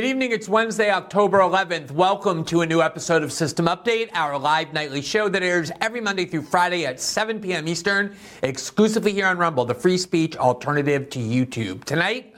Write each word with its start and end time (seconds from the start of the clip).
Good 0.00 0.08
evening. 0.08 0.32
It's 0.32 0.48
Wednesday, 0.48 0.90
October 0.90 1.40
11th. 1.40 1.90
Welcome 1.90 2.42
to 2.46 2.62
a 2.62 2.66
new 2.66 2.80
episode 2.80 3.22
of 3.22 3.30
System 3.30 3.66
Update, 3.66 4.08
our 4.14 4.38
live 4.38 4.72
nightly 4.72 5.02
show 5.02 5.28
that 5.28 5.42
airs 5.42 5.70
every 5.82 6.00
Monday 6.00 6.24
through 6.24 6.40
Friday 6.40 6.86
at 6.86 6.98
7 6.98 7.38
p.m. 7.38 7.68
Eastern, 7.68 8.16
exclusively 8.42 9.12
here 9.12 9.26
on 9.26 9.36
Rumble, 9.36 9.66
the 9.66 9.74
free 9.74 9.98
speech 9.98 10.38
alternative 10.38 11.10
to 11.10 11.18
YouTube. 11.18 11.84
Tonight, 11.84 12.34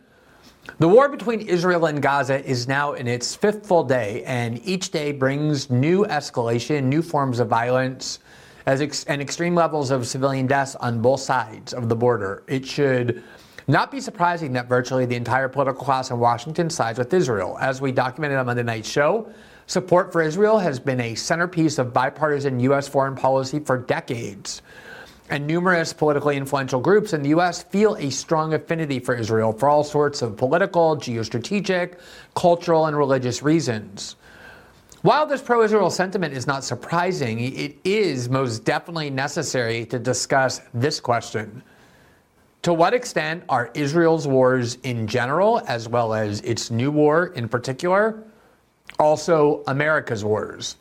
the 0.80 0.88
war 0.88 1.08
between 1.08 1.40
Israel 1.42 1.86
and 1.86 2.02
Gaza 2.02 2.44
is 2.44 2.66
now 2.66 2.94
in 2.94 3.06
its 3.06 3.36
fifth 3.36 3.64
full 3.64 3.84
day, 3.84 4.24
and 4.24 4.60
each 4.66 4.90
day 4.90 5.12
brings 5.12 5.70
new 5.70 6.04
escalation, 6.06 6.86
new 6.86 7.00
forms 7.00 7.38
of 7.38 7.46
violence, 7.46 8.18
as 8.66 8.80
ex- 8.80 9.04
and 9.04 9.22
extreme 9.22 9.54
levels 9.54 9.92
of 9.92 10.08
civilian 10.08 10.48
deaths 10.48 10.74
on 10.74 11.00
both 11.00 11.20
sides 11.20 11.72
of 11.72 11.88
the 11.88 11.94
border. 11.94 12.42
It 12.48 12.66
should 12.66 13.22
not 13.68 13.90
be 13.90 14.00
surprising 14.00 14.52
that 14.54 14.68
virtually 14.68 15.06
the 15.06 15.14
entire 15.14 15.48
political 15.48 15.84
class 15.84 16.10
in 16.10 16.18
Washington 16.18 16.68
sides 16.68 16.98
with 16.98 17.12
Israel. 17.14 17.56
As 17.60 17.80
we 17.80 17.92
documented 17.92 18.38
on 18.38 18.46
Monday 18.46 18.62
night's 18.62 18.88
show, 18.88 19.32
support 19.66 20.12
for 20.12 20.22
Israel 20.22 20.58
has 20.58 20.80
been 20.80 21.00
a 21.00 21.14
centerpiece 21.14 21.78
of 21.78 21.92
bipartisan 21.92 22.58
U.S. 22.60 22.88
foreign 22.88 23.14
policy 23.14 23.60
for 23.60 23.78
decades. 23.78 24.62
And 25.30 25.46
numerous 25.46 25.92
politically 25.92 26.36
influential 26.36 26.80
groups 26.80 27.12
in 27.12 27.22
the 27.22 27.30
U.S. 27.30 27.62
feel 27.62 27.96
a 27.96 28.10
strong 28.10 28.54
affinity 28.54 28.98
for 28.98 29.14
Israel 29.14 29.52
for 29.52 29.68
all 29.68 29.84
sorts 29.84 30.20
of 30.20 30.36
political, 30.36 30.96
geostrategic, 30.96 31.98
cultural, 32.34 32.86
and 32.86 32.96
religious 32.96 33.42
reasons. 33.42 34.16
While 35.02 35.26
this 35.26 35.40
pro 35.40 35.62
Israel 35.62 35.90
sentiment 35.90 36.34
is 36.34 36.46
not 36.46 36.64
surprising, 36.64 37.40
it 37.40 37.76
is 37.82 38.28
most 38.28 38.64
definitely 38.64 39.10
necessary 39.10 39.84
to 39.86 39.98
discuss 39.98 40.60
this 40.74 41.00
question 41.00 41.62
to 42.62 42.72
what 42.72 42.94
extent 42.94 43.42
are 43.48 43.70
Israel's 43.74 44.26
wars 44.26 44.76
in 44.84 45.06
general, 45.06 45.60
as 45.66 45.88
well 45.88 46.14
as 46.14 46.40
its 46.42 46.70
new 46.70 46.90
war 46.90 47.26
in 47.26 47.48
particular, 47.48 48.22
also 48.98 49.62
America's 49.66 50.24
wars? 50.24 50.76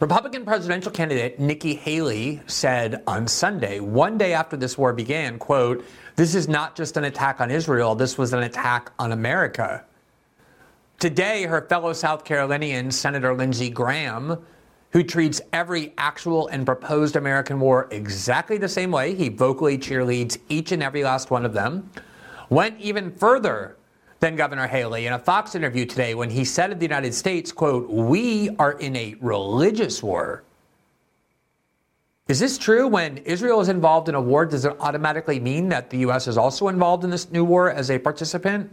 Republican 0.00 0.44
presidential 0.44 0.90
candidate 0.90 1.38
Nikki 1.38 1.74
Haley 1.74 2.40
said 2.46 3.02
on 3.06 3.28
Sunday, 3.28 3.80
one 3.80 4.18
day 4.18 4.32
after 4.32 4.56
this 4.56 4.76
war 4.76 4.92
began, 4.92 5.38
quote, 5.38 5.84
this 6.16 6.34
is 6.34 6.48
not 6.48 6.74
just 6.74 6.96
an 6.96 7.04
attack 7.04 7.40
on 7.40 7.50
Israel, 7.50 7.94
this 7.94 8.18
was 8.18 8.32
an 8.32 8.42
attack 8.42 8.90
on 8.98 9.12
America. 9.12 9.84
Today, 10.98 11.44
her 11.44 11.62
fellow 11.62 11.92
South 11.92 12.24
Carolinian 12.24 12.90
Senator 12.90 13.34
Lindsey 13.34 13.70
Graham 13.70 14.44
who 14.90 15.02
treats 15.02 15.40
every 15.52 15.92
actual 15.98 16.48
and 16.48 16.64
proposed 16.64 17.16
American 17.16 17.60
war 17.60 17.88
exactly 17.90 18.58
the 18.58 18.68
same 18.68 18.90
way. 18.90 19.14
He 19.14 19.28
vocally 19.28 19.76
cheerleads 19.76 20.38
each 20.48 20.72
and 20.72 20.82
every 20.82 21.04
last 21.04 21.30
one 21.30 21.44
of 21.44 21.52
them. 21.52 21.90
Went 22.48 22.80
even 22.80 23.12
further 23.12 23.76
than 24.20 24.34
Governor 24.34 24.66
Haley 24.66 25.06
in 25.06 25.12
a 25.12 25.18
Fox 25.18 25.54
interview 25.54 25.84
today 25.84 26.14
when 26.14 26.30
he 26.30 26.44
said 26.44 26.72
of 26.72 26.78
the 26.78 26.84
United 26.84 27.14
States, 27.14 27.52
quote, 27.52 27.88
we 27.88 28.50
are 28.58 28.72
in 28.72 28.96
a 28.96 29.14
religious 29.20 30.02
war. 30.02 30.42
Is 32.26 32.40
this 32.40 32.58
true? 32.58 32.88
When 32.88 33.18
Israel 33.18 33.60
is 33.60 33.68
involved 33.68 34.08
in 34.08 34.14
a 34.14 34.20
war, 34.20 34.44
does 34.44 34.64
it 34.64 34.76
automatically 34.80 35.40
mean 35.40 35.68
that 35.70 35.88
the 35.88 35.98
U.S. 35.98 36.28
is 36.28 36.36
also 36.36 36.68
involved 36.68 37.04
in 37.04 37.10
this 37.10 37.30
new 37.30 37.44
war 37.44 37.70
as 37.70 37.90
a 37.90 37.98
participant? 37.98 38.70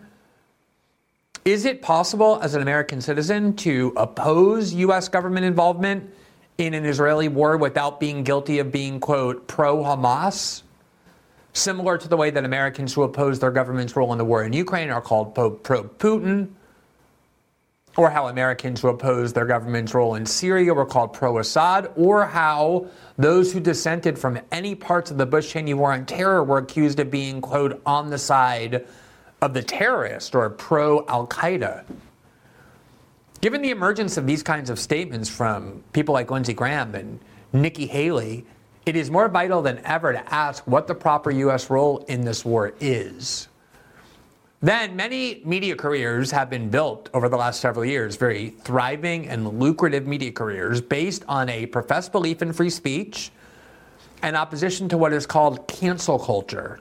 Is 1.45 1.65
it 1.65 1.83
possible 1.83 2.39
as 2.41 2.55
an 2.55 2.63
American 2.63 3.01
citizen 3.01 3.55
to 3.57 3.93
oppose 3.97 4.73
U.S. 4.73 5.09
government 5.09 5.45
involvement 5.45 6.11
in 6.57 6.73
an 6.73 6.85
Israeli 6.85 7.27
war 7.27 7.55
without 7.55 7.99
being 7.99 8.23
guilty 8.23 8.57
of 8.57 8.71
being, 8.71 8.99
quote, 8.99 9.47
pro 9.47 9.77
Hamas? 9.83 10.63
Similar 11.53 11.99
to 11.99 12.07
the 12.07 12.17
way 12.17 12.31
that 12.31 12.45
Americans 12.45 12.95
who 12.95 13.03
oppose 13.03 13.37
their 13.37 13.51
government's 13.51 13.95
role 13.95 14.11
in 14.11 14.17
the 14.17 14.25
war 14.25 14.43
in 14.43 14.53
Ukraine 14.53 14.89
are 14.89 15.01
called 15.01 15.35
pro 15.35 15.51
Putin, 15.51 16.49
or 17.95 18.09
how 18.09 18.27
Americans 18.27 18.81
who 18.81 18.87
oppose 18.87 19.31
their 19.31 19.45
government's 19.45 19.93
role 19.93 20.15
in 20.15 20.25
Syria 20.25 20.73
were 20.73 20.83
called 20.83 21.13
pro 21.13 21.37
Assad, 21.37 21.91
or 21.95 22.25
how 22.25 22.87
those 23.19 23.53
who 23.53 23.59
dissented 23.59 24.17
from 24.17 24.39
any 24.51 24.73
parts 24.73 25.11
of 25.11 25.19
the 25.19 25.27
Bush 25.27 25.51
Cheney 25.51 25.75
war 25.75 25.93
on 25.93 26.07
terror 26.07 26.43
were 26.43 26.57
accused 26.57 26.99
of 26.99 27.11
being, 27.11 27.39
quote, 27.39 27.79
on 27.85 28.09
the 28.09 28.17
side 28.17 28.87
of 29.41 29.53
the 29.53 29.61
terrorist 29.61 30.35
or 30.35 30.49
pro 30.49 31.05
Al 31.07 31.27
Qaeda. 31.27 31.85
Given 33.41 33.61
the 33.61 33.69
emergence 33.69 34.17
of 34.17 34.25
these 34.25 34.41
kinds 34.41 34.69
of 34.69 34.79
statements 34.79 35.29
from 35.29 35.83
people 35.93 36.13
like 36.13 36.31
Lindsey 36.31 36.53
Graham 36.53 36.95
and 36.95 37.19
Nikki 37.53 37.85
Haley, 37.85 38.45
it 38.85 38.95
is 38.95 39.11
more 39.11 39.27
vital 39.27 39.61
than 39.61 39.79
ever 39.85 40.13
to 40.13 40.33
ask 40.33 40.65
what 40.65 40.87
the 40.87 40.95
proper 40.95 41.31
U.S. 41.31 41.69
role 41.69 41.99
in 42.07 42.21
this 42.21 42.45
war 42.45 42.73
is. 42.79 43.47
Then, 44.61 44.95
many 44.95 45.41
media 45.45 45.75
careers 45.75 46.31
have 46.31 46.49
been 46.49 46.69
built 46.69 47.09
over 47.13 47.29
the 47.29 47.37
last 47.37 47.61
several 47.61 47.85
years, 47.85 48.15
very 48.15 48.49
thriving 48.49 49.27
and 49.27 49.59
lucrative 49.59 50.07
media 50.07 50.31
careers 50.31 50.81
based 50.81 51.23
on 51.27 51.49
a 51.49 51.67
professed 51.67 52.11
belief 52.11 52.41
in 52.41 52.51
free 52.51 52.69
speech 52.69 53.31
and 54.23 54.35
opposition 54.35 54.89
to 54.89 54.97
what 54.97 55.13
is 55.13 55.27
called 55.27 55.67
cancel 55.67 56.17
culture 56.17 56.79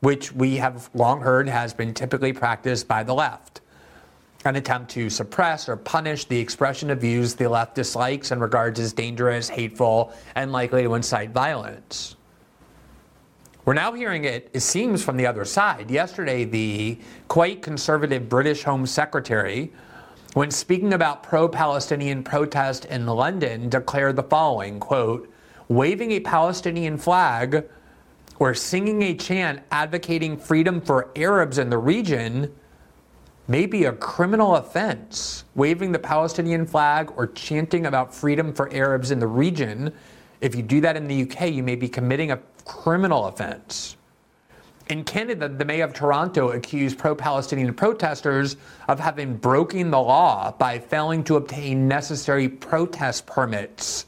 which 0.00 0.32
we 0.32 0.56
have 0.56 0.90
long 0.94 1.20
heard 1.20 1.48
has 1.48 1.74
been 1.74 1.92
typically 1.92 2.32
practiced 2.32 2.86
by 2.86 3.02
the 3.02 3.14
left. 3.14 3.60
An 4.44 4.54
attempt 4.56 4.90
to 4.92 5.10
suppress 5.10 5.68
or 5.68 5.76
punish 5.76 6.24
the 6.26 6.38
expression 6.38 6.90
of 6.90 7.00
views 7.00 7.34
the 7.34 7.48
left 7.48 7.74
dislikes 7.74 8.30
and 8.30 8.40
regards 8.40 8.78
as 8.78 8.92
dangerous, 8.92 9.48
hateful, 9.48 10.12
and 10.36 10.52
likely 10.52 10.84
to 10.84 10.94
incite 10.94 11.30
violence. 11.30 12.14
We're 13.64 13.74
now 13.74 13.92
hearing 13.92 14.24
it, 14.24 14.48
it 14.54 14.60
seems, 14.60 15.04
from 15.04 15.16
the 15.16 15.26
other 15.26 15.44
side. 15.44 15.90
Yesterday, 15.90 16.44
the 16.44 16.98
quite 17.26 17.60
conservative 17.60 18.28
British 18.28 18.62
Home 18.62 18.86
Secretary, 18.86 19.72
when 20.34 20.50
speaking 20.50 20.94
about 20.94 21.22
pro 21.22 21.48
Palestinian 21.48 22.22
protest 22.22 22.84
in 22.86 23.04
London, 23.06 23.68
declared 23.68 24.16
the 24.16 24.22
following 24.22 24.78
quote, 24.78 25.30
waving 25.68 26.12
a 26.12 26.20
Palestinian 26.20 26.96
flag 26.96 27.68
or 28.38 28.54
singing 28.54 29.02
a 29.02 29.14
chant 29.14 29.60
advocating 29.70 30.36
freedom 30.36 30.80
for 30.80 31.10
Arabs 31.16 31.58
in 31.58 31.70
the 31.70 31.78
region 31.78 32.54
may 33.48 33.66
be 33.66 33.84
a 33.84 33.92
criminal 33.92 34.56
offense. 34.56 35.44
Waving 35.54 35.90
the 35.90 35.98
Palestinian 35.98 36.66
flag 36.66 37.12
or 37.16 37.26
chanting 37.28 37.86
about 37.86 38.14
freedom 38.14 38.52
for 38.52 38.72
Arabs 38.72 39.10
in 39.10 39.18
the 39.18 39.26
region, 39.26 39.92
if 40.40 40.54
you 40.54 40.62
do 40.62 40.80
that 40.82 40.96
in 40.96 41.08
the 41.08 41.22
UK, 41.22 41.50
you 41.50 41.62
may 41.62 41.74
be 41.74 41.88
committing 41.88 42.30
a 42.30 42.38
criminal 42.64 43.26
offense. 43.26 43.96
In 44.90 45.04
Canada, 45.04 45.48
the 45.48 45.64
mayor 45.64 45.84
of 45.84 45.92
Toronto 45.92 46.50
accused 46.50 46.98
pro 46.98 47.14
Palestinian 47.14 47.74
protesters 47.74 48.56
of 48.88 48.98
having 48.98 49.36
broken 49.36 49.90
the 49.90 50.00
law 50.00 50.52
by 50.52 50.78
failing 50.78 51.24
to 51.24 51.36
obtain 51.36 51.88
necessary 51.88 52.48
protest 52.48 53.26
permits 53.26 54.06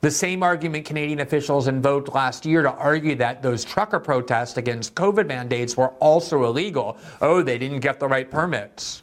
the 0.00 0.10
same 0.10 0.42
argument 0.42 0.84
Canadian 0.84 1.20
officials 1.20 1.68
invoked 1.68 2.14
last 2.14 2.44
year 2.44 2.62
to 2.62 2.70
argue 2.72 3.14
that 3.16 3.42
those 3.42 3.64
trucker 3.64 3.98
protests 3.98 4.56
against 4.56 4.94
COVID 4.94 5.26
mandates 5.26 5.76
were 5.76 5.88
also 6.00 6.44
illegal. 6.44 6.98
Oh, 7.20 7.42
they 7.42 7.58
didn't 7.58 7.80
get 7.80 7.98
the 7.98 8.08
right 8.08 8.30
permits. 8.30 9.02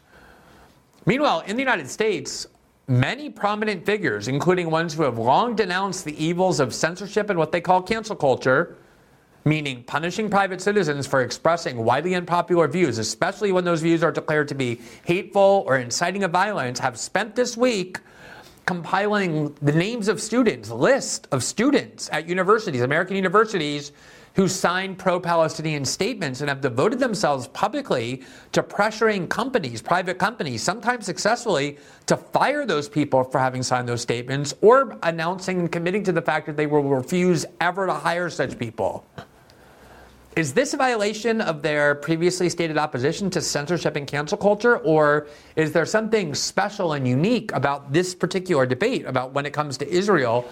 Meanwhile, 1.05 1.41
in 1.47 1.55
the 1.55 1.61
United 1.61 1.89
States, 1.89 2.47
many 2.87 3.29
prominent 3.29 3.85
figures, 3.85 4.27
including 4.27 4.69
ones 4.69 4.93
who 4.93 5.03
have 5.03 5.17
long 5.17 5.55
denounced 5.55 6.05
the 6.05 6.23
evils 6.23 6.59
of 6.59 6.73
censorship 6.73 7.29
and 7.29 7.39
what 7.39 7.51
they 7.51 7.61
call 7.61 7.81
cancel 7.81 8.15
culture, 8.15 8.77
meaning 9.45 9.83
punishing 9.83 10.29
private 10.29 10.61
citizens 10.61 11.05
for 11.05 11.21
expressing 11.21 11.83
widely 11.83 12.15
unpopular 12.15 12.67
views, 12.67 12.97
especially 12.97 13.51
when 13.51 13.65
those 13.65 13.81
views 13.81 14.03
are 14.03 14.11
declared 14.11 14.47
to 14.47 14.55
be 14.55 14.79
hateful 15.03 15.63
or 15.67 15.77
inciting 15.77 16.23
of 16.23 16.31
violence, 16.31 16.79
have 16.79 16.97
spent 16.97 17.35
this 17.35 17.57
week 17.57 17.99
compiling 18.65 19.53
the 19.61 19.71
names 19.71 20.07
of 20.07 20.21
students, 20.21 20.69
list 20.69 21.27
of 21.31 21.43
students 21.43 22.09
at 22.11 22.27
universities, 22.27 22.81
American 22.81 23.15
universities, 23.15 23.91
who 24.35 24.47
signed 24.47 24.97
pro 24.97 25.19
Palestinian 25.19 25.85
statements 25.85 26.41
and 26.41 26.49
have 26.49 26.61
devoted 26.61 26.99
themselves 26.99 27.47
publicly 27.49 28.23
to 28.51 28.63
pressuring 28.63 29.29
companies, 29.29 29.81
private 29.81 30.17
companies, 30.17 30.63
sometimes 30.63 31.05
successfully, 31.05 31.77
to 32.07 32.17
fire 32.17 32.65
those 32.65 32.89
people 32.89 33.23
for 33.23 33.37
having 33.37 33.61
signed 33.61 33.87
those 33.87 34.01
statements 34.01 34.55
or 34.61 34.97
announcing 35.03 35.59
and 35.59 35.71
committing 35.71 36.03
to 36.03 36.11
the 36.11 36.21
fact 36.21 36.47
that 36.47 36.57
they 36.57 36.65
will 36.65 36.83
refuse 36.83 37.45
ever 37.61 37.85
to 37.85 37.93
hire 37.93 38.29
such 38.29 38.57
people. 38.57 39.05
Is 40.35 40.51
this 40.51 40.73
a 40.73 40.77
violation 40.77 41.41
of 41.41 41.61
their 41.61 41.93
previously 41.93 42.49
stated 42.49 42.75
opposition 42.75 43.29
to 43.31 43.41
censorship 43.41 43.95
and 43.95 44.07
cancel 44.07 44.35
culture, 44.35 44.77
or 44.77 45.27
is 45.55 45.71
there 45.71 45.85
something 45.85 46.33
special 46.33 46.93
and 46.93 47.07
unique 47.07 47.51
about 47.53 47.93
this 47.93 48.15
particular 48.15 48.65
debate 48.65 49.05
about 49.05 49.33
when 49.33 49.45
it 49.45 49.53
comes 49.53 49.77
to 49.77 49.87
Israel 49.87 50.49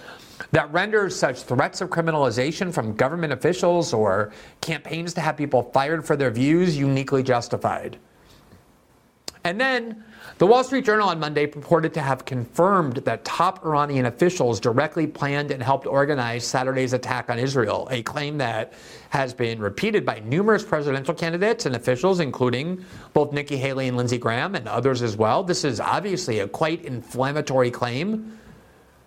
that 0.51 0.72
renders 0.72 1.16
such 1.16 1.42
threats 1.42 1.81
of 1.81 1.89
criminalization 1.89 2.72
from 2.72 2.95
government 2.95 3.33
officials 3.33 3.92
or 3.92 4.31
campaigns 4.62 5.16
to 5.16 5.22
have 5.22 5.36
people 5.36 5.63
fired 5.74 6.06
for 6.06 6.16
their 6.16 6.30
views 6.30 6.77
uniquely 6.77 7.24
justified? 7.24 7.98
And 9.44 9.60
then 9.60 10.04
the 10.38 10.48
Wall 10.48 10.64
Street 10.64 10.86
Journal 10.86 11.10
on 11.10 11.20
Monday 11.20 11.46
purported 11.46 11.94
to 11.94 12.02
have 12.02 12.26
confirmed 12.26 12.98
that 12.98 13.24
top 13.24 13.66
Iranian 13.66 14.06
officials 14.06 14.60
directly 14.60 15.06
planned 15.06 15.52
and 15.52 15.62
helped 15.62 15.86
organize 15.86 16.46
Saturday's 16.46 16.94
attack 16.94 17.30
on 17.30 17.38
Israel, 17.38 17.88
a 17.92 18.02
claim 18.04 18.38
that 18.40 18.74
has 19.10 19.34
been 19.34 19.60
repeated 19.60 20.06
by 20.06 20.20
numerous 20.20 20.64
presidential 20.64 21.14
candidates 21.14 21.66
and 21.66 21.76
officials, 21.76 22.20
including 22.20 22.84
both 23.14 23.34
Nikki 23.34 23.58
Haley 23.58 23.88
and 23.88 23.98
Lindsey 23.98 24.18
Graham 24.18 24.56
and 24.56 24.68
others 24.68 25.02
as 25.02 25.16
well. 25.16 25.44
This 25.44 25.64
is 25.64 25.80
obviously 25.80 26.40
a 26.40 26.48
quite 26.48 26.86
inflammatory 26.86 27.70
claim 27.70 28.38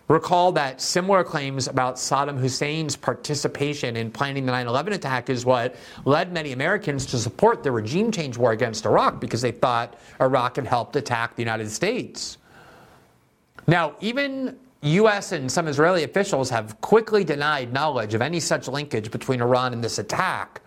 Recall 0.08 0.52
that 0.52 0.82
similar 0.82 1.24
claims 1.24 1.66
about 1.66 1.96
Saddam 1.96 2.38
Hussein's 2.38 2.94
participation 2.94 3.96
in 3.96 4.10
planning 4.10 4.44
the 4.44 4.52
9 4.52 4.66
11 4.66 4.92
attack 4.92 5.30
is 5.30 5.46
what 5.46 5.76
led 6.04 6.30
many 6.30 6.52
Americans 6.52 7.06
to 7.06 7.18
support 7.18 7.62
the 7.62 7.72
regime 7.72 8.12
change 8.12 8.36
war 8.36 8.52
against 8.52 8.84
Iraq 8.84 9.18
because 9.18 9.40
they 9.40 9.52
thought 9.52 9.98
Iraq 10.20 10.56
had 10.56 10.66
helped 10.66 10.94
attack 10.96 11.36
the 11.36 11.42
United 11.42 11.70
States. 11.70 12.36
Now, 13.66 13.94
even 14.00 14.58
U.S. 14.82 15.32
and 15.32 15.50
some 15.50 15.68
Israeli 15.68 16.04
officials 16.04 16.50
have 16.50 16.78
quickly 16.82 17.24
denied 17.24 17.72
knowledge 17.72 18.12
of 18.12 18.20
any 18.20 18.40
such 18.40 18.68
linkage 18.68 19.10
between 19.10 19.40
Iran 19.40 19.72
and 19.72 19.82
this 19.82 19.98
attack. 19.98 20.60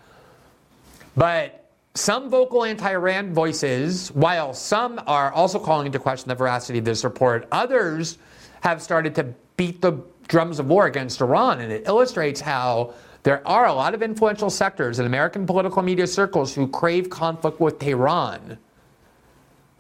But 1.16 1.70
some 1.94 2.28
vocal 2.28 2.64
anti 2.64 2.90
Iran 2.92 3.36
voices, 3.36 4.10
while 4.14 4.56
some 4.56 5.00
are 5.06 5.32
also 5.32 5.60
calling 5.60 5.86
into 5.86 6.00
question 6.00 6.30
the 6.30 6.36
veracity 6.36 6.80
of 6.80 6.86
this 6.86 7.04
report, 7.04 7.48
others 7.52 8.18
have 8.62 8.82
started 8.82 9.16
to 9.16 9.34
beat 9.56 9.82
the 9.82 10.02
drums 10.28 10.60
of 10.60 10.68
war 10.68 10.86
against 10.86 11.22
Iran. 11.22 11.62
And 11.62 11.72
it 11.72 11.88
illustrates 11.88 12.42
how 12.42 12.94
there 13.24 13.46
are 13.48 13.66
a 13.66 13.74
lot 13.74 13.94
of 13.94 14.02
influential 14.02 14.50
sectors 14.50 15.00
in 15.00 15.06
American 15.06 15.46
political 15.46 15.82
media 15.82 16.08
circles 16.08 16.54
who 16.54 16.68
crave 16.68 17.10
conflict 17.10 17.60
with 17.60 17.80
Tehran. 17.80 18.58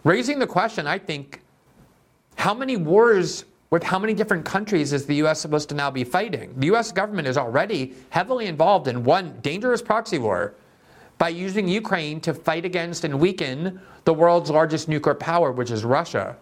Raising 0.03 0.39
the 0.39 0.47
question, 0.47 0.87
I 0.87 0.97
think, 0.97 1.41
how 2.35 2.53
many 2.53 2.77
wars 2.77 3.45
with 3.69 3.83
how 3.83 3.99
many 3.99 4.13
different 4.13 4.45
countries 4.45 4.93
is 4.93 5.05
the 5.05 5.15
U.S. 5.15 5.41
supposed 5.41 5.67
to 5.69 5.75
now 5.75 5.91
be 5.91 6.03
fighting? 6.03 6.53
The 6.57 6.67
U.S. 6.67 6.91
government 6.91 7.27
is 7.27 7.37
already 7.37 7.95
heavily 8.09 8.45
involved 8.45 8.87
in 8.87 9.03
one 9.03 9.37
dangerous 9.41 9.81
proxy 9.81 10.19
war 10.19 10.55
by 11.17 11.29
using 11.29 11.67
Ukraine 11.67 12.21
to 12.21 12.33
fight 12.33 12.63
against 12.63 13.03
and 13.03 13.19
weaken 13.19 13.81
the 14.05 14.13
world's 14.13 14.49
largest 14.49 14.87
nuclear 14.87 15.15
power, 15.15 15.51
which 15.51 15.71
is 15.71 15.83
Russia. 15.83 16.37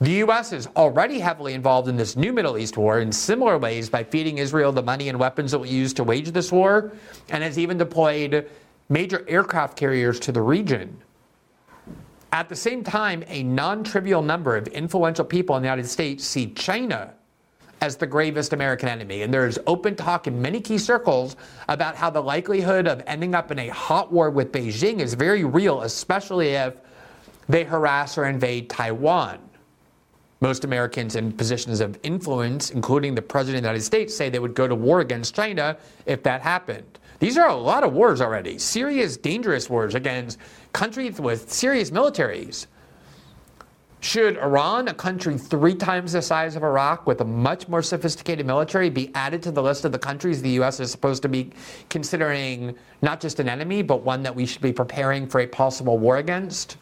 The 0.00 0.12
U.S. 0.12 0.52
is 0.52 0.68
already 0.76 1.18
heavily 1.18 1.54
involved 1.54 1.88
in 1.88 1.96
this 1.96 2.14
new 2.14 2.32
Middle 2.32 2.56
East 2.56 2.76
war 2.76 3.00
in 3.00 3.10
similar 3.10 3.58
ways 3.58 3.90
by 3.90 4.04
feeding 4.04 4.38
Israel 4.38 4.70
the 4.70 4.82
money 4.82 5.08
and 5.08 5.18
weapons 5.18 5.54
it 5.54 5.58
will 5.58 5.66
use 5.66 5.92
to 5.94 6.04
wage 6.04 6.30
this 6.30 6.52
war, 6.52 6.92
and 7.30 7.42
has 7.42 7.58
even 7.58 7.76
deployed 7.76 8.48
major 8.88 9.24
aircraft 9.28 9.76
carriers 9.76 10.20
to 10.20 10.30
the 10.30 10.40
region. 10.40 10.96
At 12.30 12.48
the 12.48 12.54
same 12.54 12.84
time, 12.84 13.24
a 13.26 13.42
non 13.42 13.82
trivial 13.82 14.22
number 14.22 14.56
of 14.56 14.68
influential 14.68 15.24
people 15.24 15.56
in 15.56 15.62
the 15.62 15.66
United 15.66 15.88
States 15.88 16.24
see 16.24 16.52
China 16.52 17.14
as 17.80 17.96
the 17.96 18.06
gravest 18.06 18.52
American 18.52 18.88
enemy. 18.88 19.22
And 19.22 19.34
there's 19.34 19.58
open 19.66 19.96
talk 19.96 20.28
in 20.28 20.40
many 20.40 20.60
key 20.60 20.78
circles 20.78 21.34
about 21.68 21.96
how 21.96 22.08
the 22.08 22.22
likelihood 22.22 22.86
of 22.86 23.02
ending 23.08 23.34
up 23.34 23.50
in 23.50 23.58
a 23.58 23.68
hot 23.68 24.12
war 24.12 24.30
with 24.30 24.52
Beijing 24.52 25.00
is 25.00 25.14
very 25.14 25.42
real, 25.42 25.82
especially 25.82 26.50
if 26.50 26.74
they 27.48 27.64
harass 27.64 28.16
or 28.16 28.26
invade 28.26 28.70
Taiwan. 28.70 29.47
Most 30.40 30.64
Americans 30.64 31.16
in 31.16 31.32
positions 31.32 31.80
of 31.80 31.98
influence, 32.02 32.70
including 32.70 33.14
the 33.14 33.22
President 33.22 33.58
of 33.58 33.62
the 33.62 33.68
United 33.68 33.84
States, 33.84 34.14
say 34.14 34.30
they 34.30 34.38
would 34.38 34.54
go 34.54 34.68
to 34.68 34.74
war 34.74 35.00
against 35.00 35.34
China 35.34 35.76
if 36.06 36.22
that 36.22 36.42
happened. 36.42 36.98
These 37.18 37.36
are 37.36 37.48
a 37.48 37.56
lot 37.56 37.82
of 37.82 37.92
wars 37.92 38.20
already. 38.20 38.58
Serious, 38.58 39.16
dangerous 39.16 39.68
wars 39.68 39.96
against 39.96 40.38
countries 40.72 41.20
with 41.20 41.52
serious 41.52 41.90
militaries. 41.90 42.66
Should 44.00 44.38
Iran, 44.38 44.86
a 44.86 44.94
country 44.94 45.36
three 45.36 45.74
times 45.74 46.12
the 46.12 46.22
size 46.22 46.54
of 46.54 46.62
Iraq 46.62 47.04
with 47.08 47.20
a 47.20 47.24
much 47.24 47.66
more 47.66 47.82
sophisticated 47.82 48.46
military, 48.46 48.90
be 48.90 49.10
added 49.16 49.42
to 49.42 49.50
the 49.50 49.60
list 49.60 49.84
of 49.84 49.90
the 49.90 49.98
countries 49.98 50.40
the 50.40 50.50
U.S. 50.50 50.78
is 50.78 50.92
supposed 50.92 51.20
to 51.22 51.28
be 51.28 51.50
considering 51.90 52.76
not 53.02 53.20
just 53.20 53.40
an 53.40 53.48
enemy, 53.48 53.82
but 53.82 54.04
one 54.04 54.22
that 54.22 54.36
we 54.36 54.46
should 54.46 54.62
be 54.62 54.72
preparing 54.72 55.26
for 55.26 55.40
a 55.40 55.48
possible 55.48 55.98
war 55.98 56.18
against? 56.18 56.76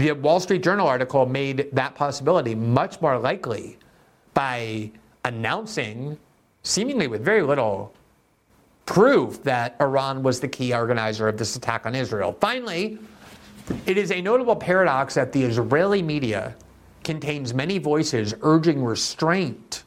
The 0.00 0.12
Wall 0.12 0.40
Street 0.40 0.62
Journal 0.62 0.86
article 0.86 1.26
made 1.26 1.68
that 1.72 1.94
possibility 1.94 2.54
much 2.54 3.02
more 3.02 3.18
likely 3.18 3.76
by 4.32 4.90
announcing, 5.26 6.18
seemingly 6.62 7.06
with 7.06 7.22
very 7.22 7.42
little 7.42 7.92
proof, 8.86 9.42
that 9.42 9.76
Iran 9.78 10.22
was 10.22 10.40
the 10.40 10.48
key 10.48 10.72
organizer 10.72 11.28
of 11.28 11.36
this 11.36 11.54
attack 11.54 11.84
on 11.84 11.94
Israel. 11.94 12.34
Finally, 12.40 12.98
it 13.84 13.98
is 13.98 14.10
a 14.10 14.22
notable 14.22 14.56
paradox 14.56 15.12
that 15.16 15.32
the 15.32 15.42
Israeli 15.42 16.00
media 16.00 16.56
contains 17.04 17.52
many 17.52 17.76
voices 17.76 18.32
urging 18.40 18.82
restraint 18.82 19.84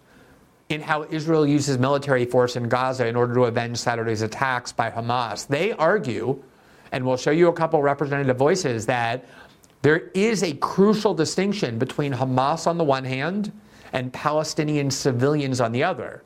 in 0.70 0.80
how 0.80 1.08
Israel 1.10 1.48
uses 1.48 1.80
military 1.80 2.26
force 2.26 2.56
in 2.56 2.70
Gaza 2.70 3.08
in 3.08 3.16
order 3.16 3.34
to 3.34 3.46
avenge 3.46 3.80
Saturday's 3.80 4.22
attacks 4.22 4.72
by 4.72 4.92
Hamas. 4.92 5.48
They 5.48 5.72
argue, 5.72 6.40
and 6.92 7.04
we'll 7.04 7.18
show 7.18 7.32
you 7.32 7.48
a 7.48 7.54
couple 7.54 7.82
representative 7.82 8.38
voices, 8.38 8.86
that 8.86 9.26
there 9.84 10.10
is 10.14 10.44
a 10.44 10.54
crucial 10.54 11.14
distinction 11.14 11.78
between 11.78 12.14
Hamas 12.14 12.68
on 12.68 12.78
the 12.78 12.86
one 12.86 13.04
hand 13.04 13.52
and 13.92 14.12
Palestinian 14.14 14.90
civilians 14.90 15.60
on 15.60 15.74
the 15.74 15.84
other. 15.84 16.24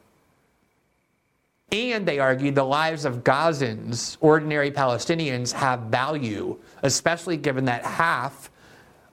And 1.71 2.07
they 2.07 2.19
argue 2.19 2.51
the 2.51 2.63
lives 2.63 3.04
of 3.04 3.24
Gazans, 3.24 4.15
ordinary 4.21 4.71
Palestinians, 4.71 5.51
have 5.51 5.81
value, 5.81 6.57
especially 6.83 7.36
given 7.36 7.65
that 7.65 7.83
half 7.83 8.51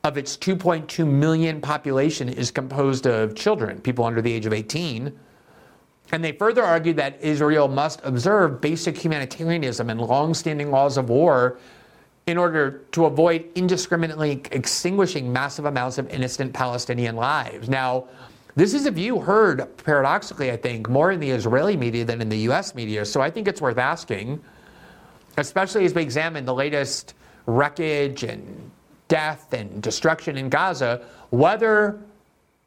of 0.05 0.19
its 0.19 0.37
2.2 0.37 1.07
million 1.07 1.63
population 1.63 2.29
is 2.29 2.51
composed 2.51 3.07
of 3.07 3.35
children, 3.35 3.81
people 3.81 4.05
under 4.05 4.21
the 4.21 4.33
age 4.33 4.45
of 4.45 4.53
18. 4.53 5.11
And 6.13 6.23
they 6.23 6.33
further 6.33 6.63
argue 6.63 6.93
that 6.93 7.19
Israel 7.23 7.67
must 7.67 8.03
observe 8.05 8.61
basic 8.61 8.99
humanitarianism 8.99 9.89
and 9.89 9.99
long-standing 10.03 10.71
laws 10.71 10.99
of 10.99 11.09
war 11.09 11.57
in 12.27 12.39
order 12.39 12.83
to 12.93 13.05
avoid 13.05 13.47
indiscriminately 13.55 14.43
extinguishing 14.51 15.33
massive 15.33 15.67
amounts 15.67 15.99
of 15.99 16.09
innocent 16.09 16.53
Palestinian 16.53 17.17
lives. 17.17 17.69
Now, 17.69 18.05
this 18.57 18.73
is 18.73 18.87
a 18.87 18.91
view 18.91 19.21
heard, 19.21 19.77
paradoxically, 19.79 20.51
I 20.51 20.57
think, 20.57 20.89
more 20.89 21.11
in 21.11 21.21
the 21.21 21.31
Israeli 21.31 21.77
media 21.77 22.05
than 22.05 22.21
in 22.21 22.29
the 22.29 22.39
US 22.51 22.75
media. 22.75 23.05
So 23.05 23.21
I 23.21 23.31
think 23.31 23.49
it's 23.49 23.61
worth 23.61 23.79
asking, 23.79 24.43
especially 25.37 25.85
as 25.85 25.93
we 25.93 26.03
examine 26.03 26.45
the 26.45 26.55
latest 26.55 27.15
wreckage 27.47 28.23
and 28.23 28.71
death 29.09 29.53
and 29.53 29.83
destruction 29.83 30.39
in 30.39 30.49
Gaza, 30.49 31.03
whether 31.31 32.01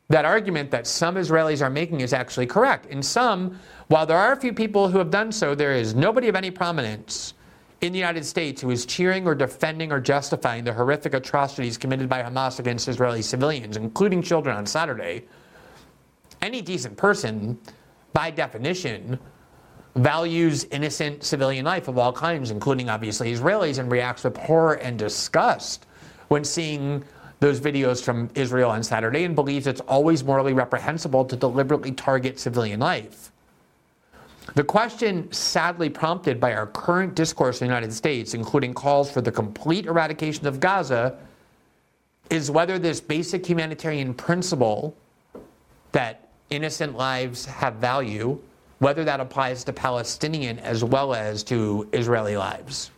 that 0.10 0.24
argument 0.24 0.72
that 0.72 0.88
some 0.88 1.16
Israelis 1.16 1.62
are 1.62 1.70
making 1.70 2.02
is 2.02 2.14
actually 2.14 2.46
correct. 2.46 2.86
In 2.88 3.02
some, 3.02 3.60
while 3.88 4.06
there 4.06 4.18
are 4.18 4.34
a 4.34 4.38
few 4.38 4.54
people 4.54 4.90
who 4.90 4.98
have 5.00 5.10
done 5.10 5.32
so, 5.32 5.56
there 5.56 5.74
is 5.74 5.96
nobody 5.96 6.28
of 6.28 6.36
any 6.36 6.52
prominence 6.52 7.34
in 7.82 7.94
the 7.94 8.00
United 8.00 8.26
States 8.26 8.62
who 8.62 8.72
is 8.72 8.86
cheering 8.86 9.28
or 9.28 9.36
defending 9.36 9.92
or 9.92 10.00
justifying 10.00 10.64
the 10.64 10.74
horrific 10.74 11.14
atrocities 11.14 11.78
committed 11.78 12.10
by 12.10 12.24
Hamas 12.24 12.60
against 12.60 12.88
Israeli 12.88 13.22
civilians, 13.22 13.78
including 13.78 14.22
children 14.22 14.56
on 14.56 14.66
Saturday, 14.66 15.26
any 16.42 16.62
decent 16.62 16.98
person, 16.98 17.58
by 18.14 18.32
definition, 18.32 19.20
values 19.96 20.66
innocent 20.66 21.24
civilian 21.24 21.66
life 21.66 21.88
of 21.88 21.98
all 21.98 22.14
kinds, 22.14 22.52
including 22.52 22.90
obviously 22.90 23.32
Israelis, 23.32 23.80
and 23.80 23.92
reacts 23.92 24.24
with 24.24 24.38
horror 24.38 24.76
and 24.76 24.98
disgust 24.98 25.86
when 26.30 26.44
seeing 26.44 27.04
those 27.40 27.60
videos 27.60 28.04
from 28.04 28.30
Israel 28.34 28.72
on 28.72 28.82
Saturday 28.82 29.24
and 29.24 29.36
believes 29.36 29.68
it's 29.68 29.82
always 29.82 30.24
morally 30.24 30.54
reprehensible 30.54 31.24
to 31.26 31.36
deliberately 31.36 31.92
target 31.92 32.40
civilian 32.40 32.80
life. 32.80 33.32
The 34.56 34.64
question, 34.64 35.32
sadly 35.32 35.90
prompted 35.90 36.40
by 36.40 36.54
our 36.54 36.68
current 36.68 37.16
discourse 37.16 37.62
in 37.62 37.68
the 37.68 37.74
United 37.74 37.94
States, 37.94 38.34
including 38.34 38.74
calls 38.74 39.12
for 39.12 39.22
the 39.22 39.32
complete 39.32 39.86
eradication 39.86 40.48
of 40.48 40.60
Gaza, 40.60 41.18
is 42.30 42.50
whether 42.52 42.80
this 42.80 43.00
basic 43.00 43.46
humanitarian 43.46 44.14
principle 44.14 44.96
that 45.92 46.30
innocent 46.50 46.96
lives 46.96 47.46
have 47.46 47.76
value, 47.76 48.40
whether 48.80 49.04
that 49.04 49.20
applies 49.20 49.64
to 49.66 49.74
Palestinian 49.74 50.60
as 50.60 50.84
well 50.84 51.14
as 51.14 51.44
to 51.44 51.88
Israeli 51.94 52.38
lives. 52.38 52.92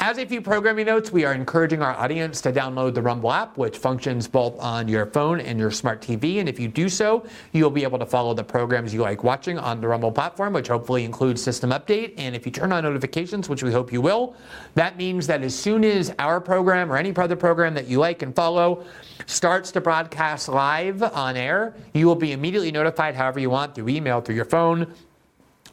As 0.00 0.16
a 0.16 0.24
few 0.24 0.40
programming 0.40 0.86
notes, 0.86 1.12
we 1.12 1.26
are 1.26 1.34
encouraging 1.34 1.82
our 1.82 1.94
audience 1.94 2.40
to 2.42 2.52
download 2.52 2.94
the 2.94 3.02
Rumble 3.02 3.30
app, 3.30 3.58
which 3.58 3.76
functions 3.76 4.26
both 4.26 4.58
on 4.58 4.88
your 4.88 5.04
phone 5.04 5.40
and 5.40 5.58
your 5.58 5.70
smart 5.70 6.00
TV. 6.00 6.40
And 6.40 6.48
if 6.48 6.58
you 6.58 6.68
do 6.68 6.88
so, 6.88 7.26
you'll 7.52 7.70
be 7.70 7.82
able 7.82 7.98
to 7.98 8.06
follow 8.06 8.32
the 8.32 8.44
programs 8.44 8.94
you 8.94 9.02
like 9.02 9.22
watching 9.22 9.58
on 9.58 9.82
the 9.82 9.88
Rumble 9.88 10.10
platform, 10.10 10.54
which 10.54 10.68
hopefully 10.68 11.04
includes 11.04 11.42
System 11.42 11.68
Update. 11.70 12.14
And 12.16 12.34
if 12.34 12.46
you 12.46 12.52
turn 12.52 12.72
on 12.72 12.84
notifications, 12.84 13.50
which 13.50 13.62
we 13.62 13.72
hope 13.72 13.92
you 13.92 14.00
will, 14.00 14.36
that 14.74 14.96
means 14.96 15.26
that 15.26 15.42
as 15.42 15.54
soon 15.54 15.84
as 15.84 16.14
our 16.18 16.40
program 16.40 16.90
or 16.90 16.96
any 16.96 17.14
other 17.14 17.36
program 17.36 17.74
that 17.74 17.86
you 17.86 17.98
like 17.98 18.22
and 18.22 18.34
follow 18.34 18.84
starts 19.26 19.70
to 19.72 19.82
broadcast 19.82 20.48
live 20.48 21.02
on 21.02 21.36
air, 21.36 21.74
you 21.92 22.06
will 22.06 22.14
be 22.14 22.32
immediately 22.32 22.72
notified 22.72 23.14
however 23.14 23.38
you 23.38 23.50
want 23.50 23.74
through 23.74 23.90
email, 23.90 24.22
through 24.22 24.36
your 24.36 24.46
phone. 24.46 24.94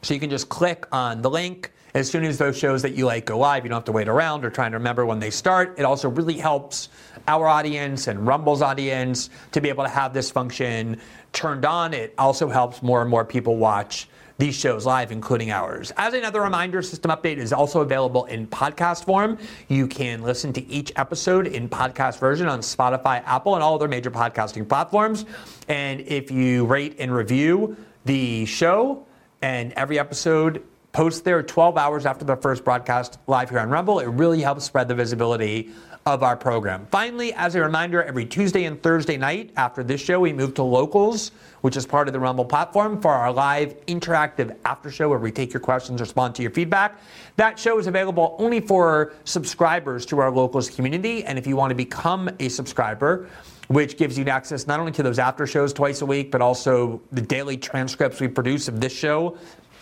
So 0.02 0.14
you 0.14 0.20
can 0.20 0.30
just 0.30 0.50
click 0.50 0.86
on 0.92 1.22
the 1.22 1.30
link 1.30 1.72
as 1.94 2.10
soon 2.10 2.24
as 2.24 2.38
those 2.38 2.58
shows 2.58 2.82
that 2.82 2.94
you 2.96 3.06
like 3.06 3.26
go 3.26 3.38
live, 3.38 3.64
you 3.64 3.70
don't 3.70 3.78
have 3.78 3.86
to 3.86 3.92
wait 3.92 4.08
around 4.08 4.46
or 4.46 4.50
trying 4.50 4.72
to 4.72 4.78
remember 4.78 5.06
when 5.06 5.20
they 5.20 5.30
start. 5.30 5.76
It 5.78 5.84
also 5.84 6.10
really 6.10 6.38
helps 6.38 6.90
our 7.28 7.48
audience 7.48 8.08
and 8.08 8.26
Rumble's 8.26 8.62
audience 8.62 9.30
to 9.52 9.62
be 9.62 9.70
able 9.70 9.84
to 9.84 9.90
have 9.90 10.14
this 10.14 10.32
function 10.32 11.00
turned 11.34 11.66
on. 11.66 11.94
It 11.94 12.14
also 12.18 12.50
helps 12.50 12.82
more 12.82 13.02
and 13.02 13.10
more 13.10 13.26
people 13.26 13.58
watch 13.58 14.08
these 14.38 14.56
shows 14.56 14.88
live, 14.88 15.12
including 15.12 15.52
ours. 15.52 15.92
As 15.98 16.16
another 16.16 16.42
reminder, 16.42 16.82
System 16.82 17.12
Update 17.12 17.38
is 17.38 17.54
also 17.54 17.82
available 17.82 18.26
in 18.26 18.48
podcast 18.48 19.06
form. 19.06 19.38
You 19.68 19.86
can 19.86 20.24
listen 20.24 20.52
to 20.54 20.68
each 20.68 20.92
episode 20.96 21.46
in 21.46 21.70
podcast 21.70 22.20
version 22.20 22.48
on 22.48 22.62
Spotify, 22.62 23.22
Apple, 23.26 23.54
and 23.54 23.64
all 23.64 23.76
other 23.76 23.88
major 23.88 24.10
podcasting 24.10 24.68
platforms. 24.68 25.26
And 25.68 26.02
if 26.02 26.32
you 26.32 26.66
rate 26.66 26.96
and 26.98 27.14
review 27.14 27.78
the 28.06 28.46
show 28.46 29.06
and 29.44 29.74
every 29.74 30.00
episode, 30.00 30.64
post 30.94 31.24
there 31.24 31.42
12 31.42 31.78
hours 31.78 32.06
after 32.06 32.26
the 32.26 32.36
first 32.36 32.64
broadcast 32.64 33.18
live 33.28 33.50
here 33.50 33.60
on 33.60 33.70
Rumble. 33.70 34.00
It 34.00 34.08
really 34.08 34.42
helps 34.42 34.66
spread 34.66 34.88
the 34.88 34.96
visibility 34.96 35.72
of 36.06 36.24
our 36.24 36.36
program. 36.36 36.88
Finally, 36.90 37.32
as 37.34 37.54
a 37.56 37.62
reminder, 37.62 38.02
every 38.04 38.26
Tuesday 38.26 38.64
and 38.64 38.82
Thursday 38.82 39.18
night 39.18 39.52
after 39.56 39.84
this 39.84 40.02
show, 40.02 40.20
we 40.20 40.34
move 40.34 40.56
to 40.56 40.64
Locals, 40.64 41.32
which 41.62 41.78
is 41.78 41.86
part 41.86 42.08
of 42.08 42.14
the 42.14 42.20
Rumble 42.20 42.44
platform, 42.44 43.00
for 43.00 43.12
our 43.12 43.32
live 43.32 43.86
interactive 43.86 44.56
after 44.66 44.90
show 44.90 45.10
where 45.10 45.20
we 45.20 45.32
take 45.32 45.54
your 45.54 45.60
questions, 45.60 46.02
respond 46.02 46.34
to 46.36 46.42
your 46.42 46.52
feedback. 46.52 47.00
That 47.36 47.60
show 47.60 47.78
is 47.78 47.86
available 47.86 48.36
only 48.40 48.60
for 48.60 49.14
subscribers 49.26 50.06
to 50.08 50.20
our 50.20 50.32
Locals 50.32 50.70
community. 50.70 51.24
And 51.24 51.38
if 51.38 51.46
you 51.46 51.56
want 51.56 51.70
to 51.70 51.76
become 51.76 52.30
a 52.40 52.50
subscriber, 52.50 53.30
which 53.68 53.96
gives 53.98 54.18
you 54.18 54.26
access 54.26 54.68
not 54.68 54.80
only 54.80 54.92
to 54.92 55.04
those 55.04 55.20
after 55.20 55.48
shows 55.48 55.72
twice 55.72 56.02
a 56.02 56.06
week, 56.06 56.32
but 56.32 56.42
also 56.42 57.00
the 57.12 57.22
daily 57.22 57.56
transcripts 57.56 58.20
we 58.20 58.28
produce 58.28 58.68
of 58.68 58.82
this 58.82 58.92
show 58.92 59.38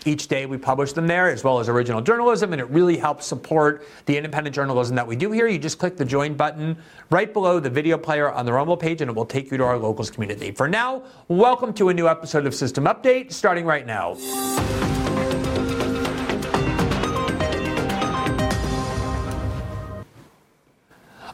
each 0.06 0.28
day 0.28 0.46
we 0.46 0.58
publish 0.58 0.94
them 0.94 1.08
there, 1.08 1.30
as 1.30 1.44
well 1.44 1.60
as 1.60 1.68
original 1.68 2.02
journalism, 2.02 2.54
and 2.54 2.62
it 2.62 2.70
really 2.70 2.98
helps 2.98 3.26
support 3.26 3.86
the 4.06 4.16
independent 4.16 4.56
journalism 4.56 4.96
that 4.96 5.06
we 5.06 5.16
do 5.16 5.32
here. 5.32 5.48
You 5.48 5.58
just 5.58 5.78
click 5.78 5.98
the 5.98 6.06
join 6.06 6.36
button 6.36 6.78
right 7.10 7.32
below 7.32 7.60
the 7.60 7.70
video 7.70 7.98
player 7.98 8.32
on 8.32 8.46
the 8.46 8.54
Rumble 8.54 8.78
page, 8.78 9.02
and 9.02 9.10
it 9.10 9.14
will 9.14 9.26
take 9.26 9.52
you 9.52 9.58
to 9.58 9.64
our 9.64 9.78
locals 9.78 10.10
community. 10.10 10.52
For 10.52 10.68
now, 10.68 11.04
welcome 11.28 11.74
to 11.74 11.90
a 11.90 11.94
new 11.94 12.08
episode 12.08 12.46
of 12.46 12.56
System 12.56 12.86
Update, 12.86 13.34
starting 13.34 13.66
right 13.66 13.86
now. 13.86 14.16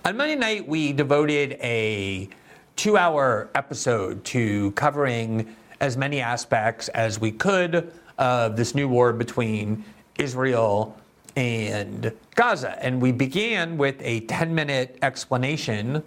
On 0.05 0.15
Monday 0.17 0.35
night, 0.35 0.67
we 0.67 0.93
devoted 0.93 1.57
a 1.61 2.29
two 2.75 2.97
hour 2.97 3.49
episode 3.55 4.23
to 4.25 4.71
covering 4.71 5.55
as 5.79 5.97
many 5.97 6.21
aspects 6.21 6.89
as 6.89 7.19
we 7.19 7.31
could 7.31 7.91
of 8.17 8.55
this 8.55 8.75
new 8.75 8.87
war 8.87 9.13
between 9.13 9.83
Israel 10.17 10.97
and 11.35 12.11
Gaza. 12.35 12.81
And 12.83 13.01
we 13.01 13.11
began 13.11 13.77
with 13.77 13.95
a 14.01 14.21
10 14.21 14.55
minute 14.55 14.97
explanation 15.01 16.03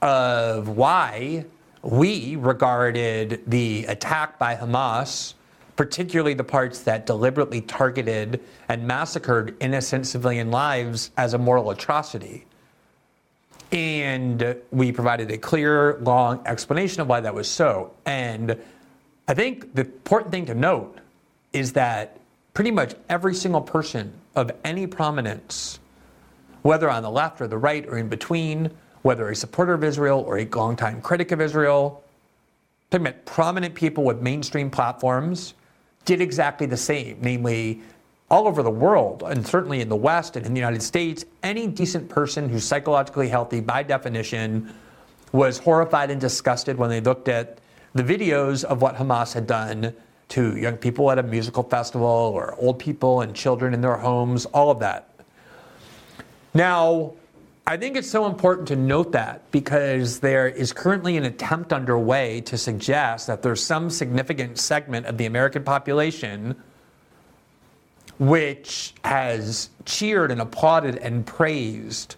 of 0.00 0.68
why 0.68 1.44
we 1.82 2.36
regarded 2.36 3.42
the 3.46 3.84
attack 3.86 4.38
by 4.38 4.54
Hamas, 4.54 5.34
particularly 5.76 6.34
the 6.34 6.44
parts 6.44 6.80
that 6.80 7.06
deliberately 7.06 7.60
targeted 7.60 8.40
and 8.68 8.86
massacred 8.86 9.56
innocent 9.60 10.06
civilian 10.06 10.50
lives, 10.50 11.10
as 11.16 11.34
a 11.34 11.38
moral 11.38 11.70
atrocity. 11.70 12.44
And 13.70 14.56
we 14.70 14.92
provided 14.92 15.30
a 15.30 15.38
clear, 15.38 15.98
long 15.98 16.42
explanation 16.46 17.00
of 17.02 17.08
why 17.08 17.20
that 17.20 17.34
was 17.34 17.48
so. 17.48 17.92
And 18.06 18.56
I 19.28 19.34
think 19.34 19.74
the 19.74 19.82
important 19.82 20.32
thing 20.32 20.46
to 20.46 20.54
note 20.54 20.98
is 21.52 21.72
that 21.72 22.18
pretty 22.54 22.70
much 22.70 22.94
every 23.08 23.34
single 23.34 23.60
person 23.60 24.12
of 24.34 24.50
any 24.64 24.86
prominence, 24.86 25.78
whether 26.62 26.90
on 26.90 27.02
the 27.02 27.10
left 27.10 27.40
or 27.40 27.46
the 27.46 27.58
right 27.58 27.86
or 27.86 27.98
in 27.98 28.08
between, 28.08 28.70
whether 29.02 29.28
a 29.28 29.36
supporter 29.36 29.74
of 29.74 29.84
Israel 29.84 30.20
or 30.26 30.38
a 30.38 30.44
longtime 30.46 31.00
critic 31.00 31.32
of 31.32 31.40
Israel, 31.40 32.02
talking 32.90 33.06
about 33.06 33.24
prominent 33.24 33.74
people 33.74 34.04
with 34.04 34.20
mainstream 34.20 34.70
platforms, 34.70 35.54
did 36.04 36.20
exactly 36.20 36.66
the 36.66 36.76
same. 36.76 37.18
Namely, 37.20 37.82
all 38.30 38.46
over 38.46 38.62
the 38.62 38.70
world, 38.70 39.22
and 39.22 39.46
certainly 39.46 39.80
in 39.80 39.88
the 39.88 39.96
West 39.96 40.36
and 40.36 40.44
in 40.44 40.52
the 40.52 40.60
United 40.60 40.82
States, 40.82 41.24
any 41.42 41.66
decent 41.66 42.08
person 42.08 42.48
who's 42.48 42.64
psychologically 42.64 43.28
healthy, 43.28 43.60
by 43.60 43.82
definition, 43.82 44.74
was 45.32 45.58
horrified 45.58 46.10
and 46.10 46.20
disgusted 46.20 46.76
when 46.76 46.90
they 46.90 47.00
looked 47.00 47.28
at 47.28 47.58
the 47.94 48.02
videos 48.02 48.64
of 48.64 48.82
what 48.82 48.96
Hamas 48.96 49.32
had 49.32 49.46
done 49.46 49.94
to 50.28 50.56
young 50.56 50.76
people 50.76 51.10
at 51.10 51.18
a 51.18 51.22
musical 51.22 51.62
festival 51.62 52.06
or 52.06 52.54
old 52.58 52.78
people 52.78 53.22
and 53.22 53.34
children 53.34 53.74
in 53.74 53.80
their 53.80 53.96
homes, 53.96 54.46
all 54.46 54.70
of 54.70 54.78
that. 54.80 55.08
Now, 56.54 57.12
I 57.66 57.76
think 57.76 57.96
it's 57.96 58.10
so 58.10 58.26
important 58.26 58.66
to 58.68 58.76
note 58.76 59.12
that 59.12 59.50
because 59.50 60.20
there 60.20 60.48
is 60.48 60.72
currently 60.72 61.16
an 61.16 61.24
attempt 61.24 61.72
underway 61.72 62.40
to 62.42 62.56
suggest 62.56 63.26
that 63.26 63.42
there's 63.42 63.62
some 63.62 63.90
significant 63.90 64.58
segment 64.58 65.06
of 65.06 65.18
the 65.18 65.26
American 65.26 65.64
population 65.64 66.56
which 68.18 68.94
has 69.04 69.70
cheered 69.84 70.30
and 70.30 70.40
applauded 70.40 70.96
and 70.96 71.26
praised 71.26 72.16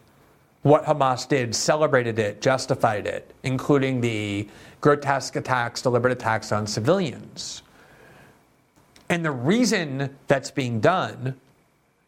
what 0.62 0.85
Hamas 0.85 1.26
did, 1.26 1.55
celebrated 1.55 2.19
it, 2.19 2.40
justified 2.40 3.07
it, 3.07 3.35
including 3.43 4.00
the 4.00 4.49
grotesque 4.81 5.37
attacks, 5.37 5.83
deliberate 5.83 6.12
attacks 6.12 6.52
on 6.52 6.67
civilians. 6.67 7.62
And 9.11 9.25
the 9.25 9.33
reason 9.33 10.17
that's 10.29 10.52
being 10.52 10.79
done 10.81 11.35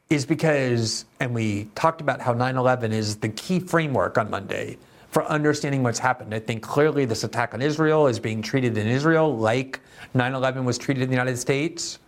is 0.08 0.24
because, 0.24 1.04
and 1.18 1.34
we 1.34 1.64
talked 1.74 2.00
about 2.00 2.20
how 2.20 2.32
9 2.32 2.56
11 2.56 2.92
is 2.92 3.16
the 3.16 3.28
key 3.28 3.58
framework 3.58 4.16
on 4.16 4.30
Monday 4.30 4.78
for 5.10 5.24
understanding 5.26 5.82
what's 5.82 5.98
happened. 5.98 6.32
I 6.32 6.38
think 6.38 6.62
clearly 6.62 7.04
this 7.04 7.24
attack 7.24 7.54
on 7.54 7.60
Israel 7.60 8.06
is 8.06 8.20
being 8.20 8.40
treated 8.40 8.78
in 8.78 8.86
Israel 8.86 9.36
like 9.36 9.80
9 10.14 10.32
11 10.32 10.64
was 10.64 10.78
treated 10.78 11.02
in 11.02 11.08
the 11.08 11.14
United 11.14 11.38
States. 11.38 11.98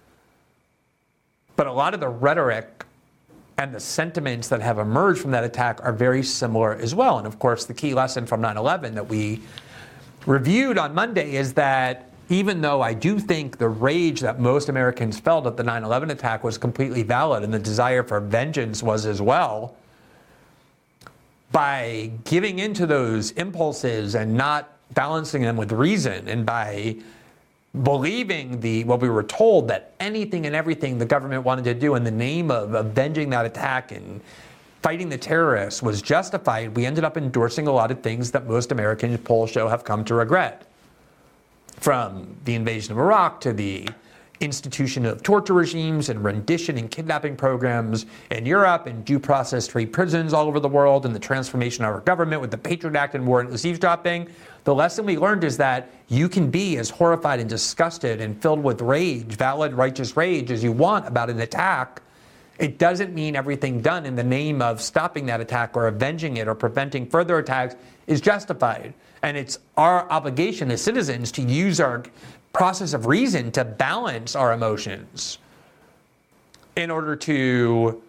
But 1.57 1.67
a 1.67 1.73
lot 1.73 1.93
of 1.93 1.99
the 1.99 2.09
rhetoric 2.09 2.87
and 3.59 3.75
the 3.75 3.81
sentiments 3.81 4.49
that 4.49 4.61
have 4.61 4.79
emerged 4.79 5.21
from 5.21 5.33
that 5.33 5.43
attack 5.43 5.81
are 5.83 5.93
very 5.93 6.23
similar 6.23 6.75
as 6.75 6.95
well. 6.95 7.19
And 7.19 7.27
of 7.27 7.41
course, 7.41 7.65
the 7.65 7.75
key 7.75 7.95
lesson 7.95 8.27
from 8.27 8.41
9 8.41 8.57
11 8.57 8.95
that 8.95 9.09
we 9.09 9.41
reviewed 10.25 10.79
on 10.79 10.95
Monday 10.95 11.35
is 11.35 11.55
that 11.55 12.11
even 12.28 12.61
though 12.61 12.81
I 12.81 12.95
do 12.95 13.19
think 13.19 13.59
the 13.59 13.69
rage 13.69 14.21
that 14.21 14.40
most 14.40 14.69
Americans 14.69 15.19
felt 15.19 15.47
at 15.47 15.57
the 15.57 15.62
9 15.62 15.85
11 15.85 16.11
attack 16.11 16.43
was 16.43 16.57
completely 16.57 17.02
valid 17.02 17.43
and 17.43 17.52
the 17.52 17.59
desire 17.59 18.02
for 18.02 18.21
vengeance 18.21 18.83
was 18.83 19.07
as 19.07 19.21
well, 19.21 19.76
by 21.52 22.11
giving 22.25 22.59
into 22.59 22.87
those 22.87 23.31
impulses 23.33 24.14
and 24.14 24.35
not 24.35 24.73
balancing 24.95 25.43
them 25.43 25.57
with 25.57 25.73
reason 25.73 26.28
and 26.28 26.45
by 26.47 26.97
believing 27.83 28.61
the 28.61 28.85
what 28.85 29.00
we 29.00 29.09
were 29.09 29.23
told 29.23 29.69
that 29.69 29.93
anything 30.00 30.47
and 30.47 30.54
everything 30.54 30.99
the 30.99 31.04
government 31.04 31.45
wanted 31.45 31.64
to 31.64 31.75
do 31.75 31.97
in 31.97 32.04
the 32.04 32.11
name 32.11 32.50
of 32.50 32.75
avenging 32.75 33.31
that 33.31 33.45
attack 33.45 33.93
and 33.93 34.21
fighting 34.83 35.09
the 35.09 35.19
terrorists 35.19 35.83
was 35.83 36.00
justified, 36.00 36.75
we 36.76 36.87
ended 36.87 37.04
up 37.04 37.16
endorsing 37.16 37.66
a 37.66 37.73
lot 37.73 37.90
of 37.90 38.00
things 38.00 38.31
that 38.31 38.47
most 38.47 38.71
American 38.71 39.16
polls 39.19 39.50
show 39.50 39.69
have 39.69 39.83
come 39.83 40.04
to 40.04 40.14
regret 40.14 40.66
from 41.76 42.37
the 42.45 42.54
invasion 42.54 42.93
of 42.93 42.99
Iraq 42.99 43.40
to 43.43 43.52
the 43.52 43.88
institution 44.40 45.07
of 45.07 45.23
torture 45.23 45.52
regimes 45.52 46.09
and 46.09 46.23
rendition 46.25 46.76
and 46.78 46.90
kidnapping 46.90 47.37
programs 47.37 48.07
in 48.31 48.45
Europe 48.45 48.87
and 48.87 49.04
due 49.04 49.19
process 49.19 49.66
free 49.66 49.87
prisons 49.87 50.33
all 50.33 50.47
over 50.47 50.61
the 50.61 50.69
world 50.69 51.07
and 51.07 51.14
the 51.14 51.21
transformation 51.21 51.85
of 51.85 51.95
our 51.95 52.00
government 52.00 52.40
with 52.40 52.50
the 52.50 52.59
Patriot 52.59 52.97
Act 52.97 53.14
and 53.14 53.26
warrantless 53.26 53.64
eavesdropping. 53.64 54.28
The 54.64 54.75
lesson 54.75 55.07
we 55.07 55.16
learned 55.19 55.45
is 55.45 55.57
that 55.59 55.90
you 56.09 56.28
can 56.28 56.50
be 56.50 56.76
as 56.78 56.90
horrified 56.90 57.40
and 57.40 57.49
disgusted 57.49 58.21
and 58.21 58.40
filled 58.40 58.62
with 58.62 58.81
rage, 58.81 59.37
valid, 59.37 59.75
righteous 59.75 60.16
rage, 60.16 60.50
as 60.50 60.62
you 60.64 60.73
want 60.73 61.07
about 61.07 61.31
an 61.31 61.40
attack. 61.40 62.02
It 62.59 62.78
doesn't 62.78 63.14
mean 63.14 63.37
everything 63.37 63.81
done 63.83 64.07
in 64.07 64.14
the 64.14 64.25
name 64.25 64.62
of 64.62 64.81
stopping 64.81 65.26
that 65.26 65.40
attack 65.40 65.76
or 65.76 65.88
avenging 65.88 66.37
it 66.37 66.49
or 66.49 66.54
preventing 66.54 67.07
further 67.07 67.38
attacks 67.38 67.75
is 68.07 68.21
justified. 68.21 68.95
And 69.25 69.38
it's 69.38 69.59
our 69.78 70.09
obligation 70.11 70.71
as 70.71 70.83
citizens 70.83 71.33
to 71.33 71.43
use 71.43 71.81
our 71.81 72.02
process 72.52 72.93
of 72.93 73.07
reason 73.07 73.50
to 73.52 73.64
balance 73.64 74.37
our 74.37 74.52
emotions 74.52 75.38
in 76.76 76.90
order 76.90 77.16
to 77.16 78.02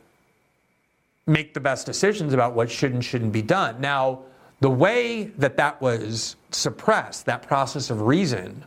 make 1.26 1.54
the 1.54 1.62
best 1.62 1.86
decisions 1.86 2.34
about 2.34 2.54
what 2.54 2.70
should 2.70 2.94
and 2.94 3.04
shouldn't 3.04 3.32
be 3.32 3.42
done. 3.42 3.80
Now, 3.80 4.20
the 4.60 4.70
way 4.70 5.32
that 5.38 5.56
that 5.56 5.82
was 5.82 6.36
suppressed, 6.52 7.26
that 7.28 7.44
process 7.44 7.90
of 7.90 8.02
reason, 8.02 8.66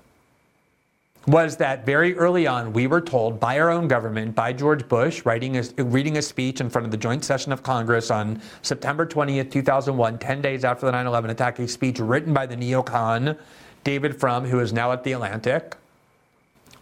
was 1.27 1.57
that 1.57 1.85
very 1.85 2.17
early 2.17 2.47
on 2.47 2.73
we 2.73 2.87
were 2.87 3.01
told 3.01 3.39
by 3.39 3.59
our 3.59 3.71
own 3.71 3.89
government, 3.89 4.35
by 4.35 4.53
George 4.53 4.89
Bush, 4.89 5.25
writing 5.25 5.57
a, 5.57 5.63
reading 5.85 6.17
a 6.17 6.23
speech 6.23 6.61
in 6.61 6.71
front 6.71 6.85
of 6.87 6.91
the 6.91 6.97
joint 6.97 7.25
session 7.25 7.53
of 7.53 7.63
Congress 7.63 8.11
on 8.11 8.41
September 8.63 9.05
20th, 9.05 9.51
2001, 9.51 10.19
10 10.19 10.43
days 10.43 10.65
after 10.65 10.87
the 10.87 10.93
9 10.93 11.07
11 11.07 11.31
attack, 11.31 11.59
a 11.59 11.69
speech 11.69 11.99
written 11.99 12.33
by 12.33 12.47
the 12.47 12.57
neocon 12.57 13.37
David 13.85 14.19
Frum, 14.19 14.45
who 14.45 14.61
is 14.61 14.73
now 14.73 14.93
at 14.93 15.05
The 15.05 15.13
Atlantic. 15.13 15.77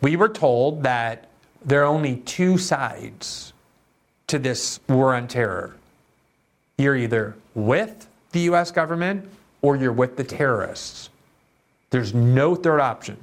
We 0.00 0.16
were 0.16 0.28
told 0.28 0.82
that 0.82 1.28
there 1.64 1.82
are 1.82 1.86
only 1.86 2.16
two 2.18 2.58
sides 2.58 3.52
to 4.28 4.38
this 4.38 4.80
war 4.88 5.14
on 5.14 5.28
terror. 5.28 5.76
You're 6.78 6.96
either 6.96 7.34
with 7.54 8.06
the 8.32 8.40
US 8.40 8.70
government 8.70 9.28
or 9.62 9.76
you're 9.76 9.92
with 9.92 10.16
the 10.16 10.24
terrorists. 10.24 11.10
There's 11.90 12.14
no 12.14 12.54
third 12.54 12.80
option. 12.80 13.16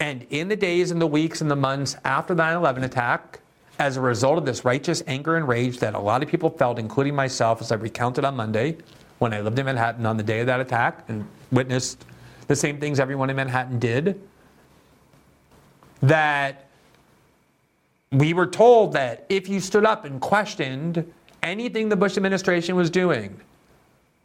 And 0.00 0.26
in 0.30 0.48
the 0.48 0.56
days 0.56 0.90
and 0.90 1.00
the 1.00 1.06
weeks 1.06 1.40
and 1.40 1.50
the 1.50 1.56
months 1.56 1.96
after 2.04 2.34
the 2.34 2.42
9 2.42 2.56
11 2.56 2.84
attack, 2.84 3.40
as 3.78 3.96
a 3.96 4.00
result 4.00 4.38
of 4.38 4.44
this 4.44 4.64
righteous 4.64 5.02
anger 5.06 5.36
and 5.36 5.46
rage 5.46 5.78
that 5.78 5.94
a 5.94 5.98
lot 5.98 6.22
of 6.22 6.28
people 6.28 6.50
felt, 6.50 6.78
including 6.78 7.14
myself, 7.14 7.60
as 7.60 7.70
I 7.70 7.76
recounted 7.76 8.24
on 8.24 8.36
Monday 8.36 8.76
when 9.18 9.32
I 9.32 9.40
lived 9.40 9.58
in 9.58 9.66
Manhattan 9.66 10.06
on 10.06 10.16
the 10.16 10.22
day 10.22 10.40
of 10.40 10.46
that 10.46 10.60
attack 10.60 11.04
and 11.08 11.26
witnessed 11.50 12.04
the 12.46 12.56
same 12.56 12.80
things 12.80 12.98
everyone 12.98 13.30
in 13.30 13.36
Manhattan 13.36 13.78
did, 13.78 14.20
that 16.02 16.66
we 18.10 18.32
were 18.32 18.46
told 18.46 18.92
that 18.94 19.26
if 19.28 19.48
you 19.48 19.60
stood 19.60 19.84
up 19.84 20.04
and 20.04 20.20
questioned 20.20 21.12
anything 21.42 21.88
the 21.88 21.96
Bush 21.96 22.16
administration 22.16 22.74
was 22.74 22.90
doing, 22.90 23.38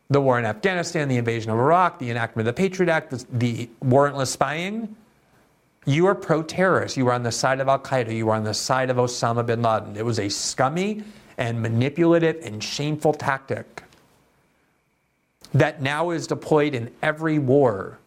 the 0.09 0.21
war 0.21 0.37
in 0.37 0.45
Afghanistan, 0.45 1.07
the 1.07 1.17
invasion 1.17 1.51
of 1.51 1.57
Iraq, 1.57 1.99
the 1.99 2.09
enactment 2.09 2.47
of 2.47 2.55
the 2.55 2.61
Patriot 2.61 2.89
Act, 2.89 3.11
the, 3.11 3.25
the 3.31 3.69
warrantless 3.83 4.27
spying, 4.27 4.95
you 5.85 6.05
are 6.07 6.15
pro 6.15 6.43
terrorist. 6.43 6.97
You 6.97 7.07
are 7.07 7.13
on 7.13 7.23
the 7.23 7.31
side 7.31 7.59
of 7.59 7.67
Al 7.67 7.79
Qaeda. 7.79 8.15
You 8.15 8.29
are 8.29 8.35
on 8.35 8.43
the 8.43 8.53
side 8.53 8.89
of 8.89 8.97
Osama 8.97 9.45
bin 9.45 9.61
Laden. 9.61 9.97
It 9.97 10.05
was 10.05 10.19
a 10.19 10.29
scummy 10.29 11.03
and 11.37 11.61
manipulative 11.61 12.37
and 12.43 12.63
shameful 12.63 13.13
tactic 13.13 13.83
that 15.53 15.81
now 15.81 16.09
is 16.09 16.27
deployed 16.27 16.73
in 16.73 16.91
every 17.01 17.39
war. 17.39 17.99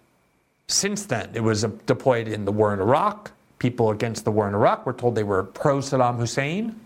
Since 0.69 1.07
then, 1.07 1.31
it 1.35 1.41
was 1.41 1.63
deployed 1.87 2.29
in 2.29 2.45
the 2.45 2.53
war 2.53 2.73
in 2.75 2.81
Iraq. 2.81 3.31
People 3.59 3.91
against 3.91 4.25
the 4.25 4.31
war 4.31 4.49
in 4.49 4.55
Iraq 4.55 4.85
were 4.85 4.93
told 4.93 5.15
they 5.15 5.23
were 5.23 5.45
pro 5.45 5.79
Saddam 5.79 6.17
Hussein. 6.17 6.79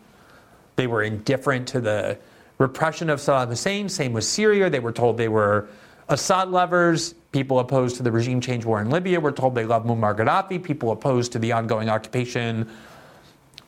They 0.76 0.87
were 0.87 1.02
indifferent 1.02 1.66
to 1.68 1.80
the 1.80 2.18
repression 2.59 3.09
of 3.11 3.20
Saddam 3.20 3.49
Hussein. 3.49 3.88
Same 3.88 4.12
with 4.12 4.25
Syria. 4.25 4.68
They 4.68 4.80
were 4.80 4.92
told 4.92 5.16
they 5.16 5.28
were 5.28 5.68
Assad 6.09 6.49
lovers. 6.49 7.14
People 7.33 7.61
opposed 7.61 7.97
to 7.97 8.03
the 8.03 8.11
regime 8.11 8.41
change 8.41 8.65
war 8.65 8.81
in 8.81 8.91
Libya 8.91 9.21
were 9.21 9.31
told 9.31 9.55
they 9.55 9.65
love 9.65 9.85
Muammar 9.85 10.17
Gaddafi. 10.17 10.63
People 10.63 10.91
opposed 10.91 11.31
to 11.33 11.39
the 11.39 11.53
ongoing 11.53 11.89
occupation 11.89 12.69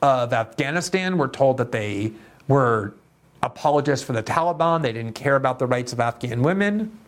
of 0.00 0.32
Afghanistan 0.32 1.16
were 1.16 1.28
told 1.28 1.58
that 1.58 1.70
they 1.70 2.12
were 2.48 2.94
apologists 3.42 4.04
for 4.04 4.12
the 4.12 4.22
Taliban. 4.22 4.82
They 4.82 4.92
didn't 4.92 5.14
care 5.14 5.36
about 5.36 5.60
the 5.60 5.66
rights 5.66 5.92
of 5.92 6.00
Afghan 6.00 6.42
women. 6.42 6.98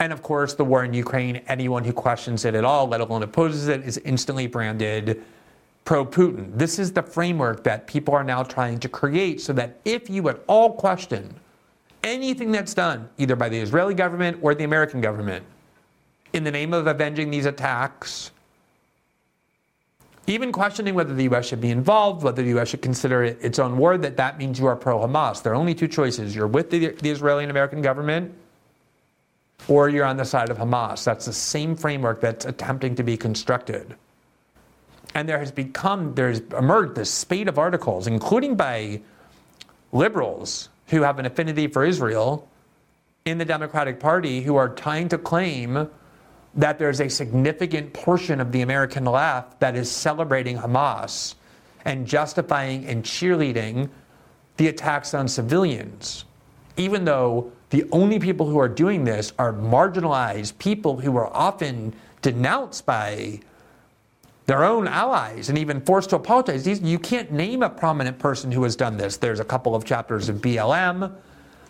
And 0.00 0.12
of 0.12 0.22
course, 0.22 0.54
the 0.54 0.64
war 0.64 0.84
in 0.84 0.94
Ukraine, 0.94 1.36
anyone 1.46 1.84
who 1.84 1.92
questions 1.92 2.44
it 2.44 2.54
at 2.54 2.64
all, 2.64 2.88
let 2.88 3.00
alone 3.00 3.22
opposes 3.22 3.68
it, 3.68 3.82
is 3.82 3.98
instantly 3.98 4.46
branded 4.46 5.22
pro 5.84 6.06
Putin. 6.06 6.56
This 6.56 6.78
is 6.78 6.92
the 6.92 7.02
framework 7.02 7.62
that 7.64 7.86
people 7.86 8.14
are 8.14 8.24
now 8.24 8.42
trying 8.42 8.80
to 8.80 8.88
create 8.88 9.40
so 9.40 9.52
that 9.52 9.78
if 9.84 10.08
you 10.08 10.28
at 10.28 10.42
all 10.46 10.72
question 10.72 11.34
anything 12.02 12.52
that's 12.52 12.74
done, 12.74 13.08
either 13.18 13.36
by 13.36 13.48
the 13.48 13.58
Israeli 13.58 13.94
government 13.94 14.38
or 14.42 14.54
the 14.54 14.64
American 14.64 15.00
government, 15.00 15.44
in 16.32 16.44
the 16.44 16.50
name 16.50 16.72
of 16.72 16.86
avenging 16.86 17.30
these 17.30 17.46
attacks, 17.46 18.30
even 20.26 20.52
questioning 20.52 20.94
whether 20.94 21.14
the 21.14 21.24
U.S. 21.24 21.46
should 21.46 21.60
be 21.60 21.70
involved, 21.70 22.22
whether 22.22 22.42
the 22.42 22.48
U.S. 22.50 22.68
should 22.68 22.82
consider 22.82 23.24
it 23.24 23.38
its 23.42 23.58
own 23.58 23.76
war, 23.76 23.98
that 23.98 24.16
that 24.16 24.38
means 24.38 24.58
you 24.58 24.66
are 24.66 24.76
pro 24.76 25.00
Hamas. 25.00 25.42
There 25.42 25.52
are 25.52 25.56
only 25.56 25.74
two 25.74 25.88
choices. 25.88 26.34
You're 26.34 26.46
with 26.46 26.70
the, 26.70 26.88
the 26.88 27.10
Israeli 27.10 27.44
and 27.44 27.50
American 27.50 27.82
government, 27.82 28.32
or 29.68 29.88
you're 29.88 30.04
on 30.04 30.16
the 30.16 30.24
side 30.24 30.48
of 30.48 30.58
Hamas. 30.58 31.04
That's 31.04 31.26
the 31.26 31.32
same 31.32 31.74
framework 31.74 32.20
that's 32.20 32.44
attempting 32.44 32.94
to 32.96 33.02
be 33.02 33.16
constructed. 33.16 33.94
And 35.14 35.28
there 35.28 35.38
has 35.38 35.50
become, 35.50 36.14
there's 36.14 36.40
emerged 36.56 36.94
this 36.94 37.10
spate 37.10 37.48
of 37.48 37.58
articles, 37.58 38.06
including 38.06 38.54
by 38.54 39.02
liberals 39.92 40.68
who 40.92 41.02
have 41.02 41.18
an 41.18 41.24
affinity 41.24 41.66
for 41.66 41.84
Israel 41.84 42.48
in 43.24 43.38
the 43.38 43.44
Democratic 43.44 43.98
Party, 43.98 44.42
who 44.42 44.56
are 44.56 44.68
trying 44.68 45.08
to 45.08 45.16
claim 45.16 45.88
that 46.54 46.78
there's 46.78 47.00
a 47.00 47.08
significant 47.08 47.90
portion 47.94 48.40
of 48.40 48.52
the 48.52 48.60
American 48.60 49.06
left 49.06 49.58
that 49.60 49.74
is 49.74 49.90
celebrating 49.90 50.58
Hamas 50.58 51.34
and 51.86 52.06
justifying 52.06 52.84
and 52.84 53.02
cheerleading 53.02 53.88
the 54.58 54.68
attacks 54.68 55.14
on 55.14 55.26
civilians, 55.28 56.26
even 56.76 57.06
though 57.06 57.50
the 57.70 57.88
only 57.90 58.18
people 58.18 58.46
who 58.46 58.58
are 58.58 58.68
doing 58.68 59.04
this 59.04 59.32
are 59.38 59.54
marginalized 59.54 60.58
people 60.58 60.98
who 60.98 61.16
are 61.16 61.34
often 61.34 61.94
denounced 62.20 62.84
by 62.84 63.40
their 64.46 64.64
own 64.64 64.88
allies 64.88 65.48
and 65.48 65.58
even 65.58 65.80
forced 65.80 66.10
to 66.10 66.16
apologize. 66.16 66.64
These, 66.64 66.80
you 66.80 66.98
can't 66.98 67.30
name 67.30 67.62
a 67.62 67.70
prominent 67.70 68.18
person 68.18 68.50
who 68.50 68.62
has 68.64 68.74
done 68.74 68.96
this. 68.96 69.16
There's 69.16 69.40
a 69.40 69.44
couple 69.44 69.74
of 69.74 69.84
chapters 69.84 70.28
of 70.28 70.36
BLM. 70.36 71.12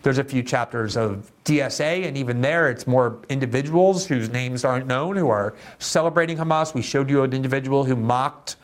There's 0.01 0.17
a 0.17 0.23
few 0.23 0.43
chapters 0.43 0.97
of 0.97 1.31
DSA, 1.45 2.05
and 2.05 2.17
even 2.17 2.41
there, 2.41 2.69
it's 2.69 2.85
more 2.85 3.19
individuals 3.29 4.05
whose 4.05 4.29
names 4.29 4.65
aren't 4.65 4.85
known 4.85 5.15
who 5.15 5.29
are 5.29 5.55
celebrating 5.79 6.37
Hamas. 6.37 6.73
We 6.73 6.81
showed 6.81 7.09
you 7.09 7.23
an 7.23 7.31
individual 7.31 7.85
who 7.85 7.95
mocked 7.95 8.57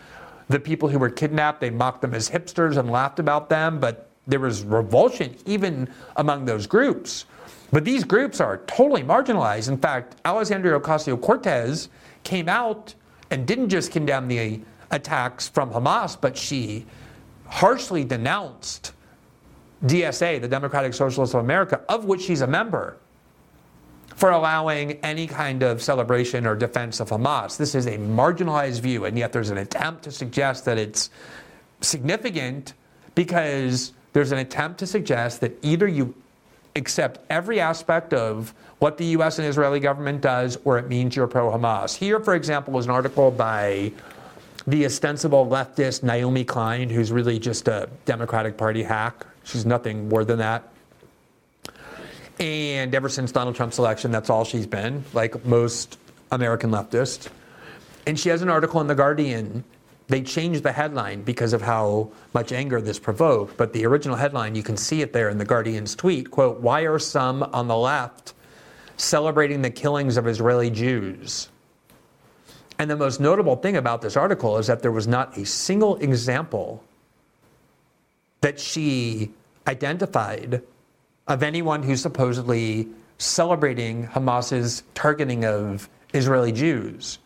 the 0.49 0.59
people 0.59 0.89
who 0.89 0.99
were 0.99 1.09
kidnapped. 1.09 1.61
They 1.61 1.69
mocked 1.69 2.01
them 2.01 2.13
as 2.13 2.29
hipsters 2.29 2.75
and 2.75 2.91
laughed 2.91 3.19
about 3.19 3.47
them, 3.47 3.79
but 3.79 4.09
there 4.27 4.39
was 4.39 4.63
revulsion 4.63 5.35
even 5.45 5.87
among 6.17 6.43
those 6.43 6.67
groups. 6.67 7.25
But 7.71 7.85
these 7.85 8.03
groups 8.03 8.41
are 8.41 8.57
totally 8.65 9.03
marginalized. 9.03 9.69
In 9.69 9.77
fact, 9.77 10.15
Alexandria 10.25 10.79
Ocasio 10.79 11.21
Cortez 11.21 11.89
came 12.23 12.49
out 12.49 12.95
and 13.31 13.45
didn't 13.45 13.69
just 13.69 13.91
condemn 13.91 14.27
the 14.27 14.61
attacks 14.91 15.47
from 15.47 15.71
Hamas, 15.71 16.19
but 16.19 16.37
she 16.37 16.85
harshly 17.47 18.03
denounced 18.03 18.93
DSA, 19.85 20.41
the 20.41 20.47
Democratic 20.47 20.93
Socialists 20.93 21.33
of 21.35 21.41
America, 21.41 21.81
of 21.89 22.05
which 22.05 22.21
she's 22.21 22.41
a 22.41 22.47
member, 22.47 22.97
for 24.15 24.31
allowing 24.31 24.93
any 25.03 25.25
kind 25.27 25.63
of 25.63 25.81
celebration 25.81 26.45
or 26.45 26.55
defense 26.55 26.99
of 26.99 27.09
Hamas. 27.09 27.57
This 27.57 27.75
is 27.75 27.85
a 27.87 27.97
marginalized 27.97 28.81
view, 28.81 29.05
and 29.05 29.17
yet 29.17 29.31
there's 29.31 29.49
an 29.49 29.57
attempt 29.59 30.03
to 30.03 30.11
suggest 30.11 30.65
that 30.65 30.77
it's 30.77 31.09
significant 31.81 32.73
because 33.15 33.93
there's 34.11 34.31
an 34.31 34.39
attempt 34.39 34.79
to 34.79 34.87
suggest 34.87 35.39
that 35.41 35.57
either 35.61 35.87
you 35.87 36.13
accept 36.79 37.19
every 37.29 37.59
aspect 37.59 38.13
of 38.13 38.53
what 38.79 38.97
the 38.97 39.05
U.S. 39.05 39.37
and 39.37 39.47
Israeli 39.47 39.79
government 39.79 40.21
does, 40.21 40.57
or 40.63 40.79
it 40.79 40.87
means 40.87 41.15
you're 41.15 41.27
pro 41.27 41.51
Hamas. 41.51 41.95
Here, 41.95 42.19
for 42.19 42.33
example, 42.33 42.77
is 42.79 42.85
an 42.85 42.91
article 42.91 43.29
by 43.29 43.91
the 44.65 44.85
ostensible 44.85 45.45
leftist 45.45 46.01
Naomi 46.01 46.43
Klein, 46.43 46.89
who's 46.89 47.11
really 47.11 47.37
just 47.39 47.67
a 47.67 47.89
Democratic 48.05 48.57
Party 48.57 48.83
hack. 48.83 49.25
She's 49.43 49.65
nothing 49.65 50.09
more 50.09 50.25
than 50.25 50.39
that. 50.39 50.67
And 52.39 52.95
ever 52.95 53.09
since 53.09 53.31
Donald 53.31 53.55
Trump's 53.55 53.79
election, 53.79 54.11
that's 54.11 54.29
all 54.29 54.45
she's 54.45 54.67
been, 54.67 55.03
like 55.13 55.45
most 55.45 55.97
American 56.31 56.71
leftists. 56.71 57.27
And 58.07 58.17
she 58.17 58.29
has 58.29 58.41
an 58.41 58.49
article 58.49 58.79
in 58.79 58.87
The 58.87 58.95
Guardian 58.95 59.63
they 60.09 60.23
changed 60.23 60.63
the 60.63 60.71
headline 60.71 61.21
because 61.21 61.53
of 61.53 61.61
how 61.61 62.11
much 62.33 62.51
anger 62.51 62.81
this 62.81 62.97
provoked, 62.97 63.55
but 63.57 63.71
the 63.73 63.85
original 63.85 64.17
headline, 64.17 64.55
you 64.55 64.63
can 64.63 64.75
see 64.75 65.01
it 65.01 65.13
there 65.13 65.29
in 65.29 65.37
the 65.37 65.45
Guardian's 65.45 65.95
tweet, 65.95 66.31
quote, 66.31 66.59
why 66.59 66.81
are 66.81 66.97
some 66.97 67.43
on 67.43 67.67
the 67.67 67.77
left 67.77 68.33
celebrating 68.97 69.61
the 69.61 69.69
killings 69.69 70.17
of 70.17 70.27
Israeli 70.27 70.71
Jews? 70.71 71.49
And 72.79 72.89
the 72.89 72.97
most 72.97 73.19
notable 73.19 73.55
thing 73.55 73.77
about 73.77 74.01
this 74.01 74.17
article 74.17 74.57
is 74.57 74.67
that 74.67 74.81
there 74.81 74.91
was 74.91 75.07
not 75.07 75.37
a 75.37 75.45
single 75.45 75.97
example 75.97 76.83
that 78.41 78.59
she 78.59 79.31
identified 79.67 80.63
of 81.27 81.43
anyone 81.43 81.83
who's 81.83 82.01
supposedly 82.01 82.87
celebrating 83.19 84.07
Hamas's 84.07 84.81
targeting 84.95 85.45
of 85.45 85.87
Israeli 86.13 86.51
Jews. 86.51 87.19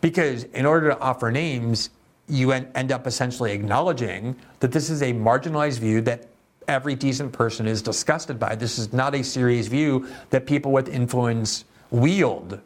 Because 0.00 0.44
in 0.44 0.66
order 0.66 0.90
to 0.90 0.98
offer 1.00 1.32
names, 1.32 1.90
you 2.28 2.52
end 2.52 2.92
up 2.92 3.06
essentially 3.06 3.52
acknowledging 3.52 4.36
that 4.60 4.72
this 4.72 4.90
is 4.90 5.02
a 5.02 5.12
marginalized 5.12 5.78
view 5.78 6.00
that 6.02 6.26
every 6.68 6.94
decent 6.94 7.32
person 7.32 7.66
is 7.66 7.82
disgusted 7.82 8.38
by. 8.38 8.54
This 8.54 8.78
is 8.78 8.92
not 8.92 9.14
a 9.14 9.22
serious 9.22 9.68
view 9.68 10.08
that 10.30 10.46
people 10.46 10.72
with 10.72 10.88
influence 10.88 11.64
wield. 11.90 12.60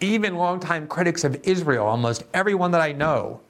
Even 0.00 0.36
longtime 0.36 0.88
critics 0.88 1.22
of 1.22 1.40
Israel, 1.44 1.86
almost 1.86 2.24
everyone 2.34 2.72
that 2.72 2.80
I 2.80 2.92
know, 2.92 3.40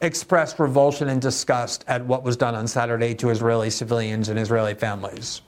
expressed 0.00 0.58
revulsion 0.58 1.08
and 1.08 1.20
disgust 1.20 1.84
at 1.86 2.04
what 2.06 2.22
was 2.22 2.36
done 2.36 2.54
on 2.54 2.66
Saturday 2.66 3.14
to 3.16 3.28
Israeli 3.28 3.68
civilians 3.68 4.30
and 4.30 4.38
Israeli 4.38 4.74
families 4.74 5.42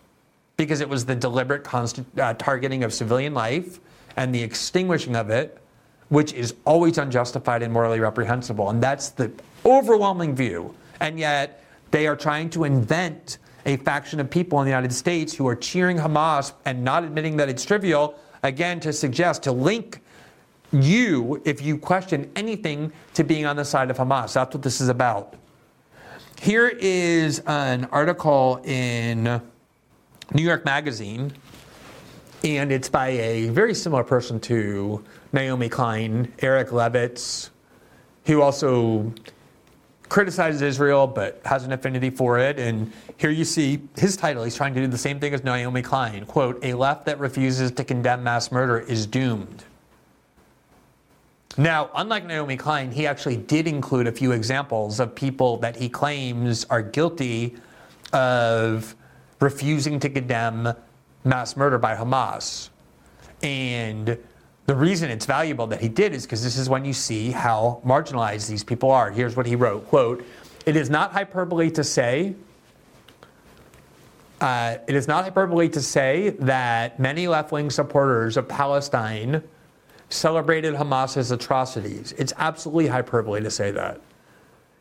because 0.59 0.83
it 0.83 0.89
was 0.89 1.07
the 1.07 1.15
deliberate 1.15 1.65
const- 1.65 2.03
uh, 2.19 2.35
targeting 2.35 2.85
of 2.85 2.93
civilian 2.93 3.33
life 3.33 3.81
and 4.17 4.35
the 4.35 4.43
extinguishing 4.43 5.17
of 5.17 5.31
it 5.31 5.62
which 6.13 6.35
is 6.35 6.55
always 6.67 6.99
unjustified 6.99 7.63
and 7.63 7.73
morally 7.73 7.99
reprehensible. 7.99 8.69
And 8.69 8.83
that's 8.83 9.09
the 9.09 9.33
overwhelming 9.65 10.37
view. 10.37 10.75
And 11.01 11.19
yet, 11.19 11.65
they 11.91 12.07
are 12.07 12.17
trying 12.17 12.51
to 12.51 12.65
invent 12.65 13.39
a 13.65 13.79
faction 13.79 14.21
of 14.21 14.29
people 14.29 14.61
in 14.61 14.67
the 14.67 14.71
United 14.71 14.93
States 14.93 15.35
who 15.35 15.49
are 15.49 15.57
cheering 15.57 15.97
Hamas 15.97 16.53
and 16.67 16.85
not 16.85 17.03
admitting 17.03 17.39
that 17.39 17.49
it's 17.49 17.65
trivial, 17.65 18.15
again, 18.43 18.79
to 18.81 18.93
suggest, 18.93 19.43
to 19.45 19.53
link 19.53 20.01
you 20.71 21.41
if 21.47 21.63
you 21.63 21.79
question 21.79 22.31
anything 22.37 22.93
to 23.15 23.25
being 23.25 23.47
on 23.47 23.57
the 23.57 23.65
side 23.65 23.91
of 23.91 23.97
Hamas. 23.97 24.35
That's 24.35 24.55
what 24.55 24.63
this 24.63 24.83
is 24.83 24.91
about. 24.91 25.33
Here 26.43 26.69
is 26.69 27.39
an 27.47 27.87
article 27.87 28.61
in 28.65 29.41
New 30.35 30.43
York 30.43 30.67
Magazine, 30.67 31.33
and 32.45 32.71
it's 32.71 32.91
by 32.91 33.09
a 33.09 33.49
very 33.49 33.73
similar 33.73 34.05
person 34.05 34.39
to 34.41 35.03
Naomi 35.33 35.69
Klein, 35.69 36.33
Eric 36.41 36.69
Levitz, 36.69 37.51
who 38.27 38.43
also 38.43 39.13
criticizes 40.09 40.61
Israel 40.61 41.07
but 41.07 41.41
has 41.45 41.65
an 41.65 41.73
affinity 41.73 42.11
for 42.11 42.39
it. 42.39 42.59
And 42.59 42.93
here 43.17 43.31
you 43.31 43.45
see 43.45 43.81
his 43.97 44.17
title. 44.17 44.45
He's 44.45 44.55
trying 44.55 44.75
to 44.75 44.81
do 44.81 44.87
the 44.87 44.99
same 44.99 45.19
thing 45.19 45.33
as 45.33 45.43
Naomi 45.43 45.81
Klein. 45.81 46.27
Quote, 46.27 46.63
a 46.63 46.75
left 46.75 47.07
that 47.07 47.19
refuses 47.19 47.71
to 47.73 47.85
condemn 47.85 48.23
mass 48.23 48.53
murder 48.53 48.81
is 48.81 49.07
doomed. 49.07 49.65
Now, 51.57 51.91
unlike 51.95 52.27
Naomi 52.27 52.57
Klein, 52.57 52.91
he 52.91 53.07
actually 53.07 53.37
did 53.37 53.67
include 53.67 54.07
a 54.07 54.13
few 54.13 54.33
examples 54.33 55.01
of 55.01 55.15
people 55.15 55.59
that 55.59 55.77
he 55.77 55.89
claims 55.89 56.65
are 56.67 56.83
guilty 56.83 57.57
of 58.13 58.95
refusing 59.41 59.99
to 60.01 60.09
condemn 60.09 60.75
mass 61.25 61.57
murder 61.57 61.79
by 61.79 61.95
Hamas. 61.95 62.71
And 63.43 64.19
the 64.67 64.75
reason 64.75 65.11
it's 65.11 65.27
valuable 65.27 65.67
that 65.69 65.81
he 65.81 65.89
did 65.89 66.13
is 66.13 66.25
because 66.25 66.43
this 66.43 66.57
is 66.57 66.69
when 66.69 66.85
you 66.85 66.93
see 66.93 67.31
how 67.31 67.81
marginalized 67.85 68.49
these 68.49 68.63
people 68.63 68.91
are. 68.91 69.11
Here's 69.11 69.37
what 69.37 69.47
he 69.47 69.57
wrote 69.57 69.87
quote, 69.89 70.25
It 70.67 70.77
is 70.77 70.89
not 70.89 71.13
hyperbole 71.13 71.71
to 71.73 71.85
say 71.85 72.35
uh, 74.43 74.79
it 74.89 74.97
is 74.97 75.07
not 75.07 75.23
hyperbole 75.23 75.69
to 75.69 75.81
say 75.81 76.31
that 76.31 76.99
many 76.99 77.29
left 77.29 77.53
wing 77.53 77.71
supporters 77.71 78.37
of 78.37 78.49
Palestine 78.49 79.41
celebrated 80.09 80.75
Hamas's 80.75 81.31
atrocities. 81.31 82.13
It's 82.19 82.33
absolutely 82.37 82.89
hyperbole 82.89 83.41
to 83.41 83.51
say 83.53 83.71
that. 83.71 84.01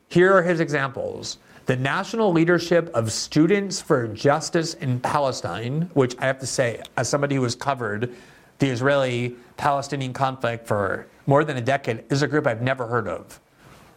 Here 0.10 0.34
are 0.34 0.42
his 0.42 0.62
examples. 0.62 1.38
The 1.68 1.76
national 1.76 2.34
leadership 2.34 2.90
of 2.96 3.12
Students 3.12 3.80
for 3.80 4.08
Justice 4.08 4.74
in 4.74 5.00
Palestine, 5.00 5.92
which 5.94 6.18
I 6.18 6.26
have 6.26 6.40
to 6.40 6.48
say, 6.48 6.82
as 6.98 7.08
somebody 7.08 7.36
who 7.36 7.44
has 7.44 7.54
covered 7.54 8.16
the 8.62 8.70
Israeli 8.70 9.36
Palestinian 9.58 10.14
conflict 10.14 10.68
for 10.68 11.08
more 11.26 11.44
than 11.44 11.58
a 11.58 11.62
decade, 11.62 12.04
is 12.12 12.22
a 12.22 12.28
group 12.28 12.46
I've 12.46 12.62
never 12.62 12.86
heard 12.86 13.08
of. 13.08 13.40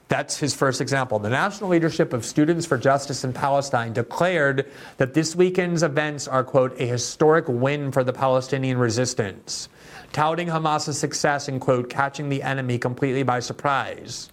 That's 0.09 0.39
his 0.39 0.55
first 0.55 0.81
example. 0.81 1.19
The 1.19 1.29
national 1.29 1.69
leadership 1.69 2.15
of 2.15 2.25
Students 2.25 2.65
for 2.65 2.79
Justice 2.79 3.25
in 3.25 3.35
Palestine 3.35 3.93
declared 3.93 4.71
that 4.97 5.13
this 5.13 5.37
weekend's 5.37 5.83
events 5.83 6.27
are, 6.27 6.43
quote, 6.43 6.81
a 6.81 6.87
historic 6.87 7.45
win 7.47 7.93
for 7.93 8.05
the 8.05 8.13
Palestinian 8.13 8.79
resistance 8.79 9.69
touting 10.13 10.47
Hamas's 10.47 10.97
success 10.97 11.49
in, 11.49 11.59
quote, 11.61 11.91
catching 11.91 12.29
the 12.29 12.43
enemy 12.43 12.79
completely 12.79 13.25
by 13.25 13.41
surprise. 13.41 14.31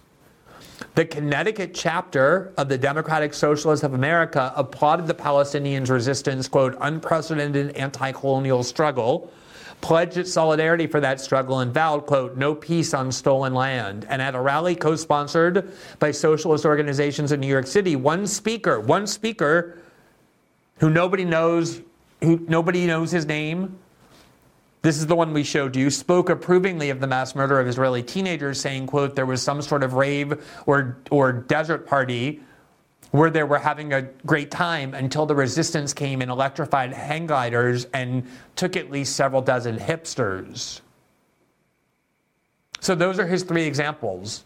The 0.94 1.04
Connecticut 1.04 1.74
chapter 1.74 2.52
of 2.56 2.68
the 2.68 2.78
Democratic 2.78 3.34
Socialists 3.34 3.84
of 3.84 3.92
America 3.92 4.52
applauded 4.54 5.08
the 5.08 5.14
Palestinians' 5.14 5.90
resistance, 5.90 6.46
quote, 6.46 6.76
unprecedented 6.80 7.76
anti 7.76 8.12
colonial 8.12 8.62
struggle, 8.62 9.32
pledged 9.82 10.16
its 10.16 10.32
solidarity 10.32 10.86
for 10.86 11.00
that 11.00 11.20
struggle, 11.20 11.58
and 11.58 11.74
vowed, 11.74 12.06
quote, 12.06 12.36
no 12.36 12.54
peace 12.54 12.94
on 12.94 13.12
stolen 13.12 13.52
land. 13.52 14.06
And 14.08 14.22
at 14.22 14.34
a 14.34 14.40
rally 14.40 14.74
co 14.74 14.96
sponsored 14.96 15.72
by 15.98 16.12
socialist 16.12 16.64
organizations 16.64 17.32
in 17.32 17.40
New 17.40 17.48
York 17.48 17.66
City, 17.66 17.96
one 17.96 18.26
speaker, 18.26 18.80
one 18.80 19.06
speaker 19.06 19.78
who 20.78 20.88
nobody 20.88 21.24
knows, 21.24 21.82
who 22.22 22.38
nobody 22.48 22.86
knows 22.86 23.10
his 23.10 23.26
name, 23.26 23.78
this 24.82 24.98
is 24.98 25.06
the 25.06 25.14
one 25.14 25.32
we 25.32 25.44
showed 25.44 25.76
you, 25.76 25.90
spoke 25.90 26.28
approvingly 26.28 26.90
of 26.90 26.98
the 26.98 27.06
mass 27.06 27.34
murder 27.36 27.60
of 27.60 27.68
Israeli 27.68 28.02
teenagers, 28.02 28.60
saying, 28.60 28.86
quote, 28.88 29.14
there 29.14 29.26
was 29.26 29.42
some 29.42 29.62
sort 29.62 29.84
of 29.84 29.94
rave 29.94 30.44
or, 30.66 30.98
or 31.10 31.32
desert 31.32 31.86
party 31.86 32.40
where 33.12 33.30
they 33.30 33.42
were 33.42 33.58
having 33.58 33.92
a 33.92 34.02
great 34.26 34.50
time 34.50 34.94
until 34.94 35.26
the 35.26 35.34
resistance 35.34 35.92
came 35.92 36.22
and 36.22 36.30
electrified 36.30 36.92
hang 36.92 37.26
gliders 37.26 37.86
and 37.92 38.26
took 38.56 38.74
at 38.74 38.90
least 38.90 39.14
several 39.14 39.42
dozen 39.42 39.78
hipsters. 39.78 40.80
So 42.80 42.94
those 42.94 43.18
are 43.18 43.26
his 43.26 43.42
three 43.42 43.64
examples. 43.64 44.44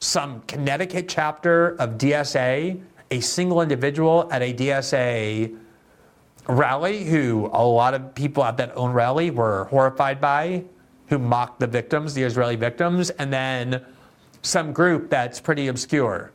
Some 0.00 0.42
Connecticut 0.42 1.08
chapter 1.08 1.76
of 1.76 1.98
DSA, 1.98 2.80
a 3.12 3.20
single 3.20 3.62
individual 3.62 4.28
at 4.32 4.42
a 4.42 4.52
DSA 4.52 5.56
rally 6.48 7.04
who 7.04 7.48
a 7.52 7.64
lot 7.64 7.94
of 7.94 8.14
people 8.14 8.42
at 8.42 8.56
that 8.56 8.76
own 8.76 8.92
rally 8.92 9.30
were 9.30 9.64
horrified 9.66 10.20
by, 10.20 10.64
who 11.06 11.18
mocked 11.18 11.60
the 11.60 11.66
victims, 11.68 12.14
the 12.14 12.24
Israeli 12.24 12.56
victims, 12.56 13.10
and 13.10 13.32
then 13.32 13.84
some 14.42 14.72
group 14.72 15.10
that's 15.10 15.38
pretty 15.38 15.68
obscure. 15.68 16.32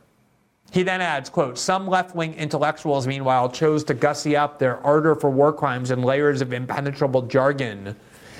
He 0.72 0.82
then 0.82 1.00
adds, 1.00 1.30
quote, 1.30 1.58
some 1.58 1.86
left-wing 1.86 2.34
intellectuals, 2.34 3.06
meanwhile, 3.06 3.48
chose 3.48 3.84
to 3.84 3.94
gussy 3.94 4.36
up 4.36 4.58
their 4.58 4.84
ardor 4.84 5.14
for 5.14 5.30
war 5.30 5.52
crimes 5.52 5.90
in 5.90 6.02
layers 6.02 6.40
of 6.40 6.52
impenetrable 6.52 7.22
jargon 7.22 7.96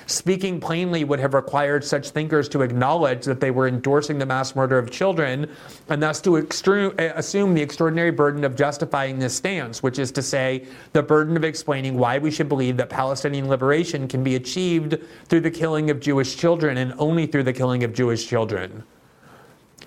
Speaking 0.09 0.61
plainly 0.61 1.03
would 1.03 1.19
have 1.19 1.35
required 1.35 1.85
such 1.85 2.11
thinkers 2.11 2.49
to 2.51 2.63
acknowledge 2.63 3.25
that 3.25 3.41
they 3.41 3.51
were 3.51 3.67
endorsing 3.67 4.19
the 4.19 4.27
mass 4.27 4.55
murder 4.55 4.79
of 4.79 4.89
children 4.89 5.51
and 5.89 6.01
thus 6.01 6.21
to 6.21 6.31
extru- 6.31 6.93
uh, 7.01 7.13
assume 7.17 7.55
the 7.55 7.63
extraordinary 7.63 8.13
burden 8.13 8.45
of 8.45 8.55
justifying 8.55 9.19
this 9.19 9.35
stance, 9.35 9.83
which 9.83 9.99
is 9.99 10.13
to 10.13 10.23
say, 10.23 10.65
the 10.93 11.03
burden 11.03 11.37
of 11.37 11.43
explaining 11.43 11.99
why 11.99 12.19
we 12.19 12.31
should 12.31 12.49
believe 12.49 12.77
that 12.77 12.89
Palestinian 12.89 13.49
liberation 13.49 14.07
can 14.07 14.23
be 14.23 14.37
achieved 14.37 14.97
through 15.25 15.41
the 15.41 15.51
killing 15.51 15.91
of 15.91 15.99
Jewish 15.99 16.37
children 16.37 16.79
and 16.79 16.95
only 16.99 17.27
through 17.27 17.43
the 17.43 17.53
killing 17.53 17.83
of 17.83 17.93
Jewish 17.93 18.29
children. 18.29 18.85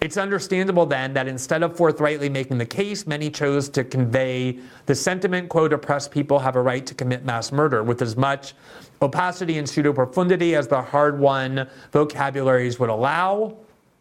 It's 0.02 0.16
understandable 0.16 0.86
then 0.86 1.14
that 1.14 1.28
instead 1.28 1.62
of 1.62 1.76
forthrightly 1.76 2.30
making 2.30 2.58
the 2.58 2.66
case, 2.66 3.06
many 3.06 3.30
chose 3.30 3.68
to 3.70 3.84
convey 3.84 4.60
the 4.86 4.96
sentiment, 4.96 5.50
quote, 5.50 5.74
oppressed 5.74 6.10
people 6.10 6.40
have 6.40 6.56
a 6.56 6.62
right 6.62 6.86
to 6.86 6.96
commit 6.96 7.26
mass 7.26 7.52
murder 7.52 7.84
with 7.84 8.02
as 8.02 8.16
much 8.16 8.54
opacity 9.02 9.58
and 9.58 9.68
pseudo 9.68 9.92
profundity 9.92 10.56
as 10.56 10.70
the 10.70 10.82
hard 10.82 11.20
won 11.20 11.68
vocabularies 11.92 12.80
would 12.80 12.90
allow. 12.90 13.58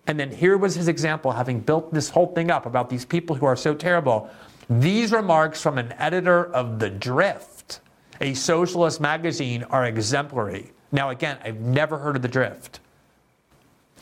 And 0.07 0.21
then 0.21 0.31
here 0.31 0.57
was 0.57 0.77
his 0.77 0.87
example, 0.87 1.33
having 1.33 1.59
built 1.59 1.93
this 1.93 2.09
whole 2.09 2.29
thing 2.29 2.51
up 2.51 2.65
about 2.65 2.89
these 2.89 3.05
people 3.05 3.35
who 3.35 3.47
are 3.47 3.57
so 3.57 3.75
terrible. 3.75 4.31
These 4.71 5.11
remarks 5.11 5.61
from 5.61 5.79
an 5.79 5.93
editor 5.99 6.45
of 6.55 6.79
The 6.79 6.91
Drift, 6.91 7.81
a 8.21 8.35
socialist 8.35 9.01
magazine, 9.01 9.65
are 9.65 9.85
exemplary. 9.87 10.71
Now, 10.93 11.11
again, 11.11 11.39
I've 11.45 11.61
never 11.61 11.99
heard 11.99 12.15
of 12.15 12.23
The 12.23 12.29
Drift. 12.29 12.81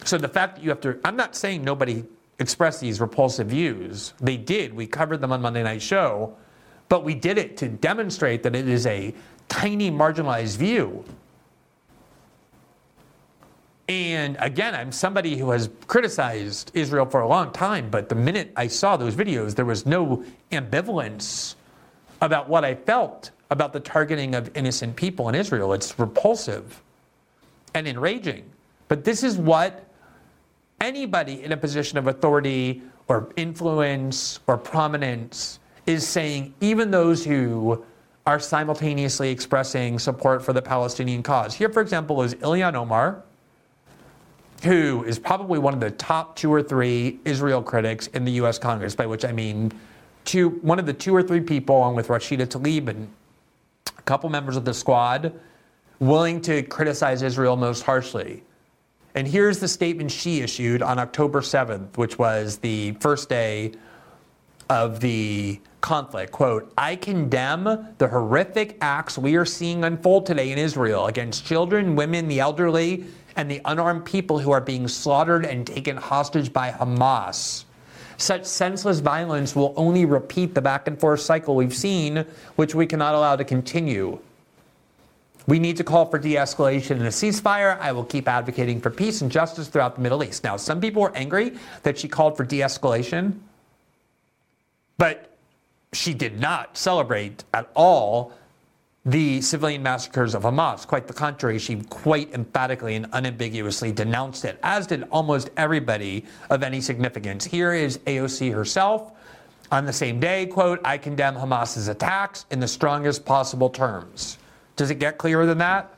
So 0.05 0.19
the 0.19 0.29
fact 0.29 0.57
that 0.57 0.63
you 0.63 0.71
have 0.71 0.81
to, 0.83 0.99
I'm 1.05 1.17
not 1.17 1.35
saying 1.35 1.65
nobody 1.65 2.05
expressed 2.39 2.81
these 2.81 3.01
repulsive 3.01 3.49
views. 3.49 4.13
They 4.21 4.37
did. 4.37 4.75
We 4.75 4.87
covered 4.87 5.21
them 5.21 5.33
on 5.33 5.41
Monday 5.41 5.63
Night 5.63 5.83
Show. 5.83 6.37
But 6.89 7.05
we 7.05 7.15
did 7.15 7.39
it 7.39 7.57
to 7.59 7.69
demonstrate 7.69 8.43
that 8.45 8.55
it 8.55 8.69
is 8.69 8.87
a 8.87 9.15
tiny 9.49 9.91
marginalized 9.91 10.57
view. 10.57 11.05
And 13.89 14.37
again, 14.41 14.75
I'm 14.75 14.91
somebody 14.91 15.37
who 15.37 15.51
has 15.51 15.71
criticized 15.87 16.73
Israel 16.75 17.07
for 17.07 17.21
a 17.21 17.29
long 17.29 17.53
time, 17.53 17.89
but 17.89 18.09
the 18.09 18.17
minute 18.17 18.53
I 18.57 18.67
saw 18.67 18.97
those 18.97 19.15
videos, 19.15 19.55
there 19.55 19.65
was 19.65 19.87
no 19.87 20.25
ambivalence 20.51 21.55
about 22.21 22.49
what 22.49 22.65
I 22.65 22.75
felt 22.75 23.31
about 23.51 23.73
the 23.73 23.79
targeting 23.79 24.35
of 24.35 24.51
innocent 24.57 24.97
people 24.97 25.29
in 25.29 25.37
Israel. 25.37 25.73
It's 25.73 25.97
repulsive 25.99 26.83
and 27.75 27.87
enraging. 27.87 28.45
But 28.89 29.05
this 29.05 29.23
is 29.23 29.37
what 29.37 29.86
anybody 30.81 31.43
in 31.43 31.53
a 31.53 31.57
position 31.57 31.99
of 31.99 32.07
authority 32.07 32.83
or 33.09 33.33
influence 33.37 34.41
or 34.47 34.57
prominence 34.57 35.59
is 35.87 36.07
saying, 36.07 36.55
even 36.61 36.91
those 36.91 37.25
who 37.25 37.85
are 38.27 38.41
simultaneously 38.41 39.31
expressing 39.31 39.99
support 39.99 40.45
for 40.45 40.53
the 40.53 40.63
Palestinian 40.63 41.23
cause. 41.23 41.55
Here, 41.55 41.69
for 41.69 41.81
example, 41.81 42.23
is 42.23 42.35
Ilhan 42.37 42.75
Omar, 42.75 43.23
who 44.65 45.05
is 45.05 45.19
probably 45.19 45.61
one 45.61 45.75
of 45.75 45.81
the 45.81 45.93
top 45.93 46.35
two 46.35 46.53
or 46.53 46.63
three 46.63 47.21
Israel 47.25 47.63
critics 47.63 48.09
in 48.09 48.25
the 48.25 48.33
US 48.33 48.59
Congress, 48.59 48.97
by 48.97 49.07
which 49.07 49.25
I 49.25 49.31
mean 49.31 49.73
two, 50.25 50.51
one 50.63 50.81
of 50.81 50.87
the 50.87 50.93
two 50.93 51.15
or 51.15 51.23
three 51.23 51.41
people, 51.41 51.77
along 51.77 51.95
with 51.95 52.09
Rashida 52.09 52.47
Tlaib 52.47 52.89
and 52.89 53.09
a 53.97 54.03
couple 54.03 54.29
members 54.29 54.57
of 54.57 54.65
the 54.65 54.75
squad, 54.75 55.33
willing 56.01 56.41
to 56.43 56.63
criticize 56.65 57.23
Israel 57.23 57.57
most 57.57 57.83
harshly. 57.83 58.43
And 59.17 59.27
here's 59.27 59.61
the 59.61 59.69
statement 59.69 60.11
she 60.11 60.41
issued 60.43 60.83
on 60.83 60.99
October 60.99 61.41
7th, 61.41 61.97
which 61.97 62.19
was 62.19 62.59
the 62.59 62.93
first 63.01 63.31
day 63.31 63.73
of 64.69 65.01
the 65.01 65.59
conflict. 65.81 66.33
Quote, 66.33 66.71
I 66.77 66.97
condemn 66.97 67.95
the 67.97 68.09
horrific 68.09 68.77
acts 68.83 69.17
we 69.17 69.37
are 69.37 69.47
seeing 69.47 69.85
unfold 69.85 70.27
today 70.27 70.53
in 70.53 70.59
Israel 70.59 71.07
against 71.07 71.47
children, 71.47 71.97
women, 71.97 72.29
the 72.29 72.41
elderly, 72.41 73.07
and 73.37 73.51
the 73.51 73.63
unarmed 73.65 74.05
people 74.05 74.39
who 74.39 74.51
are 74.51 74.61
being 74.61 74.87
slaughtered 74.87 75.47
and 75.47 75.67
taken 75.67 75.97
hostage 75.97 76.53
by 76.53 76.71
Hamas. 76.71 77.65
Such 78.19 78.45
senseless 78.45 79.01
violence 79.01 79.57
will 79.57 79.73
only 79.77 80.05
repeat 80.05 80.55
the 80.55 80.61
back 80.61 80.89
and 80.89 81.01
forth 81.01 81.21
cycle 81.21 81.55
we've 81.55 81.75
seen, 81.75 82.27
which 82.57 82.75
we 82.75 82.85
cannot 82.85 83.15
allow 83.15 83.37
to 83.37 83.45
continue. 83.45 84.19
We 85.47 85.59
need 85.59 85.77
to 85.77 85.85
call 85.85 86.07
for 86.07 86.19
de 86.19 86.35
escalation 86.35 86.93
and 86.93 87.03
a 87.03 87.11
ceasefire. 87.11 87.79
I 87.79 87.93
will 87.93 88.05
keep 88.05 88.29
advocating 88.29 88.81
for 88.81 88.91
peace 88.91 89.21
and 89.21 89.31
justice 89.31 89.69
throughout 89.69 89.95
the 89.95 90.03
Middle 90.03 90.25
East. 90.25 90.43
Now, 90.43 90.57
some 90.57 90.81
people 90.81 91.03
were 91.03 91.15
angry 91.15 91.57
that 91.85 91.99
she 91.99 92.09
called 92.09 92.37
for 92.37 92.45
de 92.45 92.61
escalation, 92.61 93.39
but 94.99 95.37
she 95.93 96.15
did 96.15 96.41
not 96.41 96.77
celebrate 96.77 97.45
at 97.55 97.71
all 97.75 98.33
the 99.05 99.41
civilian 99.41 99.85
massacres 99.85 100.35
of 100.35 100.43
Hamas. 100.43 100.85
Quite 100.85 101.07
the 101.07 101.13
contrary, 101.13 101.61
she 101.61 101.77
quite 101.85 102.35
emphatically 102.35 102.97
and 102.97 103.07
unambiguously 103.13 103.93
denounced 103.93 104.45
it, 104.45 104.59
as 104.65 104.89
did 104.89 105.05
almost 105.13 105.51
everybody 105.57 106.25
of 106.51 106.65
any 106.65 106.81
significance. 106.81 107.45
Here 107.45 107.73
is 107.73 107.99
AOC 107.99 108.53
herself 108.53 109.13
on 109.71 109.85
the 109.85 109.93
same 109.93 110.19
day, 110.19 110.47
quote, 110.47 110.81
I 110.85 110.99
condemn 110.99 111.37
Hamas's 111.37 111.87
attacks 111.87 112.47
in 112.51 112.59
the 112.59 112.69
strongest 112.69 113.25
possible 113.25 113.71
terms. 113.71 114.39
Does 114.77 114.91
it 114.91 114.99
get 114.99 115.19
clearer 115.19 115.47
than 115.47 115.59
that? 115.59 115.93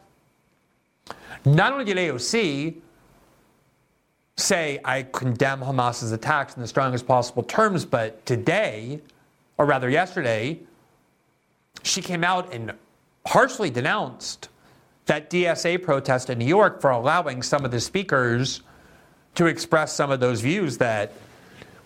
Not 1.45 1.73
only 1.73 1.85
did 1.85 1.97
AOC 1.97 2.77
say, 4.37 4.81
I 4.85 5.03
condemn 5.03 5.61
Hamas's 5.61 6.12
attacks 6.12 6.55
in 6.55 6.62
the 6.62 6.69
strongest 6.69 7.07
possible 7.07 7.43
terms, 7.43 7.85
but 7.85 8.25
today, 8.25 9.01
or 9.57 9.67
rather 9.67 9.91
yesterday, 9.91 10.61
she 11.83 12.01
came 12.01 12.25
out 12.25 12.53
and 12.53 12.73
harshly 13.27 13.71
denounced 13.71 14.49
that 15.07 15.31
DSA 15.31 15.83
protest 15.83 16.31
in 16.31 16.38
New 16.38 16.47
York 16.47 16.81
for 16.81 16.91
allowing 16.91 17.43
some 17.43 17.64
of 17.64 17.71
the 17.71 17.81
speakers 17.81 18.62
to 19.35 19.47
express 19.47 19.93
some 19.93 20.11
of 20.11 20.21
those 20.21 20.41
views 20.41 20.79
that 20.79 21.12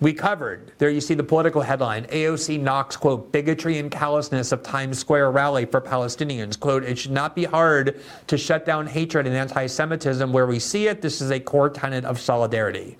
we 0.03 0.13
covered. 0.13 0.73
There 0.79 0.91
you 0.91 1.01
see 1.01 1.15
the 1.15 1.23
Politico 1.23 1.61
headline 1.61 2.07
AOC 2.07 2.61
knocks, 2.61 2.97
quote, 2.97 3.31
bigotry 3.31 3.79
and 3.79 3.89
callousness 3.89 4.51
of 4.51 4.61
Times 4.65 4.99
Square 4.99 5.31
rally 5.31 5.65
for 5.65 5.81
Palestinians. 5.81 6.59
Quote, 6.59 6.83
it 6.83 6.99
should 6.99 7.13
not 7.13 7.37
be 7.37 7.45
hard 7.45 8.03
to 8.27 8.37
shut 8.37 8.67
down 8.67 8.89
hatred 8.89 9.29
and 9.29 9.37
anti 9.37 9.65
Semitism 9.69 10.33
where 10.33 10.49
we 10.49 10.59
see 10.59 10.89
it. 10.89 11.03
This 11.03 11.21
is 11.21 11.31
a 11.31 11.39
core 11.39 11.71
tenet 11.71 12.05
of 12.05 12.21
solidarity. 12.21 12.99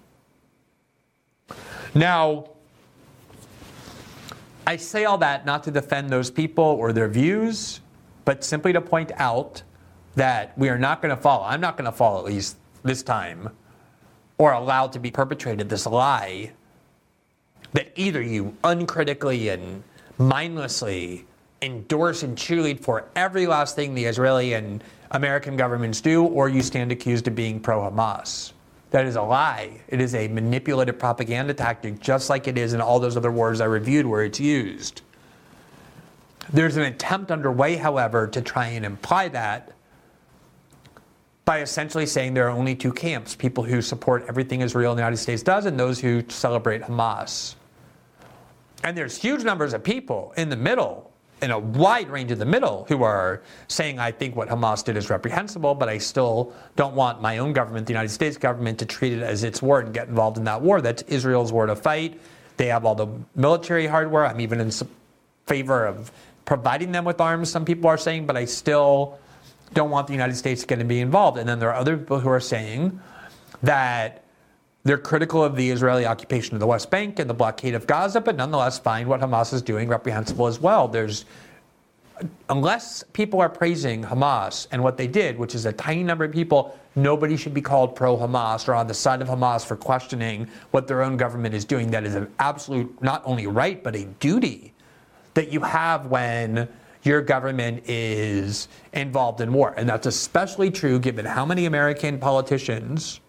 Now, 1.93 2.51
I 4.65 4.77
say 4.77 5.05
all 5.05 5.19
that 5.19 5.45
not 5.45 5.65
to 5.65 5.73
defend 5.73 6.09
those 6.09 6.31
people 6.31 6.63
or 6.63 6.93
their 6.93 7.09
views, 7.09 7.81
but 8.25 8.45
simply 8.45 8.73
to 8.75 8.81
point 8.81 9.11
out 9.17 9.65
that 10.15 10.57
we 10.57 10.69
are 10.69 10.79
not 10.79 11.03
going 11.03 11.15
to 11.15 11.21
fall. 11.21 11.43
I'm 11.43 11.61
not 11.61 11.77
going 11.77 11.91
to 11.91 11.97
fall, 11.97 12.21
at 12.21 12.25
least 12.25 12.59
this 12.85 13.03
time, 13.03 13.51
or 14.39 14.53
allowed 14.53 14.93
to 14.93 15.01
be 15.01 15.11
perpetrated 15.11 15.69
this 15.69 15.85
lie 15.85 16.53
that 17.73 17.93
either 17.97 18.23
you 18.23 18.57
uncritically 18.65 19.49
and 19.49 19.83
mindlessly 20.19 21.27
endorse 21.63 22.23
and 22.23 22.37
cheerlead 22.37 22.81
for 22.81 23.09
every 23.17 23.47
last 23.47 23.77
thing 23.77 23.95
the 23.95 24.05
Israeli 24.05 24.55
and 24.55 24.83
American 25.13 25.57
governments 25.57 26.01
do, 26.01 26.25
or 26.25 26.49
you 26.49 26.63
stand 26.63 26.91
accused 26.91 27.29
of 27.29 27.35
being 27.35 27.61
pro 27.61 27.81
Hamas. 27.81 28.53
That 28.91 29.07
is 29.07 29.17
a 29.17 29.23
lie. 29.23 29.81
It 29.89 30.01
is 30.01 30.15
a 30.15 30.29
manipulative 30.29 30.99
propaganda 30.99 31.55
tactic, 31.55 32.01
just 32.01 32.29
like 32.29 32.47
it 32.47 32.59
is 32.59 32.75
in 32.75 32.81
all 32.81 33.01
those 33.01 33.17
other 33.17 33.31
wars 33.31 33.61
I 33.61 33.65
reviewed 33.67 34.05
where 34.05 34.23
it's 34.23 34.41
used. 34.41 35.03
There's 36.53 36.77
an 36.77 36.83
attempt 36.83 37.31
underway, 37.31 37.77
however, 37.77 38.27
to 38.27 38.43
try 38.43 38.67
and 38.69 38.85
imply 38.85 39.29
that 39.29 39.73
by 41.45 41.61
essentially 41.61 42.07
saying 42.07 42.35
there 42.35 42.47
are 42.47 42.51
only 42.51 42.75
two 42.75 42.93
camps 42.93 43.35
people 43.35 43.65
who 43.65 43.81
support 43.83 44.25
everything 44.29 44.61
Israel 44.61 44.93
and 44.93 44.99
the 44.99 45.03
United 45.03 45.17
States 45.17 45.43
does, 45.43 45.67
and 45.67 45.79
those 45.79 45.99
who 45.99 46.23
celebrate 46.29 46.83
Hamas. 46.83 47.55
And 48.85 48.97
there's 48.97 49.17
huge 49.17 49.45
numbers 49.45 49.75
of 49.75 49.85
people 49.85 50.33
in 50.37 50.49
the 50.49 50.57
middle, 50.57 51.13
in 51.41 51.51
a 51.51 51.59
wide 51.59 52.09
range 52.11 52.31
of 52.33 52.39
the 52.39 52.45
middle, 52.45 52.85
who 52.89 53.03
are 53.03 53.43
saying, 53.69 53.99
I 53.99 54.11
think 54.11 54.37
what 54.37 54.49
Hamas 54.49 54.85
did 54.85 54.97
is 54.97 55.11
reprehensible, 55.11 55.75
but 55.75 55.89
I 55.89 55.99
still 55.99 56.53
don't 56.77 56.95
want 56.95 57.21
my 57.21 57.39
own 57.39 57.53
government, 57.53 57.87
the 57.87 57.93
United 57.93 58.11
States 58.11 58.37
government, 58.37 58.79
to 58.81 58.87
treat 58.87 59.13
it 59.13 59.23
as 59.23 59.45
its 59.45 59.63
war 59.63 59.81
and 59.81 59.93
get 59.95 60.09
involved 60.09 60.37
in 60.37 60.45
that 60.45 60.61
war. 60.61 60.81
That's 60.81 61.03
Israel's 61.03 61.53
war 61.53 61.67
to 61.67 61.77
fight. 61.77 62.21
They 62.57 62.67
have 62.67 62.85
all 62.85 62.95
the 62.95 63.09
military 63.35 63.87
hardware. 63.87 64.27
I'm 64.27 64.41
even 64.41 64.61
in 64.61 64.71
favor 65.47 65.87
of 65.87 66.13
providing 66.45 66.93
them 66.93 67.05
with 67.05 67.21
arms, 67.21 67.51
some 67.51 67.65
people 67.65 67.89
are 67.89 67.99
saying, 67.99 68.27
but 68.27 68.37
I 68.37 68.45
still 68.45 69.19
don't 69.75 69.91
want 69.91 70.07
the 70.07 70.13
United 70.13 70.37
States 70.37 70.63
to 70.63 70.67
get 70.67 70.77
to 70.77 70.85
be 70.85 71.01
involved. 71.01 71.39
And 71.39 71.49
then 71.49 71.59
there 71.59 71.71
are 71.71 71.77
other 71.77 71.97
people 71.97 72.21
who 72.21 72.29
are 72.29 72.41
saying 72.41 73.01
that 73.63 74.22
they're 74.85 74.99
critical 74.99 75.45
of 75.45 75.57
the 75.57 75.71
Israeli 75.71 76.07
occupation 76.07 76.55
of 76.55 76.61
the 76.61 76.67
West 76.67 76.91
Bank 76.91 77.19
and 77.19 77.31
the 77.31 77.35
blockade 77.35 77.75
of 77.75 77.87
Gaza, 77.87 78.21
but 78.21 78.37
nonetheless 78.37 78.79
find 78.79 79.09
what 79.09 79.21
Hamas 79.21 79.53
is 79.53 79.63
doing 79.63 79.89
reprehensible 79.89 80.47
as 80.47 80.61
well. 80.61 80.89
There's 80.89 81.25
unless 82.49 83.03
people 83.13 83.41
are 83.41 83.49
praising 83.49 84.05
Hamas 84.05 84.67
and 84.71 84.83
what 84.83 84.97
they 84.97 85.07
did, 85.07 85.39
which 85.39 85.55
is 85.55 85.67
a 85.67 85.73
tiny 85.73 86.03
number 86.03 86.25
of 86.25 86.33
people, 86.33 86.79
nobody 86.95 87.37
should 87.37 87.55
be 87.55 87.61
called 87.61 87.97
pro 87.97 88.17
Hamas 88.17 88.69
or 88.69 88.75
on 88.75 88.87
the 88.87 88.95
side 88.95 89.23
of 89.23 89.29
Hamas 89.29 89.65
for 89.65 89.77
questioning 89.77 90.47
what 90.71 90.87
their 90.87 91.03
own 91.03 91.17
government 91.17 91.55
is 91.55 91.65
doing. 91.65 91.91
That 91.91 92.05
is 92.05 92.15
an 92.15 92.31
absolute, 92.39 93.03
not 93.03 93.23
only 93.25 93.47
right, 93.47 93.83
but 93.83 93.97
a 93.97 94.05
duty 94.21 94.73
that 95.35 95.51
you 95.51 95.61
have 95.61 96.07
when 96.07 96.69
your 97.03 97.23
government 97.23 97.83
is 97.89 98.69
involved 98.93 99.41
in 99.41 99.53
war. 99.53 99.75
And 99.77 99.89
that's 99.89 100.07
especially 100.07 100.71
true 100.71 100.99
given 101.01 101.25
how 101.25 101.45
many 101.45 101.67
American 101.67 102.19
politicians 102.19 103.21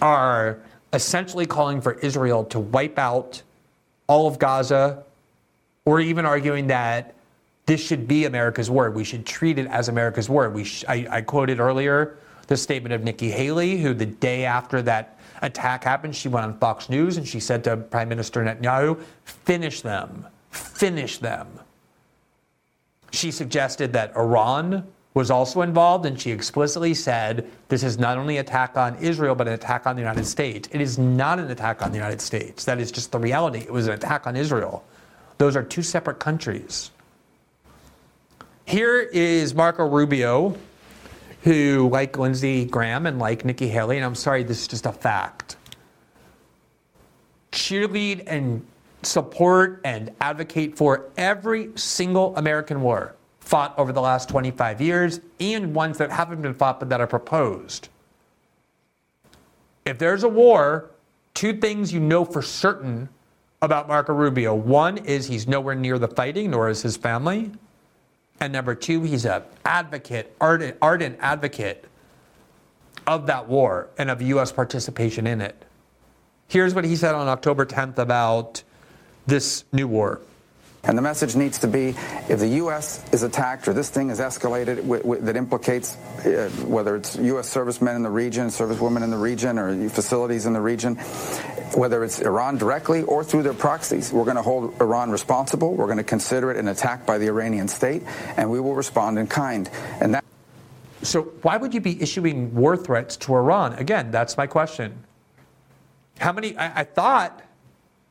are 0.00 0.58
essentially 0.92 1.46
calling 1.46 1.80
for 1.80 1.94
Israel 1.94 2.44
to 2.44 2.58
wipe 2.58 2.98
out 2.98 3.42
all 4.06 4.26
of 4.26 4.38
Gaza, 4.38 5.04
or 5.84 6.00
even 6.00 6.26
arguing 6.26 6.66
that 6.66 7.14
this 7.66 7.80
should 7.80 8.08
be 8.08 8.24
America's 8.24 8.68
war. 8.68 8.90
We 8.90 9.04
should 9.04 9.24
treat 9.24 9.58
it 9.58 9.66
as 9.68 9.88
America's 9.88 10.28
war. 10.28 10.50
We 10.50 10.64
sh- 10.64 10.84
I, 10.88 11.06
I 11.08 11.20
quoted 11.20 11.60
earlier 11.60 12.16
the 12.48 12.56
statement 12.56 12.92
of 12.92 13.04
Nikki 13.04 13.30
Haley, 13.30 13.78
who 13.78 13.94
the 13.94 14.06
day 14.06 14.44
after 14.44 14.82
that 14.82 15.16
attack 15.42 15.84
happened, 15.84 16.16
she 16.16 16.28
went 16.28 16.44
on 16.44 16.58
Fox 16.58 16.88
News 16.88 17.16
and 17.16 17.26
she 17.26 17.38
said 17.38 17.62
to 17.64 17.76
Prime 17.76 18.08
Minister 18.08 18.42
Netanyahu, 18.42 19.00
finish 19.24 19.82
them, 19.82 20.26
finish 20.50 21.18
them. 21.18 21.46
She 23.12 23.30
suggested 23.30 23.92
that 23.92 24.16
Iran 24.16 24.84
was 25.14 25.30
also 25.30 25.62
involved, 25.62 26.06
and 26.06 26.20
she 26.20 26.30
explicitly 26.30 26.94
said 26.94 27.50
this 27.68 27.82
is 27.82 27.98
not 27.98 28.16
only 28.16 28.36
an 28.36 28.42
attack 28.42 28.76
on 28.76 28.96
Israel, 28.96 29.34
but 29.34 29.48
an 29.48 29.54
attack 29.54 29.86
on 29.86 29.96
the 29.96 30.02
United 30.02 30.24
States. 30.24 30.68
It 30.72 30.80
is 30.80 30.98
not 30.98 31.38
an 31.38 31.50
attack 31.50 31.82
on 31.82 31.90
the 31.90 31.96
United 31.96 32.20
States. 32.20 32.64
That 32.64 32.78
is 32.78 32.92
just 32.92 33.10
the 33.10 33.18
reality. 33.18 33.58
It 33.58 33.72
was 33.72 33.88
an 33.88 33.94
attack 33.94 34.26
on 34.26 34.36
Israel. 34.36 34.84
Those 35.38 35.56
are 35.56 35.64
two 35.64 35.82
separate 35.82 36.20
countries. 36.20 36.92
Here 38.66 39.00
is 39.00 39.52
Marco 39.52 39.88
Rubio, 39.88 40.54
who, 41.42 41.88
like 41.90 42.16
Lindsey 42.16 42.64
Graham 42.64 43.06
and 43.06 43.18
like 43.18 43.44
Nikki 43.44 43.66
Haley, 43.66 43.96
and 43.96 44.04
I'm 44.04 44.14
sorry, 44.14 44.44
this 44.44 44.60
is 44.60 44.68
just 44.68 44.86
a 44.86 44.92
fact, 44.92 45.56
cheerlead 47.50 48.22
and 48.28 48.64
support 49.02 49.80
and 49.82 50.12
advocate 50.20 50.76
for 50.76 51.10
every 51.16 51.70
single 51.74 52.36
American 52.36 52.82
war 52.82 53.16
fought 53.50 53.76
over 53.76 53.92
the 53.92 54.00
last 54.00 54.28
25 54.28 54.80
years 54.80 55.20
and 55.40 55.74
ones 55.74 55.98
that 55.98 56.08
haven't 56.08 56.40
been 56.40 56.54
fought 56.54 56.78
but 56.78 56.88
that 56.88 57.00
are 57.00 57.06
proposed. 57.08 57.88
If 59.84 59.98
there's 59.98 60.22
a 60.22 60.28
war, 60.28 60.88
two 61.34 61.54
things 61.54 61.92
you 61.92 61.98
know 61.98 62.24
for 62.24 62.42
certain 62.42 63.08
about 63.60 63.88
Marco 63.88 64.12
Rubio. 64.14 64.54
One 64.54 64.98
is 64.98 65.26
he's 65.26 65.48
nowhere 65.48 65.74
near 65.74 65.98
the 65.98 66.06
fighting, 66.06 66.52
nor 66.52 66.68
is 66.68 66.82
his 66.82 66.96
family. 66.96 67.50
And 68.38 68.52
number 68.52 68.76
two, 68.76 69.02
he's 69.02 69.24
an 69.24 69.42
advocate, 69.64 70.34
ardent, 70.40 70.76
ardent 70.80 71.18
advocate 71.20 71.86
of 73.08 73.26
that 73.26 73.48
war 73.48 73.88
and 73.98 74.10
of 74.10 74.22
U.S. 74.22 74.52
participation 74.52 75.26
in 75.26 75.40
it. 75.40 75.64
Here's 76.46 76.72
what 76.72 76.84
he 76.84 76.94
said 76.94 77.16
on 77.16 77.26
October 77.26 77.66
10th 77.66 77.98
about 77.98 78.62
this 79.26 79.64
new 79.72 79.88
war. 79.88 80.20
And 80.82 80.96
the 80.96 81.02
message 81.02 81.36
needs 81.36 81.58
to 81.58 81.68
be 81.68 81.88
if 82.28 82.38
the 82.38 82.48
U.S. 82.48 83.04
is 83.12 83.22
attacked 83.22 83.68
or 83.68 83.74
this 83.74 83.90
thing 83.90 84.08
is 84.08 84.18
escalated 84.18 84.76
w- 84.76 85.02
w- 85.02 85.22
that 85.22 85.36
implicates 85.36 85.96
uh, 86.24 86.50
whether 86.64 86.96
it's 86.96 87.16
U.S. 87.16 87.50
servicemen 87.50 87.96
in 87.96 88.02
the 88.02 88.10
region, 88.10 88.46
servicewomen 88.46 89.02
in 89.02 89.10
the 89.10 89.18
region, 89.18 89.58
or 89.58 89.88
facilities 89.90 90.46
in 90.46 90.54
the 90.54 90.60
region, 90.60 90.96
whether 91.76 92.02
it's 92.02 92.20
Iran 92.20 92.56
directly 92.56 93.02
or 93.02 93.22
through 93.22 93.42
their 93.42 93.54
proxies, 93.54 94.10
we're 94.10 94.24
going 94.24 94.36
to 94.36 94.42
hold 94.42 94.80
Iran 94.80 95.10
responsible. 95.10 95.74
We're 95.74 95.84
going 95.84 95.98
to 95.98 96.04
consider 96.04 96.50
it 96.50 96.56
an 96.56 96.68
attack 96.68 97.04
by 97.04 97.18
the 97.18 97.26
Iranian 97.26 97.68
state, 97.68 98.02
and 98.38 98.50
we 98.50 98.58
will 98.58 98.74
respond 98.74 99.18
in 99.18 99.26
kind. 99.26 99.68
And 100.00 100.14
that. 100.14 100.24
So, 101.02 101.22
why 101.42 101.58
would 101.58 101.74
you 101.74 101.80
be 101.80 102.00
issuing 102.00 102.54
war 102.54 102.76
threats 102.76 103.18
to 103.18 103.34
Iran? 103.34 103.74
Again, 103.74 104.10
that's 104.10 104.38
my 104.38 104.46
question. 104.46 105.04
How 106.18 106.32
many? 106.32 106.56
I, 106.56 106.80
I 106.80 106.84
thought 106.84 107.42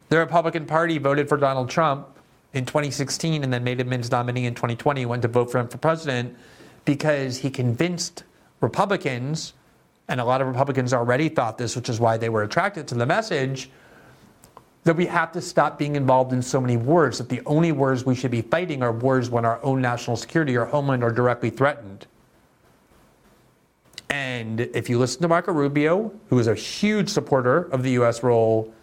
the 0.10 0.18
Republican 0.20 0.68
Party 0.68 1.00
voted 1.00 1.30
for 1.30 1.38
Donald 1.38 1.70
Trump 1.70 2.19
in 2.54 2.66
2016 2.66 3.44
and 3.44 3.54
then 3.54 3.64
made 3.64 3.80
him 3.80 3.92
his 3.92 4.12
nominee 4.12 4.46
in 4.46 4.56
2020, 4.56 5.06
went 5.06 5.22
to 5.22 5.28
vote 5.28 5.52
for 5.52 5.60
him 5.60 5.68
for 5.68 5.78
president 5.78 6.36
because 6.86 7.38
he 7.38 7.50
convinced 7.50 8.24
Republicans, 8.62 9.54
and 10.08 10.20
a 10.20 10.26
lot 10.26 10.42
of 10.42 10.48
Republicans 10.48 10.94
already 10.94 11.30
thought 11.30 11.58
this, 11.58 11.76
which 11.76 11.90
is 11.90 12.00
why 12.00 12.18
they 12.18 12.30
were 12.30 12.44
attracted 12.44 12.88
to 12.88 12.96
the 12.96 13.06
message, 13.06 13.70
that 14.84 14.96
we 14.96 15.06
have 15.06 15.32
to 15.32 15.42
stop 15.42 15.78
being 15.78 15.96
involved 15.96 16.34
in 16.34 16.42
so 16.42 16.60
many 16.60 16.78
wars, 16.78 17.18
that 17.20 17.30
the 17.30 17.42
only 17.46 17.72
wars 17.72 18.06
we 18.06 18.16
should 18.16 18.32
be 18.32 18.42
fighting 18.42 18.82
are 18.82 18.92
wars 18.92 19.30
when 19.30 19.46
our 19.46 19.64
own 19.64 19.82
national 19.82 20.18
security 20.18 20.56
or 20.56 20.66
homeland 20.66 21.04
are 21.04 21.12
directly 21.12 21.50
threatened. 21.50 22.08
And 24.10 24.62
if 24.62 24.90
you 24.90 24.98
listen 24.98 25.22
to 25.22 25.28
Marco 25.28 25.52
Rubio, 25.52 26.12
who 26.30 26.40
is 26.40 26.48
a 26.48 26.56
huge 26.56 27.10
supporter 27.10 27.64
of 27.66 27.84
the 27.84 27.92
U.S. 27.92 28.24
role 28.24 28.74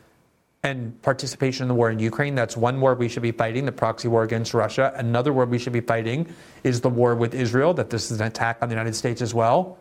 and 0.67 1.01
participation 1.03 1.63
in 1.63 1.69
the 1.69 1.75
war 1.75 1.91
in 1.91 1.99
Ukraine, 2.01 2.35
that's 2.35 2.57
one 2.57 2.81
war 2.81 2.95
we 2.97 3.09
should 3.09 3.23
be 3.23 3.31
fighting, 3.31 3.65
the 3.65 3.73
proxy 3.73 4.09
war 4.09 4.25
against 4.25 4.53
Russia. 4.53 4.93
Another 4.97 5.33
war 5.33 5.47
we 5.47 5.59
should 5.59 5.73
be 5.73 5.81
fighting 5.81 6.27
is 6.65 6.81
the 6.81 6.91
war 6.91 7.15
with 7.15 7.35
Israel, 7.35 7.73
that 7.75 7.89
this 7.89 8.11
is 8.11 8.21
an 8.21 8.27
attack 8.27 8.59
on 8.61 8.69
the 8.69 8.75
United 8.75 8.95
States 8.95 9.23
as 9.23 9.33
well. 9.33 9.79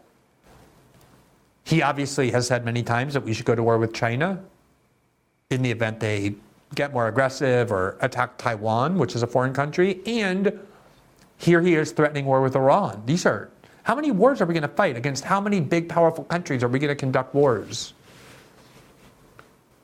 He 1.63 1.81
obviously 1.81 2.29
has 2.31 2.45
said 2.45 2.63
many 2.63 2.83
times 2.83 3.15
that 3.15 3.23
we 3.23 3.33
should 3.33 3.47
go 3.47 3.55
to 3.55 3.63
war 3.63 3.79
with 3.79 3.93
China 3.93 4.43
in 5.49 5.63
the 5.63 5.71
event 5.71 5.99
they 5.99 6.35
get 6.75 6.93
more 6.93 7.07
aggressive 7.07 7.71
or 7.71 7.97
attack 8.01 8.37
Taiwan, 8.37 8.99
which 8.99 9.15
is 9.15 9.23
a 9.23 9.27
foreign 9.27 9.53
country. 9.53 10.01
And 10.05 10.59
here 11.37 11.61
he 11.61 11.73
is 11.73 11.91
threatening 11.93 12.25
war 12.25 12.41
with 12.41 12.55
Iran. 12.55 13.01
These 13.07 13.25
are 13.25 13.49
how 13.83 13.95
many 13.95 14.11
wars 14.11 14.41
are 14.41 14.45
we 14.45 14.53
going 14.53 14.63
to 14.63 14.67
fight? 14.67 14.97
Against 14.97 15.23
how 15.23 15.39
many 15.39 15.59
big, 15.59 15.89
powerful 15.89 16.23
countries 16.23 16.63
are 16.63 16.67
we 16.67 16.79
going 16.79 16.89
to 16.89 16.95
conduct 16.95 17.33
wars? 17.33 17.93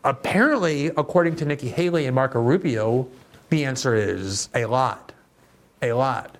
Apparently, 0.04 0.88
according 0.88 1.36
to 1.38 1.46
Nikki 1.46 1.70
Haley 1.70 2.08
and 2.08 2.16
Marco 2.16 2.42
Rubio, 2.42 3.08
the 3.50 3.66
answer 3.66 3.96
is 3.96 4.50
a 4.56 4.66
lot. 4.66 5.12
A 5.82 5.94
lot. 5.94 6.38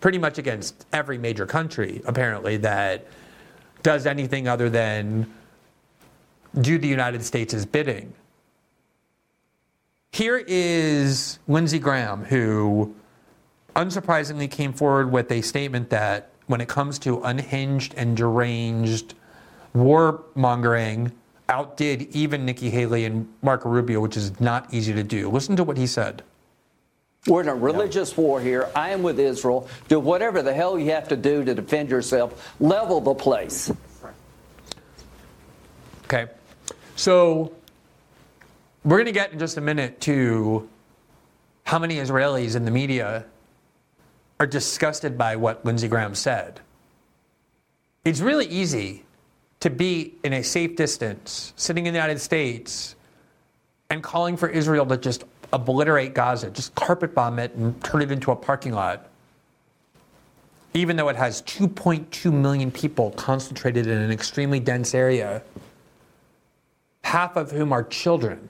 Pretty 0.00 0.18
much 0.18 0.38
against 0.38 0.86
every 0.92 1.18
major 1.18 1.46
country, 1.46 2.02
apparently, 2.06 2.56
that 2.58 3.06
does 3.82 4.06
anything 4.06 4.48
other 4.48 4.68
than 4.68 5.32
do 6.60 6.78
the 6.78 6.88
United 6.88 7.24
States' 7.24 7.64
bidding. 7.64 8.12
Here 10.12 10.42
is 10.46 11.38
Lindsey 11.46 11.78
Graham, 11.78 12.24
who 12.24 12.94
unsurprisingly 13.76 14.50
came 14.50 14.72
forward 14.72 15.12
with 15.12 15.30
a 15.30 15.40
statement 15.42 15.90
that 15.90 16.30
when 16.46 16.60
it 16.60 16.68
comes 16.68 16.98
to 16.98 17.22
unhinged 17.22 17.94
and 17.96 18.16
deranged 18.16 19.14
warmongering 19.74 21.12
outdid 21.50 22.02
even 22.14 22.46
Nikki 22.46 22.70
Haley 22.70 23.04
and 23.04 23.28
Marco 23.42 23.68
Rubio, 23.68 24.00
which 24.00 24.16
is 24.16 24.40
not 24.40 24.72
easy 24.72 24.94
to 24.94 25.02
do. 25.02 25.28
Listen 25.28 25.56
to 25.56 25.64
what 25.64 25.76
he 25.76 25.86
said. 25.86 26.22
We're 27.26 27.42
in 27.42 27.48
a 27.48 27.54
religious 27.54 28.16
war 28.16 28.40
here. 28.40 28.70
I 28.74 28.90
am 28.90 29.02
with 29.02 29.20
Israel. 29.20 29.68
Do 29.88 30.00
whatever 30.00 30.40
the 30.40 30.54
hell 30.54 30.78
you 30.78 30.90
have 30.92 31.08
to 31.08 31.16
do 31.16 31.44
to 31.44 31.54
defend 31.54 31.90
yourself. 31.90 32.54
Level 32.60 33.00
the 33.00 33.14
place. 33.14 33.70
Okay. 36.04 36.28
So 36.96 37.52
we're 38.84 38.96
going 38.96 39.06
to 39.06 39.12
get 39.12 39.32
in 39.32 39.38
just 39.38 39.58
a 39.58 39.60
minute 39.60 40.00
to 40.02 40.68
how 41.64 41.78
many 41.78 41.96
Israelis 41.96 42.56
in 42.56 42.64
the 42.64 42.70
media 42.70 43.26
are 44.38 44.46
disgusted 44.46 45.18
by 45.18 45.36
what 45.36 45.64
Lindsey 45.64 45.88
Graham 45.88 46.14
said. 46.14 46.60
It's 48.04 48.20
really 48.20 48.46
easy 48.46 49.04
to 49.60 49.70
be 49.70 50.14
in 50.24 50.32
a 50.32 50.42
safe 50.42 50.74
distance, 50.74 51.52
sitting 51.56 51.86
in 51.86 51.92
the 51.92 51.98
United 51.98 52.20
States, 52.20 52.96
and 53.90 54.02
calling 54.02 54.36
for 54.36 54.48
Israel 54.48 54.86
to 54.86 54.96
just 54.96 55.24
obliterate 55.52 56.14
Gaza, 56.14 56.50
just 56.50 56.74
carpet 56.74 57.14
bomb 57.14 57.38
it 57.38 57.54
and 57.54 57.82
turn 57.84 58.02
it 58.02 58.10
into 58.10 58.30
a 58.30 58.36
parking 58.36 58.72
lot. 58.72 59.08
Even 60.72 60.96
though 60.96 61.08
it 61.08 61.16
has 61.16 61.42
2.2 61.42 62.32
million 62.32 62.70
people 62.70 63.10
concentrated 63.12 63.86
in 63.86 63.98
an 63.98 64.10
extremely 64.10 64.60
dense 64.60 64.94
area, 64.94 65.42
half 67.02 67.36
of 67.36 67.50
whom 67.50 67.72
are 67.72 67.82
children. 67.82 68.48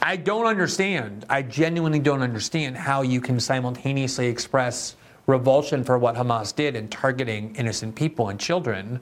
I 0.00 0.16
don't 0.16 0.46
understand. 0.46 1.26
I 1.28 1.42
genuinely 1.42 1.98
don't 1.98 2.22
understand 2.22 2.76
how 2.76 3.02
you 3.02 3.20
can 3.20 3.40
simultaneously 3.40 4.28
express 4.28 4.94
revulsion 5.30 5.84
for 5.84 5.96
what 5.98 6.16
Hamas 6.16 6.54
did 6.54 6.76
in 6.76 6.88
targeting 6.88 7.54
innocent 7.56 7.94
people 7.94 8.28
and 8.28 8.38
children 8.38 9.00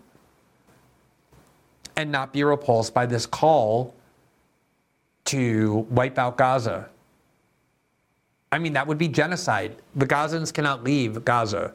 and 1.96 2.12
not 2.12 2.32
be 2.32 2.44
repulsed 2.44 2.94
by 2.94 3.06
this 3.06 3.26
call 3.26 3.94
to 5.24 5.86
wipe 5.90 6.18
out 6.18 6.36
Gaza. 6.36 6.88
I 8.52 8.58
mean, 8.58 8.72
that 8.74 8.86
would 8.86 8.98
be 8.98 9.08
genocide. 9.08 9.76
The 9.94 10.06
Gazans 10.06 10.52
cannot 10.54 10.84
leave 10.84 11.24
Gaza. 11.24 11.74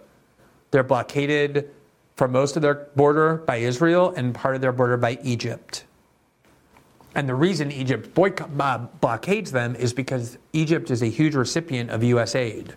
They're 0.71 0.83
blockaded 0.83 1.69
for 2.15 2.27
most 2.27 2.55
of 2.55 2.61
their 2.61 2.87
border 2.95 3.37
by 3.45 3.57
Israel 3.57 4.13
and 4.15 4.33
part 4.33 4.55
of 4.55 4.61
their 4.61 4.71
border 4.71 4.97
by 4.97 5.19
Egypt. 5.23 5.83
And 7.15 7.29
the 7.29 7.35
reason 7.35 7.71
Egypt 7.71 8.13
boycott, 8.15 8.49
uh, 8.59 8.79
blockades 9.01 9.51
them 9.51 9.75
is 9.75 9.93
because 9.93 10.37
Egypt 10.53 10.89
is 10.89 11.03
a 11.03 11.07
huge 11.07 11.35
recipient 11.35 11.91
of 11.91 12.03
U.S. 12.03 12.33
aid. 12.33 12.75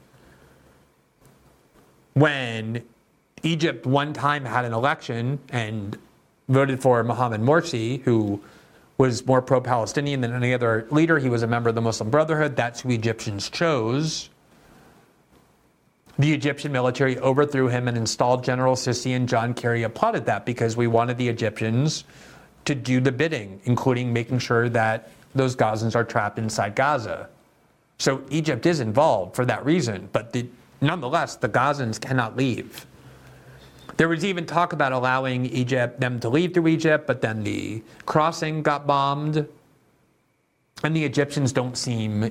When 2.16 2.82
Egypt 3.42 3.84
one 3.84 4.14
time 4.14 4.46
had 4.46 4.64
an 4.64 4.72
election 4.72 5.38
and 5.50 5.98
voted 6.48 6.80
for 6.80 7.04
Mohamed 7.04 7.42
Morsi, 7.42 8.00
who 8.04 8.40
was 8.96 9.26
more 9.26 9.42
pro 9.42 9.60
Palestinian 9.60 10.22
than 10.22 10.32
any 10.32 10.54
other 10.54 10.86
leader, 10.90 11.18
he 11.18 11.28
was 11.28 11.42
a 11.42 11.46
member 11.46 11.68
of 11.68 11.74
the 11.74 11.82
Muslim 11.82 12.08
Brotherhood. 12.08 12.56
That's 12.56 12.80
who 12.80 12.88
Egyptians 12.88 13.50
chose. 13.50 14.30
The 16.18 16.32
Egyptian 16.32 16.72
military 16.72 17.18
overthrew 17.18 17.68
him 17.68 17.86
and 17.86 17.98
installed 17.98 18.42
General 18.42 18.76
Sisi, 18.76 19.14
and 19.14 19.28
John 19.28 19.52
Kerry 19.52 19.82
applauded 19.82 20.24
that 20.24 20.46
because 20.46 20.74
we 20.74 20.86
wanted 20.86 21.18
the 21.18 21.28
Egyptians 21.28 22.04
to 22.64 22.74
do 22.74 22.98
the 22.98 23.12
bidding, 23.12 23.60
including 23.64 24.14
making 24.14 24.38
sure 24.38 24.70
that 24.70 25.10
those 25.34 25.54
Gazans 25.54 25.94
are 25.94 26.04
trapped 26.04 26.38
inside 26.38 26.76
Gaza. 26.76 27.28
So 27.98 28.22
Egypt 28.30 28.64
is 28.64 28.80
involved 28.80 29.36
for 29.36 29.44
that 29.44 29.66
reason, 29.66 30.08
but 30.14 30.32
the, 30.32 30.48
nonetheless, 30.80 31.36
the 31.36 31.48
Gazans 31.48 32.00
cannot 32.00 32.36
leave. 32.36 32.86
There 33.96 34.08
was 34.08 34.24
even 34.24 34.44
talk 34.44 34.72
about 34.72 34.92
allowing 34.92 35.46
Egypt 35.46 36.00
them 36.00 36.20
to 36.20 36.28
leave 36.28 36.52
through 36.52 36.68
Egypt, 36.68 37.06
but 37.06 37.20
then 37.22 37.42
the 37.42 37.82
crossing 38.04 38.62
got 38.62 38.86
bombed, 38.86 39.48
and 40.84 40.94
the 40.94 41.04
Egyptians 41.04 41.52
don't 41.52 41.76
seem 41.76 42.30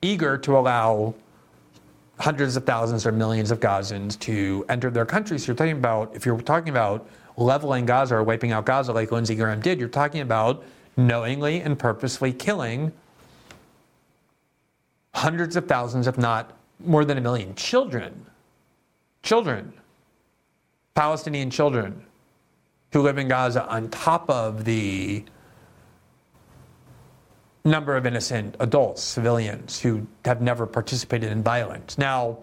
eager 0.00 0.38
to 0.38 0.56
allow 0.56 1.14
hundreds 2.18 2.56
of 2.56 2.64
thousands 2.64 3.04
or 3.04 3.10
millions 3.10 3.50
of 3.50 3.58
Gazans 3.58 4.18
to 4.20 4.64
enter 4.68 4.90
their 4.90 5.06
country. 5.06 5.38
So 5.38 5.48
you're 5.48 5.56
talking 5.56 5.78
about 5.78 6.14
if 6.14 6.24
you're 6.24 6.40
talking 6.40 6.68
about 6.68 7.08
leveling 7.36 7.86
Gaza 7.86 8.16
or 8.16 8.22
wiping 8.22 8.52
out 8.52 8.64
Gaza 8.64 8.92
like 8.92 9.10
Lindsey 9.10 9.34
Graham 9.34 9.60
did, 9.60 9.80
you're 9.80 9.88
talking 9.88 10.20
about 10.20 10.62
knowingly 10.96 11.62
and 11.62 11.76
purposely 11.76 12.32
killing 12.32 12.92
hundreds 15.14 15.56
of 15.56 15.66
thousands, 15.66 16.06
if 16.06 16.16
not 16.16 16.56
more 16.84 17.04
than 17.04 17.18
a 17.18 17.20
million 17.20 17.54
children. 17.54 18.26
Children. 19.22 19.72
Palestinian 20.94 21.50
children 21.50 22.04
who 22.92 23.00
live 23.02 23.18
in 23.18 23.28
Gaza 23.28 23.66
on 23.68 23.88
top 23.88 24.28
of 24.28 24.64
the 24.64 25.24
number 27.64 27.96
of 27.96 28.06
innocent 28.06 28.56
adults, 28.60 29.02
civilians 29.02 29.80
who 29.80 30.06
have 30.24 30.42
never 30.42 30.66
participated 30.66 31.30
in 31.30 31.42
violence. 31.42 31.96
Now, 31.96 32.38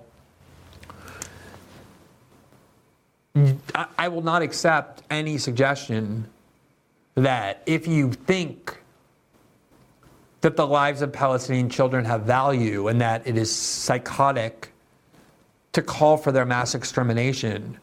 I 3.97 4.08
will 4.08 4.23
not 4.23 4.41
accept 4.41 5.04
any 5.10 5.38
suggestion 5.38 6.28
that 7.15 7.62
if 7.65 7.88
you 7.88 8.12
think 8.12 8.78
that 10.41 10.56
the 10.56 10.65
lives 10.65 11.02
of 11.02 11.12
Palestinian 11.12 11.69
children 11.69 12.06
have 12.06 12.21
value 12.23 12.88
and 12.88 13.02
that 13.02 13.28
it 13.28 13.38
is 13.38 13.54
psychotic 13.54 14.71
to 15.73 15.82
call 15.82 16.17
for 16.17 16.32
their 16.32 16.45
mass 16.45 16.75
extermination, 16.75 17.78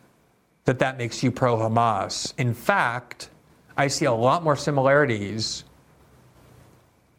that 0.65 0.79
that 0.79 0.99
makes 0.99 1.23
you 1.23 1.31
pro 1.31 1.57
Hamas. 1.57 2.33
In 2.39 2.55
fact, 2.55 3.31
I 3.77 3.89
see 3.89 4.07
a 4.07 4.13
lot 4.13 4.43
more 4.43 4.57
similarities 4.57 5.65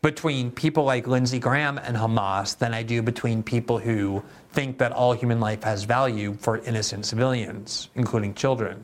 between 0.02 0.52
people 0.52 0.84
like 0.84 1.08
Lindsey 1.08 1.40
Graham 1.40 1.78
and 1.78 1.96
Hamas 1.96 2.58
than 2.58 2.74
I 2.74 2.84
do 2.84 3.02
between 3.02 3.44
people 3.44 3.78
who 3.78 4.24
think 4.52 4.78
that 4.78 4.92
all 4.92 5.14
human 5.14 5.40
life 5.40 5.64
has 5.64 5.84
value 5.84 6.34
for 6.40 6.60
innocent 6.60 7.06
civilians, 7.06 7.90
including 7.96 8.34
children. 8.34 8.84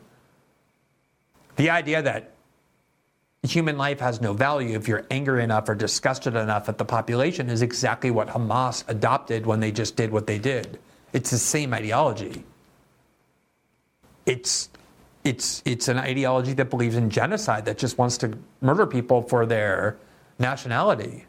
The 1.55 1.69
idea 1.69 2.01
that 2.01 2.32
human 3.43 3.77
life 3.77 3.99
has 3.99 4.21
no 4.21 4.33
value 4.33 4.75
if 4.75 4.87
you're 4.87 5.05
angry 5.11 5.43
enough 5.43 5.67
or 5.67 5.75
disgusted 5.75 6.35
enough 6.35 6.69
at 6.69 6.77
the 6.77 6.85
population 6.85 7.49
is 7.49 7.61
exactly 7.61 8.09
what 8.09 8.29
Hamas 8.29 8.83
adopted 8.87 9.45
when 9.45 9.59
they 9.59 9.71
just 9.71 9.95
did 9.95 10.11
what 10.11 10.25
they 10.25 10.39
did. 10.39 10.79
It's 11.11 11.29
the 11.29 11.37
same 11.37 11.73
ideology. 11.73 12.43
It's 14.25 14.69
it's 15.25 15.61
it's 15.65 15.87
an 15.89 15.97
ideology 15.97 16.53
that 16.53 16.69
believes 16.69 16.95
in 16.95 17.09
genocide 17.09 17.65
that 17.65 17.77
just 17.77 17.97
wants 17.97 18.17
to 18.19 18.37
murder 18.61 18.85
people 18.87 19.21
for 19.21 19.45
their 19.45 19.97
nationality. 20.39 21.25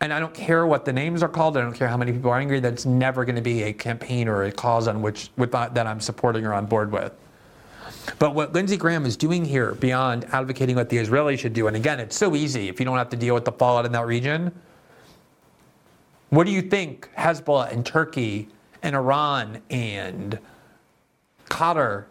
And 0.00 0.12
I 0.12 0.20
don't 0.20 0.34
care 0.34 0.64
what 0.64 0.84
the 0.84 0.92
names 0.92 1.24
are 1.24 1.28
called. 1.28 1.56
I 1.56 1.60
don't 1.60 1.72
care 1.72 1.88
how 1.88 1.96
many 1.96 2.12
people 2.12 2.30
are 2.30 2.38
angry. 2.38 2.60
That's 2.60 2.86
never 2.86 3.24
going 3.24 3.34
to 3.34 3.42
be 3.42 3.64
a 3.64 3.72
campaign 3.72 4.28
or 4.28 4.44
a 4.44 4.52
cause 4.52 4.86
on 4.86 5.02
which 5.02 5.30
with 5.36 5.50
that, 5.50 5.74
that 5.74 5.88
I'm 5.88 6.00
supporting 6.00 6.46
or 6.46 6.54
on 6.54 6.66
board 6.66 6.92
with. 6.92 7.12
But 8.18 8.34
what 8.34 8.52
Lindsey 8.52 8.76
Graham 8.76 9.04
is 9.06 9.16
doing 9.16 9.44
here, 9.44 9.74
beyond 9.74 10.24
advocating 10.32 10.76
what 10.76 10.88
the 10.88 10.96
Israelis 10.96 11.38
should 11.38 11.52
do, 11.52 11.66
and 11.66 11.76
again, 11.76 12.00
it's 12.00 12.16
so 12.16 12.34
easy 12.34 12.68
if 12.68 12.80
you 12.80 12.86
don't 12.86 12.96
have 12.96 13.10
to 13.10 13.16
deal 13.16 13.34
with 13.34 13.44
the 13.44 13.52
fallout 13.52 13.84
in 13.86 13.92
that 13.92 14.06
region. 14.06 14.52
What 16.30 16.44
do 16.44 16.52
you 16.52 16.62
think 16.62 17.10
Hezbollah 17.16 17.72
and 17.72 17.84
Turkey 17.84 18.48
and 18.82 18.94
Iran 18.94 19.60
and 19.70 20.38
Qatar, 21.48 22.04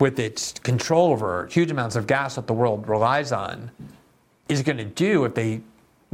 with 0.00 0.18
its 0.18 0.52
control 0.52 1.12
over 1.12 1.46
huge 1.46 1.70
amounts 1.70 1.96
of 1.96 2.06
gas 2.06 2.34
that 2.34 2.46
the 2.46 2.52
world 2.52 2.88
relies 2.88 3.32
on, 3.32 3.70
is 4.48 4.62
going 4.62 4.78
to 4.78 4.84
do 4.84 5.24
if 5.24 5.34
they 5.34 5.60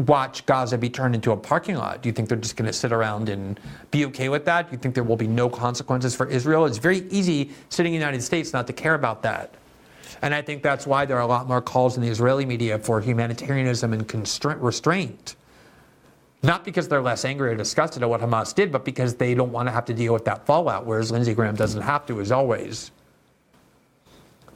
watch 0.06 0.46
Gaza 0.46 0.78
be 0.78 0.88
turned 0.88 1.14
into 1.14 1.32
a 1.32 1.36
parking 1.36 1.76
lot? 1.76 2.02
Do 2.02 2.08
you 2.08 2.12
think 2.12 2.28
they're 2.28 2.38
just 2.38 2.56
going 2.56 2.66
to 2.66 2.72
sit 2.72 2.92
around 2.92 3.28
and 3.28 3.58
be 3.90 4.04
okay 4.06 4.28
with 4.28 4.44
that? 4.46 4.68
Do 4.68 4.72
you 4.72 4.78
think 4.78 4.94
there 4.94 5.04
will 5.04 5.16
be 5.16 5.26
no 5.26 5.48
consequences 5.48 6.14
for 6.14 6.26
Israel? 6.26 6.66
It's 6.66 6.78
very 6.78 7.06
easy 7.10 7.50
sitting 7.68 7.94
in 7.94 8.00
the 8.00 8.04
United 8.04 8.22
States 8.22 8.52
not 8.52 8.66
to 8.66 8.72
care 8.72 8.94
about 8.94 9.22
that. 9.22 9.54
And 10.22 10.34
I 10.34 10.42
think 10.42 10.62
that's 10.62 10.86
why 10.86 11.06
there 11.06 11.16
are 11.16 11.22
a 11.22 11.26
lot 11.26 11.48
more 11.48 11.62
calls 11.62 11.96
in 11.96 12.02
the 12.02 12.08
Israeli 12.08 12.44
media 12.44 12.78
for 12.78 13.00
humanitarianism 13.00 13.92
and 13.92 14.06
constraint, 14.06 14.60
restraint. 14.60 15.36
Not 16.42 16.64
because 16.64 16.88
they're 16.88 17.02
less 17.02 17.24
angry 17.24 17.50
or 17.50 17.54
disgusted 17.54 18.02
at 18.02 18.08
what 18.08 18.20
Hamas 18.20 18.54
did, 18.54 18.72
but 18.72 18.84
because 18.84 19.14
they 19.14 19.34
don't 19.34 19.52
want 19.52 19.68
to 19.68 19.72
have 19.72 19.84
to 19.86 19.94
deal 19.94 20.12
with 20.12 20.24
that 20.24 20.46
fallout, 20.46 20.86
whereas 20.86 21.10
Lindsey 21.10 21.34
Graham 21.34 21.54
doesn't 21.54 21.82
have 21.82 22.06
to, 22.06 22.20
as 22.20 22.32
always. 22.32 22.90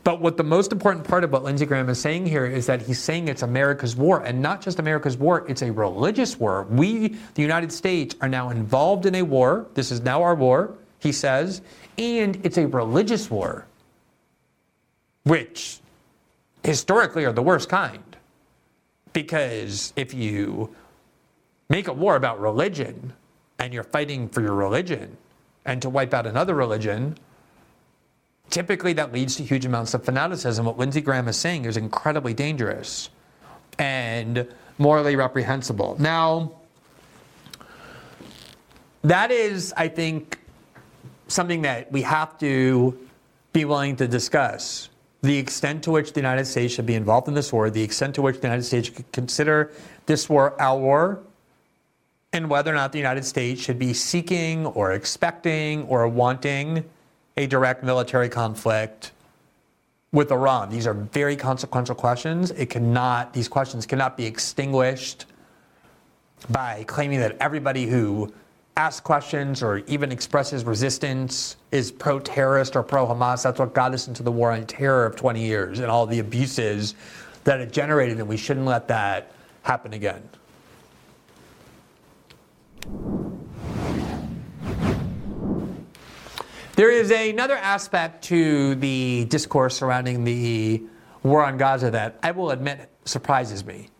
But 0.05 0.20
what 0.20 0.36
the 0.36 0.44
most 0.44 0.70
important 0.70 1.09
part 1.09 1.24
of 1.24 1.32
what 1.32 1.44
Lindsey 1.44 1.64
Graham 1.64 1.88
is 1.88 1.98
saying 1.98 2.26
here 2.26 2.44
is 2.44 2.66
that 2.66 2.82
he's 2.82 3.00
saying 3.00 3.28
it's 3.28 3.42
America's 3.42 3.96
war, 3.96 4.20
and 4.20 4.42
not 4.42 4.61
just 4.61 4.78
America's 4.78 5.16
war, 5.16 5.46
it's 5.48 5.62
a 5.62 5.72
religious 5.72 6.38
war. 6.38 6.64
We, 6.70 7.16
the 7.34 7.42
United 7.42 7.72
States, 7.72 8.14
are 8.20 8.28
now 8.28 8.50
involved 8.50 9.07
in 9.07 9.14
a 9.14 9.22
war. 9.22 9.66
This 9.72 9.90
is 9.90 10.02
now 10.02 10.22
our 10.22 10.34
war, 10.34 10.74
he 10.98 11.11
says, 11.11 11.62
and 11.96 12.38
it's 12.44 12.59
a 12.59 12.66
religious 12.66 13.30
war, 13.30 13.66
which 15.22 15.80
historically 16.62 17.24
are 17.24 17.32
the 17.32 17.42
worst 17.42 17.70
kind. 17.70 18.16
Because 19.14 19.94
if 19.96 20.12
you 20.12 20.74
make 21.70 21.88
a 21.88 21.92
war 21.94 22.16
about 22.16 22.40
religion 22.40 23.14
and 23.59 23.72
you're 23.72 23.84
fighting 23.84 24.28
for 24.28 24.42
your 24.42 24.55
religion 24.55 25.16
and 25.64 25.80
to 25.80 25.88
wipe 25.88 26.12
out 26.12 26.26
another 26.26 26.55
religion, 26.55 27.16
typically 28.55 28.92
that 28.92 29.12
leads 29.12 29.34
to 29.34 29.42
huge 29.42 29.66
amounts 29.66 29.94
of 29.94 30.05
fanaticism. 30.05 30.64
What 30.64 30.78
Lindsey 30.78 31.00
Graham 31.00 31.26
is 31.26 31.36
saying 31.36 31.64
is 31.64 31.76
incredibly 31.76 32.34
dangerous 32.34 33.11
and 33.80 34.46
morally 34.78 35.16
reprehensible. 35.16 35.96
Now, 35.98 36.52
that 39.02 39.32
is, 39.32 39.74
I 39.76 39.88
think, 39.88 40.38
something 41.26 41.62
that 41.62 41.90
we 41.90 42.02
have 42.02 42.38
to 42.38 42.96
be 43.52 43.64
willing 43.64 43.96
to 43.96 44.07
discuss. 44.07 44.88
The 45.22 45.36
extent 45.36 45.82
to 45.84 45.90
which 45.90 46.12
the 46.12 46.20
United 46.20 46.44
States 46.44 46.74
should 46.74 46.86
be 46.86 46.94
involved 46.94 47.26
in 47.26 47.34
this 47.34 47.52
war, 47.52 47.70
the 47.70 47.82
extent 47.82 48.14
to 48.14 48.22
which 48.22 48.36
the 48.36 48.46
United 48.46 48.62
States 48.62 48.88
could 48.88 49.11
consider 49.11 49.72
this 50.07 50.28
war 50.28 50.55
our 50.62 50.78
war, 50.78 51.18
and 52.32 52.48
whether 52.48 52.70
or 52.70 52.76
not 52.76 52.92
the 52.92 52.98
United 52.98 53.24
States 53.24 53.61
should 53.61 53.80
be 53.80 53.92
seeking 53.92 54.64
or 54.66 54.92
expecting 54.92 55.82
or 55.86 56.07
wanting 56.07 56.84
a 57.37 57.47
direct 57.47 57.82
military 57.82 58.28
conflict 58.28 59.12
with 60.12 60.30
Iran? 60.30 60.70
These 60.70 60.87
are 60.87 60.95
very 60.95 61.37
consequential 61.37 61.95
questions. 61.95 62.51
It 62.53 62.70
cannot, 62.70 63.32
these 63.32 63.49
questions 63.49 63.87
cannot 63.87 64.16
be 64.16 64.26
extinguished 64.26 65.26
by 66.51 66.85
claiming 66.85 67.20
that 67.20 67.37
everybody 67.41 67.87
who 67.87 68.32
asks 68.76 69.01
questions 69.01 69.62
or 69.62 69.78
even 69.87 70.11
expresses 70.11 70.64
resistance 70.64 71.57
is 71.70 71.93
pro 71.93 72.18
terrorist 72.18 72.74
or 72.76 72.82
pro 72.82 73.07
Hamas. 73.07 73.43
That's 73.43 73.59
what 73.59 73.72
got 73.72 73.95
us 73.95 74.09
into 74.09 74.22
the 74.22 74.32
war 74.32 74.51
on 74.51 74.66
terror 74.66 75.07
of 75.07 75.16
20 75.16 75.45
years 75.45 75.78
and 75.78 75.91
all 75.91 76.07
the 76.07 76.18
abuses 76.18 76.95
that 77.45 77.61
it 77.61 77.72
generated, 77.72 78.18
and 78.18 78.28
we 78.28 78.37
shouldn't 78.37 78.66
let 78.66 78.89
that 78.89 79.32
happen 79.62 79.93
again. 79.93 80.22
There 86.77 86.91
is 86.91 87.12
another 87.12 87.57
aspect 87.57 88.25
to 88.25 88.75
the 88.75 89.27
discourse 89.27 89.77
surrounding 89.77 90.25
the 90.25 90.83
war 91.22 91.45
on 91.45 91.57
Gaza 91.57 91.89
that 91.93 92.18
I 92.20 92.33
will 92.33 92.51
admit 92.51 92.89
surprises 93.05 93.64
me. 93.64 93.91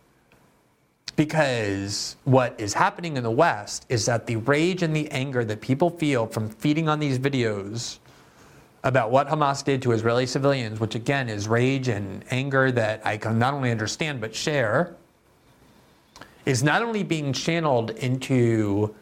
Because 1.15 2.17
what 2.25 2.57
is 2.59 2.75
happening 2.75 3.17
in 3.17 3.23
the 3.23 3.31
West 3.31 3.87
is 3.89 4.07
that 4.07 4.27
the 4.27 4.37
rage 4.37 4.83
and 4.83 4.95
the 4.95 5.09
anger 5.13 5.45
that 5.45 5.61
people 5.61 5.89
feel 5.89 6.27
from 6.27 6.49
feeding 6.49 6.89
on 6.89 6.99
these 6.99 7.17
videos 7.17 7.99
about 8.83 9.13
what 9.13 9.29
Hamas 9.29 9.65
did 9.65 9.81
to 9.83 9.93
Israeli 9.93 10.27
civilians, 10.27 10.81
which 10.81 10.97
again 10.97 11.29
is 11.29 11.47
rage 11.47 11.87
and 11.87 12.25
anger 12.33 12.73
that 12.73 13.07
I 13.07 13.19
can 13.19 13.39
not 13.39 13.55
only 13.55 13.71
understand 13.71 14.21
but 14.21 14.35
share, 14.35 14.97
is 16.45 16.65
not 16.65 16.83
only 16.83 17.05
being 17.05 17.33
channeled 17.33 17.91
into 17.91 18.97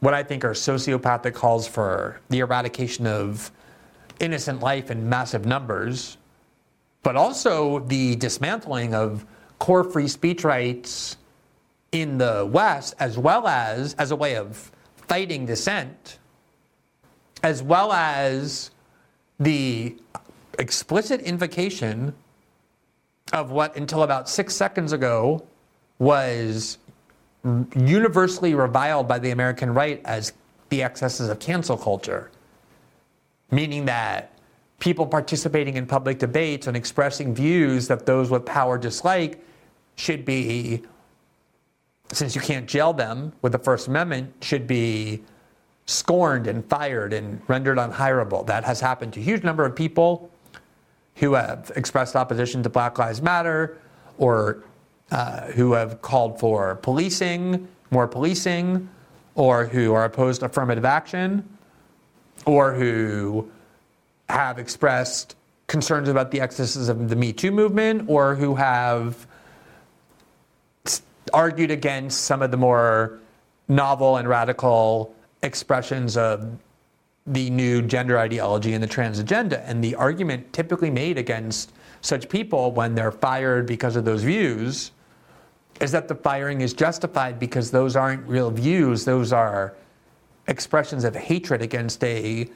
what 0.00 0.14
I 0.14 0.22
think 0.22 0.44
are 0.44 0.52
sociopathic 0.52 1.34
calls 1.34 1.66
for 1.66 2.20
the 2.28 2.40
eradication 2.40 3.06
of 3.06 3.50
innocent 4.20 4.60
life 4.60 4.90
in 4.90 5.08
massive 5.08 5.46
numbers, 5.46 6.16
but 7.02 7.16
also 7.16 7.80
the 7.80 8.16
dismantling 8.16 8.94
of 8.94 9.24
core 9.58 9.84
free 9.84 10.08
speech 10.08 10.44
rights 10.44 11.16
in 11.92 12.18
the 12.18 12.48
West, 12.50 12.94
as 12.98 13.16
well 13.16 13.46
as 13.46 13.94
as 13.94 14.10
a 14.10 14.16
way 14.16 14.36
of 14.36 14.70
fighting 14.96 15.46
dissent, 15.46 16.18
as 17.42 17.62
well 17.62 17.92
as 17.92 18.70
the 19.38 19.96
explicit 20.58 21.20
invocation 21.20 22.14
of 23.32 23.50
what 23.50 23.76
until 23.76 24.02
about 24.02 24.28
six 24.28 24.54
seconds 24.54 24.92
ago 24.92 25.46
was 25.98 26.78
universally 27.76 28.54
reviled 28.54 29.06
by 29.06 29.18
the 29.18 29.30
American 29.30 29.72
right 29.72 30.00
as 30.04 30.32
the 30.68 30.82
excesses 30.82 31.28
of 31.28 31.38
cancel 31.38 31.76
culture, 31.76 32.30
meaning 33.50 33.84
that 33.84 34.32
people 34.78 35.06
participating 35.06 35.76
in 35.76 35.86
public 35.86 36.18
debates 36.18 36.66
and 36.66 36.76
expressing 36.76 37.34
views 37.34 37.88
that 37.88 38.04
those 38.06 38.30
with 38.30 38.44
power 38.44 38.76
dislike 38.76 39.42
should 39.94 40.24
be, 40.24 40.82
since 42.12 42.34
you 42.34 42.40
can't 42.40 42.66
jail 42.66 42.92
them 42.92 43.32
with 43.42 43.52
the 43.52 43.58
First 43.58 43.88
Amendment, 43.88 44.32
should 44.42 44.66
be 44.66 45.22
scorned 45.86 46.46
and 46.46 46.64
fired 46.66 47.12
and 47.12 47.40
rendered 47.48 47.78
unhirable. 47.78 48.44
That 48.46 48.64
has 48.64 48.80
happened 48.80 49.12
to 49.14 49.20
a 49.20 49.22
huge 49.22 49.44
number 49.44 49.64
of 49.64 49.74
people 49.74 50.30
who 51.16 51.34
have 51.34 51.70
expressed 51.76 52.16
opposition 52.16 52.62
to 52.62 52.68
Black 52.68 52.98
Lives 52.98 53.22
Matter 53.22 53.78
or 54.18 54.64
uh, 55.10 55.42
who 55.52 55.72
have 55.72 56.02
called 56.02 56.38
for 56.38 56.76
policing, 56.76 57.68
more 57.90 58.08
policing, 58.08 58.88
or 59.34 59.66
who 59.66 59.92
are 59.92 60.04
opposed 60.04 60.40
to 60.40 60.46
affirmative 60.46 60.84
action, 60.84 61.48
or 62.44 62.72
who 62.72 63.48
have 64.28 64.58
expressed 64.58 65.36
concerns 65.66 66.08
about 66.08 66.30
the 66.30 66.40
excesses 66.40 66.88
of 66.88 67.08
the 67.08 67.16
Me 67.16 67.32
Too 67.32 67.50
movement, 67.50 68.08
or 68.08 68.34
who 68.34 68.54
have 68.54 69.26
argued 71.32 71.70
against 71.70 72.22
some 72.22 72.42
of 72.42 72.50
the 72.50 72.56
more 72.56 73.18
novel 73.68 74.16
and 74.16 74.28
radical 74.28 75.14
expressions 75.42 76.16
of 76.16 76.58
the 77.26 77.50
new 77.50 77.82
gender 77.82 78.18
ideology 78.18 78.74
and 78.74 78.82
the 78.82 78.86
trans 78.86 79.18
agenda. 79.18 79.60
And 79.68 79.82
the 79.82 79.96
argument 79.96 80.52
typically 80.52 80.90
made 80.90 81.18
against 81.18 81.72
such 82.00 82.28
people 82.28 82.70
when 82.70 82.94
they're 82.94 83.10
fired 83.10 83.66
because 83.66 83.96
of 83.96 84.04
those 84.04 84.22
views 84.22 84.92
is 85.80 85.92
that 85.92 86.08
the 86.08 86.14
firing 86.14 86.60
is 86.60 86.72
justified 86.72 87.38
because 87.38 87.70
those 87.70 87.96
aren't 87.96 88.26
real 88.26 88.50
views, 88.50 89.04
those 89.04 89.32
are 89.32 89.74
expressions 90.48 91.04
of 91.04 91.14
hatred 91.14 91.62
against 91.62 92.02
a 92.04 92.48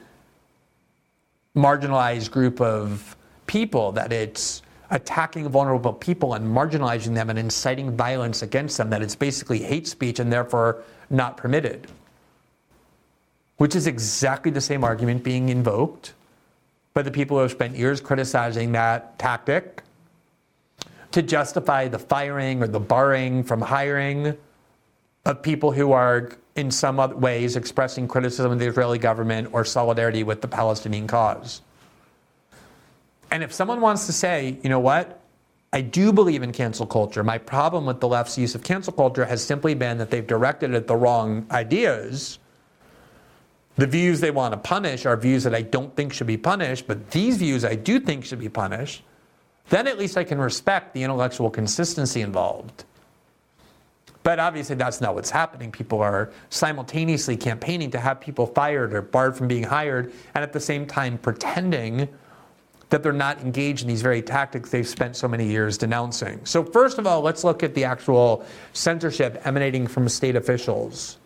marginalized 1.55 2.31
group 2.31 2.61
of 2.61 3.15
people, 3.47 3.91
that 3.91 4.13
it's 4.13 4.61
attacking 4.89 5.47
vulnerable 5.47 5.93
people 5.93 6.33
and 6.33 6.45
marginalizing 6.45 7.13
them 7.13 7.29
and 7.29 7.39
inciting 7.39 7.95
violence 7.95 8.41
against 8.41 8.77
them, 8.77 8.89
that 8.89 9.01
it's 9.01 9.15
basically 9.15 9.59
hate 9.59 9.87
speech 9.87 10.19
and 10.19 10.31
therefore 10.31 10.83
not 11.09 11.37
permitted. 11.37 11.87
Which 13.57 13.75
is 13.75 13.87
exactly 13.87 14.51
the 14.51 14.61
same 14.61 14.83
argument 14.83 15.23
being 15.23 15.49
invoked 15.49 16.13
by 16.93 17.01
the 17.01 17.11
people 17.11 17.37
who 17.37 17.41
have 17.43 17.51
spent 17.51 17.75
years 17.75 18.01
criticizing 18.01 18.71
that 18.73 19.17
tactic 19.19 19.83
to 21.11 21.21
justify 21.21 21.87
the 21.87 21.99
firing 21.99 22.63
or 22.63 22.67
the 22.67 22.79
barring 22.79 23.43
from 23.43 23.61
hiring 23.61 24.37
of 25.25 25.41
people 25.41 25.71
who 25.71 25.91
are 25.91 26.31
in 26.55 26.71
some 26.71 26.99
other 26.99 27.15
ways 27.15 27.55
expressing 27.55 28.07
criticism 28.07 28.51
of 28.51 28.59
the 28.59 28.67
Israeli 28.67 28.97
government 28.97 29.49
or 29.53 29.63
solidarity 29.63 30.23
with 30.23 30.41
the 30.41 30.47
Palestinian 30.47 31.07
cause. 31.07 31.61
And 33.29 33.43
if 33.43 33.53
someone 33.53 33.79
wants 33.79 34.05
to 34.07 34.13
say, 34.13 34.57
you 34.61 34.69
know 34.69 34.79
what, 34.79 35.21
I 35.73 35.79
do 35.79 36.11
believe 36.11 36.43
in 36.43 36.51
cancel 36.51 36.85
culture. 36.85 37.23
My 37.23 37.37
problem 37.37 37.85
with 37.85 38.01
the 38.01 38.07
left's 38.07 38.37
use 38.37 38.55
of 38.55 38.63
cancel 38.63 38.91
culture 38.91 39.23
has 39.23 39.41
simply 39.41 39.73
been 39.73 39.97
that 39.99 40.09
they've 40.09 40.27
directed 40.27 40.71
it 40.71 40.75
at 40.75 40.87
the 40.87 40.95
wrong 40.95 41.45
ideas. 41.49 42.39
the 43.77 43.87
views 43.87 44.19
they 44.19 44.31
want 44.31 44.53
to 44.53 44.57
punish 44.57 45.05
are 45.05 45.15
views 45.15 45.43
that 45.43 45.55
I 45.55 45.61
don't 45.61 45.95
think 45.95 46.13
should 46.13 46.27
be 46.27 46.37
punished, 46.37 46.87
but 46.87 47.09
these 47.11 47.37
views 47.37 47.63
I 47.63 47.75
do 47.75 47.99
think 47.99 48.25
should 48.25 48.39
be 48.39 48.49
punished, 48.49 49.01
then 49.69 49.87
at 49.87 49.97
least 49.97 50.17
I 50.17 50.23
can 50.23 50.39
respect 50.39 50.93
the 50.93 51.03
intellectual 51.03 51.49
consistency 51.49 52.21
involved. 52.21 52.83
But 54.23 54.39
obviously, 54.39 54.75
that's 54.75 55.01
not 55.01 55.15
what's 55.15 55.31
happening. 55.31 55.71
People 55.71 55.99
are 56.01 56.31
simultaneously 56.49 57.35
campaigning 57.35 57.89
to 57.91 57.99
have 57.99 58.21
people 58.21 58.45
fired 58.45 58.93
or 58.93 59.01
barred 59.01 59.35
from 59.35 59.47
being 59.47 59.63
hired, 59.63 60.13
and 60.35 60.43
at 60.43 60.53
the 60.53 60.59
same 60.59 60.85
time 60.85 61.17
pretending 61.17 62.07
that 62.89 63.01
they're 63.01 63.13
not 63.13 63.39
engaged 63.39 63.81
in 63.81 63.87
these 63.87 64.01
very 64.01 64.21
tactics 64.21 64.69
they've 64.69 64.87
spent 64.87 65.15
so 65.15 65.27
many 65.27 65.47
years 65.47 65.77
denouncing. 65.77 66.39
So, 66.43 66.63
first 66.63 66.99
of 66.99 67.07
all, 67.07 67.21
let's 67.21 67.43
look 67.43 67.63
at 67.63 67.73
the 67.73 67.85
actual 67.85 68.45
censorship 68.73 69.41
emanating 69.45 69.87
from 69.87 70.07
state 70.07 70.35
officials. 70.35 71.17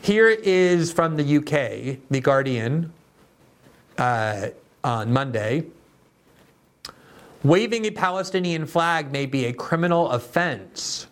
Here 0.00 0.28
is 0.28 0.92
from 0.92 1.16
the 1.16 1.38
UK, 1.38 1.98
The 2.10 2.20
Guardian, 2.20 2.92
uh, 3.98 4.48
on 4.84 5.12
Monday. 5.12 5.64
Waving 7.46 7.84
a 7.84 7.92
Palestinian 7.92 8.66
flag 8.66 9.12
may 9.12 9.24
be 9.24 9.44
a 9.44 9.52
criminal 9.52 10.10
offense 10.10 11.06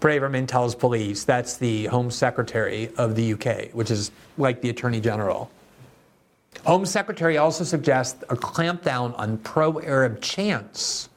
Braverman 0.00 0.46
tells 0.46 0.76
police. 0.76 1.24
That's 1.24 1.56
the 1.56 1.86
Home 1.86 2.12
Secretary 2.12 2.92
of 2.96 3.16
the 3.16 3.32
UK, 3.32 3.70
which 3.72 3.90
is 3.90 4.12
like 4.36 4.60
the 4.60 4.70
Attorney 4.70 5.00
General. 5.00 5.50
Home 6.64 6.86
Secretary 6.86 7.38
also 7.38 7.64
suggests 7.64 8.22
a 8.28 8.36
clampdown 8.36 9.18
on 9.18 9.38
pro 9.38 9.80
Arab 9.80 10.20
chants 10.20 11.08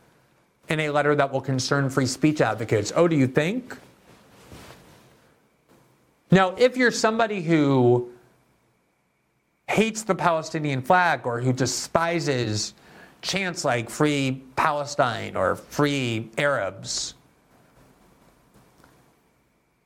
in 0.70 0.80
a 0.80 0.90
letter 0.90 1.14
that 1.14 1.32
will 1.32 1.42
concern 1.42 1.88
free 1.92 2.08
speech 2.08 2.42
advocates. 2.42 2.92
Oh, 2.96 3.08
do 3.08 3.16
you 3.16 3.28
think? 3.28 3.78
Now, 6.32 6.56
if 6.58 6.78
you're 6.78 6.90
somebody 6.90 7.44
who 7.44 8.10
hates 9.68 10.02
the 10.02 10.16
Palestinian 10.16 10.82
flag 10.82 11.28
or 11.28 11.42
who 11.42 11.54
despises 11.54 12.74
chants 13.22 13.64
like 13.64 13.90
free 13.90 14.44
Palestine 14.56 15.36
or 15.36 15.56
free 15.56 16.30
Arabs, 16.38 17.14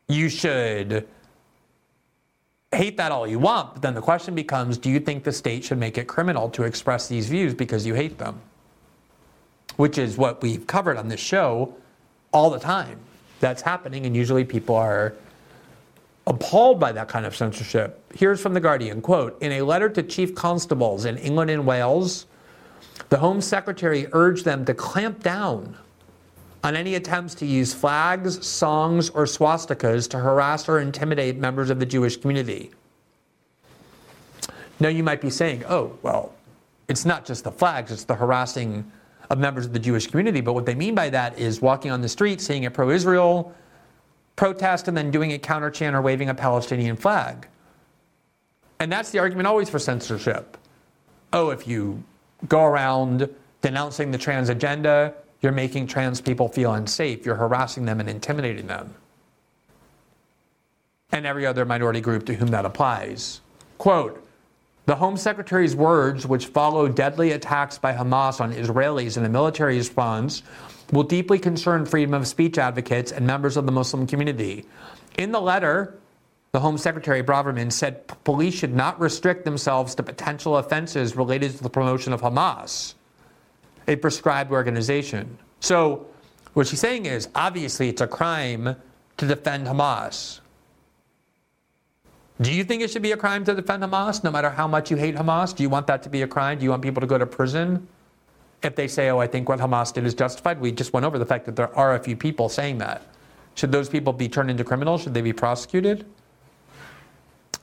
you 0.07 0.29
should 0.29 1.07
hate 2.71 2.97
that 2.97 3.11
all 3.11 3.27
you 3.27 3.39
want, 3.39 3.73
but 3.73 3.81
then 3.81 3.93
the 3.93 4.01
question 4.01 4.35
becomes 4.35 4.77
do 4.77 4.89
you 4.89 4.99
think 4.99 5.23
the 5.23 5.31
state 5.31 5.63
should 5.63 5.77
make 5.77 5.97
it 5.97 6.07
criminal 6.07 6.49
to 6.49 6.63
express 6.63 7.07
these 7.07 7.27
views 7.27 7.53
because 7.53 7.85
you 7.85 7.93
hate 7.93 8.17
them? 8.17 8.39
Which 9.77 9.97
is 9.97 10.17
what 10.17 10.41
we've 10.41 10.65
covered 10.67 10.97
on 10.97 11.07
this 11.07 11.19
show 11.19 11.75
all 12.31 12.49
the 12.49 12.59
time. 12.59 12.99
That's 13.39 13.61
happening, 13.61 14.05
and 14.05 14.15
usually 14.15 14.45
people 14.45 14.75
are 14.75 15.13
appalled 16.27 16.79
by 16.79 16.91
that 16.91 17.07
kind 17.07 17.25
of 17.25 17.35
censorship. 17.35 18.01
Here's 18.13 18.41
from 18.41 18.53
The 18.53 18.59
Guardian 18.59 19.01
quote 19.01 19.41
In 19.41 19.53
a 19.53 19.61
letter 19.61 19.89
to 19.89 20.03
chief 20.03 20.33
constables 20.35 21.05
in 21.05 21.17
England 21.17 21.51
and 21.51 21.65
Wales, 21.65 22.25
the 23.09 23.17
Home 23.17 23.41
Secretary 23.41 24.07
urged 24.11 24.45
them 24.45 24.65
to 24.65 24.73
clamp 24.73 25.21
down 25.21 25.77
on 26.63 26.75
any 26.75 26.95
attempts 26.95 27.35
to 27.35 27.45
use 27.45 27.73
flags, 27.73 28.45
songs, 28.45 29.09
or 29.11 29.25
swastikas 29.25 30.09
to 30.09 30.17
harass 30.17 30.67
or 30.67 30.79
intimidate 30.79 31.37
members 31.37 31.69
of 31.69 31.79
the 31.79 31.85
Jewish 31.85 32.17
community. 32.17 32.71
Now, 34.79 34.89
you 34.89 35.03
might 35.03 35.21
be 35.21 35.29
saying, 35.29 35.63
oh, 35.69 35.97
well, 36.01 36.33
it's 36.87 37.05
not 37.05 37.25
just 37.25 37.43
the 37.43 37.51
flags, 37.51 37.91
it's 37.91 38.03
the 38.03 38.15
harassing 38.15 38.91
of 39.29 39.37
members 39.37 39.65
of 39.65 39.73
the 39.73 39.79
Jewish 39.79 40.07
community. 40.07 40.41
But 40.41 40.53
what 40.53 40.65
they 40.65 40.75
mean 40.75 40.95
by 40.95 41.09
that 41.09 41.37
is 41.37 41.61
walking 41.61 41.91
on 41.91 42.01
the 42.01 42.09
street, 42.09 42.41
seeing 42.41 42.65
a 42.65 42.71
pro 42.71 42.89
Israel 42.89 43.53
protest, 44.35 44.87
and 44.87 44.97
then 44.97 45.11
doing 45.11 45.33
a 45.33 45.37
counter 45.39 45.69
chant 45.69 45.95
or 45.95 46.01
waving 46.01 46.29
a 46.29 46.33
Palestinian 46.33 46.95
flag. 46.95 47.47
And 48.79 48.91
that's 48.91 49.11
the 49.11 49.19
argument 49.19 49.47
always 49.47 49.69
for 49.69 49.79
censorship. 49.79 50.57
Oh, 51.31 51.51
if 51.51 51.67
you 51.67 52.03
go 52.47 52.63
around 52.63 53.29
denouncing 53.61 54.11
the 54.11 54.17
trans 54.17 54.49
agenda, 54.49 55.13
you're 55.41 55.51
making 55.51 55.87
trans 55.87 56.21
people 56.21 56.47
feel 56.47 56.73
unsafe. 56.73 57.25
You're 57.25 57.35
harassing 57.35 57.85
them 57.85 57.99
and 57.99 58.09
intimidating 58.09 58.67
them. 58.67 58.93
And 61.11 61.25
every 61.25 61.45
other 61.45 61.65
minority 61.65 62.01
group 62.01 62.25
to 62.25 62.33
whom 62.33 62.49
that 62.49 62.65
applies. 62.65 63.41
Quote 63.77 64.25
The 64.85 64.95
Home 64.95 65.17
Secretary's 65.17 65.75
words, 65.75 66.25
which 66.25 66.47
follow 66.47 66.87
deadly 66.87 67.31
attacks 67.31 67.77
by 67.77 67.93
Hamas 67.93 68.41
on 68.41 68.53
Israelis 68.53 69.17
and 69.17 69.25
the 69.25 69.29
military 69.29 69.77
response, 69.77 70.43
will 70.91 71.03
deeply 71.03 71.39
concern 71.39 71.85
freedom 71.85 72.13
of 72.13 72.27
speech 72.27 72.57
advocates 72.57 73.11
and 73.11 73.25
members 73.25 73.57
of 73.57 73.65
the 73.65 73.71
Muslim 73.71 74.07
community. 74.07 74.65
In 75.17 75.31
the 75.31 75.41
letter, 75.41 75.97
the 76.55 76.61
Home 76.61 76.77
Secretary 76.77 77.21
Braverman 77.21 77.69
said 77.69 78.07
police 78.23 78.53
should 78.53 78.73
not 78.73 78.97
restrict 78.97 79.43
themselves 79.43 79.93
to 79.95 80.01
potential 80.01 80.55
offenses 80.55 81.13
related 81.13 81.51
to 81.57 81.61
the 81.61 81.69
promotion 81.69 82.13
of 82.13 82.21
Hamas 82.21 82.93
a 83.89 83.97
proscribed 83.97 84.53
organization. 84.53 85.37
So, 85.59 86.07
what 86.53 86.67
she's 86.67 86.79
saying 86.79 87.07
is 87.07 87.27
obviously 87.35 87.89
it's 87.89 87.99
a 87.99 88.07
crime 88.07 88.77
to 89.17 89.27
defend 89.27 89.67
Hamas. 89.67 90.39
Do 92.39 92.53
you 92.53 92.63
think 92.63 92.81
it 92.81 92.89
should 92.89 93.01
be 93.01 93.11
a 93.11 93.17
crime 93.17 93.43
to 93.43 93.53
defend 93.53 93.83
Hamas, 93.83 94.23
no 94.23 94.31
matter 94.31 94.49
how 94.49 94.65
much 94.65 94.89
you 94.89 94.95
hate 94.95 95.15
Hamas? 95.15 95.53
Do 95.53 95.61
you 95.61 95.69
want 95.69 95.87
that 95.87 96.03
to 96.03 96.09
be 96.09 96.21
a 96.21 96.27
crime? 96.27 96.59
Do 96.59 96.63
you 96.63 96.69
want 96.69 96.81
people 96.81 97.01
to 97.01 97.07
go 97.07 97.17
to 97.17 97.25
prison 97.25 97.85
if 98.63 98.77
they 98.77 98.87
say, 98.87 99.09
oh, 99.09 99.19
I 99.19 99.27
think 99.27 99.49
what 99.49 99.59
Hamas 99.59 99.91
did 99.91 100.05
is 100.05 100.13
justified? 100.13 100.61
We 100.61 100.71
just 100.71 100.93
went 100.93 101.05
over 101.05 101.19
the 101.19 101.25
fact 101.25 101.47
that 101.47 101.57
there 101.57 101.75
are 101.75 101.95
a 101.95 101.99
few 101.99 102.15
people 102.15 102.47
saying 102.47 102.77
that. 102.77 103.01
Should 103.55 103.73
those 103.73 103.89
people 103.89 104.13
be 104.13 104.29
turned 104.29 104.49
into 104.49 104.63
criminals? 104.63 105.01
Should 105.01 105.13
they 105.13 105.21
be 105.21 105.33
prosecuted? 105.33 106.05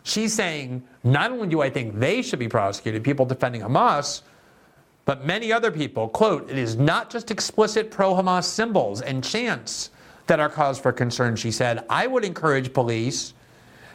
She's 0.04 0.32
saying, 0.32 0.82
not 1.04 1.30
only 1.30 1.48
do 1.48 1.60
I 1.60 1.70
think 1.70 1.98
they 1.98 2.22
should 2.22 2.38
be 2.38 2.48
prosecuted, 2.48 3.04
people 3.04 3.24
defending 3.24 3.62
Hamas, 3.62 4.22
but 5.04 5.24
many 5.24 5.52
other 5.52 5.70
people, 5.70 6.08
quote, 6.08 6.50
it 6.50 6.58
is 6.58 6.76
not 6.76 7.10
just 7.10 7.30
explicit 7.30 7.90
pro 7.90 8.14
Hamas 8.14 8.44
symbols 8.44 9.02
and 9.02 9.22
chants 9.22 9.90
that 10.26 10.40
are 10.40 10.48
cause 10.48 10.78
for 10.78 10.92
concern, 10.92 11.36
she 11.36 11.50
said. 11.50 11.84
I 11.90 12.06
would 12.06 12.24
encourage 12.24 12.72
police 12.72 13.34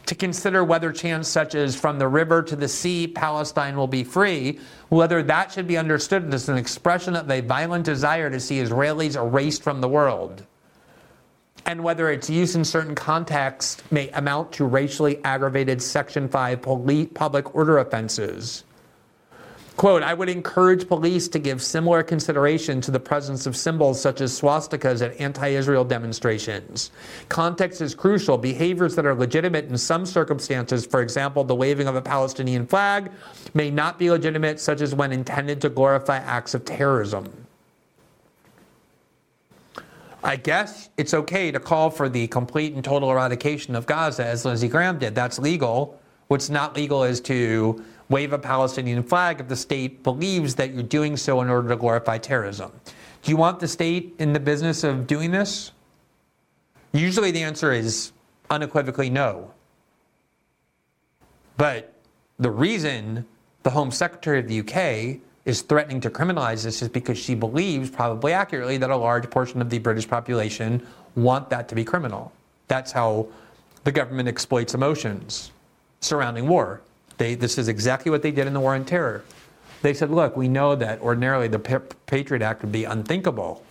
to 0.06 0.16
consider 0.16 0.64
whether 0.64 0.92
chants 0.92 1.28
such 1.28 1.54
as 1.56 1.76
from 1.76 2.00
the 2.00 2.08
river 2.08 2.42
to 2.42 2.56
the 2.56 2.68
sea, 2.68 3.08
Palestine 3.08 3.76
will 3.76 3.88
be 3.88 4.04
free, 4.04 4.60
whether 4.90 5.22
that 5.24 5.52
should 5.52 5.68
be 5.68 5.78
understood 5.78 6.34
as 6.34 6.48
an 6.50 6.58
expression 6.58 7.16
of 7.16 7.30
a 7.30 7.42
violent 7.42 7.86
desire 7.86 8.30
to 8.30 8.40
see 8.40 8.60
Israelis 8.60 9.16
erased 9.16 9.64
from 9.64 9.82
the 9.82 9.90
world, 9.90 10.44
and 11.68 11.84
whether 11.84 12.10
its 12.10 12.30
use 12.30 12.56
in 12.56 12.64
certain 12.64 12.96
contexts 12.96 13.84
may 13.92 14.10
amount 14.12 14.54
to 14.54 14.66
racially 14.66 15.24
aggravated 15.24 15.82
Section 15.82 16.28
5 16.30 16.62
public 17.14 17.54
order 17.54 17.78
offenses. 17.80 18.64
Quote, 19.76 20.02
I 20.02 20.16
would 20.16 20.28
encourage 20.28 20.88
police 20.88 21.28
to 21.28 21.38
give 21.38 21.62
similar 21.62 22.02
consideration 22.02 22.82
to 22.82 22.90
the 22.90 23.00
presence 23.00 23.46
of 23.46 23.56
symbols 23.56 24.02
such 24.02 24.22
as 24.22 24.42
swastikas 24.42 25.04
at 25.06 25.20
anti 25.22 25.50
Israel 25.50 25.84
demonstrations. 25.84 26.90
Context 27.30 27.80
is 27.82 27.94
crucial. 27.94 28.40
Behaviors 28.40 28.96
that 28.96 29.06
are 29.06 29.14
legitimate 29.14 29.66
in 29.66 29.78
some 29.78 30.04
circumstances, 30.04 30.88
for 30.88 31.04
example, 31.04 31.44
the 31.44 31.54
waving 31.54 31.88
of 31.88 31.96
a 31.96 32.02
Palestinian 32.02 32.66
flag, 32.66 33.12
may 33.54 33.70
not 33.70 34.00
be 34.00 34.10
legitimate, 34.10 34.60
such 34.60 34.82
as 34.82 34.96
when 34.96 35.12
intended 35.12 35.62
to 35.62 35.70
glorify 35.70 36.18
acts 36.18 36.56
of 36.56 36.66
terrorism. 36.66 37.47
I 40.24 40.36
guess 40.36 40.90
it's 40.98 41.14
okay 41.14 41.52
to 41.52 41.60
call 41.60 41.90
for 41.90 42.10
the 42.10 42.28
complete 42.28 42.74
and 42.74 42.84
total 42.84 43.12
eradication 43.12 43.76
of 43.76 43.86
Gaza, 43.86 44.26
as 44.26 44.46
Lindsey 44.46 44.68
Graham 44.68 44.98
did. 44.98 45.14
That's 45.14 45.40
legal. 45.40 46.00
What's 46.28 46.50
not 46.50 46.76
legal 46.76 47.04
is 47.04 47.22
to 47.22 47.84
wave 48.10 48.34
a 48.34 48.40
Palestinian 48.40 49.04
flag 49.04 49.40
if 49.40 49.48
the 49.48 49.56
state 49.56 50.04
believes 50.04 50.56
that 50.56 50.74
you're 50.74 50.84
doing 50.84 51.18
so 51.18 51.42
in 51.42 51.50
order 51.50 51.70
to 51.70 51.76
glorify 51.76 52.18
terrorism. 52.18 52.72
Do 53.22 53.32
you 53.32 53.38
want 53.38 53.60
the 53.60 53.68
state 53.68 54.16
in 54.20 54.34
the 54.34 54.40
business 54.40 54.84
of 54.84 55.08
doing 55.08 55.32
this? 55.32 55.72
Usually 56.94 57.32
the 57.32 57.44
answer 57.44 57.72
is 57.72 58.12
unequivocally 58.50 59.10
no. 59.10 59.52
But 61.58 61.94
the 62.40 62.52
reason 62.52 63.26
the 63.64 63.70
Home 63.72 63.92
Secretary 63.92 64.40
of 64.40 64.48
the 64.48 64.60
UK 64.62 65.20
is 65.48 65.62
threatening 65.62 66.02
to 66.02 66.10
criminalize 66.10 66.66
this 66.66 66.82
is 66.82 66.90
because 66.90 67.18
she 67.18 67.34
believes, 67.34 67.90
probably 67.90 68.34
accurately, 68.34 68.76
that 68.76 68.90
a 68.90 68.96
large 68.96 69.30
portion 69.30 69.62
of 69.62 69.70
the 69.70 69.80
British 69.80 70.06
population 70.06 70.86
want 71.16 71.50
that 71.50 71.70
to 71.70 71.74
be 71.74 71.86
criminal. 71.86 72.34
That's 72.68 72.92
how 72.92 73.28
the 73.86 73.94
government 73.94 74.28
exploits 74.28 74.74
emotions 74.74 75.52
surrounding 76.02 76.50
war. 76.50 76.82
They, 77.18 77.34
this 77.36 77.58
is 77.58 77.70
exactly 77.70 78.12
what 78.12 78.22
they 78.22 78.32
did 78.32 78.46
in 78.46 78.54
the 78.54 78.60
War 78.60 78.76
on 78.76 78.84
Terror. 78.84 79.24
They 79.82 79.94
said, 79.94 80.12
look, 80.12 80.36
we 80.36 80.50
know 80.50 80.76
that 80.76 81.00
ordinarily 81.00 81.48
the 81.48 81.60
Patriot 81.60 82.42
Act 82.42 82.62
would 82.62 82.74
be 82.74 82.84
unthinkable. 82.84 83.64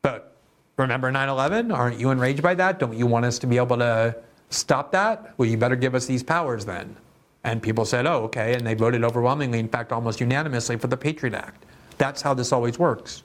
But 0.00 0.34
remember 0.78 1.12
9 1.12 1.28
11? 1.28 1.70
Aren't 1.70 2.00
you 2.00 2.10
enraged 2.10 2.42
by 2.42 2.54
that? 2.54 2.78
Don't 2.78 2.96
you 2.96 3.06
want 3.06 3.26
us 3.26 3.38
to 3.40 3.46
be 3.46 3.58
able 3.58 3.76
to 3.76 4.16
stop 4.48 4.92
that? 4.92 5.34
Well, 5.36 5.46
you 5.46 5.58
better 5.58 5.76
give 5.76 5.94
us 5.94 6.06
these 6.06 6.22
powers 6.22 6.64
then. 6.64 6.96
And 7.44 7.62
people 7.62 7.84
said, 7.84 8.06
oh, 8.06 8.24
okay. 8.24 8.54
And 8.54 8.66
they 8.66 8.74
voted 8.74 9.04
overwhelmingly, 9.04 9.58
in 9.58 9.68
fact, 9.68 9.92
almost 9.92 10.20
unanimously, 10.20 10.76
for 10.76 10.86
the 10.86 10.96
Patriot 10.96 11.34
Act. 11.34 11.66
That's 11.98 12.22
how 12.22 12.34
this 12.34 12.52
always 12.52 12.78
works. 12.78 13.22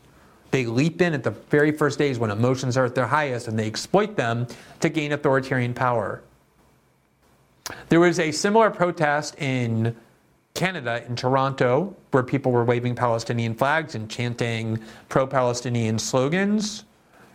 They 0.52 0.66
leap 0.66 1.02
in 1.02 1.14
at 1.14 1.24
the 1.24 1.32
very 1.32 1.72
first 1.72 1.98
days 1.98 2.20
when 2.20 2.32
emotions 2.32 2.76
are 2.76 2.86
at 2.86 2.96
their 2.96 3.08
highest 3.08 3.48
and 3.48 3.58
they 3.58 3.68
exploit 3.68 4.16
them 4.16 4.48
to 4.80 4.90
gain 4.90 5.12
authoritarian 5.12 5.74
power. 5.74 6.22
There 7.90 8.00
was 8.00 8.20
a 8.20 8.32
similar 8.32 8.72
protest 8.72 9.36
in 9.40 9.96
Canada, 10.56 11.04
in 11.08 11.16
Toronto, 11.16 11.96
where 12.12 12.24
people 12.24 12.52
were 12.52 12.66
waving 12.66 12.96
Palestinian 12.96 13.54
flags 13.54 13.96
and 13.96 14.10
chanting 14.10 14.80
pro 15.08 15.28
Palestinian 15.28 16.00
slogans. 16.00 16.84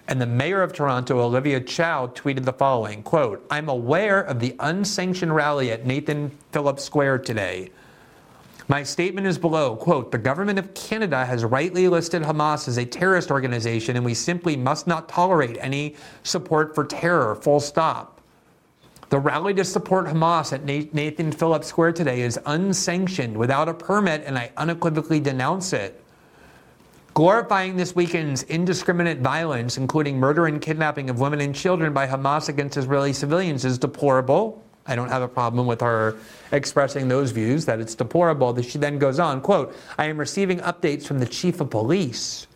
And 0.07 0.21
the 0.21 0.27
mayor 0.27 0.63
of 0.63 0.73
Toronto, 0.73 1.21
Olivia 1.21 1.61
Chow, 1.61 2.09
tweeted 2.09 2.45
the 2.45 2.53
following 2.53 3.03
quote, 3.03 3.45
I'm 3.51 3.69
aware 3.69 4.21
of 4.21 4.39
the 4.39 4.55
unsanctioned 4.61 5.35
rally 5.35 5.71
at 5.73 5.87
Nathan 5.87 6.31
Phillips 6.53 6.85
Square 6.85 7.21
today. 7.21 7.71
My 8.69 8.83
statement 8.83 9.27
is 9.27 9.39
below. 9.39 9.77
Quote, 9.77 10.11
the 10.11 10.19
government 10.19 10.59
of 10.59 10.73
Canada 10.75 11.25
has 11.25 11.45
rightly 11.45 11.89
listed 11.89 12.23
Hamas 12.23 12.69
as 12.69 12.79
a 12.79 12.85
terrorist 12.85 13.31
organization, 13.31 13.97
and 13.97 14.05
we 14.05 14.15
simply 14.15 14.57
must 14.57 14.87
not 14.87 15.09
tolerate 15.09 15.57
any 15.61 15.97
support 16.23 16.75
for 16.75 16.85
terror. 16.85 17.35
Full 17.35 17.61
stop. 17.61 18.21
The 19.09 19.19
rally 19.19 19.55
to 19.55 19.65
support 19.65 20.07
Hamas 20.07 20.53
at 20.53 20.65
Nathan 20.65 21.33
Phillips 21.33 21.69
Square 21.69 21.93
today 21.93 22.23
is 22.23 22.39
unsanctioned, 22.47 23.37
without 23.37 23.69
a 23.69 23.75
permit, 23.75 24.23
and 24.27 24.37
I 24.37 24.51
unequivocally 24.57 25.21
denounce 25.21 25.73
it. 25.73 26.04
Glorifying 27.15 27.77
this 27.77 27.95
weekend's 27.95 28.43
indiscriminate 28.43 29.21
violence, 29.21 29.79
including 29.79 30.19
murder 30.19 30.47
and 30.47 30.61
kidnapping 30.61 31.09
of 31.09 31.21
women 31.21 31.41
and 31.41 31.55
children 31.55 31.93
by 31.93 32.09
Hamas 32.09 32.49
against 32.49 32.77
Israeli 32.77 33.13
civilians, 33.13 33.65
is 33.65 33.79
deplorable. 33.79 34.61
I 34.89 34.97
don't 34.97 35.09
have 35.09 35.23
a 35.23 35.29
problem 35.29 35.69
with 35.69 35.81
her 35.81 36.17
expressing 36.51 37.07
those 37.07 37.31
views 37.31 37.67
that 37.67 37.79
it's 37.79 37.95
deplorable. 37.95 38.53
That 38.53 38.65
She 38.65 38.79
then 38.79 38.99
goes 38.99 39.21
on, 39.21 39.43
quote, 39.43 39.77
I 39.97 40.07
am 40.07 40.19
receiving 40.19 40.59
updates 40.59 41.07
from 41.07 41.21
the 41.21 41.27
chief 41.27 41.61
of 41.61 41.71
police 41.71 42.49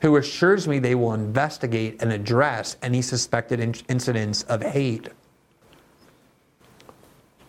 who 0.00 0.16
assures 0.16 0.66
me 0.66 0.80
they 0.80 0.96
will 0.96 1.14
investigate 1.14 2.02
and 2.02 2.12
address 2.12 2.78
any 2.82 3.02
suspected 3.02 3.60
in- 3.60 3.76
incidents 3.88 4.42
of 4.42 4.60
hate. 4.60 5.08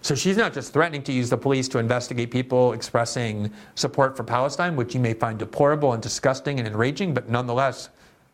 So 0.01 0.15
she's 0.15 0.35
not 0.35 0.53
just 0.53 0.73
threatening 0.73 1.03
to 1.03 1.11
use 1.11 1.29
the 1.29 1.37
police 1.37 1.67
to 1.69 1.77
investigate 1.77 2.31
people 2.31 2.73
expressing 2.73 3.51
support 3.75 4.17
for 4.17 4.23
Palestine, 4.23 4.75
which 4.75 4.95
you 4.95 4.99
may 4.99 5.13
find 5.13 5.37
deplorable 5.37 5.93
and 5.93 6.01
disgusting 6.01 6.57
and 6.57 6.67
enraging, 6.67 7.13
but 7.13 7.29
nonetheless, 7.29 7.89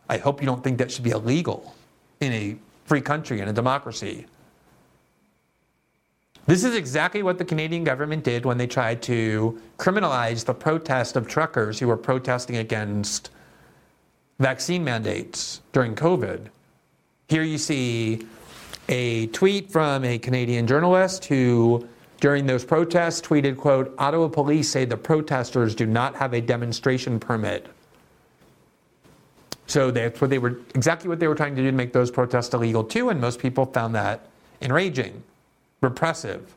I 0.08 0.16
hope 0.16 0.40
you 0.40 0.46
don't 0.46 0.64
think 0.64 0.78
that 0.78 0.90
should 0.90 1.04
be 1.04 1.10
illegal 1.10 1.74
in 2.20 2.32
a 2.32 2.56
free 2.86 3.02
country, 3.02 3.40
in 3.40 3.48
a 3.48 3.52
democracy. 3.52 4.26
This 6.46 6.64
is 6.64 6.74
exactly 6.74 7.22
what 7.22 7.36
the 7.36 7.44
Canadian 7.44 7.84
government 7.84 8.24
did 8.24 8.46
when 8.46 8.56
they 8.56 8.66
tried 8.66 9.02
to 9.02 9.60
criminalize 9.76 10.46
the 10.46 10.54
protest 10.54 11.14
of 11.16 11.28
truckers 11.28 11.78
who 11.78 11.86
were 11.86 11.98
protesting 11.98 12.56
against 12.56 13.28
vaccine 14.38 14.82
mandates 14.82 15.60
during 15.74 15.94
COVID. 15.94 16.46
Here 17.28 17.42
you 17.42 17.58
see 17.58 18.26
a 18.88 19.26
tweet 19.28 19.70
from 19.70 20.04
a 20.04 20.18
Canadian 20.18 20.66
journalist 20.66 21.24
who, 21.26 21.86
during 22.20 22.46
those 22.46 22.64
protests, 22.64 23.20
tweeted, 23.20 23.56
quote, 23.56 23.94
Ottawa 23.98 24.28
police 24.28 24.68
say 24.70 24.84
the 24.84 24.96
protesters 24.96 25.74
do 25.74 25.86
not 25.86 26.14
have 26.16 26.32
a 26.32 26.40
demonstration 26.40 27.20
permit. 27.20 27.66
So 29.66 29.90
that's 29.90 30.20
what 30.20 30.30
they 30.30 30.38
were 30.38 30.60
exactly 30.74 31.08
what 31.08 31.20
they 31.20 31.28
were 31.28 31.34
trying 31.34 31.54
to 31.54 31.62
do 31.62 31.70
to 31.70 31.76
make 31.76 31.92
those 31.92 32.10
protests 32.10 32.54
illegal 32.54 32.82
too, 32.82 33.10
and 33.10 33.20
most 33.20 33.38
people 33.38 33.66
found 33.66 33.94
that 33.94 34.26
enraging 34.62 35.22
repressive. 35.82 36.54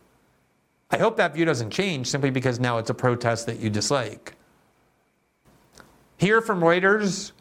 I 0.89 0.97
hope 0.97 1.17
that 1.17 1.33
view 1.33 1.45
doesn't 1.45 1.71
change 1.71 2.07
simply 2.07 2.29
because 2.29 2.59
now 2.59 2.77
it's 2.77 2.89
a 2.89 2.93
protest 2.93 3.45
that 3.47 3.59
you 3.59 3.69
dislike. 3.69 4.33
Here 6.17 6.41
from 6.41 6.61
Reuters 6.61 7.31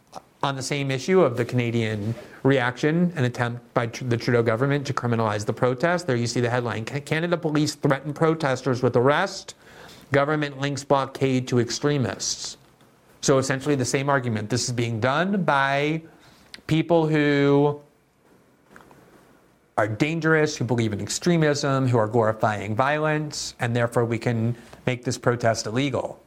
on 0.43 0.57
the 0.57 0.62
same 0.62 0.91
issue 0.91 1.20
of 1.20 1.36
the 1.36 1.45
Canadian 1.45 2.14
reaction 2.43 3.12
and 3.16 3.26
attempt 3.26 3.74
by 3.74 3.86
the 3.86 4.16
Trudeau 4.16 4.43
government 4.43 4.86
to 4.86 4.95
criminalize 4.95 5.45
the 5.45 5.53
protest. 5.53 6.07
There 6.07 6.16
you 6.16 6.26
see 6.26 6.41
the 6.41 6.49
headline 6.49 6.84
Canada 6.84 7.36
police 7.36 7.74
threaten 7.74 8.14
protesters 8.14 8.82
with 8.82 8.97
arrest, 8.97 9.55
government 10.12 10.59
links 10.59 10.82
blockade 10.82 11.47
to 11.49 11.61
extremists. 11.61 12.57
So 13.20 13.36
essentially 13.36 13.74
the 13.74 13.84
same 13.84 14.09
argument. 14.09 14.49
This 14.49 14.64
is 14.64 14.72
being 14.72 14.99
done 14.99 15.45
by 15.45 16.03
people 16.66 17.07
who 17.07 17.80
are 19.76 19.88
dangerous, 19.88 20.57
who 20.57 20.64
believe 20.64 20.93
in 20.93 21.01
extremism, 21.01 21.86
who 21.86 21.99
are 21.99 22.09
glorifying 22.09 22.74
violence, 22.74 23.55
and 23.61 23.76
therefore 23.76 24.05
we 24.07 24.18
can 24.18 24.57
make 24.86 25.05
this 25.05 25.18
protest 25.18 25.66
illegal. 25.66 26.22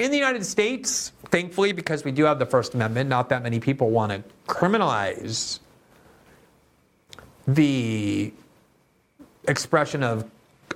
In 0.00 0.10
the 0.10 0.16
United 0.16 0.46
States, 0.46 1.12
thankfully, 1.26 1.72
because 1.72 2.04
we 2.04 2.10
do 2.10 2.24
have 2.24 2.38
the 2.38 2.46
First 2.46 2.72
Amendment, 2.72 3.10
not 3.10 3.28
that 3.28 3.42
many 3.42 3.60
people 3.60 3.90
want 3.90 4.12
to 4.12 4.24
criminalize 4.50 5.58
the 7.46 8.32
expression 9.46 10.02
of 10.02 10.24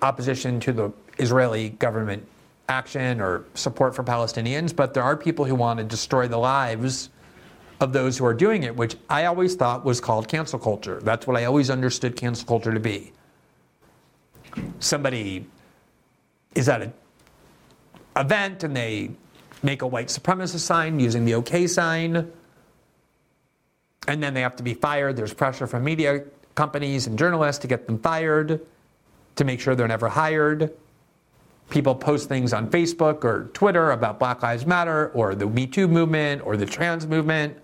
opposition 0.03 0.61
to 0.61 0.75
the 0.75 0.93
Israeli 1.17 1.71
government 1.71 2.29
action 2.69 3.19
or 3.23 3.47
support 3.55 3.97
for 3.97 4.05
Palestinians, 4.05 4.77
but 4.77 4.93
there 4.93 5.03
are 5.03 5.17
people 5.17 5.47
who 5.47 5.55
want 5.55 5.79
to 5.79 5.85
destroy 5.85 6.29
the 6.29 6.37
lives 6.37 7.09
of 7.81 7.95
those 7.95 8.19
who 8.19 8.27
are 8.27 8.35
doing 8.35 8.63
it, 8.65 8.77
which 8.77 8.95
I 9.09 9.25
always 9.25 9.55
thought 9.55 9.87
was 9.87 10.03
called 10.03 10.29
cancel 10.29 10.59
culture. 10.59 11.01
That's 11.01 11.27
what 11.27 11.39
I 11.39 11.47
always 11.47 11.71
understood 11.71 12.15
cancel 12.15 12.47
culture 12.47 12.75
to 12.75 12.81
be. 12.81 13.11
Somebody 14.81 15.47
is 16.55 16.69
at 16.69 16.83
an 16.83 16.93
event 18.17 18.65
and 18.65 18.77
they 18.77 19.11
make 19.63 19.83
a 19.83 19.87
white 19.87 20.09
supremacist 20.09 20.61
sign 20.61 21.01
using 21.01 21.25
the 21.25 21.35
OK 21.35 21.67
sign, 21.67 22.31
and 24.07 24.23
then 24.23 24.35
they 24.35 24.43
have 24.43 24.57
to 24.57 24.63
be 24.63 24.75
fired. 24.75 25.17
There's 25.17 25.35
pressure 25.35 25.67
from 25.67 25.85
media 25.85 26.25
companies 26.55 27.07
and 27.07 27.19
journalists 27.19 27.61
to 27.63 27.67
get 27.67 27.87
them 27.87 27.99
fired, 27.99 28.61
to 29.37 29.45
make 29.45 29.61
sure 29.61 29.75
they're 29.75 29.89
never 29.89 30.09
hired. 30.09 30.73
People 31.71 31.95
post 31.95 32.29
things 32.29 32.53
on 32.53 32.71
Facebook 32.71 33.25
or 33.25 33.51
Twitter 33.55 33.93
about 33.93 34.19
Black 34.19 34.43
Lives 34.43 34.67
Matter 34.67 35.09
or 35.15 35.35
the 35.35 35.47
Me 35.47 35.67
Too 35.67 35.89
movement 35.89 36.43
or 36.45 36.57
the 36.57 36.67
trans 36.67 37.07
movement 37.07 37.57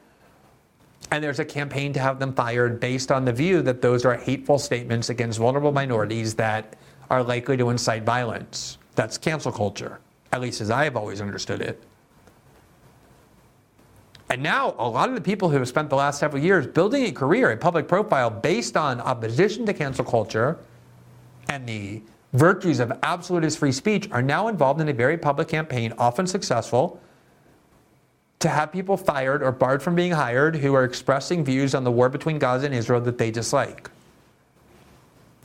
and 1.10 1.24
there's 1.24 1.40
a 1.40 1.44
campaign 1.44 1.92
to 1.92 2.00
have 2.00 2.18
them 2.18 2.32
fired 2.32 2.78
based 2.78 3.10
on 3.10 3.24
the 3.24 3.32
view 3.32 3.62
that 3.62 3.82
those 3.82 4.04
are 4.04 4.14
hateful 4.14 4.58
statements 4.58 5.10
against 5.10 5.38
vulnerable 5.38 5.72
minorities 5.72 6.34
that 6.36 6.76
are 7.08 7.22
likely 7.22 7.56
to 7.56 7.70
incite 7.70 8.04
violence. 8.04 8.78
That's 8.94 9.18
cancel 9.18 9.50
culture, 9.50 9.98
at 10.32 10.40
least 10.40 10.60
as 10.60 10.70
I 10.70 10.84
have 10.84 10.96
always 10.96 11.20
understood 11.20 11.60
it. 11.60 11.82
And 14.28 14.44
now, 14.44 14.76
a 14.78 14.88
lot 14.88 15.08
of 15.08 15.16
the 15.16 15.20
people 15.20 15.48
who 15.48 15.56
have 15.56 15.66
spent 15.66 15.90
the 15.90 15.96
last 15.96 16.20
several 16.20 16.40
years 16.40 16.64
building 16.64 17.04
a 17.04 17.12
career, 17.12 17.50
a 17.50 17.56
public 17.56 17.88
profile 17.88 18.30
based 18.30 18.76
on 18.76 19.00
opposition 19.00 19.66
to 19.66 19.74
cancel 19.74 20.04
culture 20.04 20.56
and 21.48 21.66
the 21.66 22.00
virtues 22.32 22.78
of 22.78 22.92
absolutist 23.02 23.58
free 23.58 23.72
speech 23.72 24.08
are 24.12 24.22
now 24.22 24.46
involved 24.46 24.80
in 24.80 24.88
a 24.88 24.92
very 24.92 25.18
public 25.18 25.48
campaign, 25.48 25.92
often 25.98 26.28
successful, 26.28 27.00
to 28.38 28.48
have 28.48 28.72
people 28.72 28.96
fired 28.96 29.42
or 29.42 29.50
barred 29.50 29.82
from 29.82 29.96
being 29.96 30.12
hired 30.12 30.54
who 30.54 30.74
are 30.74 30.84
expressing 30.84 31.44
views 31.44 31.74
on 31.74 31.82
the 31.82 31.90
war 31.90 32.08
between 32.08 32.38
Gaza 32.38 32.66
and 32.66 32.74
Israel 32.74 33.00
that 33.00 33.18
they 33.18 33.32
dislike. 33.32 33.90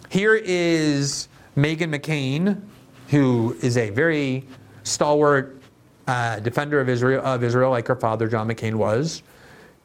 Here 0.09 0.35
is 0.35 1.27
Meghan 1.57 1.93
McCain, 1.93 2.61
who 3.09 3.57
is 3.61 3.77
a 3.77 3.89
very 3.89 4.45
stalwart 4.85 5.61
uh, 6.07 6.39
defender 6.39 6.79
of 6.79 6.87
Israel, 6.87 7.21
of 7.25 7.43
Israel, 7.43 7.71
like 7.71 7.87
her 7.87 7.95
father 7.95 8.29
John 8.29 8.47
McCain 8.47 8.75
was, 8.75 9.21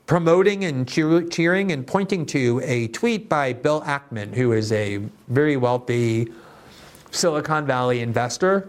promoting 0.06 0.64
and 0.64 0.86
cheer, 0.86 1.22
cheering 1.22 1.72
and 1.72 1.84
pointing 1.84 2.24
to 2.26 2.60
a 2.62 2.86
tweet 2.88 3.28
by 3.28 3.52
Bill 3.52 3.82
Ackman, 3.82 4.32
who 4.32 4.52
is 4.52 4.70
a 4.70 4.98
very 5.26 5.56
wealthy 5.56 6.32
Silicon 7.10 7.66
Valley 7.66 8.00
investor 8.00 8.68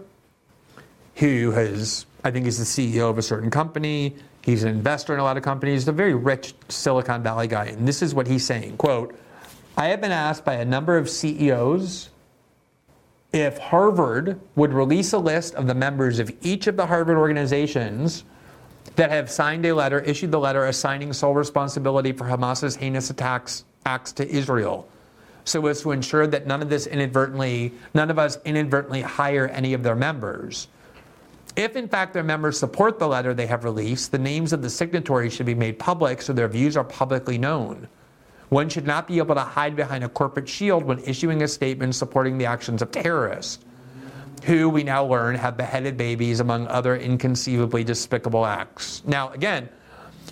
who 1.16 1.52
has, 1.52 2.06
I 2.24 2.32
think, 2.32 2.46
is 2.46 2.58
the 2.58 2.64
CEO 2.64 3.08
of 3.08 3.18
a 3.18 3.22
certain 3.22 3.50
company 3.50 4.16
He's 4.42 4.64
an 4.64 4.70
investor 4.70 5.14
in 5.14 5.20
a 5.20 5.22
lot 5.22 5.36
of 5.36 5.44
companies. 5.44 5.82
He's 5.82 5.88
a 5.88 5.92
very 5.92 6.14
rich 6.14 6.54
Silicon 6.68 7.22
Valley 7.22 7.46
guy. 7.46 7.66
And 7.66 7.86
this 7.86 8.02
is 8.02 8.12
what 8.14 8.26
he's 8.26 8.44
saying, 8.44 8.76
quote, 8.76 9.16
I 9.76 9.86
have 9.88 10.00
been 10.00 10.12
asked 10.12 10.44
by 10.44 10.54
a 10.54 10.64
number 10.64 10.96
of 10.96 11.08
CEOs 11.08 12.10
if 13.32 13.56
Harvard 13.58 14.40
would 14.56 14.72
release 14.72 15.12
a 15.12 15.18
list 15.18 15.54
of 15.54 15.66
the 15.66 15.74
members 15.74 16.18
of 16.18 16.30
each 16.42 16.66
of 16.66 16.76
the 16.76 16.86
Harvard 16.86 17.16
organizations 17.16 18.24
that 18.96 19.10
have 19.10 19.30
signed 19.30 19.64
a 19.64 19.74
letter, 19.74 20.00
issued 20.00 20.30
the 20.30 20.38
letter 20.38 20.66
assigning 20.66 21.12
sole 21.12 21.34
responsibility 21.34 22.12
for 22.12 22.26
Hamas's 22.26 22.76
heinous 22.76 23.08
attacks 23.08 23.64
acts 23.86 24.12
to 24.12 24.28
Israel, 24.28 24.86
so 25.44 25.66
as 25.66 25.80
to 25.80 25.92
ensure 25.92 26.26
that 26.26 26.46
none 26.46 26.60
of 26.62 26.68
this 26.68 26.86
inadvertently, 26.86 27.72
none 27.94 28.10
of 28.10 28.18
us 28.18 28.38
inadvertently 28.44 29.00
hire 29.00 29.48
any 29.48 29.72
of 29.72 29.82
their 29.82 29.96
members. 29.96 30.68
If 31.56 31.74
in 31.76 31.88
fact 31.88 32.12
their 32.12 32.22
members 32.22 32.58
support 32.58 32.98
the 32.98 33.08
letter 33.08 33.34
they 33.34 33.46
have 33.46 33.64
released, 33.64 34.12
the 34.12 34.18
names 34.18 34.52
of 34.52 34.62
the 34.62 34.70
signatories 34.70 35.32
should 35.32 35.46
be 35.46 35.54
made 35.54 35.78
public 35.78 36.22
so 36.22 36.32
their 36.32 36.48
views 36.48 36.76
are 36.76 36.84
publicly 36.84 37.38
known. 37.38 37.88
One 38.52 38.68
should 38.68 38.86
not 38.86 39.08
be 39.08 39.16
able 39.16 39.34
to 39.34 39.40
hide 39.40 39.76
behind 39.76 40.04
a 40.04 40.10
corporate 40.10 40.46
shield 40.46 40.84
when 40.84 40.98
issuing 40.98 41.40
a 41.42 41.48
statement 41.48 41.94
supporting 41.94 42.36
the 42.36 42.44
actions 42.44 42.82
of 42.82 42.90
terrorists, 42.90 43.64
who 44.44 44.68
we 44.68 44.82
now 44.82 45.06
learn 45.06 45.36
have 45.36 45.56
beheaded 45.56 45.96
babies 45.96 46.38
among 46.38 46.66
other 46.66 46.96
inconceivably 46.96 47.82
despicable 47.82 48.44
acts. 48.44 49.02
Now, 49.06 49.30
again, 49.30 49.70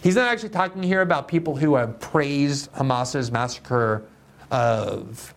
he's 0.02 0.16
not 0.16 0.30
actually 0.30 0.50
talking 0.50 0.82
here 0.82 1.00
about 1.00 1.28
people 1.28 1.56
who 1.56 1.76
have 1.76 1.98
praised 1.98 2.70
Hamas's 2.72 3.32
massacre 3.32 4.04
of 4.50 5.32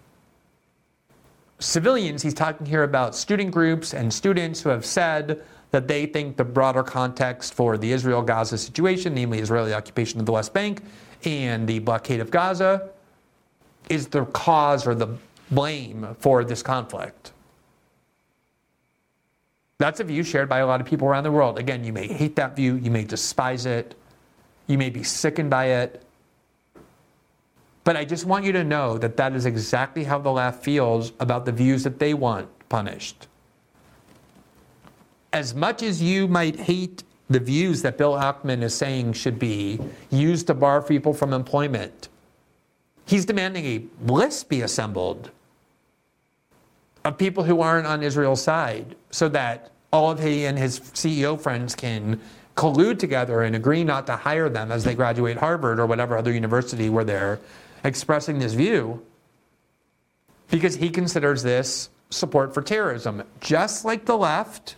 civilians, 1.60 2.22
he's 2.22 2.34
talking 2.34 2.68
here 2.68 2.84
about 2.84 3.16
student 3.16 3.52
groups 3.52 3.94
and 3.94 4.14
students 4.14 4.60
who 4.60 4.68
have 4.68 4.86
said 4.86 5.42
that 5.72 5.88
they 5.88 6.06
think 6.06 6.36
the 6.36 6.44
broader 6.44 6.84
context 6.84 7.54
for 7.54 7.78
the 7.78 7.94
Israel 7.94 8.22
Gaza 8.22 8.58
situation, 8.58 9.14
namely 9.14 9.40
Israeli 9.40 9.74
occupation 9.74 10.20
of 10.20 10.26
the 10.26 10.34
West 10.34 10.54
Bank 10.54 10.84
and 11.26 11.68
the 11.68 11.80
blockade 11.80 12.20
of 12.20 12.32
Gaza, 12.32 12.90
is 13.90 14.08
the 14.08 14.26
cause 14.26 14.88
or 14.88 14.96
the 14.96 15.18
blame 15.52 16.16
for 16.20 16.44
this 16.44 16.64
conflict. 16.64 17.32
That's 19.78 20.00
a 20.00 20.04
view 20.04 20.24
shared 20.24 20.48
by 20.48 20.60
a 20.60 20.68
lot 20.68 20.80
of 20.80 20.88
people 20.88 21.08
around 21.08 21.24
the 21.24 21.32
world. 21.32 21.60
Again, 21.60 21.84
you 21.84 21.92
may 21.92 22.08
hate 22.08 22.36
that 22.38 22.56
view, 22.56 22.76
you 22.76 22.90
may 22.90 23.04
despise 23.04 23.66
it, 23.66 23.96
you 24.68 24.78
may 24.78 24.90
be 24.90 25.04
sickened 25.04 25.50
by 25.50 25.66
it. 25.66 26.04
But 27.84 27.98
I 27.98 28.06
just 28.06 28.26
want 28.26 28.46
you 28.46 28.54
to 28.54 28.64
know 28.64 28.98
that 28.98 29.18
that 29.18 29.36
is 29.36 29.46
exactly 29.46 30.06
how 30.06 30.20
the 30.20 30.32
left 30.32 30.64
feels 30.64 31.12
about 31.20 31.46
the 31.46 31.52
views 31.52 31.84
that 31.84 32.00
they 32.00 32.14
want 32.14 32.48
punished. 32.70 33.28
As 35.34 35.54
much 35.54 35.84
as 35.84 36.02
you 36.02 36.28
might 36.28 36.56
hate 36.56 37.04
the 37.34 37.40
views 37.40 37.82
that 37.82 37.98
Bill 37.98 38.14
Ackman 38.14 38.62
is 38.62 38.74
saying 38.74 39.14
should 39.14 39.40
be 39.40 39.80
used 40.12 40.48
to 40.48 40.54
bar 40.54 40.82
people 40.82 41.14
from 41.14 41.34
employment, 41.34 42.10
he's 43.06 43.26
demanding 43.26 43.66
a 43.66 44.12
list 44.12 44.50
be 44.50 44.62
assembled 44.62 45.32
of 47.04 47.18
people 47.18 47.44
who 47.44 47.60
aren't 47.62 47.88
on 47.88 48.02
Israel's 48.02 48.42
side 48.42 48.96
so 49.12 49.28
that 49.30 49.72
all 49.92 50.12
of 50.12 50.22
he 50.22 50.46
and 50.46 50.58
his 50.58 50.80
CEO 50.80 51.40
friends 51.40 51.76
can 51.76 52.20
collude 52.56 53.00
together 53.00 53.42
and 53.42 53.56
agree 53.56 53.84
not 53.84 54.06
to 54.08 54.16
hire 54.16 54.48
them 54.48 54.72
as 54.72 54.84
they 54.84 54.96
graduate 54.96 55.38
Harvard 55.38 55.80
or 55.80 55.86
whatever 55.86 56.18
other 56.18 56.32
university 56.32 56.90
where 56.90 57.04
they're 57.04 57.40
expressing 57.84 58.40
this 58.40 58.54
view 58.54 59.04
because 60.50 60.76
he 60.76 60.90
considers 60.90 61.42
this 61.44 61.90
support 62.10 62.54
for 62.54 62.62
terrorism, 62.62 63.24
just 63.42 63.86
like 63.86 64.06
the 64.06 64.18
left 64.18 64.76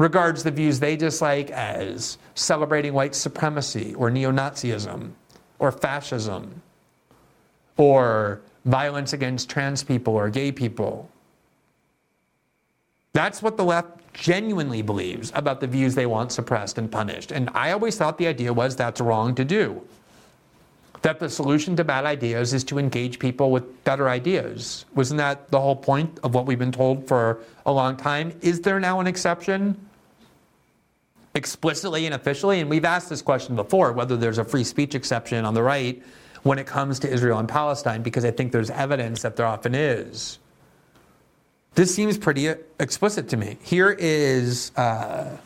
regards 0.00 0.42
the 0.42 0.50
views 0.50 0.80
they 0.80 0.96
dislike 0.96 1.50
as 1.50 2.16
celebrating 2.34 2.94
white 2.94 3.14
supremacy 3.14 3.94
or 3.94 4.10
neo 4.10 4.32
Nazism 4.32 5.10
or 5.58 5.70
fascism 5.70 6.62
or 7.76 8.40
violence 8.64 9.12
against 9.12 9.50
trans 9.50 9.84
people 9.84 10.14
or 10.14 10.30
gay 10.30 10.50
people 10.50 11.10
that's 13.12 13.42
what 13.42 13.58
the 13.58 13.64
left 13.64 14.14
genuinely 14.14 14.80
believes 14.80 15.32
about 15.34 15.60
the 15.60 15.66
views 15.66 15.94
they 15.94 16.06
want 16.06 16.32
suppressed 16.32 16.78
and 16.78 16.90
punished. 16.90 17.32
And 17.32 17.50
I 17.54 17.72
always 17.72 17.96
thought 17.96 18.18
the 18.18 18.28
idea 18.28 18.52
was 18.52 18.76
that's 18.76 19.00
wrong 19.00 19.34
to 19.34 19.44
do. 19.44 19.82
That 21.02 21.18
the 21.18 21.28
solution 21.28 21.74
to 21.76 21.84
bad 21.84 22.04
ideas 22.04 22.54
is 22.54 22.62
to 22.64 22.78
engage 22.78 23.18
people 23.18 23.50
with 23.50 23.84
better 23.84 24.08
ideas. 24.08 24.84
Wasn't 24.94 25.18
that 25.18 25.50
the 25.50 25.60
whole 25.60 25.74
point 25.74 26.20
of 26.22 26.34
what 26.34 26.46
we've 26.46 26.58
been 26.58 26.72
told 26.72 27.08
for 27.08 27.40
a 27.66 27.72
long 27.72 27.96
time? 27.96 28.32
Is 28.42 28.60
there 28.60 28.78
now 28.78 29.00
an 29.00 29.06
exception? 29.06 29.89
Explicitly 31.34 32.06
and 32.06 32.14
officially? 32.14 32.60
And 32.60 32.68
we've 32.68 32.84
asked 32.84 33.08
this 33.08 33.22
question 33.22 33.54
before 33.54 33.92
whether 33.92 34.16
there's 34.16 34.38
a 34.38 34.44
free 34.44 34.64
speech 34.64 34.94
exception 34.94 35.44
on 35.44 35.54
the 35.54 35.62
right 35.62 36.02
when 36.42 36.58
it 36.58 36.66
comes 36.66 36.98
to 37.00 37.08
Israel 37.08 37.38
and 37.38 37.48
Palestine, 37.48 38.02
because 38.02 38.24
I 38.24 38.30
think 38.30 38.50
there's 38.50 38.70
evidence 38.70 39.22
that 39.22 39.36
there 39.36 39.46
often 39.46 39.74
is. 39.74 40.38
This 41.74 41.94
seems 41.94 42.18
pretty 42.18 42.48
explicit 42.80 43.28
to 43.28 43.36
me. 43.36 43.58
Here 43.62 43.94
is 43.98 44.72
uh, 44.76 45.36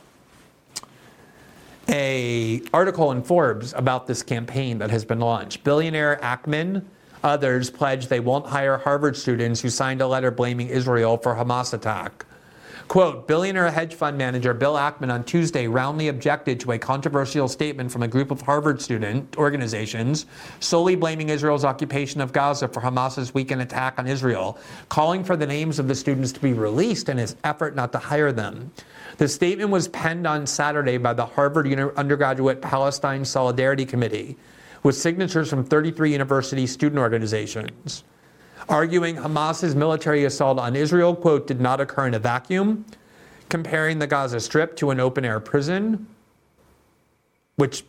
a 1.88 2.62
article 2.72 3.12
in 3.12 3.22
Forbes 3.22 3.74
about 3.74 4.06
this 4.06 4.22
campaign 4.22 4.78
that 4.78 4.90
has 4.90 5.04
been 5.04 5.20
launched. 5.20 5.64
Billionaire 5.64 6.18
Ackman, 6.22 6.82
others 7.22 7.68
pledge 7.68 8.06
they 8.06 8.20
won't 8.20 8.46
hire 8.46 8.78
Harvard 8.78 9.16
students 9.16 9.60
who 9.60 9.68
signed 9.68 10.00
a 10.00 10.06
letter 10.06 10.30
blaming 10.30 10.68
Israel 10.68 11.18
for 11.18 11.34
Hamas 11.34 11.74
attack. 11.74 12.24
Quote, 12.88 13.26
billionaire 13.26 13.70
hedge 13.70 13.94
fund 13.94 14.18
manager 14.18 14.52
Bill 14.52 14.74
Ackman 14.74 15.12
on 15.12 15.24
Tuesday 15.24 15.66
roundly 15.66 16.08
objected 16.08 16.60
to 16.60 16.72
a 16.72 16.78
controversial 16.78 17.48
statement 17.48 17.90
from 17.90 18.02
a 18.02 18.08
group 18.08 18.30
of 18.30 18.42
Harvard 18.42 18.80
student 18.80 19.36
organizations 19.38 20.26
solely 20.60 20.94
blaming 20.94 21.30
Israel's 21.30 21.64
occupation 21.64 22.20
of 22.20 22.32
Gaza 22.32 22.68
for 22.68 22.80
Hamas's 22.80 23.32
weekend 23.32 23.62
attack 23.62 23.98
on 23.98 24.06
Israel, 24.06 24.58
calling 24.90 25.24
for 25.24 25.34
the 25.34 25.46
names 25.46 25.78
of 25.78 25.88
the 25.88 25.94
students 25.94 26.30
to 26.32 26.40
be 26.40 26.52
released 26.52 27.08
in 27.08 27.16
his 27.16 27.36
effort 27.42 27.74
not 27.74 27.90
to 27.92 27.98
hire 27.98 28.32
them. 28.32 28.70
The 29.16 29.28
statement 29.28 29.70
was 29.70 29.88
penned 29.88 30.26
on 30.26 30.46
Saturday 30.46 30.98
by 30.98 31.14
the 31.14 31.26
Harvard 31.26 31.66
Undergraduate 31.96 32.60
Palestine 32.60 33.24
Solidarity 33.24 33.86
Committee 33.86 34.36
with 34.82 34.94
signatures 34.94 35.48
from 35.48 35.64
33 35.64 36.12
university 36.12 36.66
student 36.66 37.00
organizations 37.00 38.04
arguing 38.68 39.16
Hamas's 39.16 39.74
military 39.74 40.24
assault 40.24 40.58
on 40.58 40.76
Israel, 40.76 41.14
quote, 41.14 41.46
did 41.46 41.60
not 41.60 41.80
occur 41.80 42.06
in 42.06 42.14
a 42.14 42.18
vacuum, 42.18 42.84
comparing 43.48 43.98
the 43.98 44.06
Gaza 44.06 44.40
Strip 44.40 44.76
to 44.76 44.90
an 44.90 45.00
open 45.00 45.24
air 45.24 45.40
prison, 45.40 46.06
which 47.56 47.84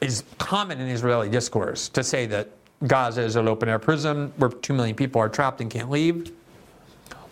is 0.00 0.24
common 0.38 0.80
in 0.80 0.88
Israeli 0.88 1.28
discourse 1.28 1.88
to 1.90 2.04
say 2.04 2.26
that 2.26 2.50
Gaza 2.86 3.22
is 3.22 3.36
an 3.36 3.48
open 3.48 3.68
air 3.68 3.78
prison 3.78 4.32
where 4.36 4.50
2 4.50 4.72
million 4.72 4.94
people 4.94 5.20
are 5.20 5.28
trapped 5.28 5.60
and 5.60 5.70
can't 5.70 5.90
leave, 5.90 6.32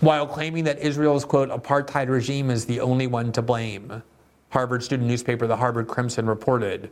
while 0.01 0.27
claiming 0.27 0.65
that 0.65 0.79
Israel's, 0.79 1.25
quote, 1.25 1.49
apartheid 1.49 2.09
regime 2.09 2.51
is 2.51 2.67
the 2.67 2.81
only 2.81 3.07
one 3.07 3.33
to 3.33 3.41
blame. 3.41 4.03
Harvard 4.51 4.83
student 4.83 5.09
newspaper, 5.09 5.47
the 5.47 5.57
Harvard 5.57 5.89
Crimson, 5.89 6.27
reported. 6.27 6.91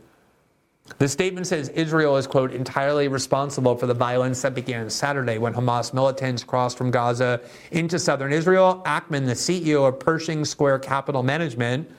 The 0.97 1.07
statement 1.09 1.47
says 1.47 1.69
Israel 1.69 2.15
is, 2.15 2.27
quote, 2.27 2.53
entirely 2.53 3.07
responsible 3.07 3.75
for 3.75 3.87
the 3.87 3.93
violence 3.93 4.43
that 4.43 4.53
began 4.53 4.89
Saturday 4.89 5.39
when 5.39 5.53
Hamas 5.53 5.93
militants 5.93 6.43
crossed 6.43 6.77
from 6.77 6.91
Gaza 6.91 7.41
into 7.71 7.97
southern 7.97 8.31
Israel. 8.31 8.83
Ackman, 8.85 9.25
the 9.25 9.33
CEO 9.33 9.87
of 9.87 9.99
Pershing 9.99 10.45
Square 10.45 10.79
Capital 10.79 11.23
Management, 11.23 11.89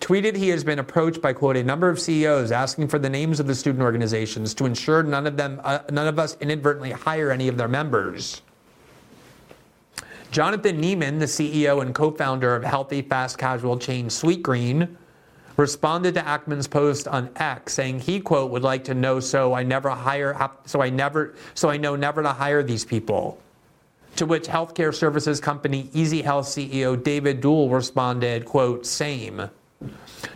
tweeted 0.00 0.36
he 0.36 0.48
has 0.48 0.62
been 0.62 0.78
approached 0.78 1.20
by, 1.20 1.32
quote, 1.32 1.56
a 1.56 1.64
number 1.64 1.88
of 1.88 1.98
CEOs 2.00 2.52
asking 2.52 2.86
for 2.88 3.00
the 3.00 3.10
names 3.10 3.40
of 3.40 3.48
the 3.48 3.54
student 3.54 3.82
organizations 3.82 4.54
to 4.54 4.64
ensure 4.64 5.02
none 5.02 5.26
of 5.26 5.36
them, 5.36 5.60
uh, 5.64 5.80
none 5.90 6.06
of 6.06 6.18
us 6.18 6.36
inadvertently 6.40 6.92
hire 6.92 7.32
any 7.32 7.48
of 7.48 7.58
their 7.58 7.68
members. 7.68 8.42
Jonathan 10.30 10.80
Neman, 10.80 11.18
the 11.18 11.26
CEO 11.26 11.82
and 11.82 11.92
co-founder 11.92 12.54
of 12.54 12.62
healthy 12.62 13.02
fast 13.02 13.36
casual 13.36 13.76
chain 13.76 14.06
Sweetgreen, 14.06 14.96
responded 15.56 16.14
to 16.14 16.20
Ackman's 16.22 16.66
post 16.66 17.08
on 17.08 17.30
X 17.36 17.74
saying 17.74 18.00
he 18.00 18.20
quote 18.20 18.50
would 18.50 18.62
like 18.62 18.84
to 18.84 18.94
know 18.94 19.20
so 19.20 19.52
I 19.52 19.62
never 19.62 19.90
hire 19.90 20.50
so 20.64 20.80
I 20.80 20.90
never 20.90 21.34
so 21.54 21.68
I 21.68 21.76
know 21.76 21.96
never 21.96 22.22
to 22.22 22.32
hire 22.32 22.62
these 22.62 22.84
people. 22.84 23.38
To 24.16 24.26
which 24.26 24.46
healthcare 24.46 24.94
services 24.94 25.40
company 25.40 25.88
Easy 25.92 26.22
Health 26.22 26.46
CEO 26.46 27.00
David 27.02 27.40
Dool 27.40 27.70
responded, 27.70 28.44
quote, 28.44 28.84
same. 28.84 29.48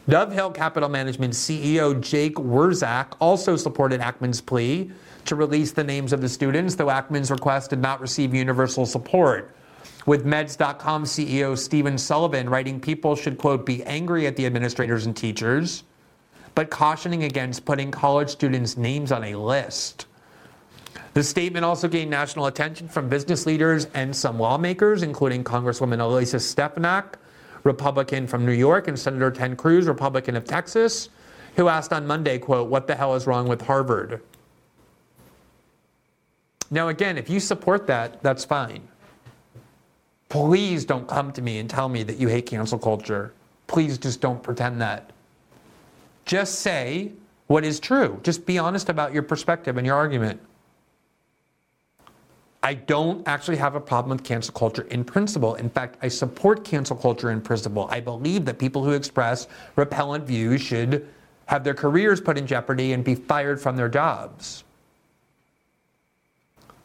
Dove 0.08 0.32
Hill 0.32 0.50
Capital 0.50 0.88
Management 0.88 1.34
CEO 1.34 2.00
Jake 2.00 2.36
Wurzak 2.36 3.14
also 3.20 3.56
supported 3.56 4.00
Ackman's 4.00 4.40
plea 4.40 4.90
to 5.26 5.34
release 5.34 5.72
the 5.72 5.84
names 5.84 6.12
of 6.12 6.20
the 6.20 6.28
students, 6.28 6.74
though 6.74 6.86
Ackman's 6.86 7.30
request 7.30 7.70
did 7.70 7.80
not 7.80 8.00
receive 8.00 8.34
universal 8.34 8.86
support 8.86 9.54
with 10.06 10.24
meds.com 10.24 11.04
CEO 11.04 11.56
Stephen 11.56 11.96
Sullivan 11.96 12.48
writing 12.48 12.80
people 12.80 13.16
should, 13.16 13.38
quote, 13.38 13.64
be 13.64 13.82
angry 13.84 14.26
at 14.26 14.36
the 14.36 14.46
administrators 14.46 15.06
and 15.06 15.16
teachers, 15.16 15.84
but 16.54 16.70
cautioning 16.70 17.24
against 17.24 17.64
putting 17.64 17.90
college 17.90 18.28
students' 18.28 18.76
names 18.76 19.10
on 19.12 19.24
a 19.24 19.34
list. 19.34 20.06
The 21.14 21.22
statement 21.22 21.64
also 21.64 21.88
gained 21.88 22.10
national 22.10 22.46
attention 22.46 22.88
from 22.88 23.08
business 23.08 23.46
leaders 23.46 23.86
and 23.94 24.14
some 24.14 24.38
lawmakers, 24.38 25.02
including 25.02 25.44
Congresswoman 25.44 26.00
Elisa 26.00 26.40
Stefanik, 26.40 27.16
Republican 27.62 28.26
from 28.26 28.44
New 28.44 28.52
York, 28.52 28.88
and 28.88 28.98
Senator 28.98 29.30
Ted 29.30 29.56
Cruz, 29.56 29.86
Republican 29.86 30.36
of 30.36 30.44
Texas, 30.44 31.08
who 31.56 31.68
asked 31.68 31.92
on 31.92 32.06
Monday, 32.06 32.38
quote, 32.38 32.68
what 32.68 32.86
the 32.86 32.94
hell 32.94 33.14
is 33.14 33.26
wrong 33.26 33.48
with 33.48 33.62
Harvard? 33.62 34.20
Now, 36.70 36.88
again, 36.88 37.16
if 37.16 37.30
you 37.30 37.40
support 37.40 37.86
that, 37.86 38.22
that's 38.22 38.44
fine. 38.44 38.88
Please 40.34 40.84
don't 40.84 41.06
come 41.06 41.30
to 41.30 41.40
me 41.40 41.60
and 41.60 41.70
tell 41.70 41.88
me 41.88 42.02
that 42.02 42.18
you 42.18 42.26
hate 42.26 42.46
cancel 42.46 42.76
culture. 42.76 43.32
Please 43.68 43.98
just 43.98 44.20
don't 44.20 44.42
pretend 44.42 44.80
that. 44.80 45.12
Just 46.24 46.58
say 46.58 47.12
what 47.46 47.64
is 47.64 47.78
true. 47.78 48.18
Just 48.24 48.44
be 48.44 48.58
honest 48.58 48.88
about 48.88 49.14
your 49.14 49.22
perspective 49.22 49.76
and 49.76 49.86
your 49.86 49.94
argument. 49.94 50.40
I 52.64 52.74
don't 52.74 53.22
actually 53.28 53.58
have 53.58 53.76
a 53.76 53.80
problem 53.80 54.10
with 54.16 54.26
cancel 54.26 54.52
culture 54.52 54.82
in 54.90 55.04
principle. 55.04 55.54
In 55.54 55.70
fact, 55.70 55.98
I 56.02 56.08
support 56.08 56.64
cancel 56.64 56.96
culture 56.96 57.30
in 57.30 57.40
principle. 57.40 57.86
I 57.88 58.00
believe 58.00 58.44
that 58.46 58.58
people 58.58 58.82
who 58.82 58.90
express 58.90 59.46
repellent 59.76 60.26
views 60.26 60.60
should 60.60 61.08
have 61.46 61.62
their 61.62 61.74
careers 61.74 62.20
put 62.20 62.36
in 62.36 62.44
jeopardy 62.44 62.92
and 62.92 63.04
be 63.04 63.14
fired 63.14 63.60
from 63.60 63.76
their 63.76 63.88
jobs. 63.88 64.64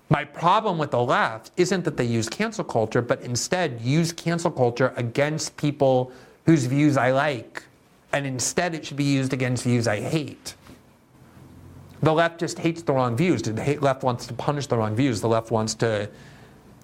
My 0.09 0.25
problem 0.25 0.79
with 0.79 0.91
the 0.91 1.01
left 1.01 1.51
isn't 1.55 1.85
that 1.85 1.95
they 1.95 2.05
use 2.05 2.27
cancel 2.27 2.63
culture, 2.63 3.01
but 3.01 3.21
instead 3.21 3.79
use 3.81 4.11
cancel 4.11 4.49
culture 4.49 4.91
against 4.97 5.55
people 5.55 6.11
whose 6.45 6.65
views 6.65 6.97
I 6.97 7.11
like. 7.11 7.63
And 8.11 8.25
instead, 8.25 8.73
it 8.73 8.83
should 8.85 8.97
be 8.97 9.03
used 9.03 9.33
against 9.33 9.63
views 9.63 9.87
I 9.87 10.01
hate. 10.01 10.55
The 12.01 12.11
left 12.11 12.39
just 12.39 12.57
hates 12.57 12.81
the 12.81 12.93
wrong 12.93 13.15
views. 13.15 13.43
The 13.43 13.77
left 13.81 14.03
wants 14.03 14.25
to 14.27 14.33
punish 14.33 14.65
the 14.65 14.77
wrong 14.77 14.95
views. 14.95 15.21
The 15.21 15.27
left 15.27 15.51
wants 15.51 15.75
to 15.75 16.09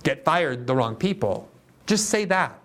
get 0.03 0.23
fired 0.23 0.67
the 0.67 0.75
wrong 0.75 0.95
people. 0.95 1.49
Just 1.87 2.09
say 2.09 2.25
that. 2.25 2.59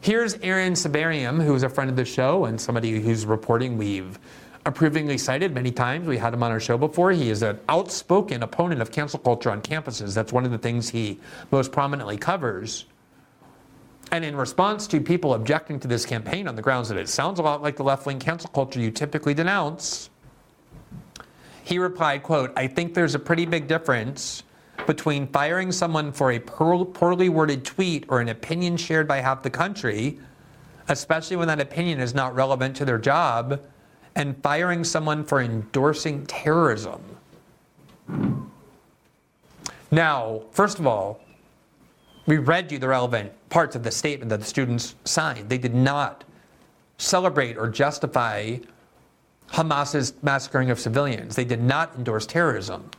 Here's 0.00 0.34
Aaron 0.34 0.72
Sibarium, 0.72 1.42
who 1.44 1.54
is 1.54 1.62
a 1.62 1.68
friend 1.68 1.90
of 1.90 1.96
the 1.96 2.04
show 2.04 2.46
and 2.46 2.60
somebody 2.60 3.00
who's 3.00 3.26
reporting 3.26 3.76
we've 3.76 4.18
approvingly 4.66 5.16
cited 5.16 5.54
many 5.54 5.70
times. 5.70 6.08
We 6.08 6.18
had 6.18 6.34
him 6.34 6.42
on 6.42 6.50
our 6.50 6.58
show 6.58 6.76
before. 6.76 7.12
He 7.12 7.30
is 7.30 7.42
an 7.42 7.60
outspoken 7.68 8.42
opponent 8.42 8.82
of 8.82 8.90
cancel 8.90 9.20
culture 9.20 9.50
on 9.50 9.62
campuses. 9.62 10.12
That's 10.12 10.32
one 10.32 10.44
of 10.44 10.50
the 10.50 10.58
things 10.58 10.90
he 10.90 11.20
most 11.52 11.70
prominently 11.70 12.18
covers. 12.18 12.84
And 14.10 14.24
in 14.24 14.36
response 14.36 14.88
to 14.88 15.00
people 15.00 15.34
objecting 15.34 15.78
to 15.80 15.88
this 15.88 16.04
campaign 16.04 16.48
on 16.48 16.56
the 16.56 16.62
grounds 16.62 16.88
that 16.88 16.98
it 16.98 17.08
sounds 17.08 17.38
a 17.38 17.42
lot 17.42 17.62
like 17.62 17.76
the 17.76 17.84
left 17.84 18.06
wing 18.06 18.18
cancel 18.18 18.50
culture 18.50 18.80
you 18.80 18.90
typically 18.90 19.34
denounce, 19.34 20.10
he 21.62 21.78
replied, 21.78 22.24
quote, 22.24 22.52
I 22.56 22.66
think 22.66 22.94
there's 22.94 23.14
a 23.14 23.20
pretty 23.20 23.46
big 23.46 23.68
difference 23.68 24.42
between 24.86 25.28
firing 25.28 25.70
someone 25.70 26.12
for 26.12 26.32
a 26.32 26.40
poorly 26.40 27.28
worded 27.28 27.64
tweet 27.64 28.04
or 28.08 28.20
an 28.20 28.28
opinion 28.28 28.76
shared 28.76 29.06
by 29.06 29.18
half 29.18 29.42
the 29.42 29.50
country, 29.50 30.18
especially 30.88 31.36
when 31.36 31.48
that 31.48 31.60
opinion 31.60 32.00
is 32.00 32.14
not 32.14 32.34
relevant 32.34 32.76
to 32.76 32.84
their 32.84 32.98
job, 32.98 33.60
and 34.16 34.42
firing 34.42 34.82
someone 34.82 35.22
for 35.22 35.40
endorsing 35.40 36.26
terrorism. 36.26 37.00
Now, 39.90 40.42
first 40.50 40.78
of 40.78 40.86
all, 40.86 41.20
we 42.26 42.38
read 42.38 42.72
you 42.72 42.78
the 42.78 42.88
relevant 42.88 43.32
parts 43.50 43.76
of 43.76 43.84
the 43.84 43.90
statement 43.92 44.30
that 44.30 44.40
the 44.40 44.46
students 44.46 44.96
signed. 45.04 45.48
They 45.48 45.58
did 45.58 45.74
not 45.74 46.24
celebrate 46.98 47.56
or 47.56 47.68
justify 47.68 48.56
Hamas's 49.48 50.14
massacring 50.22 50.70
of 50.70 50.80
civilians. 50.80 51.36
They 51.36 51.44
did 51.44 51.62
not 51.62 51.94
endorse 51.94 52.26
terrorism. 52.26 52.90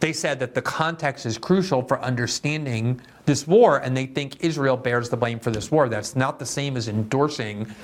They 0.00 0.12
said 0.12 0.38
that 0.40 0.54
the 0.54 0.62
context 0.62 1.26
is 1.26 1.38
crucial 1.38 1.82
for 1.82 2.00
understanding 2.00 3.00
this 3.26 3.46
war, 3.46 3.78
and 3.78 3.96
they 3.96 4.06
think 4.06 4.44
Israel 4.44 4.76
bears 4.76 5.08
the 5.08 5.16
blame 5.16 5.38
for 5.38 5.50
this 5.50 5.70
war. 5.70 5.88
That's 5.88 6.14
not 6.14 6.38
the 6.38 6.46
same 6.46 6.76
as 6.76 6.88
endorsing 6.88 7.74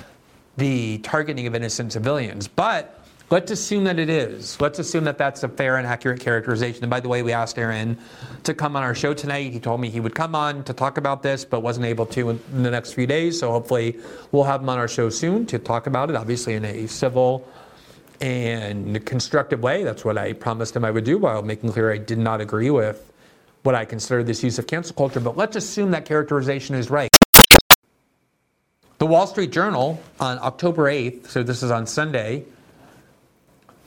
the 0.61 0.99
targeting 0.99 1.47
of 1.47 1.55
innocent 1.55 1.91
civilians. 1.91 2.47
But 2.47 2.97
Let's 3.31 3.49
assume 3.49 3.85
that 3.85 3.97
it 3.97 4.09
is. 4.09 4.59
Let's 4.59 4.77
assume 4.77 5.05
that 5.05 5.17
that's 5.17 5.41
a 5.43 5.47
fair 5.47 5.77
and 5.77 5.87
accurate 5.87 6.19
characterization. 6.19 6.83
And 6.83 6.89
by 6.89 6.99
the 6.99 7.07
way, 7.07 7.23
we 7.23 7.31
asked 7.31 7.57
Aaron 7.57 7.97
to 8.43 8.53
come 8.53 8.75
on 8.75 8.83
our 8.83 8.93
show 8.93 9.13
tonight. 9.13 9.53
He 9.53 9.59
told 9.61 9.79
me 9.79 9.89
he 9.89 10.01
would 10.01 10.13
come 10.13 10.35
on 10.35 10.65
to 10.65 10.73
talk 10.73 10.97
about 10.97 11.23
this, 11.23 11.45
but 11.45 11.61
wasn't 11.61 11.85
able 11.85 12.05
to 12.07 12.31
in 12.31 12.41
the 12.61 12.69
next 12.69 12.91
few 12.91 13.07
days. 13.07 13.39
So 13.39 13.49
hopefully, 13.49 13.97
we'll 14.33 14.43
have 14.43 14.59
him 14.59 14.67
on 14.67 14.77
our 14.77 14.89
show 14.89 15.09
soon 15.09 15.45
to 15.45 15.59
talk 15.59 15.87
about 15.87 16.09
it, 16.09 16.17
obviously, 16.17 16.55
in 16.55 16.65
a 16.65 16.87
civil 16.87 17.47
and 18.19 19.05
constructive 19.05 19.63
way. 19.63 19.85
That's 19.85 20.03
what 20.03 20.17
I 20.17 20.33
promised 20.33 20.75
him 20.75 20.83
I 20.83 20.91
would 20.91 21.05
do 21.05 21.17
while 21.17 21.41
making 21.41 21.71
clear 21.71 21.89
I 21.89 21.99
did 21.99 22.17
not 22.17 22.41
agree 22.41 22.69
with 22.69 23.13
what 23.63 23.75
I 23.75 23.85
consider 23.85 24.23
this 24.23 24.43
use 24.43 24.59
of 24.59 24.67
cancel 24.67 24.93
culture. 24.93 25.21
But 25.21 25.37
let's 25.37 25.55
assume 25.55 25.91
that 25.91 26.03
characterization 26.03 26.75
is 26.75 26.89
right. 26.89 27.07
The 29.01 29.07
Wall 29.07 29.25
Street 29.25 29.51
Journal 29.51 29.99
on 30.19 30.37
October 30.43 30.83
8th, 30.83 31.25
so 31.25 31.41
this 31.41 31.63
is 31.63 31.71
on 31.71 31.87
Sunday, 31.87 32.45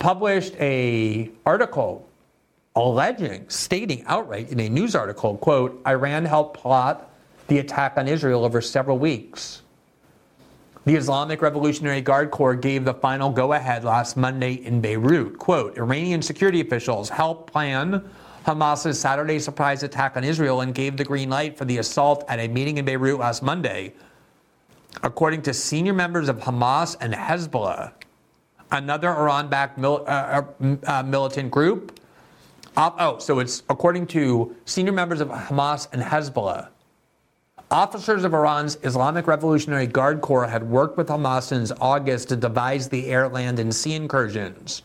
published 0.00 0.56
a 0.56 1.30
article 1.46 2.08
alleging, 2.74 3.48
stating 3.48 4.02
outright 4.06 4.50
in 4.50 4.58
a 4.58 4.68
news 4.68 4.96
article, 4.96 5.36
quote, 5.36 5.80
Iran 5.86 6.24
helped 6.24 6.58
plot 6.58 7.12
the 7.46 7.60
attack 7.60 7.96
on 7.96 8.08
Israel 8.08 8.44
over 8.44 8.60
several 8.60 8.98
weeks. 8.98 9.62
The 10.84 10.96
Islamic 10.96 11.42
Revolutionary 11.42 12.00
Guard 12.00 12.32
Corps 12.32 12.56
gave 12.56 12.84
the 12.84 12.94
final 12.94 13.30
go-ahead 13.30 13.84
last 13.84 14.16
Monday 14.16 14.54
in 14.54 14.80
Beirut. 14.80 15.38
Quote, 15.38 15.78
Iranian 15.78 16.22
security 16.22 16.60
officials 16.60 17.08
helped 17.08 17.52
plan 17.52 18.02
Hamas's 18.44 18.98
Saturday 18.98 19.38
surprise 19.38 19.84
attack 19.84 20.16
on 20.16 20.24
Israel 20.24 20.62
and 20.62 20.74
gave 20.74 20.96
the 20.96 21.04
green 21.04 21.30
light 21.30 21.56
for 21.56 21.66
the 21.66 21.78
assault 21.78 22.24
at 22.26 22.40
a 22.40 22.48
meeting 22.48 22.78
in 22.78 22.84
Beirut 22.84 23.20
last 23.20 23.44
Monday. 23.44 23.94
According 25.04 25.42
to 25.42 25.52
senior 25.52 25.92
members 25.92 26.30
of 26.30 26.38
Hamas 26.38 26.96
and 26.98 27.12
Hezbollah, 27.12 27.92
another 28.72 29.10
Iran 29.10 29.48
backed 29.48 29.76
mil- 29.76 30.02
uh, 30.08 30.42
uh, 30.62 30.76
uh, 30.86 31.02
militant 31.02 31.50
group. 31.50 32.00
oh, 32.78 33.18
so 33.18 33.38
it's 33.38 33.62
according 33.68 34.06
to 34.08 34.56
senior 34.64 34.92
members 34.92 35.20
of 35.20 35.28
Hamas 35.28 35.88
and 35.92 36.00
Hezbollah. 36.00 36.68
Officers 37.70 38.24
of 38.24 38.32
Iran's 38.32 38.78
Islamic 38.82 39.26
Revolutionary 39.26 39.86
Guard 39.86 40.22
Corps 40.22 40.46
had 40.46 40.70
worked 40.70 40.96
with 40.96 41.08
Hamas 41.08 41.44
since 41.44 41.70
August 41.82 42.30
to 42.30 42.36
devise 42.36 42.88
the 42.88 43.08
air, 43.08 43.28
land, 43.28 43.58
and 43.58 43.74
sea 43.74 43.92
incursions, 43.92 44.80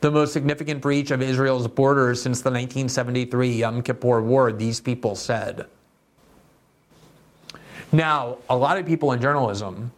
the 0.00 0.10
most 0.10 0.32
significant 0.32 0.80
breach 0.80 1.12
of 1.12 1.22
Israel's 1.22 1.68
borders 1.68 2.20
since 2.20 2.40
the 2.40 2.50
1973 2.50 3.52
Yom 3.52 3.80
Kippur 3.80 4.22
War, 4.22 4.50
these 4.50 4.80
people 4.80 5.14
said. 5.14 5.66
Now, 7.92 8.38
a 8.48 8.56
lot 8.56 8.78
of 8.78 8.86
people 8.86 9.12
in 9.12 9.20
journalism 9.20 9.92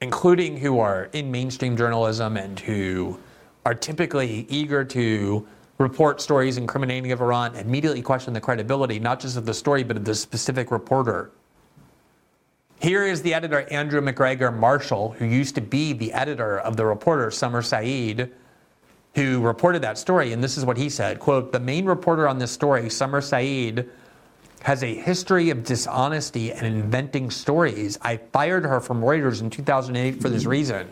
including 0.00 0.56
who 0.56 0.78
are 0.78 1.10
in 1.12 1.30
mainstream 1.30 1.76
journalism 1.76 2.36
and 2.36 2.58
who 2.58 3.18
are 3.66 3.74
typically 3.74 4.46
eager 4.48 4.82
to 4.82 5.46
report 5.76 6.20
stories 6.20 6.56
incriminating 6.56 7.12
of 7.12 7.20
Iran, 7.20 7.54
immediately 7.56 8.00
question 8.00 8.32
the 8.32 8.40
credibility, 8.40 8.98
not 8.98 9.20
just 9.20 9.36
of 9.36 9.44
the 9.44 9.54
story, 9.54 9.82
but 9.82 9.96
of 9.98 10.04
the 10.04 10.14
specific 10.14 10.70
reporter. 10.70 11.30
Here 12.80 13.04
is 13.04 13.20
the 13.20 13.34
editor, 13.34 13.60
Andrew 13.70 14.00
MacGregor 14.00 14.50
Marshall, 14.50 15.10
who 15.18 15.26
used 15.26 15.54
to 15.56 15.60
be 15.60 15.92
the 15.92 16.12
editor 16.14 16.58
of 16.60 16.76
the 16.78 16.86
reporter, 16.86 17.30
Summer 17.30 17.60
Said, 17.60 18.32
who 19.14 19.40
reported 19.42 19.82
that 19.82 19.98
story. 19.98 20.32
And 20.32 20.42
this 20.42 20.56
is 20.56 20.64
what 20.64 20.78
he 20.78 20.88
said 20.88 21.20
quote, 21.20 21.52
The 21.52 21.60
main 21.60 21.84
reporter 21.84 22.26
on 22.26 22.38
this 22.38 22.50
story, 22.50 22.88
Summer 22.88 23.20
Said, 23.20 23.90
has 24.62 24.82
a 24.82 24.94
history 24.94 25.50
of 25.50 25.64
dishonesty 25.64 26.52
and 26.52 26.66
inventing 26.66 27.30
stories. 27.30 27.98
I 28.02 28.18
fired 28.18 28.64
her 28.64 28.80
from 28.80 29.00
Reuters 29.00 29.40
in 29.40 29.50
2008 29.50 30.20
for 30.20 30.28
this 30.28 30.44
reason. 30.44 30.88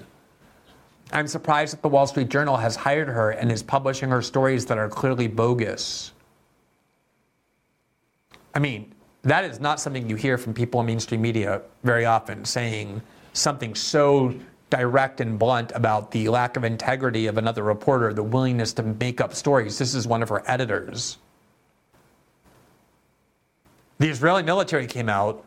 I'm 1.12 1.26
surprised 1.26 1.72
that 1.72 1.82
the 1.82 1.88
Wall 1.88 2.06
Street 2.06 2.28
Journal 2.28 2.56
has 2.56 2.76
hired 2.76 3.08
her 3.08 3.30
and 3.30 3.50
is 3.50 3.62
publishing 3.62 4.10
her 4.10 4.22
stories 4.22 4.66
that 4.66 4.78
are 4.78 4.88
clearly 4.88 5.26
bogus. 5.26 6.12
I 8.54 8.58
mean, 8.58 8.94
that 9.22 9.44
is 9.44 9.60
not 9.60 9.80
something 9.80 10.08
you 10.08 10.16
hear 10.16 10.38
from 10.38 10.54
people 10.54 10.80
in 10.80 10.86
mainstream 10.86 11.22
media 11.22 11.62
very 11.82 12.04
often 12.04 12.44
saying 12.44 13.02
something 13.32 13.74
so 13.74 14.34
direct 14.70 15.20
and 15.20 15.38
blunt 15.38 15.72
about 15.74 16.10
the 16.10 16.28
lack 16.28 16.56
of 16.56 16.64
integrity 16.64 17.26
of 17.26 17.38
another 17.38 17.62
reporter, 17.62 18.12
the 18.12 18.22
willingness 18.22 18.72
to 18.74 18.82
make 18.82 19.20
up 19.20 19.34
stories. 19.34 19.78
This 19.78 19.94
is 19.94 20.06
one 20.06 20.22
of 20.22 20.28
her 20.28 20.42
editors. 20.46 21.18
The 23.99 24.09
Israeli 24.09 24.44
military 24.44 24.86
came 24.86 25.09
out, 25.09 25.44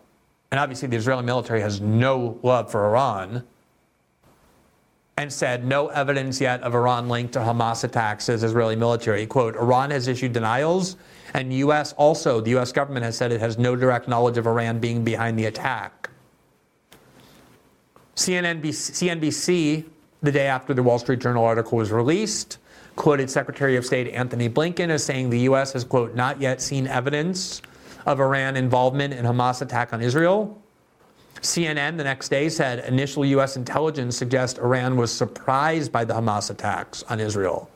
and 0.52 0.60
obviously 0.60 0.90
the 0.90 0.98
Israeli 0.98 1.24
military 1.24 1.62
has 1.62 1.80
no 1.80 2.38
love 2.44 2.70
for 2.70 2.86
Iran, 2.86 3.44
and 5.18 5.32
said 5.32 5.66
no 5.66 5.88
evidence 5.88 6.42
yet 6.42 6.62
of 6.62 6.76
Iran 6.76 7.08
linked 7.08 7.34
to 7.34 7.40
Hamas 7.40 7.84
attacks 7.84 8.28
as 8.28 8.44
Israeli 8.44 8.76
military. 8.76 9.26
Quote, 9.26 9.56
Iran 9.56 9.92
has 9.92 10.08
issued 10.08 10.34
denials, 10.34 10.98
and 11.34 11.54
U.S. 11.54 11.94
also, 11.94 12.42
the 12.42 12.50
U.S. 12.52 12.74
government 12.74 13.06
has 13.06 13.16
said 13.16 13.32
it 13.32 13.40
has 13.40 13.58
no 13.58 13.76
direct 13.76 14.10
knowledge 14.10 14.38
of 14.38 14.48
Iran 14.48 14.80
being 14.80 15.04
behind 15.04 15.40
the 15.40 15.46
attack. 15.46 16.10
CNBC, 18.18 19.86
the 20.22 20.32
day 20.32 20.48
after 20.48 20.74
the 20.74 20.84
Wall 20.84 21.00
Street 21.00 21.20
Journal 21.20 21.46
article 21.46 21.78
was 21.78 21.92
released, 21.92 22.58
quoted 22.98 23.30
Secretary 23.30 23.78
of 23.78 23.86
State 23.86 24.10
Antony 24.10 24.50
Blinken 24.50 24.90
as 24.90 25.04
saying 25.04 25.30
the 25.30 25.40
U.S. 25.42 25.72
has, 25.72 25.86
quote, 25.86 26.16
not 26.16 26.42
yet 26.42 26.62
seen 26.62 26.88
evidence 26.88 27.62
of 28.06 28.20
Iran 28.20 28.56
involvement 28.56 29.14
in 29.14 29.26
Hamas 29.26 29.62
attack 29.62 29.94
on 29.94 30.02
Israel. 30.02 30.62
CNN 31.42 31.98
the 31.98 32.04
next 32.04 32.30
day 32.30 32.50
said 32.50 32.86
initial 32.86 33.26
U.S. 33.26 33.56
intelligence 33.56 34.16
suggests 34.16 34.60
Iran 34.60 34.96
was 34.96 35.12
surprised 35.12 35.92
by 35.92 36.06
the 36.06 36.14
Hamas 36.14 36.52
attacks 36.52 37.04
on 37.04 37.20
Israel. 37.20 37.70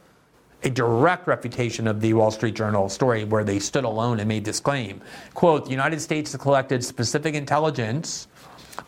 A 0.64 0.70
direct 0.70 1.28
refutation 1.28 1.88
of 1.88 2.02
the 2.02 2.14
Wall 2.14 2.32
Street 2.32 2.56
Journal 2.56 2.90
story 2.90 3.24
where 3.24 3.44
they 3.44 3.60
stood 3.60 3.84
alone 3.84 4.20
and 4.20 4.28
made 4.28 4.46
this 4.46 4.60
claim. 4.60 5.02
Quote, 5.34 5.66
the 5.66 5.72
United 5.72 6.00
States 6.00 6.32
has 6.32 6.42
collected 6.42 6.84
specific 6.84 7.36
intelligence 7.36 8.28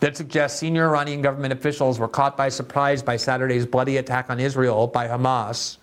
that 0.00 0.16
suggests 0.16 0.60
senior 0.60 0.88
Iranian 0.88 1.22
government 1.22 1.52
officials 1.52 1.98
were 1.98 2.08
caught 2.08 2.36
by 2.36 2.48
surprise 2.48 3.02
by 3.02 3.16
Saturday's 3.16 3.66
bloody 3.66 3.96
attack 3.96 4.30
on 4.30 4.38
Israel 4.38 4.86
by 4.86 5.08
Hamas 5.08 5.78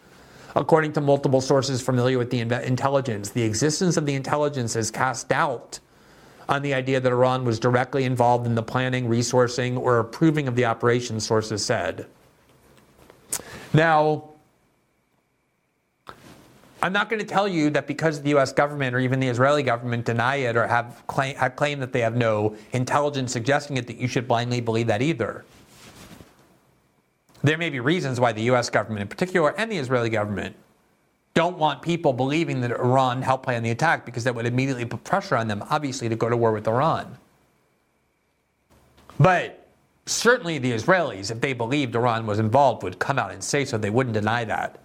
According 0.56 0.93
to 0.93 1.01
multiple 1.01 1.41
sources 1.41 1.82
familiar 1.82 2.18
with 2.18 2.30
the 2.30 2.39
intelligence, 2.39 3.30
the 3.30 3.43
existence 3.43 3.97
of 3.97 4.06
the 4.06 4.16
intelligence 4.16 4.74
has 4.76 4.89
cast 4.89 5.28
doubt 5.28 5.80
on 6.47 6.62
the 6.62 6.74
idea 6.74 6.99
that 6.99 7.12
Iran 7.12 7.43
was 7.43 7.60
directly 7.60 8.06
involved 8.06 8.45
in 8.45 8.56
the 8.56 8.64
planning, 8.64 9.10
resourcing, 9.10 9.78
or 9.78 9.99
approving 9.99 10.47
of 10.47 10.56
the 10.56 10.66
operation, 10.66 11.20
sources 11.20 11.66
said. 11.66 12.06
Now, 13.74 14.30
I'm 16.82 16.93
not 16.93 17.10
going 17.10 17.20
to 17.20 17.26
tell 17.26 17.47
you 17.47 17.72
that 17.72 17.88
because 17.88 18.22
the 18.22 18.38
US 18.38 18.53
government 18.53 18.95
or 18.95 18.99
even 18.99 19.20
the 19.20 19.28
Israeli 19.28 19.64
government 19.64 20.06
deny 20.06 20.36
it 20.36 20.56
or 20.56 20.68
have, 20.68 21.03
claim, 21.08 21.36
claimed 21.56 21.82
that 21.82 21.91
they 21.91 22.01
have 22.01 22.16
no 22.16 22.56
intelligence 22.72 23.34
suggesting 23.34 23.76
it, 23.78 23.88
that 23.88 23.97
you 23.97 24.08
should 24.08 24.28
blindly 24.28 24.62
believe 24.62 24.88
that 24.88 25.01
either. 25.01 25.43
There 27.46 27.60
may 27.60 27.70
be 27.70 27.80
reasons 27.80 28.20
why 28.20 28.32
the 28.32 28.41
US 28.54 28.72
government 28.72 29.04
in 29.04 29.08
particular 29.08 29.54
and 29.60 29.72
the 29.72 29.78
Israeli 29.78 30.10
government 30.10 30.56
don't 31.36 31.60
want 31.60 31.84
people 31.84 32.12
believing 32.12 32.60
that 32.62 32.72
Iran 32.72 33.22
helped 33.22 33.43
plan 33.43 33.62
the 33.62 33.70
attack 33.70 34.04
because 34.04 34.24
that 34.24 34.34
would 34.34 34.48
immediately 34.48 34.84
put 34.84 35.04
pressure 35.04 35.38
on 35.38 35.48
them, 35.48 35.64
obviously, 35.70 36.10
to 36.10 36.16
go 36.16 36.28
to 36.28 36.36
war 36.36 36.52
with 36.54 36.68
Iran. 36.68 37.20
But 39.20 39.68
certainly 40.08 40.58
the 40.58 40.72
Israelis, 40.72 41.30
if 41.30 41.39
they 41.39 41.54
believed 41.54 41.96
Iran 41.96 42.26
was 42.26 42.39
involved, 42.39 42.82
would 42.82 42.98
come 42.98 43.20
out 43.20 43.32
and 43.32 43.43
say 43.43 43.64
so. 43.64 43.78
They 43.78 43.91
wouldn't 43.91 44.16
deny 44.16 44.43
that. 44.46 44.80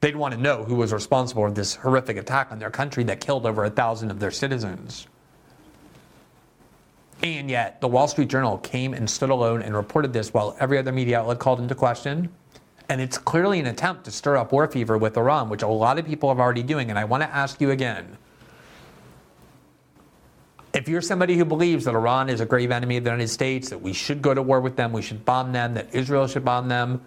They'd 0.00 0.14
want 0.14 0.34
to 0.34 0.40
know 0.40 0.62
who 0.62 0.76
was 0.76 0.92
responsible 0.92 1.42
for 1.42 1.50
this 1.50 1.74
horrific 1.74 2.16
attack 2.16 2.52
on 2.52 2.60
their 2.60 2.70
country 2.70 3.02
that 3.04 3.18
killed 3.18 3.44
over 3.44 3.64
a 3.64 3.70
thousand 3.70 4.12
of 4.12 4.20
their 4.20 4.30
citizens. 4.30 5.08
And 7.22 7.50
yet, 7.50 7.80
the 7.80 7.88
Wall 7.88 8.08
Street 8.08 8.28
Journal 8.28 8.58
came 8.58 8.94
and 8.94 9.08
stood 9.08 9.30
alone 9.30 9.62
and 9.62 9.74
reported 9.74 10.12
this 10.12 10.34
while 10.34 10.56
every 10.60 10.78
other 10.78 10.92
media 10.92 11.20
outlet 11.20 11.38
called 11.38 11.60
into 11.60 11.74
question. 11.74 12.28
And 12.88 13.00
it's 13.00 13.18
clearly 13.18 13.58
an 13.58 13.66
attempt 13.66 14.04
to 14.04 14.10
stir 14.10 14.36
up 14.36 14.52
war 14.52 14.66
fever 14.68 14.96
with 14.96 15.16
Iran, 15.16 15.48
which 15.48 15.62
a 15.62 15.66
lot 15.66 15.98
of 15.98 16.06
people 16.06 16.28
are 16.28 16.38
already 16.38 16.62
doing. 16.62 16.90
And 16.90 16.98
I 16.98 17.04
want 17.04 17.22
to 17.22 17.34
ask 17.34 17.60
you 17.60 17.70
again 17.70 18.16
if 20.72 20.88
you're 20.88 21.00
somebody 21.00 21.38
who 21.38 21.44
believes 21.46 21.86
that 21.86 21.94
Iran 21.94 22.28
is 22.28 22.40
a 22.40 22.46
grave 22.46 22.70
enemy 22.70 22.98
of 22.98 23.04
the 23.04 23.10
United 23.10 23.28
States, 23.28 23.70
that 23.70 23.80
we 23.80 23.94
should 23.94 24.20
go 24.20 24.34
to 24.34 24.42
war 24.42 24.60
with 24.60 24.76
them, 24.76 24.92
we 24.92 25.00
should 25.00 25.24
bomb 25.24 25.50
them, 25.50 25.72
that 25.72 25.94
Israel 25.94 26.26
should 26.26 26.44
bomb 26.44 26.68
them, 26.68 27.00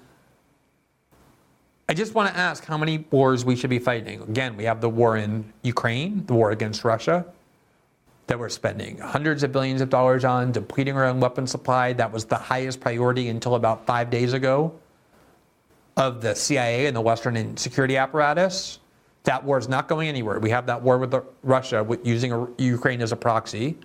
I 1.90 1.94
just 1.96 2.14
want 2.14 2.32
to 2.32 2.40
ask 2.40 2.66
how 2.66 2.78
many 2.78 3.00
wars 3.10 3.44
we 3.44 3.56
should 3.56 3.72
be 3.72 3.80
fighting. 3.80 4.22
Again, 4.22 4.56
we 4.56 4.66
have 4.66 4.80
the 4.80 4.90
war 4.90 5.18
in 5.18 5.52
Ukraine, 5.64 6.24
the 6.28 6.36
war 6.36 6.52
against 6.52 6.84
Russia, 6.84 7.26
that 8.30 8.38
we're 8.38 8.48
spending 8.48 8.96
hundreds 9.00 9.42
of 9.42 9.52
billions 9.52 9.82
of 9.82 9.90
dollars 9.90 10.24
on, 10.24 10.52
depleting 10.52 10.96
our 10.96 11.06
own 11.06 11.20
weapon 11.20 11.48
supply. 11.48 11.94
That 11.94 12.12
was 12.12 12.26
the 12.26 12.36
highest 12.36 12.80
priority 12.80 13.28
until 13.28 13.56
about 13.56 13.88
five 13.88 14.12
days 14.12 14.34
ago 14.34 14.72
of 15.98 16.22
the 16.22 16.36
CIA 16.36 16.86
and 16.86 16.96
the 16.96 17.02
Western 17.02 17.58
security 17.58 17.98
apparatus. 17.98 18.78
That 19.24 19.44
war 19.44 19.58
is 19.58 19.68
not 19.68 19.88
going 19.88 20.08
anywhere. 20.08 20.40
We 20.40 20.52
have 20.52 20.68
that 20.68 20.80
war 20.82 21.00
with 21.00 21.14
Russia 21.42 21.86
using 22.04 22.48
Ukraine 22.60 23.02
as 23.02 23.12
a 23.12 23.16
proxy. 23.16 23.78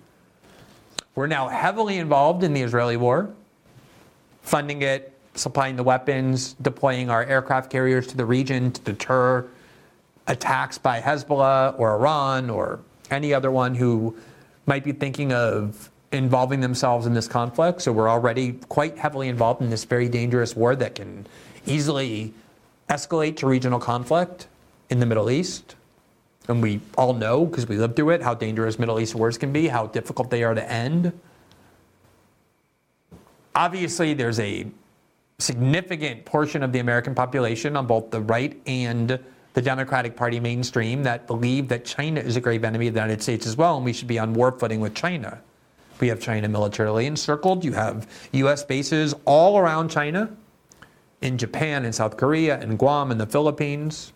We're 1.15 1.27
now 1.27 1.47
heavily 1.47 1.97
involved 1.97 2.43
in 2.43 2.53
the 2.53 2.61
Israeli 2.61 2.97
war, 2.97 3.33
funding 4.43 4.83
it, 4.83 5.11
supplying 5.33 5.75
the 5.75 5.83
weapons, 5.83 6.53
deploying 6.61 7.09
our 7.09 7.23
aircraft 7.23 7.71
carriers 7.71 8.05
to 8.07 8.17
the 8.17 8.25
region 8.25 8.71
to 8.73 8.81
deter 8.81 9.47
attacks 10.27 10.77
by 10.77 11.01
Hezbollah 11.01 11.79
or 11.79 11.95
Iran 11.95 12.51
or 12.51 12.79
any 13.09 13.33
other 13.33 13.49
one 13.49 13.73
who 13.73 14.15
might 14.65 14.83
be 14.83 14.91
thinking 14.91 15.31
of 15.33 15.89
involving 16.11 16.59
themselves 16.59 17.05
in 17.05 17.13
this 17.13 17.27
conflict. 17.27 17.81
So 17.81 17.91
we're 17.91 18.09
already 18.09 18.53
quite 18.69 18.97
heavily 18.97 19.27
involved 19.27 19.61
in 19.61 19.69
this 19.69 19.83
very 19.83 20.09
dangerous 20.09 20.55
war 20.55 20.75
that 20.75 20.95
can 20.95 21.27
easily 21.65 22.33
escalate 22.89 23.37
to 23.37 23.47
regional 23.47 23.79
conflict 23.79 24.47
in 24.89 24.99
the 24.99 25.05
Middle 25.05 25.29
East. 25.29 25.75
And 26.47 26.61
we 26.61 26.79
all 26.97 27.13
know, 27.13 27.45
because 27.45 27.67
we 27.67 27.77
lived 27.77 27.95
through 27.95 28.11
it, 28.11 28.21
how 28.21 28.35
dangerous 28.35 28.77
Middle 28.77 28.99
East 28.99 29.15
wars 29.15 29.37
can 29.37 29.51
be, 29.51 29.67
how 29.67 29.87
difficult 29.87 30.29
they 30.29 30.43
are 30.43 30.53
to 30.53 30.71
end. 30.71 31.11
Obviously, 33.55 34.13
there's 34.13 34.39
a 34.39 34.67
significant 35.39 36.23
portion 36.23 36.61
of 36.61 36.71
the 36.71 36.79
American 36.79 37.15
population 37.15 37.75
on 37.75 37.87
both 37.87 38.11
the 38.11 38.21
right 38.21 38.61
and 38.67 39.19
the 39.55 39.61
Democratic 39.61 40.15
Party 40.15 40.39
mainstream 40.39 41.01
that 41.03 41.25
believe 41.27 41.69
that 41.69 41.85
China 41.85 42.19
is 42.19 42.35
a 42.35 42.41
grave 42.41 42.63
enemy 42.63 42.87
of 42.87 42.93
the 42.93 42.99
United 42.99 43.23
States 43.23 43.47
as 43.47 43.57
well, 43.57 43.77
and 43.77 43.85
we 43.85 43.93
should 43.93 44.07
be 44.07 44.19
on 44.19 44.33
war 44.33 44.51
footing 44.51 44.81
with 44.81 44.93
China. 44.93 45.41
We 45.99 46.09
have 46.09 46.19
China 46.19 46.47
militarily 46.49 47.05
encircled. 47.05 47.63
You 47.63 47.71
have 47.71 48.05
U.S. 48.33 48.63
bases 48.65 49.15
all 49.25 49.57
around 49.57 49.89
China, 49.89 50.29
in 51.21 51.37
Japan 51.37 51.85
and 51.85 51.95
South 51.95 52.17
Korea 52.17 52.59
and 52.59 52.77
Guam 52.77 53.11
and 53.11 53.19
the 53.19 53.25
Philippines. 53.25 54.13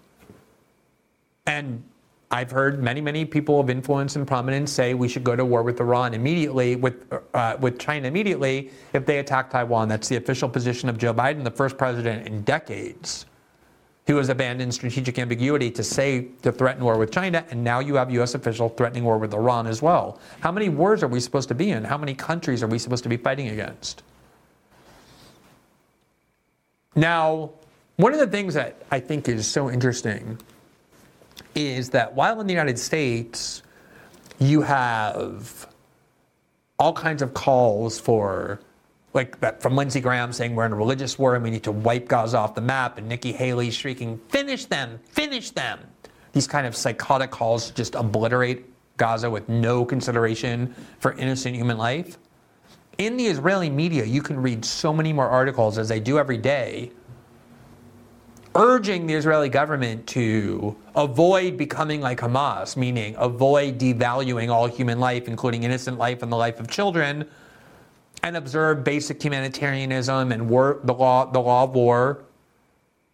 And 1.48 1.84
I've 2.30 2.52
heard 2.52 2.84
many, 2.84 3.02
many 3.02 3.26
people 3.26 3.60
of 3.60 3.70
influence 3.70 4.16
and 4.16 4.28
prominence 4.28 4.72
say 4.72 4.94
we 4.94 5.08
should 5.08 5.24
go 5.24 5.36
to 5.36 5.44
war 5.44 5.64
with 5.64 5.80
Iran 5.80 6.14
immediately, 6.14 6.76
with, 6.76 7.12
uh, 7.34 7.58
with 7.60 7.80
China 7.80 8.08
immediately, 8.08 8.72
if 8.94 9.06
they 9.06 9.20
attack 9.20 9.50
Taiwan. 9.50 9.88
That's 9.88 10.08
the 10.08 10.18
official 10.18 10.48
position 10.48 10.90
of 10.90 10.98
Joe 10.98 11.14
Biden, 11.14 11.44
the 11.44 11.52
first 11.52 11.78
president 11.78 12.28
in 12.28 12.44
decades 12.44 13.26
who 14.10 14.18
has 14.18 14.30
abandoned 14.30 14.74
strategic 14.74 15.20
ambiguity 15.20 15.70
to 15.70 15.84
say 15.84 16.30
to 16.42 16.52
threaten 16.52 16.84
war 16.84 16.98
with 16.98 17.12
China, 17.12 17.46
and 17.52 17.64
now 17.64 17.78
you 17.80 17.94
have 17.94 18.10
U.S. 18.10 18.34
officials 18.34 18.72
threatening 18.76 19.04
war 19.04 19.20
with 19.20 19.36
Iran 19.36 19.68
as 19.68 19.84
well. 19.84 20.20
How 20.40 20.52
many 20.52 20.68
wars 20.68 21.04
are 21.04 21.08
we 21.08 21.20
supposed 21.20 21.48
to 21.50 21.54
be 21.54 21.70
in? 21.70 21.84
How 21.84 21.96
many 21.96 22.16
countries 22.16 22.64
are 22.64 22.68
we 22.68 22.80
supposed 22.80 23.04
to 23.04 23.10
be 23.10 23.18
fighting 23.18 23.50
against? 23.50 24.02
Now, 26.96 27.52
one 27.98 28.12
of 28.12 28.20
the 28.20 28.26
things 28.26 28.56
that 28.56 28.82
I 28.90 29.00
think 29.00 29.30
is 29.30 29.46
so 29.46 29.70
interesting 29.70 30.40
is 31.54 31.92
that 31.92 32.12
while 32.12 32.42
in 32.42 32.48
the 32.48 32.54
United 32.54 32.80
States, 32.80 33.62
you 34.40 34.64
have 34.64 35.68
all 36.80 36.94
kinds 36.94 37.22
of 37.22 37.36
calls 37.36 38.00
for 38.00 38.60
like 39.14 39.40
that 39.40 39.62
from 39.62 39.76
Lindsey 39.76 40.00
Graham 40.02 40.32
saying 40.32 40.56
we're 40.56 40.66
in 40.66 40.72
a 40.72 40.76
religious 40.76 41.18
war 41.18 41.36
and 41.36 41.44
we 41.44 41.50
need 41.50 41.64
to 41.64 41.72
wipe 41.72 42.08
Gaza 42.08 42.38
off 42.38 42.56
the 42.56 42.62
map, 42.62 42.98
and 42.98 43.08
Nikki 43.08 43.32
Haley 43.32 43.72
shrieking, 43.72 44.20
finish 44.30 44.66
them, 44.66 45.00
finish 45.10 45.50
them. 45.52 45.80
These 46.34 46.48
kind 46.48 46.68
of 46.68 46.76
psychotic 46.76 47.32
calls 47.32 47.72
just 47.72 47.96
obliterate 47.96 48.66
Gaza 48.98 49.30
with 49.30 49.50
no 49.50 49.84
consideration 49.84 50.76
for 51.00 51.14
innocent 51.14 51.56
human 51.56 51.78
life. 51.78 52.18
In 53.00 53.18
the 53.18 53.26
Israeli 53.26 53.70
media, 53.70 54.04
you 54.04 54.22
can 54.22 54.40
read 54.40 54.64
so 54.64 54.94
many 54.94 55.14
more 55.14 55.28
articles, 55.28 55.78
as 55.78 55.92
I 55.92 56.00
do 56.00 56.20
every 56.20 56.38
day, 56.38 56.92
urging 58.56 59.08
the 59.08 59.14
Israeli 59.14 59.48
government 59.48 60.06
to 60.08 60.76
avoid 60.96 61.56
becoming 61.56 62.02
like 62.02 62.20
Hamas, 62.20 62.76
meaning 62.76 63.16
avoid 63.18 63.80
devaluing 63.80 64.50
all 64.50 64.68
human 64.68 65.00
life, 65.00 65.28
including 65.28 65.64
innocent 65.64 65.98
life 65.98 66.22
and 66.22 66.32
the 66.32 66.36
life 66.36 66.60
of 66.60 66.68
children, 66.68 67.26
and 68.24 68.36
observe 68.38 68.84
basic 68.84 69.22
humanitarianism 69.22 70.32
and 70.32 70.50
war, 70.50 70.80
the, 70.84 70.94
law, 70.94 71.26
the 71.26 71.40
law 71.40 71.64
of 71.64 71.74
war, 71.74 72.24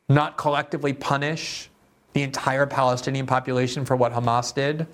not 0.10 0.38
collectively 0.38 0.94
punish 0.94 1.70
the 2.14 2.22
entire 2.22 2.66
Palestinian 2.66 3.26
population 3.26 3.86
for 3.86 3.96
what 3.96 4.14
Hamas 4.14 4.54
did. 4.54 4.88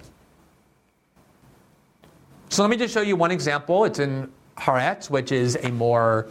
So 2.50 2.64
let 2.64 2.70
me 2.70 2.78
just 2.78 2.94
show 2.94 3.02
you 3.02 3.16
one 3.16 3.32
example. 3.32 3.86
It's 3.86 4.00
in 4.00 4.32
Haaretz, 4.58 5.10
which 5.10 5.32
is 5.32 5.58
a 5.64 5.72
more 5.72 6.28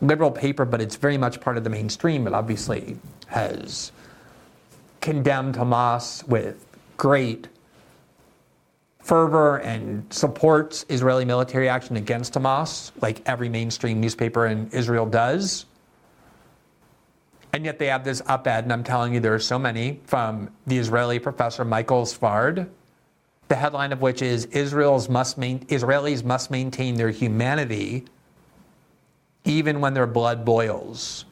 liberal 0.00 0.30
paper, 0.30 0.64
but 0.64 0.80
it's 0.80 0.96
very 0.96 1.18
much 1.18 1.40
part 1.40 1.56
of 1.56 1.64
the 1.64 1.70
mainstream. 1.70 2.26
It 2.26 2.34
obviously 2.34 2.98
has 3.28 3.92
condemned 5.00 5.54
Hamas 5.54 6.26
with 6.26 6.66
great 6.96 7.48
fervor 9.06 9.58
and 9.58 10.12
supports 10.12 10.84
Israeli 10.88 11.24
military 11.24 11.68
action 11.68 11.96
against 11.96 12.34
Hamas, 12.34 12.90
like 13.00 13.22
every 13.24 13.48
mainstream 13.48 14.00
newspaper 14.00 14.46
in 14.46 14.68
Israel 14.72 15.06
does. 15.06 15.64
And 17.52 17.64
yet 17.64 17.78
they 17.78 17.86
have 17.86 18.02
this 18.02 18.20
op 18.26 18.48
ed, 18.48 18.64
and 18.64 18.72
I'm 18.72 18.82
telling 18.82 19.14
you, 19.14 19.20
there 19.20 19.32
are 19.32 19.38
so 19.38 19.60
many 19.60 20.00
from 20.06 20.50
the 20.66 20.76
Israeli 20.76 21.20
professor 21.20 21.64
Michael 21.64 22.02
Sfard, 22.02 22.68
the 23.46 23.54
headline 23.54 23.92
of 23.92 24.02
which 24.02 24.22
is 24.22 24.46
Israel's 24.46 25.08
must 25.08 25.38
main, 25.38 25.60
Israelis 25.66 26.24
must 26.24 26.50
maintain 26.50 26.96
their 26.96 27.10
humanity 27.10 28.06
even 29.44 29.80
when 29.80 29.94
their 29.94 30.08
blood 30.08 30.44
boils. 30.44 31.24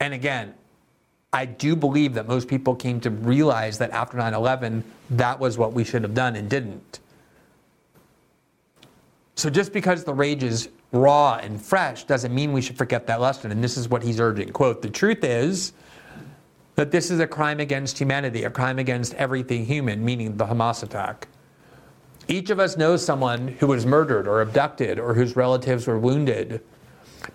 And 0.00 0.14
again, 0.14 0.54
I 1.34 1.44
do 1.44 1.76
believe 1.76 2.14
that 2.14 2.26
most 2.26 2.48
people 2.48 2.74
came 2.74 3.00
to 3.00 3.10
realize 3.10 3.78
that 3.78 3.90
after 3.90 4.16
9 4.16 4.32
11, 4.32 4.84
that 5.18 5.38
was 5.38 5.58
what 5.58 5.72
we 5.72 5.84
should 5.84 6.02
have 6.02 6.14
done 6.14 6.36
and 6.36 6.48
didn't. 6.48 7.00
So 9.36 9.50
just 9.50 9.72
because 9.72 10.04
the 10.04 10.14
rage 10.14 10.42
is 10.42 10.68
raw 10.92 11.36
and 11.36 11.60
fresh 11.60 12.04
doesn't 12.04 12.34
mean 12.34 12.52
we 12.52 12.60
should 12.60 12.76
forget 12.76 13.06
that 13.06 13.20
lesson. 13.20 13.50
And 13.50 13.62
this 13.62 13.76
is 13.76 13.88
what 13.88 14.02
he's 14.02 14.20
urging. 14.20 14.50
Quote, 14.50 14.82
the 14.82 14.90
truth 14.90 15.24
is 15.24 15.72
that 16.74 16.90
this 16.90 17.10
is 17.10 17.20
a 17.20 17.26
crime 17.26 17.60
against 17.60 17.98
humanity, 17.98 18.44
a 18.44 18.50
crime 18.50 18.78
against 18.78 19.14
everything 19.14 19.64
human, 19.64 20.04
meaning 20.04 20.36
the 20.36 20.46
Hamas 20.46 20.82
attack. 20.82 21.28
Each 22.28 22.50
of 22.50 22.60
us 22.60 22.76
knows 22.76 23.04
someone 23.04 23.48
who 23.48 23.66
was 23.66 23.84
murdered 23.84 24.28
or 24.28 24.42
abducted 24.42 24.98
or 24.98 25.14
whose 25.14 25.34
relatives 25.34 25.86
were 25.86 25.98
wounded 25.98 26.62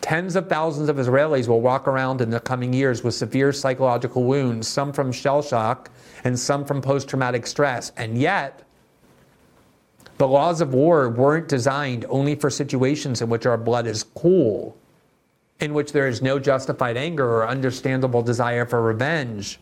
Tens 0.01 0.35
of 0.35 0.49
thousands 0.49 0.89
of 0.89 0.97
Israelis 0.97 1.47
will 1.47 1.61
walk 1.61 1.87
around 1.87 2.21
in 2.21 2.29
the 2.29 2.39
coming 2.39 2.73
years 2.73 3.03
with 3.03 3.13
severe 3.13 3.53
psychological 3.53 4.23
wounds, 4.23 4.67
some 4.67 4.91
from 4.91 5.11
shell 5.11 5.41
shock 5.41 5.89
and 6.27 6.37
some 6.37 6.65
from 6.65 6.81
post 6.81 7.07
traumatic 7.07 7.47
stress. 7.47 7.93
And 7.95 8.17
yet, 8.17 8.63
the 10.17 10.27
laws 10.27 10.59
of 10.59 10.73
war 10.73 11.09
weren't 11.09 11.47
designed 11.47 12.05
only 12.09 12.35
for 12.35 12.49
situations 12.49 13.21
in 13.21 13.29
which 13.29 13.45
our 13.45 13.57
blood 13.57 13.87
is 13.87 14.03
cool, 14.03 14.77
in 15.61 15.73
which 15.73 15.93
there 15.93 16.07
is 16.07 16.21
no 16.21 16.37
justified 16.37 16.97
anger 16.97 17.25
or 17.25 17.47
understandable 17.47 18.21
desire 18.21 18.65
for 18.65 18.81
revenge. 18.81 19.59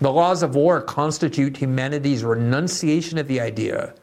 The 0.00 0.12
laws 0.12 0.42
of 0.42 0.54
war 0.54 0.82
constitute 0.82 1.56
humanity's 1.56 2.22
renunciation 2.22 3.16
of 3.16 3.26
the 3.26 3.40
idea 3.40 3.94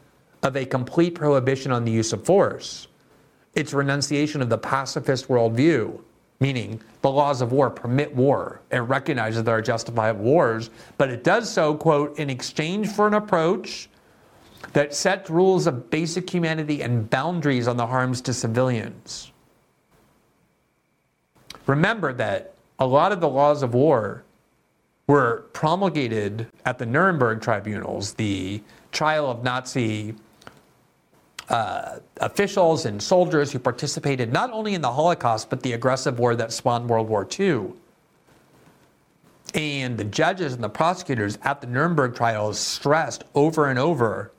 of 0.41 0.57
a 0.57 0.65
complete 0.65 1.13
prohibition 1.13 1.71
on 1.71 1.85
the 1.85 1.91
use 1.91 2.13
of 2.13 2.25
force 2.25 2.87
its 3.53 3.71
renunciation 3.71 4.41
of 4.41 4.49
the 4.49 4.57
pacifist 4.57 5.27
worldview 5.27 6.01
meaning 6.39 6.81
the 7.01 7.09
laws 7.09 7.41
of 7.41 7.51
war 7.51 7.69
permit 7.69 8.13
war 8.15 8.61
and 8.71 8.89
recognize 8.89 9.35
that 9.35 9.43
there 9.43 9.55
are 9.55 9.61
justifiable 9.61 10.23
wars, 10.23 10.69
but 10.97 11.09
it 11.09 11.23
does 11.23 11.51
so, 11.51 11.75
quote, 11.75 12.17
in 12.19 12.29
exchange 12.29 12.89
for 12.89 13.07
an 13.07 13.13
approach 13.13 13.89
that 14.73 14.93
sets 14.93 15.29
rules 15.29 15.67
of 15.67 15.89
basic 15.89 16.29
humanity 16.29 16.81
and 16.81 17.09
boundaries 17.09 17.67
on 17.67 17.77
the 17.77 17.85
harms 17.85 18.21
to 18.21 18.33
civilians. 18.33 19.31
Remember 21.67 22.13
that 22.13 22.53
a 22.79 22.87
lot 22.87 23.11
of 23.11 23.21
the 23.21 23.29
laws 23.29 23.63
of 23.63 23.73
war 23.73 24.23
were 25.07 25.45
promulgated 25.53 26.47
at 26.65 26.77
the 26.77 26.85
Nuremberg 26.85 27.41
tribunals, 27.41 28.13
the 28.13 28.61
trial 28.91 29.29
of 29.29 29.43
Nazi 29.43 30.15
uh, 31.49 31.99
officials 32.17 32.85
and 32.85 33.01
soldiers 33.01 33.51
who 33.51 33.59
participated 33.59 34.31
not 34.31 34.51
only 34.51 34.73
in 34.73 34.81
the 34.81 34.91
Holocaust, 34.91 35.49
but 35.49 35.61
the 35.61 35.73
aggressive 35.73 36.19
war 36.19 36.35
that 36.35 36.53
spawned 36.53 36.89
World 36.89 37.09
War 37.09 37.27
II. 37.39 37.73
And 39.53 39.97
the 39.97 40.05
judges 40.05 40.53
and 40.53 40.63
the 40.63 40.69
prosecutors 40.69 41.37
at 41.43 41.61
the 41.61 41.67
Nuremberg 41.67 42.15
trials 42.15 42.59
stressed 42.59 43.23
over 43.35 43.67
and 43.67 43.77
over. 43.77 44.31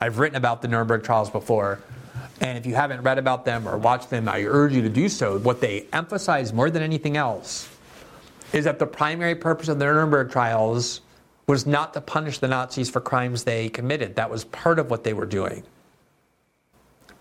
I've 0.00 0.18
written 0.18 0.36
about 0.36 0.62
the 0.62 0.68
Nuremberg 0.68 1.02
trials 1.02 1.30
before. 1.30 1.80
And 2.40 2.56
if 2.56 2.64
you 2.64 2.74
haven't 2.74 3.02
read 3.02 3.18
about 3.18 3.44
them 3.44 3.66
or 3.66 3.76
watched 3.78 4.10
them, 4.10 4.28
I 4.28 4.44
urge 4.44 4.72
you 4.72 4.82
to 4.82 4.88
do 4.88 5.08
so. 5.08 5.38
What 5.38 5.60
they 5.60 5.86
emphasize 5.92 6.52
more 6.52 6.70
than 6.70 6.82
anything 6.82 7.16
else 7.16 7.68
is 8.52 8.64
that 8.64 8.78
the 8.78 8.86
primary 8.86 9.34
purpose 9.34 9.68
of 9.68 9.78
the 9.78 9.84
Nuremberg 9.84 10.30
trials 10.30 11.00
was 11.48 11.66
not 11.66 11.94
to 11.94 12.00
punish 12.00 12.38
the 12.38 12.46
Nazis 12.46 12.88
for 12.90 13.00
crimes 13.00 13.42
they 13.42 13.68
committed. 13.68 14.14
That 14.16 14.30
was 14.30 14.44
part 14.44 14.78
of 14.78 14.90
what 14.90 15.02
they 15.02 15.14
were 15.14 15.26
doing. 15.26 15.64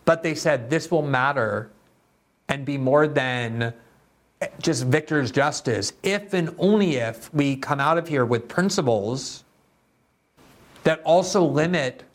But 0.07 0.23
they 0.23 0.35
said 0.35 0.69
this 0.69 0.89
will 0.89 1.01
matter 1.01 1.69
and 2.47 2.63
be 2.63 2.77
more 2.77 3.09
than 3.09 3.73
just 4.61 4.85
victor's 4.85 5.31
justice 5.31 5.91
if 6.01 6.33
and 6.33 6.55
only 6.59 6.95
if 6.95 7.31
we 7.33 7.57
come 7.57 7.81
out 7.81 7.97
of 7.97 8.07
here 8.07 8.23
with 8.23 8.47
principles 8.47 9.43
that 10.85 11.01
also 11.03 11.43
limit 11.43 12.05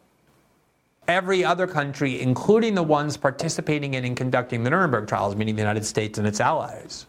every 1.06 1.44
other 1.44 1.66
country, 1.66 2.22
including 2.22 2.74
the 2.74 2.82
ones 2.82 3.18
participating 3.18 3.92
in 3.92 4.06
and 4.06 4.16
conducting 4.16 4.64
the 4.64 4.70
Nuremberg 4.70 5.06
trials, 5.06 5.36
meaning 5.36 5.54
the 5.54 5.60
United 5.60 5.84
States 5.84 6.16
and 6.16 6.26
its 6.26 6.40
allies. 6.40 7.04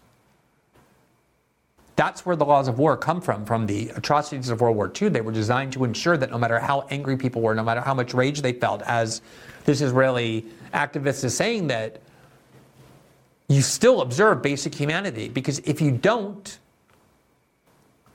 That's 1.96 2.26
where 2.26 2.36
the 2.36 2.44
laws 2.44 2.68
of 2.68 2.78
war 2.78 2.98
come 2.98 3.22
from, 3.22 3.46
from 3.46 3.68
the 3.68 3.88
atrocities 3.96 4.50
of 4.50 4.60
World 4.60 4.76
War 4.76 4.92
II. 5.02 5.08
They 5.10 5.22
were 5.22 5.32
designed 5.32 5.72
to 5.74 5.86
ensure 5.86 6.18
that 6.18 6.30
no 6.30 6.38
matter 6.38 6.60
how 6.60 6.82
angry 6.90 7.16
people 7.16 7.42
were, 7.42 7.56
no 7.56 7.64
matter 7.64 7.80
how 7.80 7.94
much 7.94 8.14
rage 8.14 8.42
they 8.42 8.52
felt, 8.52 8.82
as 8.82 9.22
this 9.66 9.82
Israeli 9.82 10.46
activist 10.74 11.24
is 11.24 11.36
saying, 11.36 11.68
that 11.68 12.02
you 13.48 13.62
still 13.62 14.02
observe 14.02 14.42
basic 14.42 14.74
humanity. 14.74 15.30
Because 15.30 15.60
if 15.60 15.82
you 15.82 15.92
don't, 15.92 16.58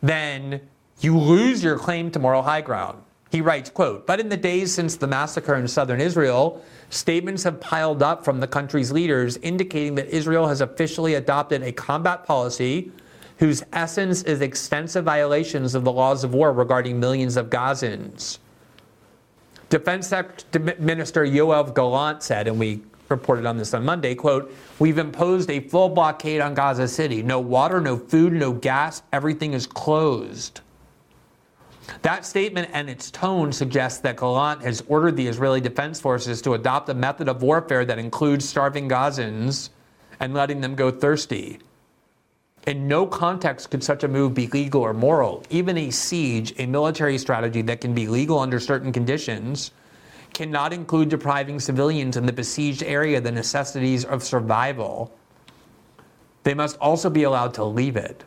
then 0.03 0.61
you 1.01 1.16
lose 1.18 1.62
your 1.62 1.78
claim 1.78 2.11
to 2.11 2.18
moral 2.18 2.42
high 2.42 2.61
ground. 2.61 3.03
He 3.30 3.40
writes, 3.42 3.68
quote, 3.68 4.07
but 4.07 4.20
in 4.20 4.30
the 4.30 4.36
days 4.36 4.72
since 4.72 4.96
the 4.96 5.07
massacre 5.07 5.55
in 5.55 5.68
southern 5.68 6.01
Israel, 6.01 6.64
statements 6.88 7.42
have 7.42 7.61
piled 7.61 8.03
up 8.03 8.24
from 8.24 8.40
the 8.40 8.46
country's 8.46 8.90
leaders 8.90 9.36
indicating 9.38 9.94
that 9.96 10.09
Israel 10.09 10.49
has 10.49 10.62
officially 10.62 11.14
adopted 11.14 11.62
a 11.62 11.72
combat 11.72 12.24
policy 12.24 12.90
whose 13.38 13.62
essence 13.72 14.22
is 14.22 14.40
extensive 14.40 15.05
violations 15.05 15.74
of 15.74 15.84
the 15.84 15.92
laws 15.92 16.24
of 16.24 16.32
war 16.34 16.53
regarding 16.53 16.99
millions 16.99 17.36
of 17.36 17.51
Gazans. 17.51 18.38
Defense 19.70 20.10
Minister 20.78 21.24
Yoav 21.24 21.74
Gallant 21.74 22.22
said, 22.22 22.48
and 22.48 22.58
we 22.58 22.82
reported 23.08 23.46
on 23.46 23.56
this 23.56 23.74
on 23.74 23.84
Monday, 23.84 24.14
quote, 24.14 24.54
we've 24.78 24.98
imposed 24.98 25.50
a 25.50 25.60
full 25.60 25.88
blockade 25.88 26.40
on 26.40 26.54
Gaza 26.54 26.88
City. 26.88 27.22
No 27.22 27.40
water, 27.40 27.80
no 27.80 27.96
food, 27.96 28.32
no 28.32 28.52
gas, 28.52 29.02
everything 29.12 29.52
is 29.52 29.66
closed. 29.66 30.60
That 32.02 32.26
statement 32.26 32.70
and 32.72 32.90
its 32.90 33.10
tone 33.10 33.50
suggests 33.52 34.00
that 34.00 34.18
Gallant 34.18 34.62
has 34.62 34.82
ordered 34.88 35.16
the 35.16 35.26
Israeli 35.26 35.60
Defense 35.60 36.00
Forces 36.00 36.42
to 36.42 36.54
adopt 36.54 36.88
a 36.90 36.94
method 36.94 37.28
of 37.28 37.42
warfare 37.42 37.84
that 37.86 37.98
includes 37.98 38.46
starving 38.46 38.88
Gazans 38.88 39.70
and 40.20 40.34
letting 40.34 40.60
them 40.60 40.74
go 40.74 40.90
thirsty. 40.90 41.58
In 42.66 42.86
no 42.86 43.06
context 43.06 43.70
could 43.70 43.82
such 43.82 44.04
a 44.04 44.09
move 44.09 44.34
be 44.34 44.46
legal 44.48 44.82
or 44.82 44.92
moral. 44.92 45.42
Even 45.48 45.78
a 45.78 45.90
siege, 45.90 46.52
a 46.59 46.66
military 46.66 47.16
strategy 47.16 47.62
that 47.62 47.80
can 47.80 47.94
be 47.94 48.06
legal 48.06 48.38
under 48.38 48.61
certain 48.61 48.92
conditions, 48.92 49.70
cannot 50.34 50.72
include 50.72 51.09
depriving 51.09 51.59
civilians 51.59 52.16
in 52.16 52.26
the 52.26 52.32
besieged 52.32 52.82
area 52.82 53.20
the 53.20 53.32
necessities 53.32 54.04
of 54.04 54.22
survival. 54.22 55.12
They 56.42 56.54
must 56.54 56.76
also 56.78 57.09
be 57.11 57.22
allowed 57.22 57.54
to 57.54 57.64
leave 57.64 57.96
it. 57.96 58.24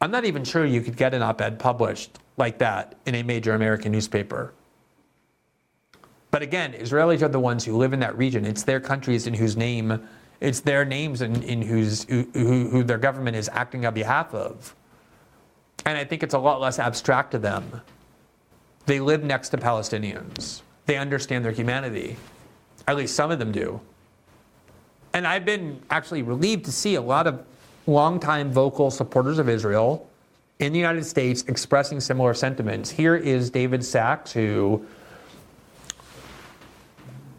I'm 0.00 0.10
not 0.10 0.24
even 0.24 0.44
sure 0.44 0.64
you 0.66 0.82
could 0.82 0.96
get 0.96 1.14
an 1.14 1.22
op 1.22 1.40
ed 1.40 1.58
published 1.58 2.18
like 2.36 2.58
that 2.58 2.96
in 3.06 3.14
a 3.14 3.22
major 3.22 3.54
American 3.54 3.92
newspaper. 3.92 4.52
But 6.30 6.42
again, 6.42 6.74
Israelis 6.74 7.22
are 7.22 7.28
the 7.28 7.40
ones 7.40 7.64
who 7.64 7.76
live 7.76 7.94
in 7.94 8.00
that 8.00 8.16
region. 8.16 8.44
It's 8.44 8.62
their 8.62 8.80
countries 8.80 9.26
in 9.26 9.34
whose 9.34 9.56
name 9.56 10.06
it's 10.40 10.60
their 10.60 10.84
names 10.84 11.22
in, 11.22 11.42
in 11.42 11.62
whose, 11.62 12.04
who, 12.04 12.24
who 12.32 12.82
their 12.82 12.98
government 12.98 13.36
is 13.36 13.48
acting 13.52 13.86
on 13.86 13.94
behalf 13.94 14.34
of. 14.34 14.74
And 15.84 15.96
I 15.96 16.04
think 16.04 16.22
it's 16.22 16.34
a 16.34 16.38
lot 16.38 16.60
less 16.60 16.78
abstract 16.78 17.30
to 17.32 17.38
them. 17.38 17.80
They 18.86 19.00
live 19.00 19.24
next 19.24 19.50
to 19.50 19.56
Palestinians. 19.56 20.62
They 20.86 20.96
understand 20.96 21.44
their 21.44 21.52
humanity. 21.52 22.16
At 22.86 22.96
least 22.96 23.14
some 23.14 23.30
of 23.30 23.38
them 23.38 23.52
do. 23.52 23.80
And 25.12 25.26
I've 25.26 25.44
been 25.44 25.80
actually 25.90 26.22
relieved 26.22 26.64
to 26.66 26.72
see 26.72 26.94
a 26.94 27.00
lot 27.00 27.26
of 27.26 27.44
longtime 27.86 28.52
vocal 28.52 28.90
supporters 28.90 29.38
of 29.38 29.48
Israel 29.48 30.08
in 30.58 30.72
the 30.72 30.78
United 30.78 31.04
States 31.04 31.42
expressing 31.48 32.00
similar 32.00 32.34
sentiments. 32.34 32.90
Here 32.90 33.16
is 33.16 33.50
David 33.50 33.84
Sacks, 33.84 34.32
who 34.32 34.86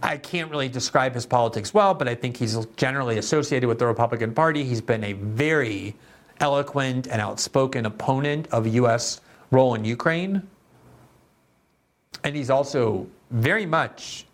I 0.01 0.17
can't 0.17 0.51
really 0.51 0.69
describe 0.69 1.13
his 1.13 1.25
politics 1.25 1.73
well, 1.73 1.93
but 1.93 2.07
I 2.07 2.15
think 2.15 2.37
he's 2.37 2.65
generally 2.75 3.17
associated 3.17 3.67
with 3.67 3.79
the 3.79 3.87
Republican 3.87 4.33
Party. 4.33 4.63
He's 4.63 4.81
been 4.81 5.03
a 5.03 5.13
very 5.13 5.95
eloquent 6.39 7.07
and 7.07 7.19
outspoken 7.19 7.85
opponent 7.85 8.47
of 8.51 8.67
U.S. 8.67 9.21
role 9.49 9.73
in 9.73 9.83
Ukraine. 9.83 10.47
And 12.23 12.35
he's 12.35 12.49
also 12.49 13.07
very 13.31 13.65
much 13.65 14.25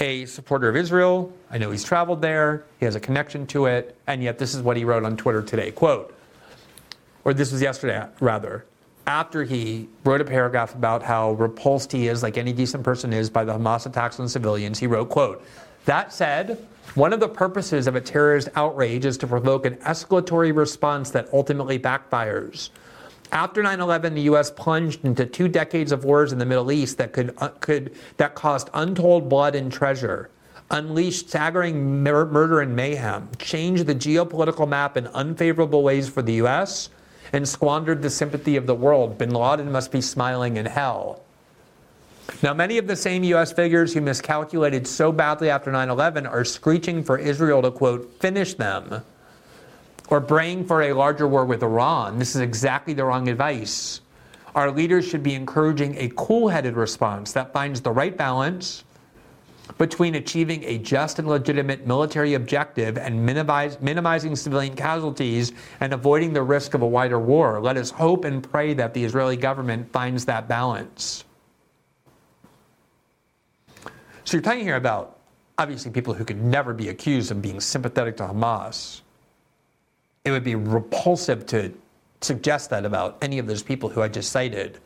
a 0.00 0.24
supporter 0.26 0.68
of 0.68 0.76
Israel. 0.76 1.32
I 1.50 1.58
know 1.58 1.70
he's 1.70 1.84
traveled 1.84 2.22
there, 2.22 2.64
he 2.78 2.84
has 2.84 2.94
a 2.94 3.00
connection 3.00 3.46
to 3.48 3.66
it, 3.66 3.96
and 4.06 4.22
yet 4.22 4.38
this 4.38 4.54
is 4.54 4.62
what 4.62 4.76
he 4.76 4.84
wrote 4.84 5.04
on 5.04 5.16
Twitter 5.16 5.42
today. 5.42 5.70
Quote, 5.70 6.14
or 7.24 7.34
this 7.34 7.52
was 7.52 7.60
yesterday, 7.60 8.06
rather 8.20 8.64
after 9.08 9.42
he 9.42 9.88
wrote 10.04 10.20
a 10.20 10.24
paragraph 10.24 10.74
about 10.74 11.02
how 11.02 11.32
repulsed 11.32 11.90
he 11.90 12.08
is, 12.08 12.22
like 12.22 12.36
any 12.36 12.52
decent 12.52 12.84
person 12.84 13.10
is, 13.10 13.30
by 13.30 13.42
the 13.42 13.54
Hamas 13.54 13.86
attacks 13.86 14.20
on 14.20 14.28
civilians, 14.28 14.78
he 14.78 14.86
wrote, 14.86 15.08
quote, 15.08 15.42
that 15.86 16.12
said, 16.12 16.66
one 16.94 17.14
of 17.14 17.18
the 17.18 17.28
purposes 17.28 17.86
of 17.86 17.96
a 17.96 18.02
terrorist 18.02 18.50
outrage 18.54 19.06
is 19.06 19.16
to 19.16 19.26
provoke 19.26 19.64
an 19.64 19.76
escalatory 19.76 20.54
response 20.54 21.10
that 21.12 21.26
ultimately 21.32 21.78
backfires. 21.78 22.68
After 23.32 23.62
9/11, 23.62 24.14
the 24.14 24.22
U.S. 24.22 24.50
plunged 24.50 25.02
into 25.06 25.24
two 25.24 25.48
decades 25.48 25.90
of 25.90 26.04
wars 26.04 26.32
in 26.32 26.38
the 26.38 26.46
Middle 26.46 26.70
East 26.70 26.98
that 26.98 27.14
could, 27.14 27.34
uh, 27.38 27.48
could 27.60 27.94
that 28.18 28.34
cost 28.34 28.68
untold 28.74 29.30
blood 29.30 29.54
and 29.54 29.72
treasure, 29.72 30.28
unleashed 30.70 31.30
staggering 31.30 32.02
mur- 32.02 32.26
murder 32.26 32.60
and 32.60 32.76
mayhem, 32.76 33.30
changed 33.38 33.86
the 33.86 33.94
geopolitical 33.94 34.68
map 34.68 34.98
in 34.98 35.06
unfavorable 35.08 35.82
ways 35.82 36.10
for 36.10 36.20
the 36.20 36.34
U.S 36.34 36.90
and 37.32 37.48
squandered 37.48 38.02
the 38.02 38.10
sympathy 38.10 38.56
of 38.56 38.66
the 38.66 38.74
world. 38.74 39.18
Bin 39.18 39.30
Laden 39.30 39.70
must 39.70 39.92
be 39.92 40.00
smiling 40.00 40.56
in 40.56 40.66
hell. 40.66 41.22
Now, 42.42 42.54
many 42.54 42.78
of 42.78 42.86
the 42.86 42.96
same 42.96 43.24
U.S. 43.24 43.52
figures 43.52 43.94
who 43.94 44.00
miscalculated 44.00 44.86
so 44.86 45.10
badly 45.10 45.50
after 45.50 45.72
9 45.72 45.88
11 45.88 46.26
are 46.26 46.44
screeching 46.44 47.02
for 47.02 47.18
Israel 47.18 47.62
to, 47.62 47.70
quote, 47.70 48.20
finish 48.20 48.54
them 48.54 49.02
or 50.10 50.20
praying 50.20 50.66
for 50.66 50.82
a 50.82 50.92
larger 50.92 51.26
war 51.26 51.44
with 51.44 51.62
Iran. 51.62 52.18
This 52.18 52.34
is 52.34 52.40
exactly 52.40 52.94
the 52.94 53.04
wrong 53.04 53.28
advice. 53.28 54.00
Our 54.54 54.70
leaders 54.70 55.06
should 55.06 55.22
be 55.22 55.34
encouraging 55.34 55.96
a 55.96 56.10
cool 56.16 56.48
headed 56.48 56.74
response 56.74 57.32
that 57.32 57.52
finds 57.52 57.80
the 57.80 57.92
right 57.92 58.16
balance 58.16 58.84
between 59.76 60.14
achieving 60.14 60.64
a 60.64 60.78
just 60.78 61.18
and 61.18 61.28
legitimate 61.28 61.86
military 61.86 62.34
objective 62.34 62.96
and 62.96 63.24
minimize, 63.24 63.80
minimizing 63.80 64.34
civilian 64.34 64.74
casualties 64.74 65.52
and 65.80 65.92
avoiding 65.92 66.32
the 66.32 66.42
risk 66.42 66.74
of 66.74 66.82
a 66.82 66.86
wider 66.86 67.18
war. 67.18 67.60
Let 67.60 67.76
us 67.76 67.90
hope 67.90 68.24
and 68.24 68.42
pray 68.42 68.72
that 68.74 68.94
the 68.94 69.04
Israeli 69.04 69.36
government 69.36 69.92
finds 69.92 70.24
that 70.24 70.48
balance. 70.48 71.24
So 74.24 74.36
you're 74.36 74.42
talking 74.42 74.64
here 74.64 74.76
about 74.76 75.18
obviously 75.58 75.90
people 75.90 76.14
who 76.14 76.24
could 76.24 76.42
never 76.42 76.72
be 76.72 76.88
accused 76.88 77.30
of 77.30 77.42
being 77.42 77.60
sympathetic 77.60 78.16
to 78.18 78.24
Hamas. 78.24 79.00
It 80.24 80.30
would 80.30 80.44
be 80.44 80.54
repulsive 80.54 81.46
to 81.46 81.72
suggest 82.20 82.70
that 82.70 82.84
about 82.84 83.18
any 83.22 83.38
of 83.38 83.46
those 83.46 83.62
people 83.62 83.88
who 83.88 84.02
I 84.02 84.08
just 84.08 84.30
cited, 84.30 84.80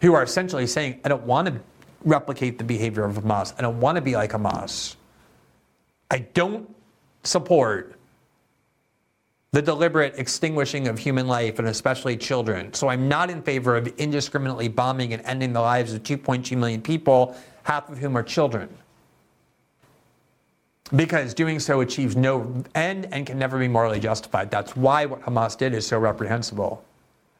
who 0.00 0.14
are 0.14 0.22
essentially 0.22 0.66
saying, 0.66 1.00
I 1.04 1.08
don't 1.08 1.24
want 1.24 1.48
to 1.48 1.60
replicate 2.04 2.58
the 2.58 2.64
behavior 2.64 3.04
of 3.04 3.16
Hamas. 3.16 3.54
I 3.58 3.62
don't 3.62 3.80
want 3.80 3.96
to 3.96 4.02
be 4.02 4.14
like 4.14 4.32
Hamas. 4.32 4.96
I 6.10 6.20
don't 6.20 6.74
support 7.22 7.94
the 9.52 9.62
deliberate 9.62 10.14
extinguishing 10.18 10.88
of 10.88 10.98
human 10.98 11.26
life 11.26 11.58
and 11.58 11.68
especially 11.68 12.16
children. 12.16 12.72
So 12.74 12.88
I'm 12.88 13.08
not 13.08 13.30
in 13.30 13.42
favor 13.42 13.76
of 13.76 13.86
indiscriminately 13.98 14.68
bombing 14.68 15.14
and 15.14 15.22
ending 15.24 15.52
the 15.52 15.60
lives 15.60 15.94
of 15.94 16.02
2.2 16.02 16.56
million 16.56 16.82
people, 16.82 17.34
half 17.62 17.88
of 17.88 17.98
whom 17.98 18.16
are 18.16 18.22
children. 18.22 18.68
Because 20.94 21.34
doing 21.34 21.60
so 21.60 21.80
achieves 21.80 22.16
no 22.16 22.62
end 22.74 23.08
and 23.10 23.26
can 23.26 23.38
never 23.38 23.58
be 23.58 23.68
morally 23.68 24.00
justified. 24.00 24.50
That's 24.50 24.76
why 24.76 25.06
what 25.06 25.22
Hamas 25.22 25.56
did 25.56 25.74
is 25.74 25.86
so 25.86 25.98
reprehensible. 25.98 26.84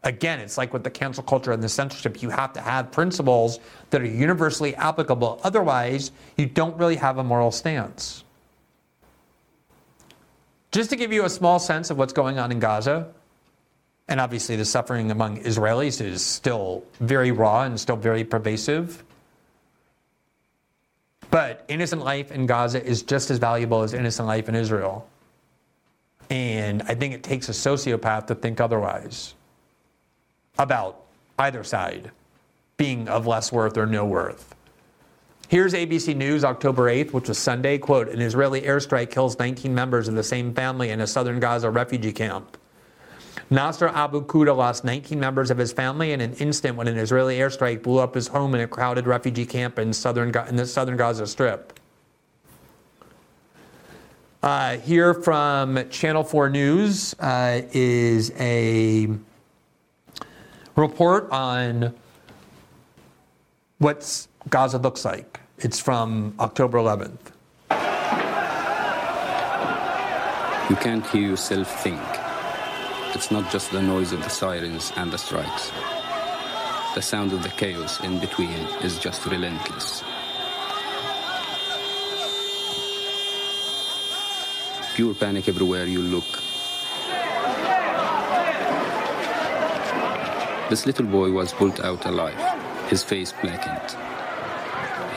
Again, 0.04 0.38
it's 0.38 0.56
like 0.56 0.72
with 0.72 0.84
the 0.84 0.90
cancel 0.90 1.24
culture 1.24 1.50
and 1.50 1.62
the 1.62 1.68
censorship. 1.68 2.22
You 2.22 2.30
have 2.30 2.52
to 2.52 2.60
have 2.60 2.92
principles 2.92 3.58
that 3.90 4.00
are 4.00 4.06
universally 4.06 4.74
applicable. 4.76 5.40
Otherwise, 5.42 6.12
you 6.36 6.46
don't 6.46 6.76
really 6.76 6.96
have 6.96 7.18
a 7.18 7.24
moral 7.24 7.50
stance. 7.50 8.22
Just 10.70 10.90
to 10.90 10.96
give 10.96 11.12
you 11.12 11.24
a 11.24 11.30
small 11.30 11.58
sense 11.58 11.90
of 11.90 11.98
what's 11.98 12.12
going 12.12 12.38
on 12.38 12.52
in 12.52 12.60
Gaza, 12.60 13.08
and 14.06 14.20
obviously 14.20 14.54
the 14.54 14.64
suffering 14.64 15.10
among 15.10 15.42
Israelis 15.42 16.00
is 16.00 16.24
still 16.24 16.84
very 17.00 17.32
raw 17.32 17.62
and 17.62 17.78
still 17.78 17.96
very 17.96 18.22
pervasive. 18.22 19.02
But 21.30 21.64
innocent 21.68 22.04
life 22.04 22.30
in 22.30 22.46
Gaza 22.46 22.82
is 22.82 23.02
just 23.02 23.30
as 23.30 23.38
valuable 23.38 23.82
as 23.82 23.94
innocent 23.94 24.28
life 24.28 24.48
in 24.48 24.54
Israel. 24.54 25.08
And 26.30 26.82
I 26.82 26.94
think 26.94 27.14
it 27.14 27.22
takes 27.22 27.48
a 27.48 27.52
sociopath 27.52 28.26
to 28.26 28.34
think 28.34 28.60
otherwise 28.60 29.34
about 30.58 31.02
either 31.38 31.62
side 31.62 32.10
being 32.76 33.08
of 33.08 33.26
less 33.26 33.52
worth 33.52 33.76
or 33.76 33.86
no 33.86 34.04
worth. 34.04 34.54
Here's 35.48 35.72
ABC 35.72 36.14
News, 36.14 36.44
October 36.44 36.90
8th, 36.90 37.12
which 37.12 37.28
was 37.28 37.38
Sunday. 37.38 37.78
Quote 37.78 38.08
An 38.08 38.20
Israeli 38.20 38.60
airstrike 38.60 39.10
kills 39.10 39.38
19 39.38 39.74
members 39.74 40.06
of 40.06 40.14
the 40.14 40.22
same 40.22 40.52
family 40.52 40.90
in 40.90 41.00
a 41.00 41.06
southern 41.06 41.40
Gaza 41.40 41.70
refugee 41.70 42.12
camp. 42.12 42.56
Nasser 43.50 43.88
Abu 43.88 44.26
Quda 44.26 44.54
lost 44.54 44.84
19 44.84 45.18
members 45.18 45.50
of 45.50 45.56
his 45.56 45.72
family 45.72 46.12
in 46.12 46.20
an 46.20 46.34
instant 46.34 46.76
when 46.76 46.86
an 46.86 46.98
Israeli 46.98 47.38
airstrike 47.38 47.82
blew 47.82 47.98
up 47.98 48.14
his 48.14 48.28
home 48.28 48.54
in 48.54 48.60
a 48.60 48.68
crowded 48.68 49.06
refugee 49.06 49.46
camp 49.46 49.78
in, 49.78 49.92
southern, 49.92 50.36
in 50.48 50.56
the 50.56 50.66
southern 50.66 50.98
Gaza 50.98 51.26
Strip. 51.26 51.80
Uh, 54.42 54.76
here 54.76 55.14
from 55.14 55.88
Channel 55.88 56.22
4 56.24 56.50
News 56.50 57.14
uh, 57.20 57.62
is 57.72 58.32
a 58.38 59.08
report 60.78 61.28
on 61.30 61.94
what 63.78 64.26
Gaza 64.48 64.78
looks 64.78 65.04
like. 65.04 65.40
It's 65.58 65.80
from 65.80 66.34
October 66.38 66.78
11th. 66.78 67.32
You 70.70 70.76
can't 70.76 71.06
hear 71.06 71.22
yourself 71.22 71.82
think. 71.82 72.00
It's 73.14 73.30
not 73.30 73.50
just 73.50 73.72
the 73.72 73.82
noise 73.82 74.12
of 74.12 74.22
the 74.22 74.28
sirens 74.28 74.92
and 74.96 75.10
the 75.10 75.18
strikes. 75.18 75.72
The 76.94 77.02
sound 77.02 77.32
of 77.32 77.42
the 77.42 77.48
chaos 77.48 78.00
in 78.04 78.20
between 78.20 78.60
is 78.82 78.98
just 78.98 79.24
relentless. 79.26 80.02
Pure 84.94 85.14
panic 85.14 85.48
everywhere 85.48 85.86
you 85.86 86.02
look. 86.02 86.47
This 90.70 90.84
little 90.84 91.06
boy 91.06 91.32
was 91.32 91.54
pulled 91.54 91.80
out 91.80 92.04
alive, 92.04 92.38
his 92.90 93.02
face 93.02 93.32
blackened. 93.32 93.96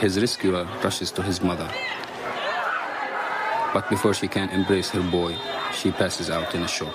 His 0.00 0.18
rescuer 0.18 0.66
rushes 0.82 1.12
to 1.12 1.22
his 1.22 1.42
mother. 1.42 1.70
But 3.74 3.86
before 3.90 4.14
she 4.14 4.28
can 4.28 4.48
embrace 4.48 4.88
her 4.90 5.02
boy, 5.10 5.36
she 5.74 5.90
passes 5.90 6.30
out 6.30 6.54
in 6.54 6.62
a 6.62 6.68
shock. 6.68 6.94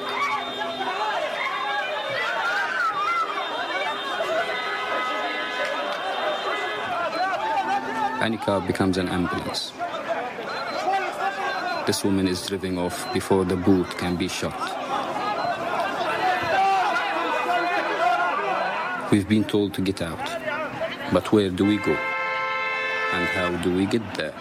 Anika 8.25 8.65
becomes 8.65 8.97
an 8.97 9.07
ambulance. 9.07 9.71
This 11.85 12.03
woman 12.03 12.27
is 12.27 12.43
driven 12.47 12.79
off 12.79 13.13
before 13.13 13.45
the 13.45 13.55
boot 13.55 13.88
can 13.99 14.15
be 14.15 14.27
shot. 14.27 14.86
We've 19.09 19.27
been 19.27 19.45
told 19.45 19.73
to 19.75 19.81
get 19.81 20.01
out, 20.01 20.19
but 21.13 21.31
where 21.31 21.49
do 21.49 21.63
we 21.63 21.77
go? 21.77 21.95
And 23.13 23.25
how 23.29 23.55
do 23.63 23.73
we 23.73 23.85
get 23.85 24.01
there? 24.15 24.34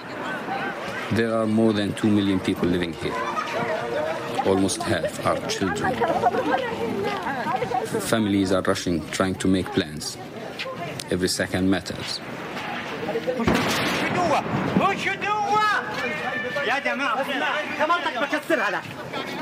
There 1.12 1.32
are 1.36 1.47
more 1.47 1.72
than 1.72 1.93
2 1.94 2.09
million 2.09 2.40
people 2.40 2.68
living 2.68 2.93
here. 2.94 3.14
Almost 4.44 4.82
half 4.82 5.24
are 5.24 5.38
children. 5.48 5.94
Families 8.01 8.51
are 8.51 8.62
rushing, 8.62 9.09
trying 9.10 9.36
to 9.36 9.47
make 9.47 9.66
plans. 9.66 10.18
Every 11.12 11.28
second 11.28 11.70
matters. 11.70 12.20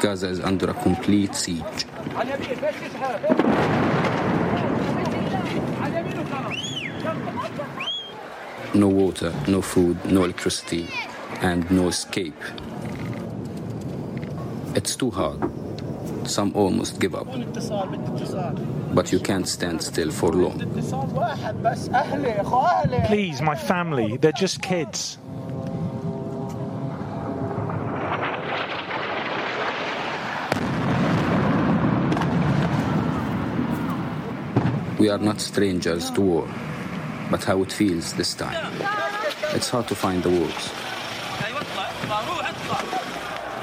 Gaza 0.00 0.28
is 0.28 0.40
under 0.40 0.70
a 0.70 0.74
complete 0.74 1.34
siege. 1.34 1.86
No 8.74 8.88
water, 8.88 9.32
no 9.46 9.62
food, 9.62 10.04
no 10.04 10.24
electricity, 10.24 10.88
and 11.40 11.70
no 11.70 11.86
escape. 11.88 12.34
It's 14.74 14.96
too 14.96 15.10
hard. 15.10 15.38
Some 16.26 16.52
almost 16.56 16.98
give 16.98 17.14
up. 17.14 17.28
But 18.92 19.12
you 19.12 19.20
can't 19.20 19.46
stand 19.46 19.80
still 19.80 20.10
for 20.10 20.32
long. 20.32 20.58
Please, 23.06 23.40
my 23.42 23.54
family, 23.54 24.16
they're 24.16 24.32
just 24.32 24.60
kids. 24.60 25.18
We 34.98 35.10
are 35.10 35.18
not 35.18 35.40
strangers 35.40 36.10
to 36.12 36.20
war, 36.20 36.48
but 37.34 37.42
how 37.42 37.60
it 37.62 37.72
feels 37.72 38.12
this 38.12 38.32
time. 38.32 38.72
It's 39.56 39.68
hard 39.68 39.88
to 39.88 39.94
find 39.96 40.22
the 40.22 40.30
words. 40.30 40.70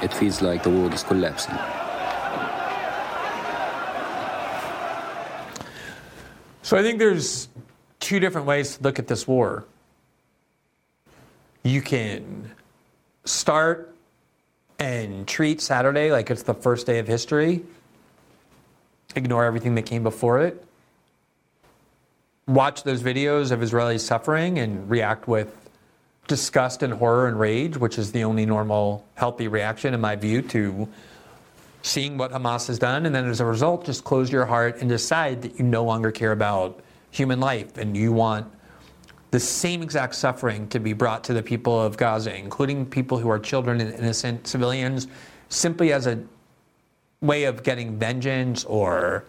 It 0.02 0.12
feels 0.12 0.42
like 0.42 0.62
the 0.62 0.68
world 0.68 0.92
is 0.92 1.02
collapsing. 1.02 1.54
So 6.60 6.76
I 6.76 6.82
think 6.82 6.98
there's 6.98 7.48
two 7.98 8.20
different 8.20 8.46
ways 8.46 8.76
to 8.76 8.82
look 8.82 8.98
at 8.98 9.08
this 9.08 9.26
war. 9.26 9.64
You 11.62 11.80
can 11.80 12.50
start 13.24 13.94
and 14.78 15.26
treat 15.26 15.62
Saturday 15.62 16.12
like 16.12 16.30
it's 16.30 16.42
the 16.42 16.52
first 16.52 16.84
day 16.84 16.98
of 16.98 17.08
history, 17.08 17.62
ignore 19.16 19.46
everything 19.46 19.76
that 19.76 19.86
came 19.86 20.02
before 20.02 20.40
it, 20.42 20.62
watch 22.46 22.82
those 22.82 23.02
videos 23.02 23.50
of 23.50 23.60
Israelis 23.60 24.00
suffering 24.00 24.58
and 24.58 24.88
react 24.90 25.28
with 25.28 25.56
disgust 26.28 26.82
and 26.82 26.92
horror 26.92 27.28
and 27.28 27.38
rage, 27.38 27.76
which 27.76 27.98
is 27.98 28.12
the 28.12 28.24
only 28.24 28.46
normal, 28.46 29.04
healthy 29.14 29.48
reaction, 29.48 29.94
in 29.94 30.00
my 30.00 30.16
view, 30.16 30.42
to 30.42 30.88
seeing 31.82 32.16
what 32.16 32.32
Hamas 32.32 32.68
has 32.68 32.78
done. 32.78 33.06
And 33.06 33.14
then 33.14 33.28
as 33.28 33.40
a 33.40 33.44
result, 33.44 33.84
just 33.84 34.04
close 34.04 34.30
your 34.30 34.46
heart 34.46 34.80
and 34.80 34.88
decide 34.88 35.42
that 35.42 35.58
you 35.58 35.64
no 35.64 35.84
longer 35.84 36.10
care 36.10 36.32
about 36.32 36.80
human 37.10 37.40
life 37.40 37.76
and 37.76 37.96
you 37.96 38.12
want 38.12 38.50
the 39.32 39.40
same 39.40 39.82
exact 39.82 40.14
suffering 40.14 40.68
to 40.68 40.78
be 40.78 40.92
brought 40.92 41.24
to 41.24 41.32
the 41.32 41.42
people 41.42 41.80
of 41.80 41.96
Gaza, 41.96 42.36
including 42.36 42.86
people 42.86 43.18
who 43.18 43.30
are 43.30 43.38
children 43.38 43.80
and 43.80 43.94
innocent 43.94 44.46
civilians, 44.46 45.08
simply 45.48 45.92
as 45.92 46.06
a 46.06 46.22
way 47.20 47.44
of 47.44 47.62
getting 47.62 47.98
vengeance 47.98 48.64
or 48.64 49.24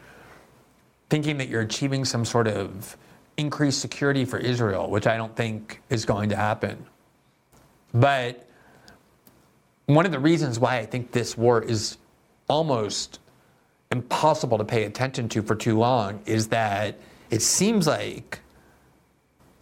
thinking 1.09 1.37
that 1.37 1.47
you're 1.47 1.61
achieving 1.61 2.05
some 2.05 2.25
sort 2.25 2.47
of 2.47 2.97
increased 3.37 3.81
security 3.81 4.25
for 4.25 4.37
Israel, 4.37 4.89
which 4.89 5.07
I 5.07 5.17
don't 5.17 5.35
think 5.35 5.81
is 5.89 6.05
going 6.05 6.29
to 6.29 6.35
happen. 6.35 6.85
But 7.93 8.47
one 9.85 10.05
of 10.05 10.11
the 10.11 10.19
reasons 10.19 10.59
why 10.59 10.77
I 10.77 10.85
think 10.85 11.11
this 11.11 11.37
war 11.37 11.61
is 11.61 11.97
almost 12.47 13.19
impossible 13.91 14.57
to 14.57 14.65
pay 14.65 14.83
attention 14.85 15.29
to 15.29 15.41
for 15.41 15.55
too 15.55 15.77
long 15.77 16.21
is 16.25 16.47
that 16.49 16.97
it 17.29 17.41
seems 17.41 17.87
like 17.87 18.39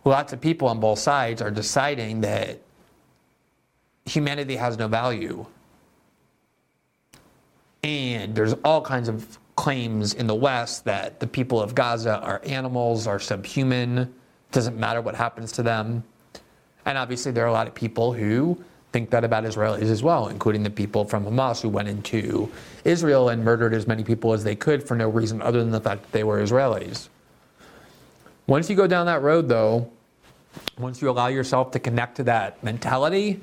lots 0.06 0.34
of 0.34 0.41
people 0.41 0.68
on 0.68 0.80
both 0.80 0.99
sides 0.99 1.41
are 1.41 1.52
deciding 1.52 2.22
that 2.22 2.61
humanity 4.06 4.56
has 4.56 4.77
no 4.77 4.88
value. 4.88 5.45
And 7.84 8.35
there's 8.35 8.53
all 8.64 8.81
kinds 8.81 9.10
of 9.10 9.38
claims 9.61 10.15
in 10.15 10.25
the 10.25 10.33
West 10.33 10.85
that 10.85 11.19
the 11.19 11.27
people 11.27 11.61
of 11.61 11.75
Gaza 11.75 12.17
are 12.21 12.41
animals, 12.45 13.05
are 13.05 13.19
subhuman, 13.19 14.11
doesn't 14.51 14.75
matter 14.75 15.01
what 15.01 15.13
happens 15.13 15.51
to 15.51 15.61
them. 15.61 16.03
And 16.88 16.97
obviously, 16.97 17.31
there 17.31 17.43
are 17.43 17.47
a 17.47 17.53
lot 17.53 17.67
of 17.67 17.75
people 17.75 18.11
who 18.11 18.59
think 18.91 19.11
that 19.11 19.23
about 19.23 19.43
Israelis 19.43 19.83
as 19.83 20.01
well, 20.01 20.29
including 20.29 20.63
the 20.63 20.71
people 20.71 21.05
from 21.05 21.25
Hamas 21.25 21.61
who 21.61 21.69
went 21.69 21.89
into 21.89 22.51
Israel 22.85 23.29
and 23.29 23.45
murdered 23.45 23.75
as 23.75 23.85
many 23.85 24.03
people 24.03 24.33
as 24.33 24.43
they 24.43 24.55
could 24.55 24.81
for 24.81 24.95
no 24.95 25.09
reason 25.09 25.43
other 25.43 25.59
than 25.59 25.69
the 25.69 25.79
fact 25.79 26.01
that 26.01 26.11
they 26.11 26.23
were 26.23 26.41
Israelis. 26.41 27.09
Once 28.47 28.67
you 28.67 28.75
go 28.75 28.88
down 28.88 29.05
that 29.05 29.21
road, 29.21 29.47
though, 29.47 29.88
once 30.79 31.03
you 31.03 31.07
allow 31.07 31.27
yourself 31.27 31.69
to 31.69 31.79
connect 31.79 32.15
to 32.15 32.23
that 32.23 32.63
mentality, 32.63 33.39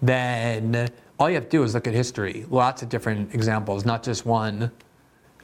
then 0.00 0.88
all 1.18 1.28
you 1.28 1.34
have 1.34 1.44
to 1.44 1.50
do 1.50 1.62
is 1.62 1.74
look 1.74 1.86
at 1.86 1.92
history. 1.92 2.46
Lots 2.48 2.80
of 2.80 2.88
different 2.88 3.34
examples, 3.34 3.84
not 3.84 4.02
just 4.02 4.24
one, 4.24 4.70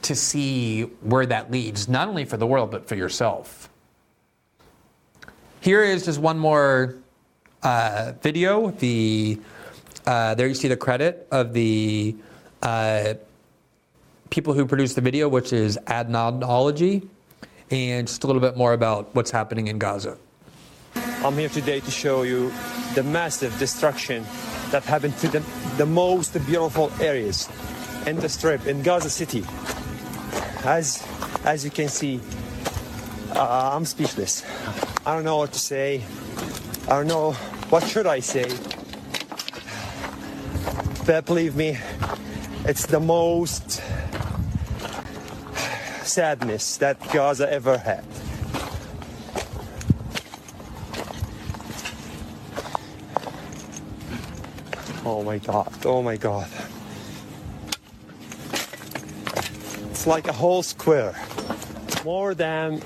to 0.03 0.15
see 0.15 0.83
where 1.01 1.25
that 1.25 1.51
leads, 1.51 1.87
not 1.87 2.07
only 2.07 2.25
for 2.25 2.37
the 2.37 2.47
world, 2.47 2.71
but 2.71 2.87
for 2.87 2.95
yourself. 2.95 3.69
Here 5.59 5.83
is 5.83 6.05
just 6.05 6.19
one 6.19 6.39
more 6.39 6.95
uh, 7.63 8.13
video. 8.21 8.71
The 8.71 9.39
uh, 10.05 10.35
there 10.35 10.47
you 10.47 10.53
see 10.53 10.69
the 10.69 10.77
credit 10.77 11.27
of 11.31 11.51
the 11.51 12.15
uh, 12.61 13.15
people 14.29 14.53
who 14.53 14.65
produced 14.65 14.95
the 14.95 15.01
video, 15.01 15.27
which 15.27 15.51
is 15.51 15.77
Adnology, 15.87 17.07
and 17.69 18.07
just 18.07 18.23
a 18.23 18.27
little 18.27 18.41
bit 18.41 18.55
more 18.55 18.73
about 18.73 19.13
what's 19.13 19.31
happening 19.31 19.67
in 19.67 19.79
Gaza. 19.79 20.17
I'm 20.95 21.33
here 21.33 21.49
today 21.49 21.79
to 21.81 21.91
show 21.91 22.23
you 22.23 22.53
the 22.95 23.03
massive 23.03 23.57
destruction 23.59 24.23
that 24.71 24.83
happened 24.83 25.17
to 25.17 25.27
the, 25.27 25.43
the 25.77 25.85
most 25.85 26.33
beautiful 26.45 26.91
areas 27.01 27.49
in 28.05 28.17
the 28.17 28.29
strip 28.29 28.67
in 28.67 28.83
Gaza 28.83 29.09
City. 29.09 29.43
As 30.67 31.01
as 31.45 31.63
you 31.63 31.71
can 31.71 31.87
see, 31.87 32.19
uh, 33.33 33.71
I'm 33.73 33.85
speechless. 33.85 34.43
I 35.05 35.15
don't 35.15 35.23
know 35.23 35.37
what 35.37 35.53
to 35.53 35.59
say. 35.59 36.03
I 36.89 36.89
don't 36.89 37.07
know 37.07 37.31
what 37.69 37.87
should 37.87 38.05
I 38.05 38.19
say. 38.19 38.51
But 41.05 41.25
believe 41.25 41.55
me, 41.55 41.77
it's 42.65 42.85
the 42.85 42.99
most 42.99 43.81
sadness 46.03 46.75
that 46.83 46.99
Gaza 47.13 47.49
ever 47.49 47.77
had. 47.77 48.03
Oh 55.05 55.23
my 55.23 55.37
god, 55.37 55.71
oh 55.85 56.01
my 56.03 56.17
god. 56.17 56.49
It's 59.79 59.95
like 60.07 60.27
a 60.27 60.33
whole 60.33 60.63
square. 60.63 61.13
More 62.05 62.33
than 62.33 62.79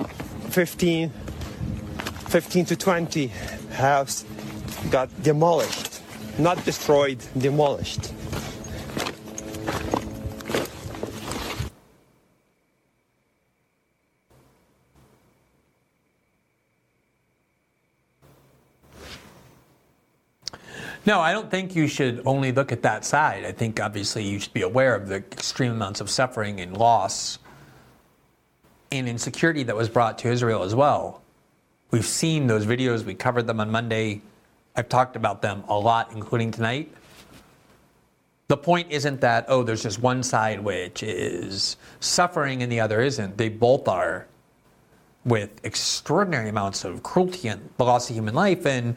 15, 0.50 1.10
15 1.10 2.66
to 2.66 2.76
20 2.76 3.28
house 3.74 4.26
got 4.90 5.10
demolished. 5.22 6.02
Not 6.40 6.64
destroyed, 6.66 7.20
demolished. 7.38 8.12
No, 21.06 21.20
I 21.20 21.32
don't 21.34 21.50
think 21.50 21.76
you 21.76 21.88
should 21.88 22.22
only 22.26 22.52
look 22.52 22.72
at 22.72 22.84
that 22.84 23.04
side. 23.06 23.44
I 23.44 23.52
think 23.52 23.80
obviously 23.80 24.24
you 24.24 24.40
should 24.40 24.54
be 24.54 24.62
aware 24.62 24.94
of 24.94 25.08
the 25.08 25.16
extreme 25.16 25.72
amounts 25.72 26.00
of 26.00 26.10
suffering 26.10 26.60
and 26.60 26.78
loss 26.78 27.40
and 28.92 29.08
insecurity 29.10 29.64
that 29.64 29.76
was 29.76 29.90
brought 29.90 30.20
to 30.20 30.30
Israel 30.30 30.62
as 30.62 30.76
well. 30.76 31.24
We've 31.90 32.06
seen 32.06 32.46
those 32.46 32.66
videos, 32.66 33.04
we 33.04 33.16
covered 33.16 33.48
them 33.48 33.60
on 33.60 33.72
Monday. 33.72 34.22
I've 34.76 34.90
talked 34.90 35.16
about 35.16 35.42
them 35.42 35.64
a 35.68 35.78
lot, 35.78 36.12
including 36.14 36.52
tonight. 36.52 36.94
The 38.48 38.58
point 38.58 38.92
isn't 38.92 39.22
that, 39.22 39.46
oh, 39.48 39.64
there's 39.64 39.84
just 39.84 40.00
one 40.00 40.22
side 40.22 40.60
which 40.60 41.04
is 41.04 41.78
suffering 42.00 42.62
and 42.62 42.72
the 42.72 42.80
other 42.80 43.02
isn't. 43.02 43.38
They 43.38 43.50
both 43.50 43.88
are 43.88 44.28
with 45.26 45.50
extraordinary 45.64 46.50
amounts 46.50 46.84
of 46.84 47.02
cruelty 47.02 47.48
and 47.48 47.70
the 47.78 47.86
loss 47.86 48.10
of 48.10 48.16
human 48.16 48.36
life. 48.36 48.66
And 48.66 48.96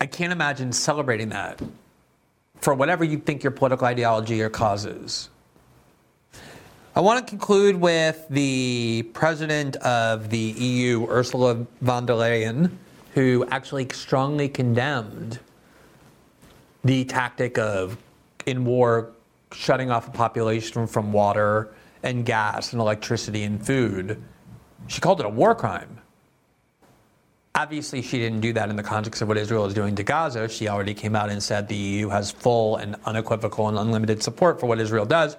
I 0.00 0.06
can't 0.06 0.32
imagine 0.32 0.72
celebrating 0.72 1.28
that 1.28 1.60
for 2.60 2.74
whatever 2.74 3.04
you 3.04 3.18
think 3.18 3.42
your 3.42 3.50
political 3.50 3.86
ideology 3.86 4.40
or 4.40 4.48
cause 4.48 4.86
is. 4.86 5.28
I 6.96 7.00
want 7.00 7.24
to 7.24 7.30
conclude 7.30 7.76
with 7.76 8.26
the 8.30 9.08
president 9.12 9.76
of 9.76 10.30
the 10.30 10.38
EU, 10.38 11.06
Ursula 11.06 11.66
von 11.82 12.06
der 12.06 12.14
Leyen, 12.14 12.70
who 13.14 13.46
actually 13.50 13.88
strongly 13.92 14.48
condemned 14.48 15.38
the 16.82 17.04
tactic 17.04 17.58
of, 17.58 17.98
in 18.46 18.64
war, 18.64 19.10
shutting 19.52 19.90
off 19.90 20.08
a 20.08 20.10
population 20.10 20.86
from 20.86 21.12
water 21.12 21.68
and 22.02 22.24
gas 22.24 22.72
and 22.72 22.80
electricity 22.80 23.42
and 23.42 23.64
food. 23.64 24.22
She 24.86 25.00
called 25.00 25.20
it 25.20 25.26
a 25.26 25.30
war 25.30 25.54
crime. 25.54 26.00
Obviously, 27.54 28.00
she 28.00 28.18
didn't 28.18 28.40
do 28.40 28.52
that 28.52 28.70
in 28.70 28.76
the 28.76 28.82
context 28.82 29.22
of 29.22 29.28
what 29.28 29.36
Israel 29.36 29.66
is 29.66 29.74
doing 29.74 29.96
to 29.96 30.04
Gaza. 30.04 30.48
She 30.48 30.68
already 30.68 30.94
came 30.94 31.16
out 31.16 31.30
and 31.30 31.42
said 31.42 31.66
the 31.66 31.74
EU 31.74 32.08
has 32.08 32.30
full 32.30 32.76
and 32.76 32.96
unequivocal 33.04 33.68
and 33.68 33.76
unlimited 33.76 34.22
support 34.22 34.60
for 34.60 34.66
what 34.66 34.78
Israel 34.78 35.04
does. 35.04 35.36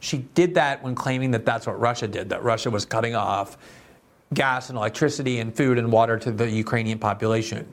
She 0.00 0.18
did 0.18 0.54
that 0.56 0.82
when 0.82 0.94
claiming 0.94 1.30
that 1.30 1.46
that's 1.46 1.66
what 1.66 1.80
Russia 1.80 2.06
did, 2.06 2.28
that 2.28 2.42
Russia 2.42 2.70
was 2.70 2.84
cutting 2.84 3.14
off 3.14 3.56
gas 4.34 4.68
and 4.68 4.76
electricity 4.76 5.38
and 5.38 5.54
food 5.54 5.78
and 5.78 5.90
water 5.90 6.18
to 6.18 6.30
the 6.30 6.50
Ukrainian 6.50 6.98
population, 6.98 7.72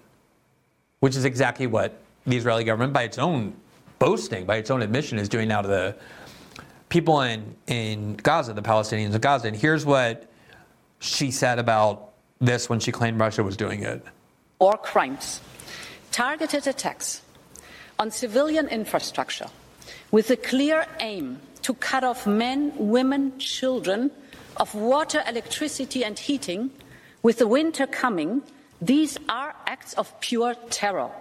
which 1.02 1.18
is 1.18 1.26
exactly 1.26 1.68
what 1.68 2.00
the 2.26 2.38
Israeli 2.38 2.64
government, 2.64 2.94
by 2.94 3.04
its 3.04 3.18
own 3.18 3.54
boasting, 4.00 4.46
by 4.46 4.58
its 4.58 4.72
own 4.72 4.82
admission, 4.82 5.18
is 5.18 5.28
doing 5.28 5.50
now 5.50 5.62
to 5.62 5.68
the 5.68 5.96
people 6.88 7.22
in, 7.22 7.56
in 7.68 8.16
Gaza, 8.16 8.54
the 8.54 8.62
Palestinians 8.62 9.14
in 9.14 9.22
Gaza. 9.22 9.48
And 9.48 9.58
here's 9.58 9.86
what 9.86 10.32
she 11.00 11.32
said 11.32 11.60
about 11.60 12.11
this 12.42 12.68
when 12.70 12.80
she 12.80 12.92
claimed 12.92 13.20
Russia 13.20 13.44
was 13.44 13.56
doing 13.56 13.84
it. 13.84 14.04
Or 14.60 14.78
crimes, 14.78 15.40
targeted 16.12 16.68
attacks 16.68 17.22
on 18.00 18.12
civilian 18.12 18.68
infrastructure 18.68 19.48
with 20.12 20.30
a 20.32 20.36
clear 20.36 20.86
aim 21.00 21.40
to 21.62 21.74
cut 21.76 22.04
off 22.04 22.26
men, 22.26 22.74
women, 22.76 23.38
children 23.38 24.12
of 24.58 24.74
water, 24.76 25.24
electricity, 25.28 26.04
and 26.04 26.18
heating, 26.18 26.72
with 27.24 27.38
the 27.38 27.48
winter 27.48 27.86
coming, 27.88 28.42
these 28.82 29.18
are 29.30 29.56
acts 29.68 29.94
of 29.94 30.20
pure 30.20 30.56
terror. 30.70 31.12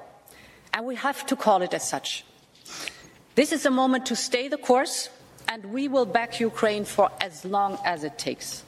And 0.73 0.87
we 0.87 0.97
have 0.97 1.27
to 1.27 1.37
call 1.37 1.63
it 1.63 1.75
as 1.75 1.87
such. 1.87 2.25
This 3.35 3.53
is 3.53 3.67
a 3.67 3.71
moment 3.71 4.07
to 4.07 4.17
stay 4.17 4.49
the 4.49 4.57
course, 4.57 5.11
and 5.47 5.65
we 5.67 5.89
will 5.89 6.07
back 6.07 6.41
Ukraine 6.41 6.85
for 6.85 7.11
as 7.21 7.45
long 7.45 7.79
as 7.85 8.03
it 8.03 8.19
takes 8.19 8.65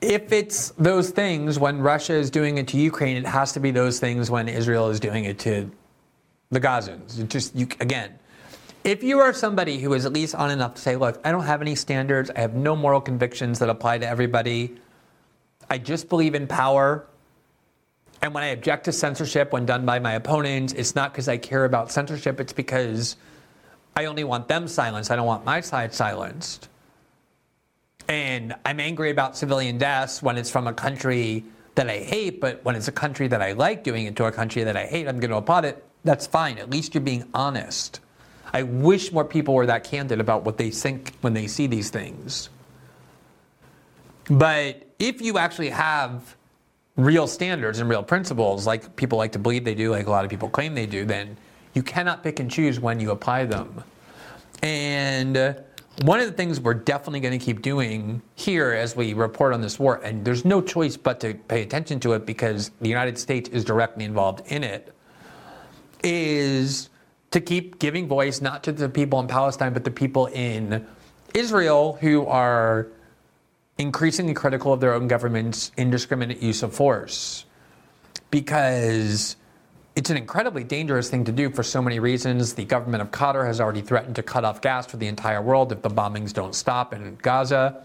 if 0.00 0.32
it's 0.32 0.70
those 0.70 1.10
things 1.10 1.58
when 1.58 1.80
Russia 1.80 2.14
is 2.14 2.30
doing 2.30 2.58
it 2.58 2.68
to 2.68 2.76
Ukraine, 2.76 3.16
it 3.16 3.26
has 3.26 3.52
to 3.52 3.60
be 3.60 3.70
those 3.70 3.98
things 3.98 4.30
when 4.30 4.48
Israel 4.48 4.88
is 4.88 5.00
doing 5.00 5.24
it 5.24 5.38
to 5.40 5.70
the 6.50 6.60
Gazans. 6.60 7.18
It 7.18 7.28
just 7.28 7.54
you, 7.54 7.66
again, 7.80 8.18
if 8.84 9.02
you 9.02 9.18
are 9.18 9.32
somebody 9.32 9.78
who 9.78 9.92
is 9.94 10.06
at 10.06 10.12
least 10.12 10.34
on 10.34 10.50
enough 10.50 10.74
to 10.74 10.80
say, 10.80 10.96
look, 10.96 11.20
I 11.24 11.32
don't 11.32 11.44
have 11.44 11.60
any 11.60 11.74
standards, 11.74 12.30
I 12.34 12.40
have 12.40 12.54
no 12.54 12.76
moral 12.76 13.00
convictions 13.00 13.58
that 13.58 13.68
apply 13.68 13.98
to 13.98 14.08
everybody. 14.08 14.76
I 15.68 15.78
just 15.78 16.08
believe 16.08 16.34
in 16.34 16.46
power. 16.46 17.04
And 18.22 18.32
when 18.32 18.44
I 18.44 18.48
object 18.48 18.84
to 18.84 18.92
censorship 18.92 19.52
when 19.52 19.66
done 19.66 19.84
by 19.84 19.98
my 19.98 20.12
opponents, 20.12 20.72
it's 20.72 20.94
not 20.94 21.12
because 21.12 21.28
I 21.28 21.36
care 21.36 21.64
about 21.64 21.90
censorship, 21.90 22.40
it's 22.40 22.52
because 22.52 23.16
I 23.96 24.06
only 24.06 24.24
want 24.24 24.48
them 24.48 24.68
silenced. 24.68 25.10
I 25.10 25.16
don't 25.16 25.26
want 25.26 25.44
my 25.44 25.60
side 25.60 25.92
silenced 25.92 26.68
and 28.08 28.54
I'm 28.64 28.80
angry 28.80 29.10
about 29.10 29.36
civilian 29.36 29.78
deaths 29.78 30.22
when 30.22 30.36
it's 30.36 30.50
from 30.50 30.66
a 30.66 30.72
country 30.72 31.44
that 31.74 31.88
I 31.88 31.98
hate, 31.98 32.40
but 32.40 32.64
when 32.64 32.74
it's 32.74 32.88
a 32.88 32.92
country 32.92 33.28
that 33.28 33.40
I 33.40 33.52
like 33.52 33.84
doing 33.84 34.06
it 34.06 34.16
to 34.16 34.24
a 34.24 34.32
country 34.32 34.64
that 34.64 34.76
I 34.76 34.86
hate, 34.86 35.06
I'm 35.06 35.20
going 35.20 35.30
to 35.30 35.36
applaud 35.36 35.64
it. 35.64 35.84
That's 36.04 36.26
fine. 36.26 36.58
At 36.58 36.70
least 36.70 36.94
you're 36.94 37.02
being 37.02 37.28
honest. 37.34 38.00
I 38.52 38.62
wish 38.62 39.12
more 39.12 39.24
people 39.24 39.54
were 39.54 39.66
that 39.66 39.84
candid 39.84 40.20
about 40.20 40.44
what 40.44 40.56
they 40.56 40.70
think 40.70 41.14
when 41.20 41.34
they 41.34 41.46
see 41.46 41.66
these 41.66 41.90
things. 41.90 42.48
But 44.30 44.86
if 44.98 45.20
you 45.20 45.38
actually 45.38 45.70
have 45.70 46.34
real 46.96 47.26
standards 47.26 47.78
and 47.78 47.88
real 47.88 48.02
principles, 48.02 48.66
like 48.66 48.96
people 48.96 49.18
like 49.18 49.32
to 49.32 49.38
believe 49.38 49.64
they 49.64 49.74
do, 49.74 49.90
like 49.90 50.06
a 50.06 50.10
lot 50.10 50.24
of 50.24 50.30
people 50.30 50.48
claim 50.48 50.74
they 50.74 50.86
do, 50.86 51.04
then 51.04 51.36
you 51.74 51.82
cannot 51.82 52.22
pick 52.22 52.40
and 52.40 52.50
choose 52.50 52.80
when 52.80 53.00
you 53.00 53.10
apply 53.10 53.44
them. 53.44 53.84
And 54.62 55.62
one 56.02 56.20
of 56.20 56.26
the 56.26 56.32
things 56.32 56.60
we're 56.60 56.74
definitely 56.74 57.20
going 57.20 57.36
to 57.38 57.44
keep 57.44 57.62
doing 57.62 58.22
here 58.36 58.72
as 58.72 58.94
we 58.94 59.14
report 59.14 59.52
on 59.52 59.60
this 59.60 59.78
war, 59.78 60.00
and 60.04 60.24
there's 60.24 60.44
no 60.44 60.60
choice 60.60 60.96
but 60.96 61.20
to 61.20 61.34
pay 61.34 61.62
attention 61.62 61.98
to 62.00 62.12
it 62.12 62.24
because 62.24 62.70
the 62.80 62.88
United 62.88 63.18
States 63.18 63.48
is 63.50 63.64
directly 63.64 64.04
involved 64.04 64.42
in 64.46 64.62
it, 64.62 64.94
is 66.04 66.88
to 67.32 67.40
keep 67.40 67.78
giving 67.78 68.06
voice 68.06 68.40
not 68.40 68.62
to 68.64 68.72
the 68.72 68.88
people 68.88 69.18
in 69.18 69.26
Palestine, 69.26 69.72
but 69.72 69.84
the 69.84 69.90
people 69.90 70.26
in 70.26 70.86
Israel 71.34 71.98
who 72.00 72.26
are 72.26 72.86
increasingly 73.76 74.34
critical 74.34 74.72
of 74.72 74.80
their 74.80 74.94
own 74.94 75.08
government's 75.08 75.72
indiscriminate 75.76 76.40
use 76.40 76.62
of 76.62 76.72
force. 76.72 77.44
Because 78.30 79.36
it's 79.98 80.10
an 80.10 80.16
incredibly 80.16 80.62
dangerous 80.62 81.10
thing 81.10 81.24
to 81.24 81.32
do 81.32 81.50
for 81.50 81.64
so 81.64 81.82
many 81.82 81.98
reasons. 81.98 82.54
The 82.54 82.64
government 82.64 83.02
of 83.02 83.10
Qatar 83.10 83.44
has 83.44 83.60
already 83.60 83.80
threatened 83.80 84.14
to 84.14 84.22
cut 84.22 84.44
off 84.44 84.60
gas 84.60 84.86
for 84.86 84.96
the 84.96 85.08
entire 85.08 85.42
world 85.42 85.72
if 85.72 85.82
the 85.82 85.90
bombings 85.90 86.32
don't 86.32 86.54
stop 86.54 86.94
in 86.94 87.18
Gaza. 87.20 87.82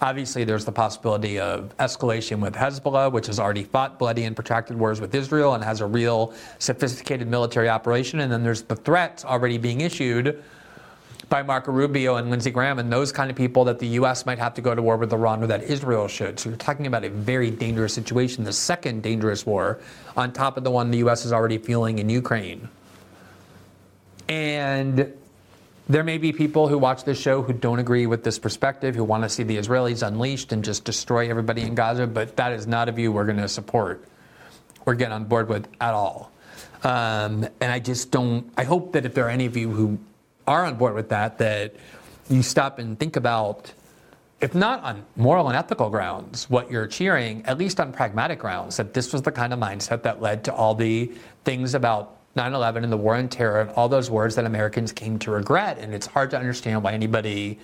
Obviously, 0.00 0.44
there's 0.44 0.64
the 0.64 0.70
possibility 0.70 1.40
of 1.40 1.76
escalation 1.78 2.38
with 2.38 2.54
Hezbollah, 2.54 3.10
which 3.10 3.26
has 3.26 3.40
already 3.40 3.64
fought 3.64 3.98
bloody 3.98 4.22
and 4.22 4.36
protracted 4.36 4.78
wars 4.78 5.00
with 5.00 5.16
Israel 5.16 5.54
and 5.54 5.64
has 5.64 5.80
a 5.80 5.86
real 5.86 6.32
sophisticated 6.60 7.26
military 7.26 7.68
operation. 7.68 8.20
And 8.20 8.30
then 8.30 8.44
there's 8.44 8.62
the 8.62 8.76
threats 8.76 9.24
already 9.24 9.58
being 9.58 9.80
issued 9.80 10.40
by 11.32 11.42
Marco 11.42 11.72
Rubio 11.72 12.16
and 12.16 12.28
Lindsey 12.28 12.50
Graham 12.50 12.78
and 12.78 12.92
those 12.92 13.10
kind 13.10 13.30
of 13.30 13.36
people 13.38 13.64
that 13.64 13.78
the 13.78 13.86
U.S. 13.86 14.26
might 14.26 14.38
have 14.38 14.52
to 14.52 14.60
go 14.60 14.74
to 14.74 14.82
war 14.82 14.98
with 14.98 15.10
Iran 15.14 15.42
or 15.42 15.46
that 15.46 15.62
Israel 15.62 16.06
should. 16.06 16.38
So 16.38 16.50
you're 16.50 16.58
talking 16.58 16.86
about 16.86 17.04
a 17.04 17.08
very 17.08 17.50
dangerous 17.50 17.94
situation, 17.94 18.44
the 18.44 18.52
second 18.52 19.02
dangerous 19.02 19.46
war 19.46 19.80
on 20.14 20.34
top 20.34 20.58
of 20.58 20.62
the 20.62 20.70
one 20.70 20.90
the 20.90 20.98
U.S. 20.98 21.24
is 21.24 21.32
already 21.32 21.56
feeling 21.56 22.00
in 22.00 22.10
Ukraine. 22.10 22.68
And 24.28 25.10
there 25.88 26.04
may 26.04 26.18
be 26.18 26.34
people 26.34 26.68
who 26.68 26.76
watch 26.76 27.04
this 27.04 27.18
show 27.18 27.40
who 27.40 27.54
don't 27.54 27.78
agree 27.78 28.04
with 28.06 28.24
this 28.24 28.38
perspective, 28.38 28.94
who 28.94 29.02
want 29.02 29.22
to 29.22 29.30
see 29.30 29.42
the 29.42 29.56
Israelis 29.56 30.06
unleashed 30.06 30.52
and 30.52 30.62
just 30.62 30.84
destroy 30.84 31.30
everybody 31.30 31.62
in 31.62 31.74
Gaza, 31.74 32.06
but 32.06 32.36
that 32.36 32.52
is 32.52 32.66
not 32.66 32.90
a 32.90 32.92
view 32.92 33.10
we're 33.10 33.24
going 33.24 33.38
to 33.38 33.48
support 33.48 34.04
or 34.84 34.94
get 34.94 35.10
on 35.10 35.24
board 35.24 35.48
with 35.48 35.66
at 35.80 35.94
all. 35.94 36.30
Um, 36.82 37.48
and 37.62 37.72
I 37.72 37.78
just 37.78 38.10
don't, 38.10 38.52
I 38.58 38.64
hope 38.64 38.92
that 38.92 39.06
if 39.06 39.14
there 39.14 39.24
are 39.24 39.30
any 39.30 39.46
of 39.46 39.56
you 39.56 39.70
who 39.70 39.98
are 40.46 40.64
on 40.64 40.76
board 40.76 40.94
with 40.94 41.08
that, 41.10 41.38
that 41.38 41.74
you 42.28 42.42
stop 42.42 42.78
and 42.78 42.98
think 42.98 43.16
about, 43.16 43.72
if 44.40 44.54
not 44.54 44.82
on 44.82 45.04
moral 45.16 45.48
and 45.48 45.56
ethical 45.56 45.90
grounds, 45.90 46.48
what 46.50 46.70
you're 46.70 46.86
cheering, 46.86 47.44
at 47.46 47.58
least 47.58 47.80
on 47.80 47.92
pragmatic 47.92 48.38
grounds, 48.38 48.76
that 48.76 48.94
this 48.94 49.12
was 49.12 49.22
the 49.22 49.32
kind 49.32 49.52
of 49.52 49.58
mindset 49.58 50.02
that 50.02 50.20
led 50.20 50.44
to 50.44 50.54
all 50.54 50.74
the 50.74 51.12
things 51.44 51.74
about 51.74 52.16
9 52.34 52.54
11 52.54 52.84
and 52.84 52.92
the 52.92 52.96
war 52.96 53.14
on 53.16 53.28
terror 53.28 53.60
and 53.60 53.70
all 53.70 53.88
those 53.88 54.10
words 54.10 54.34
that 54.36 54.46
Americans 54.46 54.92
came 54.92 55.18
to 55.18 55.30
regret. 55.30 55.78
And 55.78 55.94
it's 55.94 56.06
hard 56.06 56.30
to 56.30 56.38
understand 56.38 56.82
why 56.82 56.92
anybody 56.92 57.58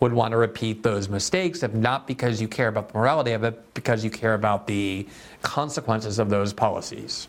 would 0.00 0.12
want 0.12 0.32
to 0.32 0.36
repeat 0.36 0.82
those 0.82 1.08
mistakes, 1.08 1.62
if 1.62 1.72
not 1.72 2.06
because 2.06 2.40
you 2.40 2.48
care 2.48 2.68
about 2.68 2.88
the 2.88 2.98
morality 2.98 3.32
of 3.32 3.42
it, 3.44 3.74
because 3.74 4.04
you 4.04 4.10
care 4.10 4.34
about 4.34 4.66
the 4.66 5.06
consequences 5.42 6.18
of 6.18 6.30
those 6.30 6.52
policies. 6.52 7.28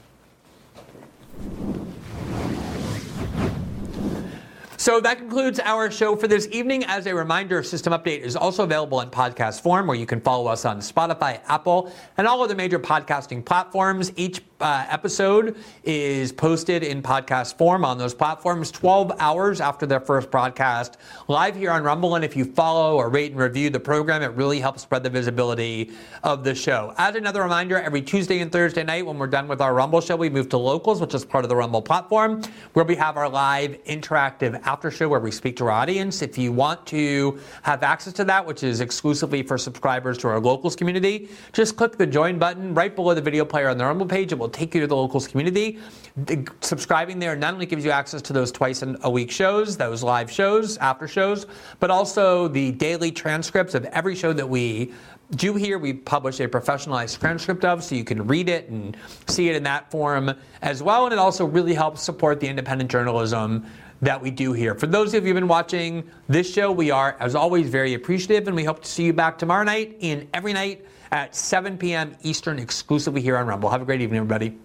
So 4.77 4.99
that 4.99 5.19
concludes 5.19 5.61
our 5.61 5.89
show 5.89 6.17
for 6.17 6.27
this 6.27 6.49
evening. 6.51 6.83
As 6.83 7.07
a 7.07 7.15
reminder, 7.15 7.63
System 7.63 7.93
Update 7.93 8.19
is 8.19 8.35
also 8.35 8.63
available 8.65 8.99
in 8.99 9.09
podcast 9.09 9.61
form 9.61 9.87
where 9.87 9.95
you 9.95 10.05
can 10.05 10.19
follow 10.19 10.47
us 10.47 10.65
on 10.65 10.79
Spotify, 10.79 11.39
Apple, 11.47 11.93
and 12.17 12.27
all 12.27 12.43
of 12.43 12.49
the 12.49 12.55
major 12.55 12.77
podcasting 12.77 13.43
platforms. 13.45 14.11
Each 14.17 14.41
uh, 14.59 14.85
episode 14.89 15.57
is 15.83 16.31
posted 16.31 16.83
in 16.83 17.01
podcast 17.01 17.57
form 17.57 17.85
on 17.85 17.97
those 17.97 18.13
platforms 18.13 18.71
12 18.71 19.13
hours 19.19 19.61
after 19.61 19.85
their 19.85 19.99
first 19.99 20.29
broadcast 20.29 20.97
live 21.27 21.55
here 21.55 21.71
on 21.71 21.83
Rumble. 21.83 22.15
And 22.15 22.25
if 22.25 22.35
you 22.35 22.45
follow 22.45 22.97
or 22.97 23.09
rate 23.09 23.31
and 23.31 23.39
review 23.39 23.69
the 23.69 23.79
program, 23.79 24.21
it 24.21 24.31
really 24.31 24.59
helps 24.59 24.81
spread 24.81 25.03
the 25.03 25.09
visibility 25.09 25.91
of 26.23 26.43
the 26.43 26.53
show. 26.53 26.93
As 26.97 27.15
another 27.15 27.43
reminder, 27.43 27.77
every 27.77 28.01
Tuesday 28.01 28.39
and 28.39 28.51
Thursday 28.51 28.83
night 28.83 29.05
when 29.05 29.17
we're 29.17 29.27
done 29.27 29.47
with 29.47 29.61
our 29.61 29.73
Rumble 29.73 30.01
show, 30.01 30.15
we 30.15 30.29
move 30.29 30.49
to 30.49 30.57
Locals, 30.57 30.99
which 30.99 31.13
is 31.13 31.23
part 31.23 31.45
of 31.45 31.49
the 31.49 31.55
Rumble 31.55 31.81
platform, 31.81 32.41
where 32.73 32.85
we 32.85 32.95
have 32.95 33.17
our 33.17 33.29
live 33.29 33.81
interactive 33.85 34.64
after 34.65 34.91
show 34.91 35.07
where 35.07 35.19
we 35.19 35.31
speak 35.31 35.55
to 35.57 35.65
our 35.65 35.71
audience. 35.71 36.21
If 36.21 36.37
you 36.37 36.51
want 36.51 36.85
to 36.87 37.39
have 37.61 37.83
access 37.83 38.13
to 38.13 38.23
that, 38.25 38.45
which 38.45 38.63
is 38.63 38.81
exclusively 38.81 39.43
for 39.43 39.57
subscribers 39.57 40.17
to 40.19 40.27
our 40.27 40.39
Locals 40.39 40.75
community, 40.75 41.29
just 41.53 41.77
click 41.77 41.97
the 41.97 42.05
join 42.07 42.39
button 42.39 42.73
right 42.73 42.95
below 42.95 43.13
the 43.13 43.21
video 43.21 43.45
player 43.45 43.69
on 43.69 43.77
the 43.77 43.85
Rumble 43.85 44.05
page. 44.05 44.31
It 44.31 44.39
will 44.39 44.49
take 44.49 44.73
you 44.75 44.81
to 44.81 44.87
the 44.87 44.95
locals 44.95 45.27
community. 45.27 45.79
The, 46.17 46.47
subscribing 46.61 47.19
there 47.19 47.35
not 47.35 47.53
only 47.53 47.65
gives 47.65 47.85
you 47.85 47.91
access 47.91 48.21
to 48.23 48.33
those 48.33 48.51
twice 48.51 48.83
a 48.83 49.09
week 49.09 49.31
shows, 49.31 49.77
those 49.77 50.03
live 50.03 50.29
shows, 50.31 50.77
after 50.77 51.07
shows, 51.07 51.45
but 51.79 51.91
also 51.91 52.47
the 52.47 52.71
daily 52.71 53.11
transcripts 53.11 53.75
of 53.75 53.85
every 53.85 54.15
show 54.15 54.33
that 54.33 54.47
we 54.47 54.93
do 55.31 55.55
here. 55.55 55.79
We 55.79 55.93
publish 55.93 56.39
a 56.39 56.47
professionalized 56.47 57.19
transcript 57.19 57.65
of, 57.65 57.83
so 57.83 57.95
you 57.95 58.03
can 58.03 58.27
read 58.27 58.49
it 58.49 58.69
and 58.69 58.95
see 59.27 59.49
it 59.49 59.55
in 59.55 59.63
that 59.63 59.89
form 59.91 60.31
as 60.61 60.83
well. 60.83 61.05
And 61.05 61.13
it 61.13 61.19
also 61.19 61.45
really 61.45 61.73
helps 61.73 62.01
support 62.01 62.39
the 62.39 62.47
independent 62.47 62.91
journalism 62.91 63.65
that 64.01 64.21
we 64.21 64.31
do 64.31 64.53
here. 64.53 64.75
For 64.75 64.87
those 64.87 65.13
of 65.13 65.23
you 65.23 65.29
who've 65.29 65.41
been 65.41 65.47
watching 65.47 66.09
this 66.27 66.51
show, 66.51 66.71
we 66.71 66.91
are, 66.91 67.15
as 67.19 67.35
always, 67.35 67.69
very 67.69 67.93
appreciative, 67.93 68.47
and 68.47 68.55
we 68.55 68.63
hope 68.63 68.81
to 68.83 68.89
see 68.89 69.03
you 69.03 69.13
back 69.13 69.37
tomorrow 69.37 69.63
night 69.63 69.97
and 70.01 70.27
every 70.33 70.53
night 70.53 70.85
at 71.11 71.35
7 71.35 71.77
p.m. 71.77 72.15
Eastern 72.23 72.59
exclusively 72.59 73.21
here 73.21 73.37
on 73.37 73.47
Rumble. 73.47 73.69
Have 73.69 73.81
a 73.81 73.85
great 73.85 74.01
evening, 74.01 74.17
everybody. 74.17 74.57